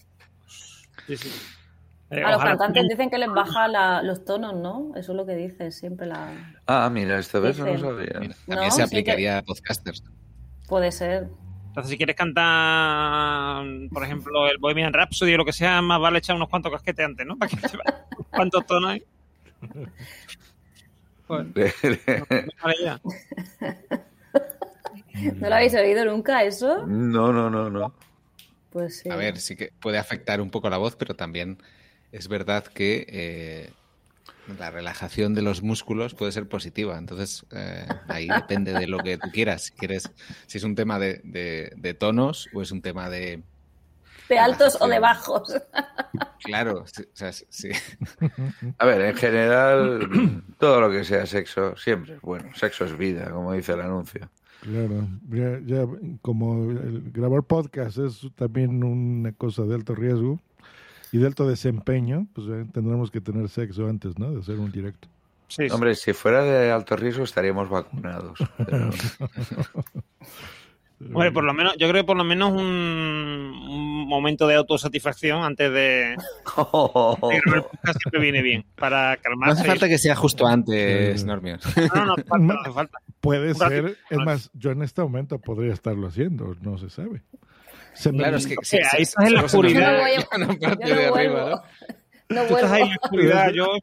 Sí, 1.06 1.16
sí. 1.16 1.30
Eh, 2.10 2.22
A 2.22 2.32
los 2.32 2.42
cantantes 2.42 2.86
dicen 2.88 3.10
que 3.10 3.18
les 3.18 3.30
baja 3.30 3.66
la- 3.68 4.02
los 4.02 4.24
tonos, 4.24 4.54
¿no? 4.54 4.92
Eso 4.96 5.12
es 5.12 5.16
lo 5.16 5.26
que 5.26 5.34
dice 5.34 5.70
siempre 5.72 6.06
la... 6.06 6.32
Ah, 6.66 6.88
mira, 6.90 7.18
esta 7.18 7.40
vez 7.40 7.58
no 7.58 7.64
lo 7.66 7.72
Dicen. 7.72 7.88
sabía. 7.90 8.12
También 8.12 8.34
No, 8.46 8.70
se 8.70 8.76
sí 8.76 8.82
aplicaría 8.82 9.38
a 9.38 9.42
podcasters. 9.42 10.02
Puede 10.68 10.92
ser. 10.92 11.28
Entonces, 11.68 11.90
si 11.90 11.96
quieres 11.96 12.14
cantar, 12.14 13.64
por 13.90 14.04
ejemplo, 14.04 14.46
el 14.48 14.58
Bohemian 14.58 14.92
Rhapsody 14.92 15.34
o 15.34 15.38
lo 15.38 15.44
que 15.44 15.52
sea, 15.52 15.82
más 15.82 15.98
vale 16.00 16.18
echar 16.18 16.36
unos 16.36 16.48
cuantos 16.48 16.70
casquetes 16.70 17.04
antes, 17.04 17.26
¿no? 17.26 17.36
Para 17.38 17.50
que 17.50 17.56
te 17.56 17.76
va- 17.76 18.04
¿Cuántos 18.30 18.64
tonos 18.66 18.90
hay? 18.90 19.02
¿No 25.40 25.48
lo 25.48 25.54
habéis 25.54 25.74
oído 25.74 26.04
nunca 26.04 26.44
eso? 26.44 26.86
No, 26.86 27.32
no, 27.32 27.50
no, 27.50 27.70
no. 27.70 27.94
Pues 28.70 28.98
sí. 28.98 29.10
A 29.10 29.16
ver, 29.16 29.38
sí 29.38 29.56
que 29.56 29.70
puede 29.80 29.98
afectar 29.98 30.40
un 30.40 30.50
poco 30.50 30.68
la 30.70 30.78
voz, 30.78 30.96
pero 30.96 31.14
también 31.14 31.58
es 32.12 32.28
verdad 32.28 32.64
que 32.66 33.06
eh, 33.08 33.72
la 34.58 34.70
relajación 34.70 35.34
de 35.34 35.42
los 35.42 35.62
músculos 35.62 36.14
puede 36.14 36.32
ser 36.32 36.48
positiva. 36.48 36.98
Entonces, 36.98 37.44
eh, 37.52 37.86
ahí 38.08 38.32
depende 38.32 38.74
de 38.74 38.86
lo 38.86 39.02
que 39.02 39.18
tú 39.18 39.30
quieras. 39.30 39.64
Si 39.64 39.72
quieres, 39.72 40.10
si 40.46 40.58
es 40.58 40.64
un 40.64 40.74
tema 40.74 40.98
de, 40.98 41.20
de- 41.24 41.72
de 41.76 41.94
tonos 41.94 42.48
o 42.52 42.62
es 42.62 42.70
un 42.72 42.82
tema 42.82 43.08
de. 43.10 43.42
¿De 44.28 44.38
altos 44.38 44.78
o 44.80 44.88
de 44.88 44.98
bajos? 44.98 45.54
Claro, 46.44 46.84
sí, 46.86 47.02
o 47.02 47.16
sea, 47.16 47.32
sí. 47.32 47.70
A 48.78 48.84
ver, 48.84 49.00
en 49.00 49.16
general, 49.16 50.42
todo 50.58 50.80
lo 50.82 50.90
que 50.90 51.02
sea 51.02 51.24
sexo 51.26 51.74
siempre 51.76 52.14
es 52.16 52.20
bueno. 52.20 52.50
Sexo 52.54 52.84
es 52.84 52.96
vida, 52.98 53.30
como 53.30 53.52
dice 53.54 53.72
el 53.72 53.80
anuncio. 53.80 54.28
Claro, 54.60 55.08
ya, 55.30 55.58
ya 55.64 55.86
como 56.20 56.70
el 56.70 57.10
grabar 57.12 57.42
podcast 57.44 57.96
es 57.98 58.28
también 58.36 58.84
una 58.84 59.32
cosa 59.32 59.62
de 59.62 59.74
alto 59.74 59.94
riesgo 59.94 60.38
y 61.12 61.18
de 61.18 61.26
alto 61.26 61.48
desempeño, 61.48 62.26
pues 62.34 62.46
eh, 62.48 62.66
tendremos 62.72 63.10
que 63.10 63.22
tener 63.22 63.48
sexo 63.48 63.88
antes, 63.88 64.18
¿no? 64.18 64.30
De 64.32 64.40
hacer 64.40 64.58
un 64.58 64.70
directo. 64.70 65.08
Hombre, 65.72 65.94
si 65.94 66.12
fuera 66.12 66.42
de 66.44 66.70
alto 66.70 66.94
riesgo 66.96 67.24
estaríamos 67.24 67.68
vacunados. 67.70 68.38
pero- 68.58 68.90
Hombre, 71.12 71.32
por 71.32 71.44
lo 71.44 71.52
menos, 71.54 71.74
yo 71.78 71.88
creo 71.88 72.02
que 72.02 72.06
por 72.06 72.16
lo 72.16 72.24
menos 72.24 72.52
un, 72.52 72.64
un 72.66 74.08
momento 74.08 74.46
de 74.46 74.54
autosatisfacción 74.56 75.42
antes 75.42 75.70
de, 75.72 76.16
siempre 78.00 78.20
viene 78.20 78.42
bien 78.42 78.64
para 78.76 79.16
No 79.16 79.22
calmarse. 79.22 79.60
hace 79.60 79.68
falta 79.68 79.88
que 79.88 79.98
sea 79.98 80.14
justo 80.16 80.46
antes, 80.46 81.24
Normio. 81.24 81.58
No, 81.94 82.04
no, 82.06 82.12
hace 82.14 82.24
falta, 82.24 82.38
no 82.38 82.60
hace 82.60 82.72
falta. 82.72 82.98
Puede 83.20 83.54
ser, 83.54 83.96
es 84.10 84.18
más, 84.18 84.50
yo 84.54 84.70
en 84.70 84.82
este 84.82 85.02
momento 85.02 85.38
podría 85.38 85.72
estarlo 85.72 86.06
haciendo, 86.08 86.54
no 86.60 86.78
se 86.78 86.90
sabe. 86.90 87.22
Se 87.94 88.10
me- 88.12 88.18
Claro, 88.18 88.36
es 88.38 88.46
que 88.46 88.56
Sí, 88.62 88.78
ahí 88.92 89.02
estás 89.02 89.26
en 89.26 89.34
la 89.34 89.44
oscuridad. 89.44 89.98
no 90.38 90.52
yo 90.58 90.68
no 90.68 90.76
de 90.76 90.84
arriba, 90.94 91.10
vuelvo. 91.10 91.38
¿no? 91.50 91.62
No 92.30 92.42
Tú 92.46 92.56
estás 92.56 92.72
ahí 92.72 92.82
en 92.82 92.88
la 92.90 92.96
oscuridad, 93.02 93.50
yo... 93.52 93.66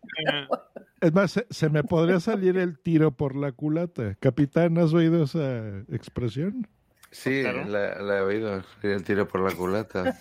Es 1.02 1.12
más, 1.14 1.32
se, 1.32 1.48
se 1.50 1.68
me 1.70 1.84
podría 1.84 2.20
salir 2.20 2.58
el 2.58 2.78
tiro 2.78 3.10
por 3.10 3.36
la 3.36 3.52
culata. 3.54 4.16
Capitán, 4.20 4.78
¿has 4.78 4.94
oído 4.94 5.24
esa 5.24 5.80
expresión? 5.92 6.68
Sí, 7.12 7.44
la, 7.44 8.02
la 8.02 8.18
he 8.18 8.22
oído, 8.22 8.62
el 8.84 9.04
tiro 9.04 9.28
por 9.28 9.42
la 9.42 9.52
culata. 9.56 10.16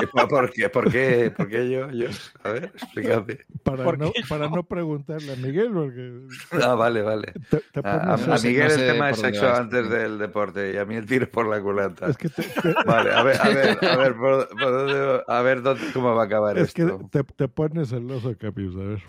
¿Y 0.00 0.06
por- 0.12 0.28
¿Por 0.28 0.50
qué? 0.50 0.70
¿Por 0.70 0.90
qué? 0.90 1.30
¿Por 1.36 1.48
qué 1.48 1.70
yo? 1.70 1.90
yo? 1.90 2.08
A 2.42 2.50
ver, 2.50 2.64
explícame. 2.64 3.38
Para, 3.62 3.84
¿Por 3.84 3.98
no, 3.98 4.10
para 4.28 4.50
preguntarle 4.62 5.32
a 5.32 5.36
Miguel, 5.36 5.70
porque 5.72 6.20
Ah, 6.62 6.74
vale, 6.74 7.02
vale. 7.02 7.32
te, 7.50 7.60
te 7.60 7.80
A, 7.82 8.16
Miguel 8.42 8.68
no 8.68 8.74
el 8.74 8.86
tema 8.86 9.10
dónde 9.10 9.16
sexo 9.22 9.46
vas. 9.46 9.60
antes 9.60 9.90
del 9.90 10.18
deporte 10.18 10.72
y 10.72 10.76
a 10.78 10.84
mí 10.86 10.94
el 10.96 11.04
tiro 11.06 11.28
por 11.30 11.46
la 11.46 11.60
culata. 11.60 12.08
Es 12.08 12.16
que 12.16 12.28
te, 12.30 12.42
te- 12.42 12.74
Vale, 12.86 13.12
a 13.12 13.22
ver, 13.22 13.40
a 13.40 13.48
ver, 13.50 13.78
a 13.84 13.96
ver, 13.96 14.16
por, 14.16 14.48
por 14.48 14.70
dónde, 14.72 15.22
a 15.26 15.42
ver 15.42 15.60
dónde, 15.62 15.92
cómo 15.92 16.14
va 16.14 16.22
a 16.22 16.26
acabar 16.26 16.56
es 16.58 16.72
que 16.72 16.82
esto. 16.82 17.08
te, 17.10 17.22
te 17.22 17.48
pones 17.48 17.90
celoso, 17.90 18.34
Capius. 18.38 18.74
A 18.76 18.78
ver. 18.78 19.02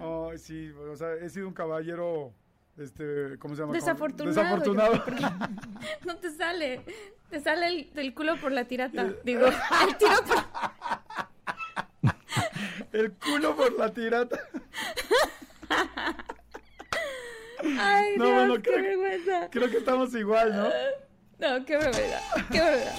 Ay, 0.00 0.38
sí, 0.38 0.70
o 0.70 0.94
sea, 0.96 1.14
he 1.14 1.28
sido 1.28 1.48
un 1.48 1.54
caballero, 1.54 2.32
este, 2.78 3.38
¿cómo 3.38 3.54
se 3.54 3.62
llama? 3.62 3.72
Desafortunado. 3.74 4.34
Desafortunado. 4.34 5.04
No 6.06 6.16
te 6.16 6.30
sale. 6.30 6.80
Te 7.30 7.40
sale 7.40 7.66
el, 7.66 7.90
del 7.94 8.14
culo 8.14 8.36
por 8.36 8.52
la 8.52 8.64
tirata. 8.66 9.04
Digo, 9.24 9.46
el 9.46 9.96
tiro 9.98 10.12
por... 10.26 12.12
El 12.92 13.12
culo 13.12 13.54
por 13.56 13.78
la 13.78 13.92
tirata. 13.92 14.38
Ay, 17.78 18.16
No, 18.16 18.24
Dios, 18.24 18.36
bueno, 18.36 18.54
qué 18.56 18.70
creo- 18.70 18.82
vergüenza. 18.82 19.48
Creo 19.50 19.70
que 19.70 19.76
estamos 19.78 20.14
igual, 20.14 20.56
¿no? 20.56 20.68
No, 21.40 21.64
qué 21.64 21.76
vergüenza. 21.76 22.20
Qué 22.50 22.60
vergüenza. 22.60 22.94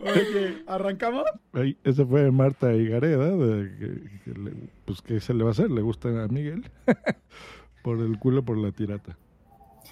Oye, 0.00 0.62
¿arrancamos? 0.66 1.24
Ahí, 1.52 1.76
ese 1.84 2.04
fue 2.06 2.30
Marta 2.30 2.72
Higareda. 2.74 3.28
De, 3.36 3.76
que, 4.24 4.52
pues, 4.84 5.02
¿qué 5.02 5.20
se 5.20 5.34
le 5.34 5.42
va 5.44 5.50
a 5.50 5.52
hacer? 5.52 5.70
¿Le 5.70 5.82
gusta 5.82 6.08
a 6.08 6.28
Miguel? 6.28 6.70
Por 7.82 8.00
el 8.00 8.18
culo, 8.18 8.42
por 8.42 8.58
la 8.58 8.72
tirata. 8.72 9.16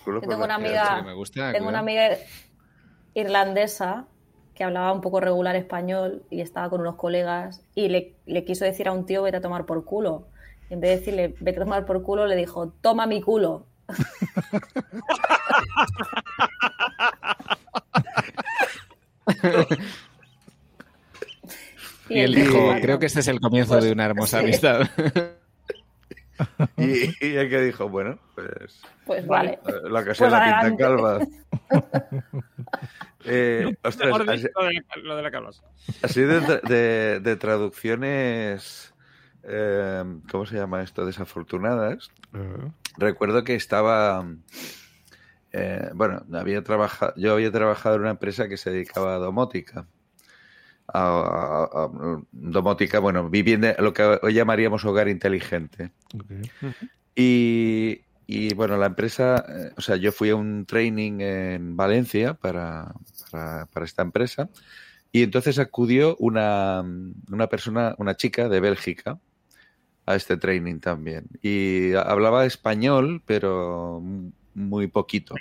Yo 0.06 0.20
tengo 0.20 0.44
una 0.44 0.54
amiga, 0.54 1.02
me 1.02 1.14
gusta, 1.14 1.52
tengo 1.52 1.68
una 1.68 1.80
amiga 1.80 2.16
irlandesa 3.14 4.06
que 4.54 4.64
hablaba 4.64 4.92
un 4.92 5.00
poco 5.00 5.20
regular 5.20 5.56
español 5.56 6.22
y 6.30 6.40
estaba 6.40 6.70
con 6.70 6.80
unos 6.80 6.96
colegas 6.96 7.62
y 7.74 7.88
le, 7.88 8.14
le 8.26 8.44
quiso 8.44 8.64
decir 8.64 8.88
a 8.88 8.92
un 8.92 9.06
tío 9.06 9.22
vete 9.22 9.38
a 9.38 9.40
tomar 9.40 9.66
por 9.66 9.84
culo. 9.84 10.28
Y 10.68 10.74
en 10.74 10.80
vez 10.80 10.90
de 10.90 10.96
decirle 10.98 11.34
vete 11.40 11.60
a 11.60 11.64
tomar 11.64 11.86
por 11.86 12.02
culo, 12.02 12.26
le 12.26 12.36
dijo 12.36 12.72
toma 12.80 13.06
mi 13.06 13.20
culo. 13.20 13.66
Y 22.08 22.18
él 22.18 22.34
dijo, 22.34 22.58
creo 22.80 22.98
que 22.98 23.06
este 23.06 23.20
es 23.20 23.28
el 23.28 23.40
comienzo 23.40 23.74
Pues, 23.74 23.84
de 23.84 23.92
una 23.92 24.04
hermosa 24.04 24.38
sí. 24.38 24.44
amistad. 24.44 24.80
Y, 26.76 27.26
y 27.26 27.36
el 27.36 27.50
que 27.50 27.60
dijo, 27.62 27.88
bueno, 27.88 28.18
pues 28.34 28.80
Pues 29.04 29.26
vale. 29.26 29.58
eh, 29.66 29.72
la 29.90 30.00
ocasión 30.00 30.30
Pues 30.30 30.40
la 30.40 30.44
pinta 30.44 30.60
adelante. 30.60 30.82
calva. 30.82 31.18
Eh, 33.24 33.76
ostras, 33.84 34.14
así, 34.28 34.46
lo 35.04 35.14
de, 35.16 35.22
la 35.22 35.30
cabras. 35.30 35.62
así 36.02 36.22
de, 36.22 36.40
tra- 36.40 36.62
de- 36.62 37.20
de 37.20 37.36
traducciones, 37.36 38.94
eh, 39.42 40.02
¿cómo 40.30 40.46
se 40.46 40.56
llama 40.56 40.82
esto? 40.82 41.04
Desafortunadas. 41.04 42.10
Ah, 42.32 42.70
Recuerdo 42.96 43.44
que 43.44 43.54
estaba, 43.54 44.26
eh, 45.52 45.90
bueno, 45.94 46.24
había 46.32 46.62
trabajado, 46.64 47.12
yo 47.16 47.34
había 47.34 47.52
trabajado 47.52 47.96
en 47.96 48.00
una 48.02 48.10
empresa 48.10 48.48
que 48.48 48.56
se 48.56 48.70
dedicaba 48.70 49.14
a 49.16 49.18
domótica. 49.18 49.86
A, 50.92 51.02
a- 51.02 51.84
a- 51.84 52.22
domótica, 52.32 52.98
bueno, 52.98 53.30
vivienda, 53.30 53.76
lo 53.78 53.92
que 53.92 54.02
hoy 54.22 54.34
llamaríamos 54.34 54.84
hogar 54.84 55.08
inteligente. 55.08 55.90
Y, 57.14 58.00
y, 58.26 58.54
bueno, 58.54 58.76
la 58.76 58.86
empresa, 58.86 59.44
eh, 59.48 59.72
o 59.76 59.80
sea, 59.80 59.96
yo 59.96 60.12
fui 60.12 60.30
a 60.30 60.36
un 60.36 60.64
training 60.66 61.20
en 61.20 61.76
Valencia 61.76 62.34
para, 62.34 62.92
para, 63.30 63.66
para 63.66 63.86
esta 63.86 64.02
empresa 64.02 64.48
y 65.12 65.22
entonces 65.22 65.58
acudió 65.58 66.16
una, 66.18 66.84
una 67.30 67.46
persona, 67.48 67.94
una 67.98 68.16
chica 68.16 68.48
de 68.48 68.60
Bélgica 68.60 69.18
a 70.06 70.14
este 70.14 70.36
training 70.36 70.78
también. 70.78 71.26
Y 71.42 71.94
hablaba 71.94 72.46
español, 72.46 73.22
pero 73.26 74.02
muy 74.54 74.86
poquito. 74.86 75.34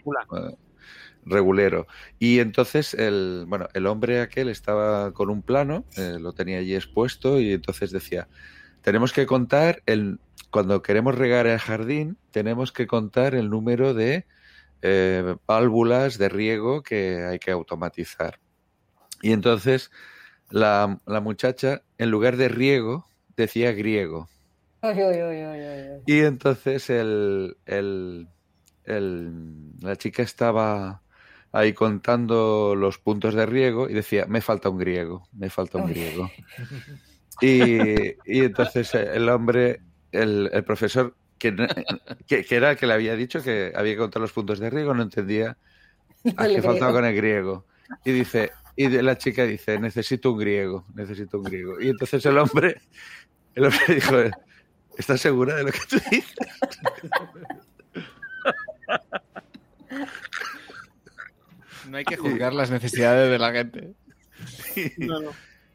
Regulero. 1.26 1.88
Y 2.20 2.40
entonces 2.40 2.94
el, 2.94 3.46
bueno, 3.48 3.68
el 3.74 3.88
hombre 3.88 4.22
aquel 4.22 4.50
estaba 4.50 5.14
con 5.14 5.30
un 5.30 5.42
plano, 5.42 5.86
eh, 5.98 6.18
lo 6.20 6.34
tenía 6.34 6.60
allí 6.60 6.76
expuesto 6.76 7.40
y 7.40 7.54
entonces 7.54 7.92
decía, 7.92 8.28
tenemos 8.82 9.14
que 9.14 9.26
contar 9.26 9.82
el 9.86 10.20
cuando 10.52 10.82
queremos 10.82 11.16
regar 11.16 11.46
el 11.48 11.60
jardín, 11.60 12.18
tenemos 12.32 12.72
que 12.72 12.88
contar 12.88 13.36
el 13.36 13.50
número 13.52 13.94
de 13.94 14.26
eh, 14.82 15.36
válvulas 15.46 16.18
de 16.18 16.30
riego 16.30 16.82
que 16.82 17.24
hay 17.24 17.38
que 17.40 17.52
automatizar. 17.52 18.40
Y 19.22 19.32
entonces 19.34 19.92
la, 20.50 21.00
la 21.06 21.22
muchacha, 21.22 21.84
en 21.98 22.10
lugar 22.12 22.38
de 22.38 22.48
riego, 22.50 23.08
decía 23.38 23.74
griego. 23.74 24.28
Y 26.06 26.22
entonces 26.22 26.90
el, 26.90 27.58
el- 27.66 28.28
el- 28.86 29.72
la 29.82 29.96
chica 29.98 30.24
estaba 30.24 31.04
ahí 31.52 31.74
contando 31.74 32.76
los 32.76 33.00
puntos 33.00 33.34
de 33.34 33.46
riego 33.46 33.90
y 33.90 33.94
decía, 33.94 34.26
me 34.28 34.42
falta 34.42 34.70
un 34.70 34.78
griego, 34.78 35.28
me 35.34 35.50
falta 35.50 35.78
un 35.78 35.88
griego. 35.88 36.30
Y, 37.42 38.18
y 38.26 38.44
entonces 38.44 38.94
el 38.96 39.30
hombre, 39.30 39.80
el, 40.12 40.50
el 40.52 40.64
profesor, 40.66 41.16
que, 41.38 41.56
que, 42.28 42.44
que 42.44 42.56
era 42.56 42.72
el 42.72 42.78
que 42.78 42.86
le 42.86 42.94
había 42.94 43.16
dicho 43.16 43.42
que 43.42 43.72
había 43.74 43.94
que 43.94 44.00
contar 44.00 44.22
los 44.22 44.34
puntos 44.34 44.60
de 44.60 44.70
riego, 44.70 44.94
no 44.94 45.04
entendía 45.04 45.58
a 46.36 46.48
qué 46.48 46.62
faltaba 46.62 46.92
con 46.92 47.06
el 47.06 47.16
griego. 47.16 47.66
Y 48.04 48.12
dice, 48.12 48.52
y 48.76 48.90
la 48.90 49.18
chica 49.18 49.46
dice, 49.46 49.80
necesito 49.80 50.34
un 50.34 50.40
griego, 50.40 50.86
necesito 50.94 51.38
un 51.38 51.46
griego. 51.46 51.80
Y 51.80 51.88
entonces 51.90 52.26
el 52.26 52.38
hombre, 52.38 52.82
el 53.56 53.64
hombre 53.66 53.80
dijo, 53.96 54.16
¿estás 54.98 55.22
segura 55.22 55.56
de 55.56 55.64
lo 55.64 55.72
que 55.72 55.80
tú 55.90 55.98
dices? 56.12 56.36
No 61.90 61.98
hay 61.98 62.06
que 62.06 62.18
juzgar 62.18 62.54
las 62.54 62.72
necesidades 62.72 63.30
de 63.30 63.40
la 63.40 63.52
gente. 63.52 63.94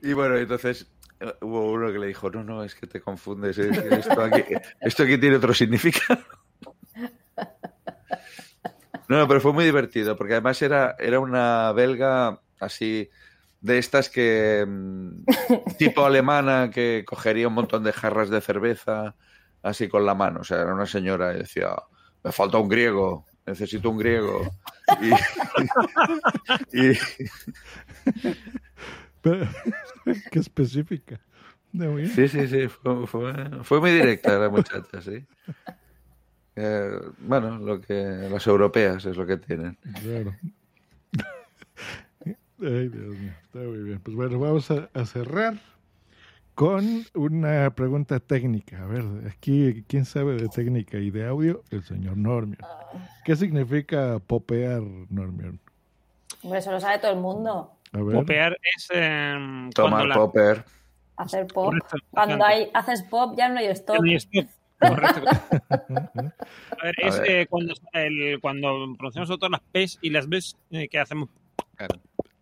Y 0.03 0.12
bueno, 0.12 0.36
entonces 0.36 0.86
eh, 1.19 1.32
hubo 1.41 1.73
uno 1.73 1.91
que 1.91 1.99
le 1.99 2.09
dijo, 2.09 2.31
no, 2.31 2.45
no, 2.45 2.62
es 2.62 2.74
que 2.74 2.86
te 2.86 3.01
confundes, 3.01 3.59
eh, 3.59 3.70
esto 3.91 4.23
aquí, 4.23 4.43
esto 4.81 5.03
aquí 5.03 5.16
tiene 5.16 5.36
otro 5.36 5.55
significado. 5.55 6.23
No, 9.09 9.19
no, 9.19 9.28
pero 9.28 9.41
fue 9.41 9.53
muy 9.53 9.65
divertido, 9.65 10.16
porque 10.16 10.35
además 10.35 10.61
era, 10.62 10.97
era 10.99 11.20
una 11.20 11.73
belga 11.73 12.41
así, 12.59 13.11
de 13.61 13.78
estas 13.78 14.11
que, 14.11 14.65
mm, 14.66 15.24
tipo 15.78 16.05
alemana, 16.05 16.70
que 16.70 17.05
cogería 17.07 17.49
un 17.49 17.55
montón 17.55 17.82
de 17.82 17.93
jarras 17.93 18.31
de 18.31 18.41
cerveza 18.41 19.15
así 19.62 19.89
con 19.89 20.05
la 20.05 20.15
mano. 20.15 20.41
O 20.41 20.45
sea, 20.45 20.61
era 20.61 20.74
una 20.74 20.86
señora 20.86 21.35
y 21.35 21.39
decía, 21.39 21.70
me 22.23 22.32
falta 22.32 22.59
un 22.59 22.69
griego, 22.69 23.27
necesito 23.46 23.90
un 23.90 23.98
griego. 23.98 24.50
Y, 26.72 26.80
y- 26.92 26.98
Pero, 29.22 29.46
qué 30.30 30.38
específica. 30.38 31.20
Sí, 32.14 32.28
sí, 32.28 32.46
sí, 32.46 32.68
fue, 32.68 33.06
fue- 33.06 33.50
fue 33.64 33.80
muy 33.80 33.90
directa 33.90 34.38
la 34.38 34.48
muchacha, 34.48 35.00
sí. 35.02 35.24
Eh, 36.56 36.90
bueno, 37.18 37.58
lo 37.58 37.80
que 37.80 38.28
las 38.30 38.46
europeas 38.46 39.04
es 39.06 39.16
lo 39.16 39.26
que 39.26 39.38
tienen. 39.38 39.76
Claro. 40.02 40.36
Ay, 42.60 42.88
Dios 42.88 43.18
mío, 43.18 43.32
está 43.42 43.58
muy 43.58 43.82
bien. 43.82 44.00
Pues 44.00 44.16
bueno, 44.16 44.38
vamos 44.38 44.70
a, 44.70 44.88
a 44.94 45.04
cerrar 45.04 45.54
con 46.55 47.05
una 47.14 47.74
pregunta 47.74 48.20
técnica. 48.20 48.82
A 48.82 48.86
ver, 48.86 49.02
aquí, 49.31 49.85
¿quién 49.89 50.05
sabe 50.05 50.35
de 50.36 50.48
técnica 50.48 50.98
y 50.98 51.10
de 51.10 51.26
audio? 51.26 51.62
El 51.70 51.82
señor 51.82 52.16
Normion. 52.16 52.59
¿Qué 53.24 53.35
significa 53.36 54.18
popear, 54.20 54.82
Normion? 55.10 55.59
Hombre, 56.43 56.59
eso 56.60 56.70
lo 56.72 56.81
sabe 56.81 56.98
todo 56.98 57.12
el 57.12 57.20
mundo. 57.20 57.72
A 57.93 57.98
ver. 58.02 58.16
Popear 58.16 58.56
es 58.76 58.89
eh, 58.93 59.68
Tomar 59.74 60.06
la- 60.06 60.14
popper. 60.14 60.64
Hacer 61.16 61.47
pop. 61.47 61.66
Correcto, 61.66 61.97
Cuando 62.10 62.44
hay, 62.44 62.68
haces 62.74 63.02
pop 63.05 63.35
ya 63.39 63.48
no 63.48 63.59
hay 63.60 63.66
stop. 63.68 63.97
No 63.97 64.02
hay 64.10 64.16
stop. 64.16 64.47
Correcto. 64.81 65.20
A 65.70 66.85
ver, 66.85 66.94
A 67.02 67.09
es 67.09 67.20
ver. 67.20 67.31
eh, 67.31 67.47
cuando, 67.48 67.72
el, 67.93 68.40
cuando 68.40 68.68
pronunciamos 68.98 69.28
nosotros 69.28 69.51
las 69.51 69.60
P's 69.72 69.98
y 70.02 70.10
las 70.10 70.28
B's 70.28 70.56
eh, 70.70 70.89
que 70.89 70.98
hacemos. 70.98 71.28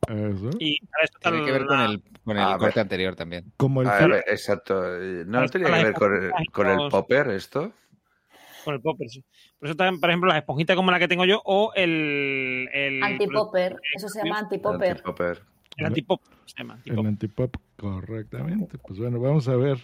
Eso. 0.08 0.50
Y 0.58 0.78
esto 1.02 1.18
Tiene 1.20 1.44
que 1.44 1.52
ver 1.52 1.66
con 1.66 1.80
el, 1.80 2.02
con 2.24 2.36
el 2.38 2.46
ver. 2.46 2.56
corte 2.58 2.80
anterior 2.80 3.14
también. 3.14 3.52
Como 3.56 3.82
el 3.82 3.88
A 3.88 4.06
ver, 4.06 4.24
exacto. 4.26 4.74
¿No 5.26 5.46
tenía 5.48 5.68
que 5.68 5.84
ver 5.84 5.94
con 5.94 6.14
el, 6.14 6.32
con 6.50 6.68
el 6.68 6.88
popper 6.90 7.28
esto? 7.28 7.72
Con 8.64 8.74
el 8.74 8.80
popper, 8.80 9.08
sí. 9.08 9.24
Por 9.58 9.68
eso 9.68 9.76
también, 9.76 10.00
por 10.00 10.10
ejemplo, 10.10 10.28
las 10.28 10.38
esponjitas 10.38 10.74
como 10.76 10.90
la 10.90 10.98
que 10.98 11.08
tengo 11.08 11.24
yo 11.24 11.40
o 11.44 11.72
el... 11.74 12.68
el 12.72 13.02
Antipopper, 13.02 13.76
eso 13.94 14.08
se 14.08 14.22
llama 14.24 14.40
antipopper. 14.40 14.90
Antipopper. 14.90 15.42
El 15.76 15.86
antipop 15.86 16.20
se 16.46 16.54
llama. 16.58 16.78
El 16.84 16.98
antipop, 17.06 17.56
correctamente. 17.76 18.78
Pues 18.78 18.98
bueno, 18.98 19.20
vamos 19.20 19.48
a 19.48 19.56
ver 19.56 19.78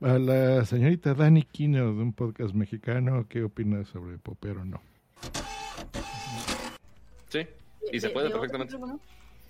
a 0.00 0.18
la 0.18 0.64
señorita 0.64 1.14
Dani 1.14 1.42
Quino 1.42 1.78
de 1.92 2.02
un 2.02 2.12
podcast 2.12 2.54
mexicano, 2.54 3.26
¿qué 3.28 3.42
opina 3.42 3.84
sobre 3.84 4.18
popero 4.18 4.62
o 4.62 4.64
no? 4.64 4.80
Sí, 7.28 7.46
y 7.92 8.00
se 8.00 8.08
De- 8.08 8.12
puede 8.12 8.30
perfectamente. 8.30 8.76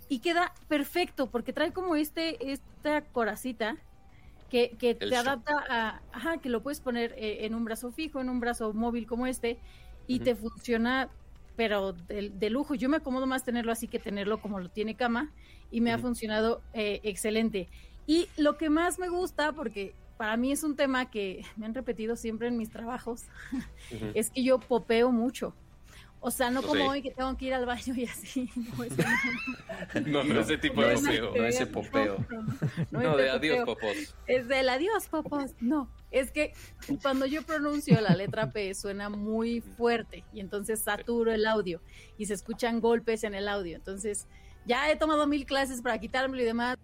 Y 0.08 0.20
queda 0.20 0.54
perfecto 0.68 1.28
porque 1.28 1.52
trae 1.52 1.72
como 1.72 1.96
este 1.96 2.52
esta 2.52 3.02
coracita 3.02 3.76
que, 4.50 4.76
que 4.78 4.94
te 4.94 5.06
shock. 5.06 5.18
adapta 5.18 5.64
a, 5.68 6.02
ajá, 6.12 6.38
que 6.38 6.48
lo 6.48 6.62
puedes 6.62 6.80
poner 6.80 7.12
eh, 7.16 7.44
en 7.46 7.54
un 7.54 7.64
brazo 7.64 7.90
fijo, 7.90 8.20
en 8.20 8.28
un 8.28 8.38
brazo 8.40 8.72
móvil 8.72 9.06
como 9.06 9.26
este 9.26 9.58
y 10.06 10.20
te 10.20 10.36
funciona 10.36 11.10
pero 11.56 11.92
de, 11.92 12.30
de 12.30 12.50
lujo. 12.50 12.74
Yo 12.74 12.88
me 12.88 12.98
acomodo 12.98 13.26
más 13.26 13.44
tenerlo 13.44 13.72
así 13.72 13.88
que 13.88 13.98
tenerlo 13.98 14.40
como 14.40 14.60
lo 14.60 14.68
tiene 14.68 14.94
cama 14.94 15.32
y 15.70 15.80
me 15.80 15.92
ha 15.92 15.98
funcionado 15.98 16.62
eh, 16.72 17.00
excelente. 17.02 17.68
Y 18.06 18.28
lo 18.36 18.56
que 18.56 18.70
más 18.70 18.98
me 18.98 19.08
gusta, 19.08 19.52
porque 19.52 19.94
para 20.16 20.36
mí 20.36 20.52
es 20.52 20.62
un 20.62 20.76
tema 20.76 21.10
que 21.10 21.44
me 21.56 21.66
han 21.66 21.74
repetido 21.74 22.16
siempre 22.16 22.48
en 22.48 22.56
mis 22.56 22.70
trabajos, 22.70 23.24
es 24.14 24.30
que 24.30 24.44
yo 24.44 24.58
popeo 24.58 25.10
mucho. 25.10 25.54
O 26.26 26.30
sea, 26.32 26.50
no 26.50 26.60
como 26.60 26.74
Sí. 26.74 26.80
hoy 26.88 27.02
que 27.02 27.12
tengo 27.12 27.36
que 27.36 27.44
ir 27.44 27.54
al 27.54 27.66
baño 27.66 27.94
y 27.96 28.04
así. 28.04 28.50
No, 28.56 28.82
eso 28.82 28.96
no. 30.06 30.24
No, 30.24 30.34
no 30.34 30.40
ese 30.40 30.58
tipo 30.58 30.82
de 30.82 30.94
No, 30.94 31.00
popeo. 31.00 31.30
no, 31.30 31.36
No 31.36 31.46
ese 31.46 31.66
popeo. 31.66 32.16
no, 32.28 32.42
no, 32.42 32.46
no 32.90 33.00
No, 33.00 33.10
es 33.12 33.16
de 33.18 33.30
adiós, 33.30 33.58
popeo. 33.64 33.74
popos. 33.76 34.14
Es 34.26 34.48
del 34.48 34.68
adiós, 34.68 35.06
popos. 35.08 35.54
No, 35.60 35.88
es 36.10 36.32
que 36.32 36.52
cuando 37.00 37.26
yo 37.26 37.42
pronuncio 37.42 38.00
la 38.00 38.16
letra 38.16 38.50
P 38.50 38.74
suena 38.74 39.08
muy 39.08 39.60
fuerte 39.60 40.24
y 40.32 40.40
entonces 40.40 40.80
saturo 40.80 41.30
el 41.32 41.46
audio 41.46 41.80
y 42.18 42.26
se 42.26 42.34
escuchan 42.34 42.80
golpes 42.80 43.22
en 43.22 43.36
el 43.36 43.46
audio. 43.46 43.76
Entonces, 43.76 44.26
ya 44.64 44.90
he 44.90 44.96
tomado 44.96 45.28
mil 45.28 45.46
clases 45.46 45.80
para 45.80 45.98
quitármelo 46.00 46.42
y 46.42 46.46
demás. 46.46 46.76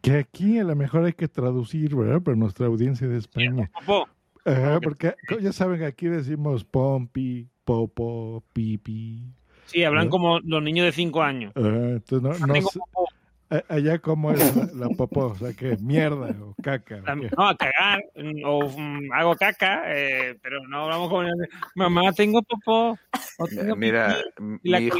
Que 0.00 0.16
aquí 0.16 0.58
a 0.58 0.64
lo 0.64 0.74
mejor 0.74 1.04
hay 1.04 1.12
que 1.12 1.28
traducir, 1.28 1.94
¿verdad? 1.94 2.22
Para 2.22 2.34
nuestra 2.38 2.66
audiencia 2.66 3.06
de 3.06 3.18
España. 3.18 3.70
Popo. 3.84 4.08
Ajá, 4.50 4.80
porque 4.80 5.14
ya 5.40 5.52
saben 5.52 5.82
aquí 5.84 6.06
decimos 6.06 6.64
pompi, 6.64 7.48
popo, 7.64 8.42
pipi. 8.52 9.32
Sí, 9.66 9.84
hablan 9.84 10.06
¿no? 10.06 10.10
como 10.10 10.40
los 10.40 10.62
niños 10.62 10.86
de 10.86 10.92
5 10.92 11.22
años. 11.22 11.52
Ajá, 11.54 11.68
entonces 11.68 12.22
no, 12.40 12.46
no 12.46 12.54
Tengo 12.54 12.70
sé- 12.70 13.64
allá 13.68 13.98
como 14.00 14.32
es 14.32 14.54
la, 14.56 14.66
la 14.88 14.88
popó, 14.90 15.26
o 15.26 15.34
sea 15.36 15.52
que 15.52 15.76
mierda 15.76 16.34
o 16.42 16.54
caca. 16.62 17.00
No, 17.36 17.48
a 17.48 17.56
cagar, 17.56 18.00
mm, 18.16 18.42
o 18.44 18.68
mm, 18.76 19.12
hago 19.12 19.34
caca, 19.36 19.82
eh, 19.86 20.36
pero 20.42 20.66
no 20.68 20.84
hablamos 20.84 21.08
como... 21.08 21.28
Mamá, 21.74 22.12
tengo 22.12 22.42
popó. 22.42 22.98
o 23.38 23.46
tengo 23.46 23.76
Mira, 23.76 24.16
pipí", 24.36 24.44
m- 24.44 24.60
y 24.62 24.70
la 24.70 24.78
mi 24.80 24.86
hijo, 24.86 24.98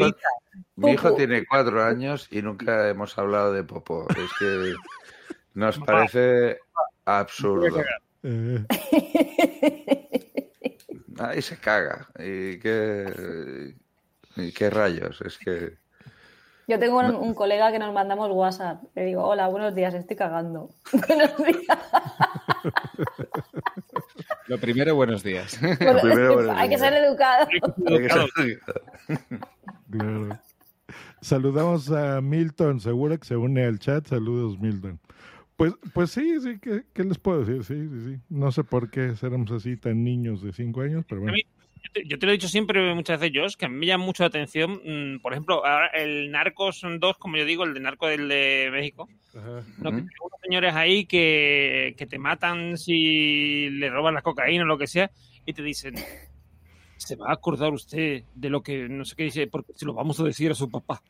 mi 0.76 0.90
hijo 0.92 1.02
Popo. 1.08 1.16
tiene 1.16 1.44
cuatro 1.46 1.82
años 1.84 2.28
y 2.30 2.42
nunca 2.42 2.88
hemos 2.88 3.16
hablado 3.18 3.52
de 3.52 3.64
Popo. 3.64 4.06
Es 4.08 4.30
que 4.38 4.74
nos 5.54 5.78
parece 5.78 6.58
absurdo. 7.04 7.82
Eh, 8.22 8.64
Ahí 11.18 11.42
se 11.42 11.56
caga. 11.58 12.08
¿Y 12.18 12.58
qué, 12.58 13.74
y 14.36 14.52
qué 14.52 14.70
rayos? 14.70 15.20
Es 15.20 15.36
que... 15.38 15.78
Yo 16.66 16.78
tengo 16.78 16.98
un, 17.00 17.14
un 17.16 17.34
colega 17.34 17.72
que 17.72 17.78
nos 17.80 17.92
mandamos 17.92 18.30
WhatsApp. 18.30 18.82
Le 18.94 19.04
digo, 19.04 19.24
hola, 19.24 19.48
buenos 19.48 19.74
días, 19.74 19.92
estoy 19.92 20.16
cagando. 20.16 20.70
buenos 20.92 21.36
días. 21.36 21.78
Lo 24.46 24.58
primero, 24.58 24.94
buenos 24.94 25.22
días. 25.22 25.58
Bueno, 25.60 26.52
hay 26.56 26.68
que 26.68 26.78
ser 26.78 26.94
educado. 26.94 27.48
Claro. 29.90 30.28
Saludamos 31.20 31.90
a 31.90 32.20
Milton 32.20 32.80
Segura 32.80 33.18
que 33.18 33.26
se 33.26 33.36
une 33.36 33.64
al 33.64 33.78
chat. 33.78 34.06
Saludos, 34.06 34.58
Milton. 34.58 35.00
Pues, 35.60 35.74
pues 35.92 36.10
sí, 36.10 36.40
sí, 36.40 36.58
¿qué, 36.58 36.84
qué 36.94 37.04
les 37.04 37.18
puedo 37.18 37.44
decir? 37.44 37.62
Sí, 37.64 37.86
sí, 37.86 38.12
sí. 38.14 38.20
No 38.30 38.50
sé 38.50 38.64
por 38.64 38.90
qué 38.90 39.14
seremos 39.14 39.52
así 39.52 39.76
tan 39.76 40.02
niños 40.02 40.42
de 40.42 40.54
cinco 40.54 40.80
años, 40.80 41.04
pero 41.06 41.20
A 41.20 41.24
bueno. 41.24 41.34
mí, 41.34 41.42
yo, 41.84 41.90
te, 41.92 42.08
yo 42.08 42.18
te 42.18 42.24
lo 42.24 42.32
he 42.32 42.36
dicho 42.36 42.48
siempre 42.48 42.94
muchas 42.94 43.20
veces, 43.20 43.38
Josh, 43.38 43.56
que 43.56 43.66
a 43.66 43.68
mí 43.68 43.76
me 43.76 43.84
llama 43.84 44.06
mucho 44.06 44.22
la 44.22 44.28
atención, 44.28 44.80
mm, 44.82 45.20
por 45.20 45.32
ejemplo, 45.34 45.56
ahora 45.56 45.88
el 45.88 46.30
Narcos 46.30 46.80
2, 46.98 47.18
como 47.18 47.36
yo 47.36 47.44
digo, 47.44 47.64
el 47.64 47.74
de 47.74 47.80
Narco 47.80 48.06
del 48.06 48.26
de 48.28 48.70
México, 48.72 49.06
Ajá. 49.36 49.62
¿no? 49.76 49.90
que 49.90 49.96
hay 49.96 50.02
unos 50.02 50.40
señores 50.42 50.74
ahí 50.74 51.04
que, 51.04 51.94
que 51.98 52.06
te 52.06 52.18
matan 52.18 52.78
si 52.78 53.68
le 53.68 53.90
roban 53.90 54.14
la 54.14 54.22
cocaína 54.22 54.64
o 54.64 54.66
lo 54.66 54.78
que 54.78 54.86
sea, 54.86 55.10
y 55.44 55.52
te 55.52 55.62
dicen, 55.62 55.92
se 56.96 57.16
va 57.16 57.28
a 57.28 57.34
acordar 57.34 57.70
usted 57.74 58.24
de 58.34 58.48
lo 58.48 58.62
que 58.62 58.88
no 58.88 59.04
sé 59.04 59.14
qué 59.14 59.24
dice, 59.24 59.46
porque 59.46 59.74
se 59.74 59.84
lo 59.84 59.92
vamos 59.92 60.18
a 60.20 60.24
decir 60.24 60.50
a 60.52 60.54
su 60.54 60.70
papá. 60.70 61.02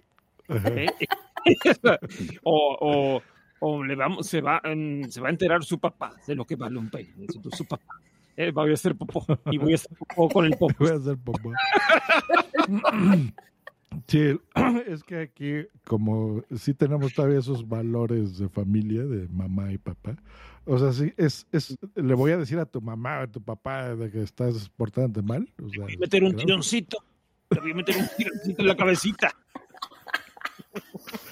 ¿Eh? 0.48 0.86
o, 2.42 2.76
o, 2.80 3.22
o 3.60 3.84
le 3.84 3.94
vamos, 3.94 4.26
se, 4.26 4.40
va, 4.40 4.60
se 5.08 5.20
va 5.20 5.28
a 5.28 5.30
enterar 5.30 5.62
su 5.64 5.78
papá 5.78 6.14
de 6.26 6.34
lo 6.34 6.44
que 6.44 6.56
vale 6.56 6.78
un 6.78 6.90
peine. 6.90 7.26
Su 7.28 7.64
papá. 7.64 7.84
Eh, 8.36 8.50
voy 8.50 8.70
a 8.70 8.74
hacer 8.74 8.96
popó. 8.96 9.24
Y 9.50 9.58
voy 9.58 9.72
a 9.72 9.74
hacer 9.76 9.96
popó 9.96 10.28
con 10.28 10.46
el 10.46 10.56
popó. 10.56 10.74
Voy 10.78 10.88
a 10.90 10.94
hacer 10.94 11.18
popó. 11.18 11.52
Sí, 14.06 14.38
es 14.86 15.02
que 15.02 15.20
aquí, 15.20 15.66
como 15.84 16.42
sí 16.56 16.74
tenemos 16.74 17.12
todavía 17.12 17.40
esos 17.40 17.68
valores 17.68 18.38
de 18.38 18.48
familia, 18.48 19.04
de 19.04 19.28
mamá 19.28 19.72
y 19.72 19.78
papá, 19.78 20.16
o 20.64 20.78
sea, 20.78 20.92
sí, 20.92 21.12
es, 21.16 21.46
es, 21.52 21.76
le 21.94 22.14
voy 22.14 22.30
a 22.32 22.36
decir 22.36 22.58
a 22.58 22.66
tu 22.66 22.80
mamá 22.80 23.18
o 23.18 23.22
a 23.22 23.26
tu 23.26 23.42
papá 23.42 23.94
de 23.96 24.10
que 24.10 24.22
estás 24.22 24.68
portándote 24.76 25.26
mal. 25.26 25.52
O 25.62 25.68
sea, 25.68 25.84
Voy 25.84 25.94
a 25.94 25.98
meter 25.98 26.22
un 26.22 26.36
tironcito. 26.36 26.98
Le 27.50 27.60
voy 27.60 27.72
a 27.72 27.74
meter 27.74 27.96
un 27.96 28.08
tironcito 28.16 28.62
en 28.62 28.68
la 28.68 28.76
cabecita. 28.76 29.32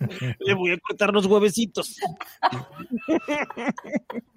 Le 0.40 0.54
voy 0.54 0.72
a 0.72 0.78
cortar 0.78 1.12
los 1.12 1.26
huevecitos. 1.26 1.96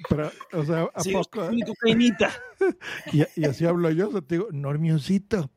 Pero, 0.09 0.31
o 0.53 0.63
sea, 0.65 0.87
¿a 0.93 1.01
Sí, 1.01 1.11
poco? 1.13 1.49
mi 1.51 1.61
cocainita. 1.61 2.29
Y, 3.11 3.23
y 3.35 3.45
así 3.45 3.65
hablo 3.65 3.89
yo, 3.91 4.07
o 4.07 4.11
sea, 4.13 4.21
te 4.21 4.35
digo, 4.35 4.47
Normiosito, 4.51 5.51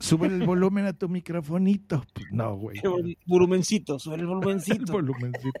sube 0.00 0.26
el 0.26 0.42
volumen 0.44 0.86
a 0.86 0.92
tu 0.92 1.08
microfonito. 1.08 2.04
Pues 2.12 2.26
no, 2.32 2.56
güey. 2.56 2.80
Volumencito, 3.26 3.98
sobre 4.00 4.22
el 4.22 4.26
volumencito. 4.26 4.98
El 4.98 5.02
volumencito. 5.04 5.60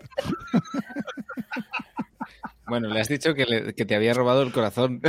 Bueno, 2.66 2.88
le 2.88 3.00
has 3.00 3.08
dicho 3.08 3.34
que, 3.34 3.44
le- 3.44 3.74
que 3.74 3.84
te 3.84 3.94
había 3.94 4.12
robado 4.14 4.42
el 4.42 4.50
corazón. 4.52 5.00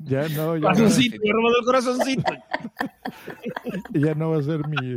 Ya 0.00 0.22
no, 0.28 0.56
ya 0.56 0.60
no, 0.70 0.74
Corazoncito, 0.74 1.16
me 1.22 1.28
he 1.28 1.32
robado 1.32 1.58
el 1.58 1.64
corazoncito. 1.66 2.32
ya 3.92 4.14
no 4.14 4.30
va 4.30 4.38
a 4.38 4.42
ser 4.42 4.66
mi, 4.68 4.96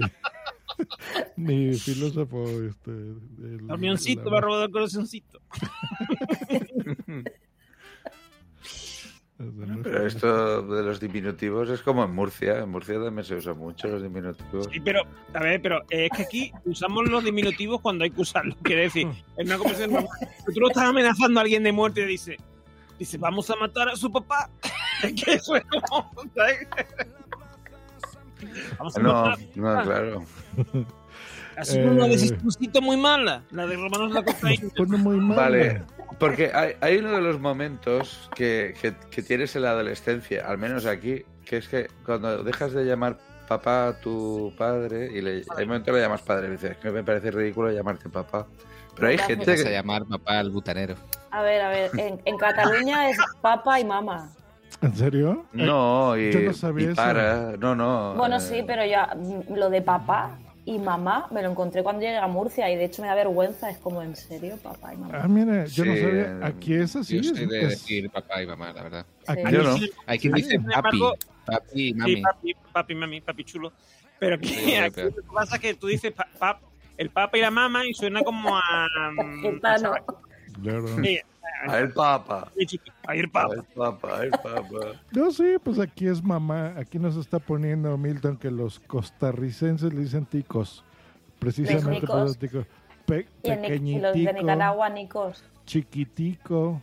mi 1.36 1.74
filósofo. 1.74 2.44
Este, 2.64 2.91
el- 2.91 3.66
Camioncito, 3.68 4.26
la- 4.26 4.32
me 4.32 4.38
ha 4.38 4.41
robado 4.41 4.66
el 4.66 4.72
corazoncito. 4.72 5.40
Pero 9.84 10.06
esto 10.06 10.62
de 10.62 10.84
los 10.84 10.99
diminutivos 10.99 11.68
es 11.70 11.82
como 11.82 12.03
en 12.03 12.14
Murcia. 12.14 12.60
En 12.60 12.70
Murcia 12.70 13.02
también 13.03 13.26
se 13.26 13.34
usa 13.36 13.56
mucho 13.56 13.88
los 13.88 14.03
diminutivos. 14.03 14.68
Sí, 14.72 14.80
pero, 14.80 15.02
a 15.34 15.40
ver, 15.40 15.60
pero 15.62 15.82
eh, 15.90 16.08
es 16.12 16.16
que 16.16 16.24
aquí 16.24 16.52
usamos 16.66 17.10
los 17.10 17.24
diminutivos 17.24 17.82
cuando 17.82 18.03
hay 18.03 18.12
que 18.12 18.22
usarlos. 18.22 18.56
Quiere 18.62 18.84
decir, 18.84 19.08
en 19.38 19.48
una 19.48 19.58
conversación 19.58 19.94
normal, 19.94 20.12
tú 20.53 20.60
lo 20.60 20.68
estás 20.68 20.84
amenazando 20.84 21.40
a 21.40 21.44
alguien 21.44 21.64
de 21.64 21.72
muerte 21.72 22.02
y 22.02 22.06
dice, 22.06 22.38
dice, 22.99 23.18
vamos 23.18 23.49
a 23.49 23.56
matar 23.56 23.90
a 23.90 23.95
su 23.95 24.12
papá. 24.12 24.49
Es 25.03 25.14
que 25.24 25.34
eso 25.34 25.56
es 25.56 25.64
como. 25.66 26.12
Vamos 28.78 28.96
a 28.98 29.00
No, 29.00 29.36
no, 29.56 29.84
claro. 29.84 30.24
Ha 31.58 31.66
sido 31.66 31.92
una 31.92 32.06
Eh. 32.06 32.10
decisión 32.10 32.40
muy 32.82 32.98
mala, 32.98 33.44
la 33.52 33.68
de 33.68 33.76
robarnos 33.76 34.12
la 34.14 34.24
cocaína. 34.24 34.70
muy 34.98 35.36
Vale, 35.36 35.84
porque 36.20 36.52
hay, 36.54 36.74
hay 36.82 36.98
uno 36.98 37.12
de 37.12 37.22
los 37.22 37.40
momentos 37.40 38.30
que, 38.36 38.74
que- 38.82 38.96
que 39.10 39.22
tienes 39.22 39.56
en 39.56 39.64
la 39.64 39.72
adolescencia, 39.72 40.48
al 40.48 40.58
menos 40.58 40.86
aquí, 40.86 41.24
que 41.46 41.58
es 41.58 41.68
que 41.68 41.88
cuando 42.06 42.44
dejas 42.44 42.72
de 42.74 42.86
llamar 42.86 43.18
papá 43.48 43.90
a 43.90 44.00
tu 44.00 44.54
padre 44.58 45.10
y 45.14 45.22
le, 45.22 45.44
hay 45.56 45.64
un 45.64 45.68
momento 45.68 45.86
que 45.92 45.98
le 45.98 46.02
llamas 46.04 46.22
padre, 46.22 46.48
y 46.48 46.52
dices, 46.52 46.78
que 46.78 46.90
me 46.90 47.04
parece 47.04 47.32
ridículo 47.32 47.70
llamarte 47.70 48.08
papá. 48.10 48.48
Pero 48.96 49.08
hay 49.10 49.18
gente 49.18 49.52
Vas 49.52 49.62
a 49.62 49.64
que... 49.66 49.72
llamar 49.72 50.06
papá 50.06 50.40
al 50.40 50.52
butanero. 50.52 50.96
A 51.32 51.42
ver, 51.42 51.62
a 51.62 51.70
ver, 51.70 51.92
en, 51.98 52.22
en 52.24 52.38
Cataluña 52.38 53.10
es 53.10 53.18
papa 53.42 53.80
y 53.80 53.86
mamá. 53.86 54.30
¿En 54.82 54.95
serio? 54.95 55.45
No, 55.53 56.18
y, 56.18 56.32
Yo 56.32 56.40
no 56.41 56.53
sabía 56.53 56.88
y 56.88 56.91
eso. 56.91 56.95
para, 56.95 57.56
no, 57.58 57.76
no. 57.76 58.16
Bueno, 58.16 58.38
eh, 58.38 58.40
sí, 58.41 58.64
pero 58.66 58.84
ya 58.86 59.14
mm, 59.16 59.53
lo 59.56 59.70
de 59.70 59.82
papá 59.84 60.40
y 60.66 60.80
mamá 60.80 61.28
me 61.32 61.41
lo 61.44 61.52
encontré 61.52 61.84
cuando 61.84 62.02
llegué 62.02 62.18
a 62.18 62.28
Murcia 62.28 62.70
y 62.72 62.76
de 62.76 62.86
hecho 62.86 63.02
me 63.03 63.08
da 63.08 63.16
vergüenza. 63.16 63.70
Es 63.70 63.78
como, 63.78 64.02
¿en 64.02 64.16
serio, 64.16 64.58
papá 64.62 64.94
y 64.94 64.98
mamá? 64.98 65.20
Ah, 65.24 65.28
mira, 65.28 65.66
yo 65.66 65.86
no 65.86 65.94
Sí, 65.94 66.02
sabía. 66.02 66.40
Aquí 66.41 66.74
es 66.74 66.95
así. 66.95 67.16
Yo 67.22 67.32
es- 67.32 67.38
soy 67.38 67.45
de 67.48 67.62
es- 67.62 67.70
decir 67.70 68.10
papá 68.10 68.41
y 68.41 68.48
mamá, 68.48 68.74
la 68.74 68.84
verdad. 68.84 69.06
Aquí 69.28 69.41
Yo 69.52 69.64
no. 69.64 69.76
Hay 70.08 70.18
quien 70.20 70.34
Aquí, 70.34 70.41
dice 70.44 70.58
sin 70.58 70.64
papi, 70.66 70.99
papi 71.45 71.66
y 71.74 71.90
Sí, 71.90 71.94
mami. 71.94 72.22
papi, 72.22 72.56
papi, 72.74 72.95
mami, 72.95 73.22
papi 73.22 73.44
chulo. 73.44 73.74
Pero 74.20 74.36
aquí, 74.36 74.48
Sí, 74.49 74.76
lo 74.82 74.91
que 74.91 75.12
pasa 75.34 75.56
es 75.56 75.62
que 75.62 75.74
tú 75.76 75.88
dices 75.88 76.12
pa- 76.12 76.28
pap- 76.40 76.60
el 76.98 77.10
papa 77.12 77.38
y 77.38 77.41
la 77.41 77.52
mamá 77.52 77.86
y 77.86 77.94
suena 77.94 78.22
como 78.24 78.56
a... 78.58 78.88
mm, 79.14 79.41
Gitano. 79.41 79.94
Claro. 80.62 80.88
Sí, 81.03 81.20
A 81.68 81.80
el 81.80 81.91
papa. 81.94 82.52
A 83.07 83.15
ir 83.15 83.26
A 83.28 83.32
papa. 83.32 83.53
el 83.53 83.64
papa, 83.64 84.18
a 84.19 84.23
el 84.23 84.32
papa. 84.32 84.80
No, 85.11 85.32
sí, 85.32 85.56
pues 85.64 85.80
aquí 85.80 86.07
es 86.07 86.23
mamá. 86.23 86.73
Aquí 86.78 86.98
nos 86.99 87.15
está 87.18 87.40
poniendo 87.40 87.98
Milton 87.98 88.38
que 88.38 88.49
los 88.52 88.80
costarricenses 88.80 89.94
le 89.94 90.02
dicen 90.02 90.26
ticos. 90.26 90.84
Precisamente 91.40 92.06
por 92.07 92.18
los 92.22 92.38
ticos. 92.38 92.65
Pe- 93.06 93.28
pequeñitico, 93.44 94.02
los 94.07 94.14
de 94.14 94.34
Nicaragua, 94.34 94.90
Nicos. 94.90 95.44
chiquitico. 95.65 96.82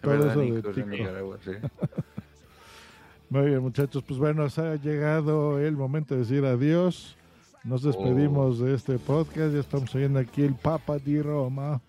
Todo 0.00 0.10
verdad, 0.12 0.30
eso 0.42 0.54
de 0.68 0.72
tico. 0.74 0.88
Nicaragua, 0.88 1.38
sí. 1.44 1.50
Muy 3.30 3.46
bien, 3.46 3.60
muchachos. 3.60 4.02
Pues 4.06 4.18
bueno, 4.18 4.48
se 4.50 4.60
ha 4.60 4.74
llegado 4.76 5.58
el 5.58 5.76
momento 5.76 6.14
de 6.14 6.20
decir 6.20 6.44
adiós. 6.44 7.16
Nos 7.64 7.82
despedimos 7.82 8.58
de 8.58 8.74
este 8.74 8.98
podcast. 8.98 9.54
Ya 9.54 9.60
estamos 9.60 9.94
oyendo 9.94 10.18
aquí 10.18 10.42
el 10.42 10.54
Papa 10.54 10.98
di 10.98 11.22
Roma. 11.22 11.80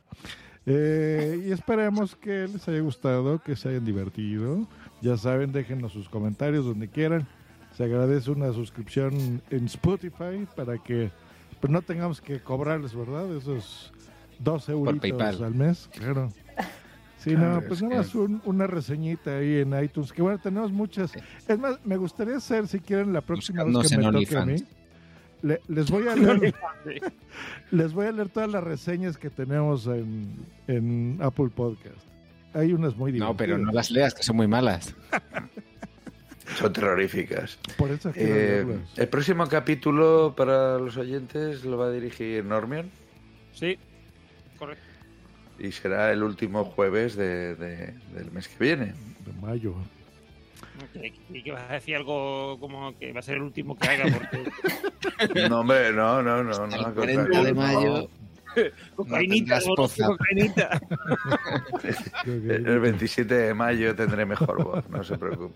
Eh, 0.66 1.44
y 1.48 1.52
esperemos 1.52 2.16
que 2.16 2.48
les 2.48 2.68
haya 2.68 2.80
gustado, 2.80 3.40
que 3.40 3.56
se 3.56 3.70
hayan 3.70 3.86
divertido. 3.86 4.66
Ya 5.02 5.18
saben, 5.18 5.52
déjenos 5.52 5.92
sus 5.92 6.08
comentarios 6.08 6.66
donde 6.66 6.88
quieran. 6.88 7.28
Se 7.76 7.84
agradece 7.84 8.32
una 8.32 8.54
suscripción 8.54 9.42
en 9.50 9.66
Spotify 9.66 10.48
para 10.56 10.78
que 10.78 11.12
pues, 11.60 11.72
no 11.72 11.82
tengamos 11.82 12.22
que 12.22 12.40
cobrarles, 12.40 12.96
¿verdad? 12.96 13.36
Esos 13.36 13.92
12 14.40 14.72
euritos 14.72 15.00
PayPal. 15.02 15.44
al 15.44 15.56
mes. 15.56 15.90
Claro. 15.94 16.32
Sí, 17.18 17.32
no, 17.36 17.60
es 17.60 17.66
pues 17.66 17.82
nada 17.82 17.98
más 17.98 18.14
un- 18.16 18.42
una 18.44 18.68
reseñita 18.68 19.38
ahí 19.38 19.60
en 19.60 19.74
iTunes. 19.82 20.12
Que 20.12 20.22
bueno, 20.22 20.38
tenemos 20.40 20.72
muchas. 20.74 21.14
Es 21.48 21.58
más, 21.58 21.80
me 21.86 21.96
gustaría 21.96 22.36
hacer, 22.36 22.68
si 22.68 22.80
quieren, 22.80 23.14
la 23.14 23.22
próxima 23.22 23.64
vez 23.64 23.74
Buscadnos 23.74 24.12
que 24.12 24.18
me 24.20 24.26
toque 24.26 24.38
a 24.38 24.46
mí. 24.46 24.56
Le- 25.44 25.62
les 25.68 25.92
voy 25.92 26.08
a 26.08 26.16
leer. 26.16 26.54
les 27.72 27.94
voy 27.94 28.08
a 28.08 28.12
leer 28.12 28.30
todas 28.30 28.50
las 28.50 28.64
reseñas 28.64 29.18
que 29.18 29.30
tenemos 29.30 29.86
en, 29.88 30.36
en 30.68 31.20
Apple 31.22 31.50
Podcast. 31.56 32.00
Hay 32.56 32.74
unas 32.74 32.96
muy 32.96 33.12
divertidas. 33.12 33.30
No, 33.34 33.38
pero 33.38 33.58
no 33.60 33.72
las 33.72 33.92
leas, 33.92 34.14
que 34.16 34.24
son 34.24 34.36
muy 34.38 34.48
malas. 34.48 34.96
Son 36.58 36.72
terroríficas. 36.74 37.58
Por 37.78 37.90
eso 37.90 38.12
Eh, 38.16 38.66
el 38.98 39.08
próximo 39.08 39.48
capítulo 39.48 40.34
para 40.36 40.78
los 40.78 40.98
oyentes 40.98 41.64
lo 41.64 41.78
va 41.78 41.86
a 41.88 41.92
dirigir 41.92 42.44
Normion 42.44 42.92
Sí, 43.54 43.78
correcto. 44.60 44.84
y 45.58 45.72
será 45.72 46.12
el 46.12 46.22
último 46.22 46.66
jueves 46.66 47.16
de- 47.16 47.56
de- 47.56 47.94
del 48.14 48.30
mes 48.34 48.50
que 48.50 48.62
viene. 48.62 48.86
De 49.26 49.34
mayo. 49.42 49.74
Que, 50.92 51.14
que- 51.44 51.52
vas 51.52 51.70
a 51.70 51.74
decir 51.74 51.96
algo 51.96 52.58
como 52.60 52.98
que 52.98 53.14
va 53.14 53.20
a 53.20 53.24
ser 53.24 53.36
el 53.36 53.44
último 53.44 53.78
que 53.78 53.88
haga 53.88 54.06
porque 54.12 55.48
No, 55.50 55.60
hombre, 55.62 55.92
no, 55.94 56.22
no, 56.24 56.44
no. 56.44 56.68
no, 56.68 56.76
el 56.76 56.86
al 56.86 56.94
40 56.94 57.44
de 57.44 57.54
mayo. 57.54 58.10
cocainita, 58.96 59.60
poza. 59.76 60.06
cocainita. 60.08 60.80
El 62.26 62.68
el 62.68 62.80
27 62.80 63.34
de 63.34 63.54
mayo 63.54 63.96
tendré 63.96 64.26
mejor 64.26 64.64
voz, 64.64 64.90
no 64.90 65.04
se 65.04 65.18
preocupe. 65.18 65.56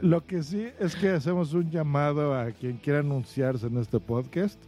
Lo 0.00 0.24
que 0.24 0.42
sí 0.42 0.68
es 0.78 0.96
que 0.96 1.10
hacemos 1.10 1.52
un 1.54 1.70
llamado 1.70 2.34
a 2.38 2.50
quien 2.52 2.78
quiera 2.78 3.00
anunciarse 3.00 3.66
en 3.66 3.78
este 3.78 4.00
podcast. 4.00 4.58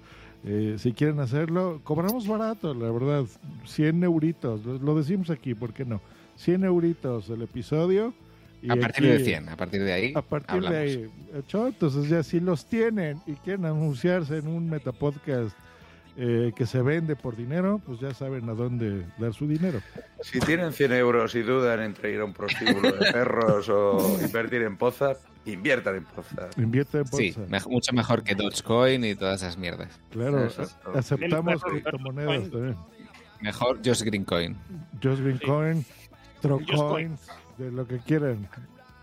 Eh, 0.45 0.77
si 0.79 0.93
quieren 0.93 1.21
hacerlo, 1.21 1.81
cobramos 1.85 2.27
barato, 2.27 2.73
la 2.75 2.91
verdad. 2.91 3.25
100 3.67 4.05
euritos, 4.05 4.65
lo, 4.65 4.79
lo 4.79 4.95
decimos 4.95 5.31
aquí, 5.31 5.55
¿por 5.55 5.73
qué 5.73 5.85
no? 5.85 6.01
100 6.37 6.65
euritos 6.65 7.29
el 7.31 7.43
episodio. 7.43 8.15
Y 8.63 8.71
A 8.71 8.77
partir 8.77 9.07
aquí- 9.07 9.19
de 9.19 9.25
100, 9.25 9.49
a 9.49 9.57
partir 9.57 9.83
de 9.83 9.93
ahí 9.93 10.13
A 10.15 10.23
partir 10.23 10.51
hablamos. 10.51 10.71
de 10.79 10.79
ahí, 10.85 11.11
hecho, 11.35 11.69
entonces 11.69 12.09
ya 12.09 12.23
si 12.23 12.41
los 12.41 12.67
tienen 12.67 13.21
y 13.27 13.33
quieren 13.35 13.65
anunciarse 13.65 14.39
en 14.39 14.49
un 14.49 14.69
metapodcast 14.69 15.57
eh, 16.17 16.53
que 16.55 16.67
se 16.67 16.83
vende 16.83 17.17
por 17.17 17.37
dinero, 17.37 17.81
pues 17.87 18.01
ya 18.01 18.13
saben 18.13 18.47
a 18.51 18.53
dónde 18.55 19.07
dar 19.17 19.33
su 19.33 19.47
dinero. 19.47 19.81
Si 20.21 20.39
tienen 20.41 20.73
100 20.73 20.93
euros 20.93 21.35
y 21.35 21.43
dudan 21.43 21.81
entre 21.81 22.13
ir 22.13 22.21
a 22.21 22.25
un 22.25 22.35
prostíbulo 22.35 22.93
de 22.93 23.13
perros 23.13 23.69
o 23.71 24.19
invertir 24.21 24.63
en 24.63 24.77
poza, 24.77 25.15
inviertan 25.47 25.95
en 25.97 26.05
poza. 26.05 26.49
Invierte 26.59 26.99
en 26.99 27.07
Sí, 27.07 27.31
bolsa. 27.33 27.47
mej- 27.51 27.71
mucho 27.71 27.93
mejor 27.95 28.23
que 28.25 28.35
Dogecoin 28.35 29.05
y 29.05 29.15
todas 29.15 29.41
esas 29.41 29.57
mierdas. 29.57 29.99
Claro, 30.11 30.49
aceptamos 30.95 31.63
criptomonedas 31.63 32.51
también. 32.51 32.77
Mejor 33.41 33.81
Josh 33.83 34.03
Greencoin. 34.03 34.57
Just 35.03 35.23
Green 35.23 35.39
Coin, 35.39 35.77
Just 36.43 36.43
Trocoin, 36.43 37.17
de 37.61 37.71
lo 37.71 37.87
que 37.87 37.99
quieran. 37.99 38.49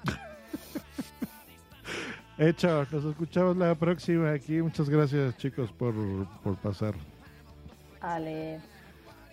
Hecho, 2.38 2.86
nos 2.92 3.06
escuchamos 3.06 3.58
la 3.58 3.76
próxima 3.76 4.32
aquí. 4.32 4.62
Muchas 4.62 4.90
gracias 4.90 5.38
chicos 5.38 5.72
por, 5.72 5.94
por 6.44 6.56
pasar. 6.58 6.96
Ale. 8.02 8.60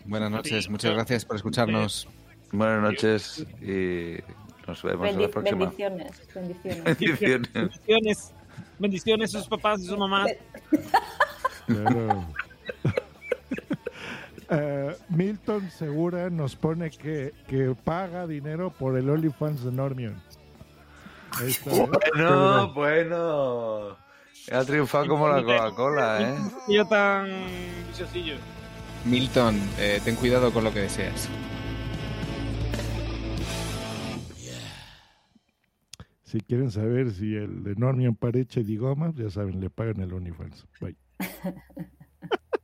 Buenas 0.04 0.30
noches, 0.30 0.68
muchas 0.68 0.92
gracias 0.92 1.24
por 1.24 1.36
escucharnos. 1.36 2.06
Buenas 2.52 2.82
noches 2.82 3.46
y 3.62 4.18
nos 4.66 4.82
vemos 4.82 5.08
en 5.08 5.22
la 5.22 5.28
próxima. 5.28 5.58
bendiciones, 5.58 6.22
bendiciones. 6.34 6.84
Bendiciones. 6.84 7.52
Bendiciones. 7.52 8.34
Bendiciones 8.78 9.34
a 9.34 9.38
sus 9.38 9.48
papás 9.48 9.80
y 9.80 9.86
sus 9.86 9.98
mamás. 9.98 10.30
Claro. 11.66 12.26
Eh, 14.50 14.96
Milton 15.08 15.70
Segura 15.70 16.30
nos 16.30 16.56
pone 16.56 16.90
que, 16.90 17.32
que 17.46 17.74
paga 17.74 18.26
dinero 18.26 18.70
por 18.70 18.96
el 18.98 19.08
OnlyFans 19.08 19.64
de 19.64 19.72
Normion. 19.72 20.14
Está, 21.42 21.70
¿eh? 21.70 21.88
Bueno, 22.14 22.74
bueno. 22.74 23.96
Ha 24.52 24.64
triunfado 24.64 25.08
como 25.08 25.28
la 25.28 25.42
Coca-Cola, 25.42 26.22
¿eh? 26.22 26.36
Yo 26.68 26.86
tan 26.86 27.26
viciosillo. 27.88 28.36
Milton, 29.04 29.60
eh, 29.78 30.00
ten 30.04 30.16
cuidado 30.16 30.52
con 30.52 30.64
lo 30.64 30.72
que 30.72 30.80
deseas. 30.80 31.28
Si 36.22 36.40
quieren 36.40 36.70
saber 36.70 37.12
si 37.12 37.34
el 37.36 37.62
de 37.62 37.74
Normion 37.76 38.16
Pareche 38.16 38.60
y 38.60 38.76
Goma, 38.76 39.12
ya 39.14 39.30
saben, 39.30 39.60
le 39.60 39.70
pagan 39.70 40.00
el 40.00 40.12
OnlyFans. 40.12 40.66
Bye. 40.80 40.96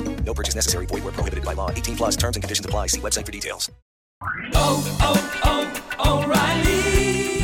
No 0.25 0.33
purchase 0.33 0.55
necessary. 0.55 0.85
Void 0.85 1.03
where 1.03 1.13
prohibited 1.13 1.43
by 1.43 1.53
law. 1.53 1.69
18 1.71 1.97
plus 1.97 2.15
terms 2.15 2.37
and 2.37 2.43
conditions 2.43 2.65
apply. 2.65 2.87
See 2.87 3.01
website 3.01 3.25
for 3.25 3.31
details. 3.33 3.69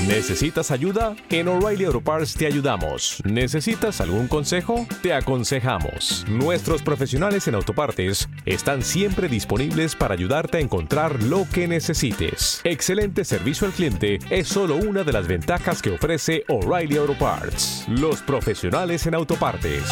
¿Necesitas 0.08 0.72
ayuda? 0.72 1.16
En 1.30 1.48
O'Reilly 1.48 1.86
Auto 1.86 2.02
Parts 2.02 2.34
te 2.34 2.48
ayudamos. 2.48 3.22
¿Necesitas 3.26 4.00
algún 4.00 4.28
consejo? 4.28 4.88
Te 5.02 5.14
aconsejamos. 5.14 6.26
Nuestros 6.30 6.82
profesionales 6.82 7.48
en 7.48 7.56
autopartes 7.56 8.30
están 8.46 8.84
siempre 8.84 9.28
disponibles 9.28 9.96
para 9.96 10.14
ayudarte 10.14 10.58
a 10.58 10.62
encontrar 10.62 11.22
lo 11.24 11.46
que 11.52 11.68
necesites. 11.68 12.62
Excelente 12.64 13.26
servicio 13.26 13.68
al 13.68 13.74
cliente 13.74 14.20
es 14.30 14.48
solo 14.48 14.78
una 14.78 15.04
de 15.04 15.12
las 15.12 15.28
ventajas 15.28 15.82
que 15.82 15.94
ofrece 15.94 16.46
O'Reilly 16.48 16.98
Auto 16.98 17.18
Parts. 17.18 17.86
Los 17.90 18.22
profesionales 18.22 19.06
en 19.08 19.14
autopartes. 19.14 19.84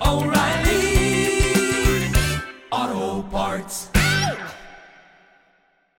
O'Reilly 0.00 0.69
Auto 2.72 3.22
Parts. 3.30 3.89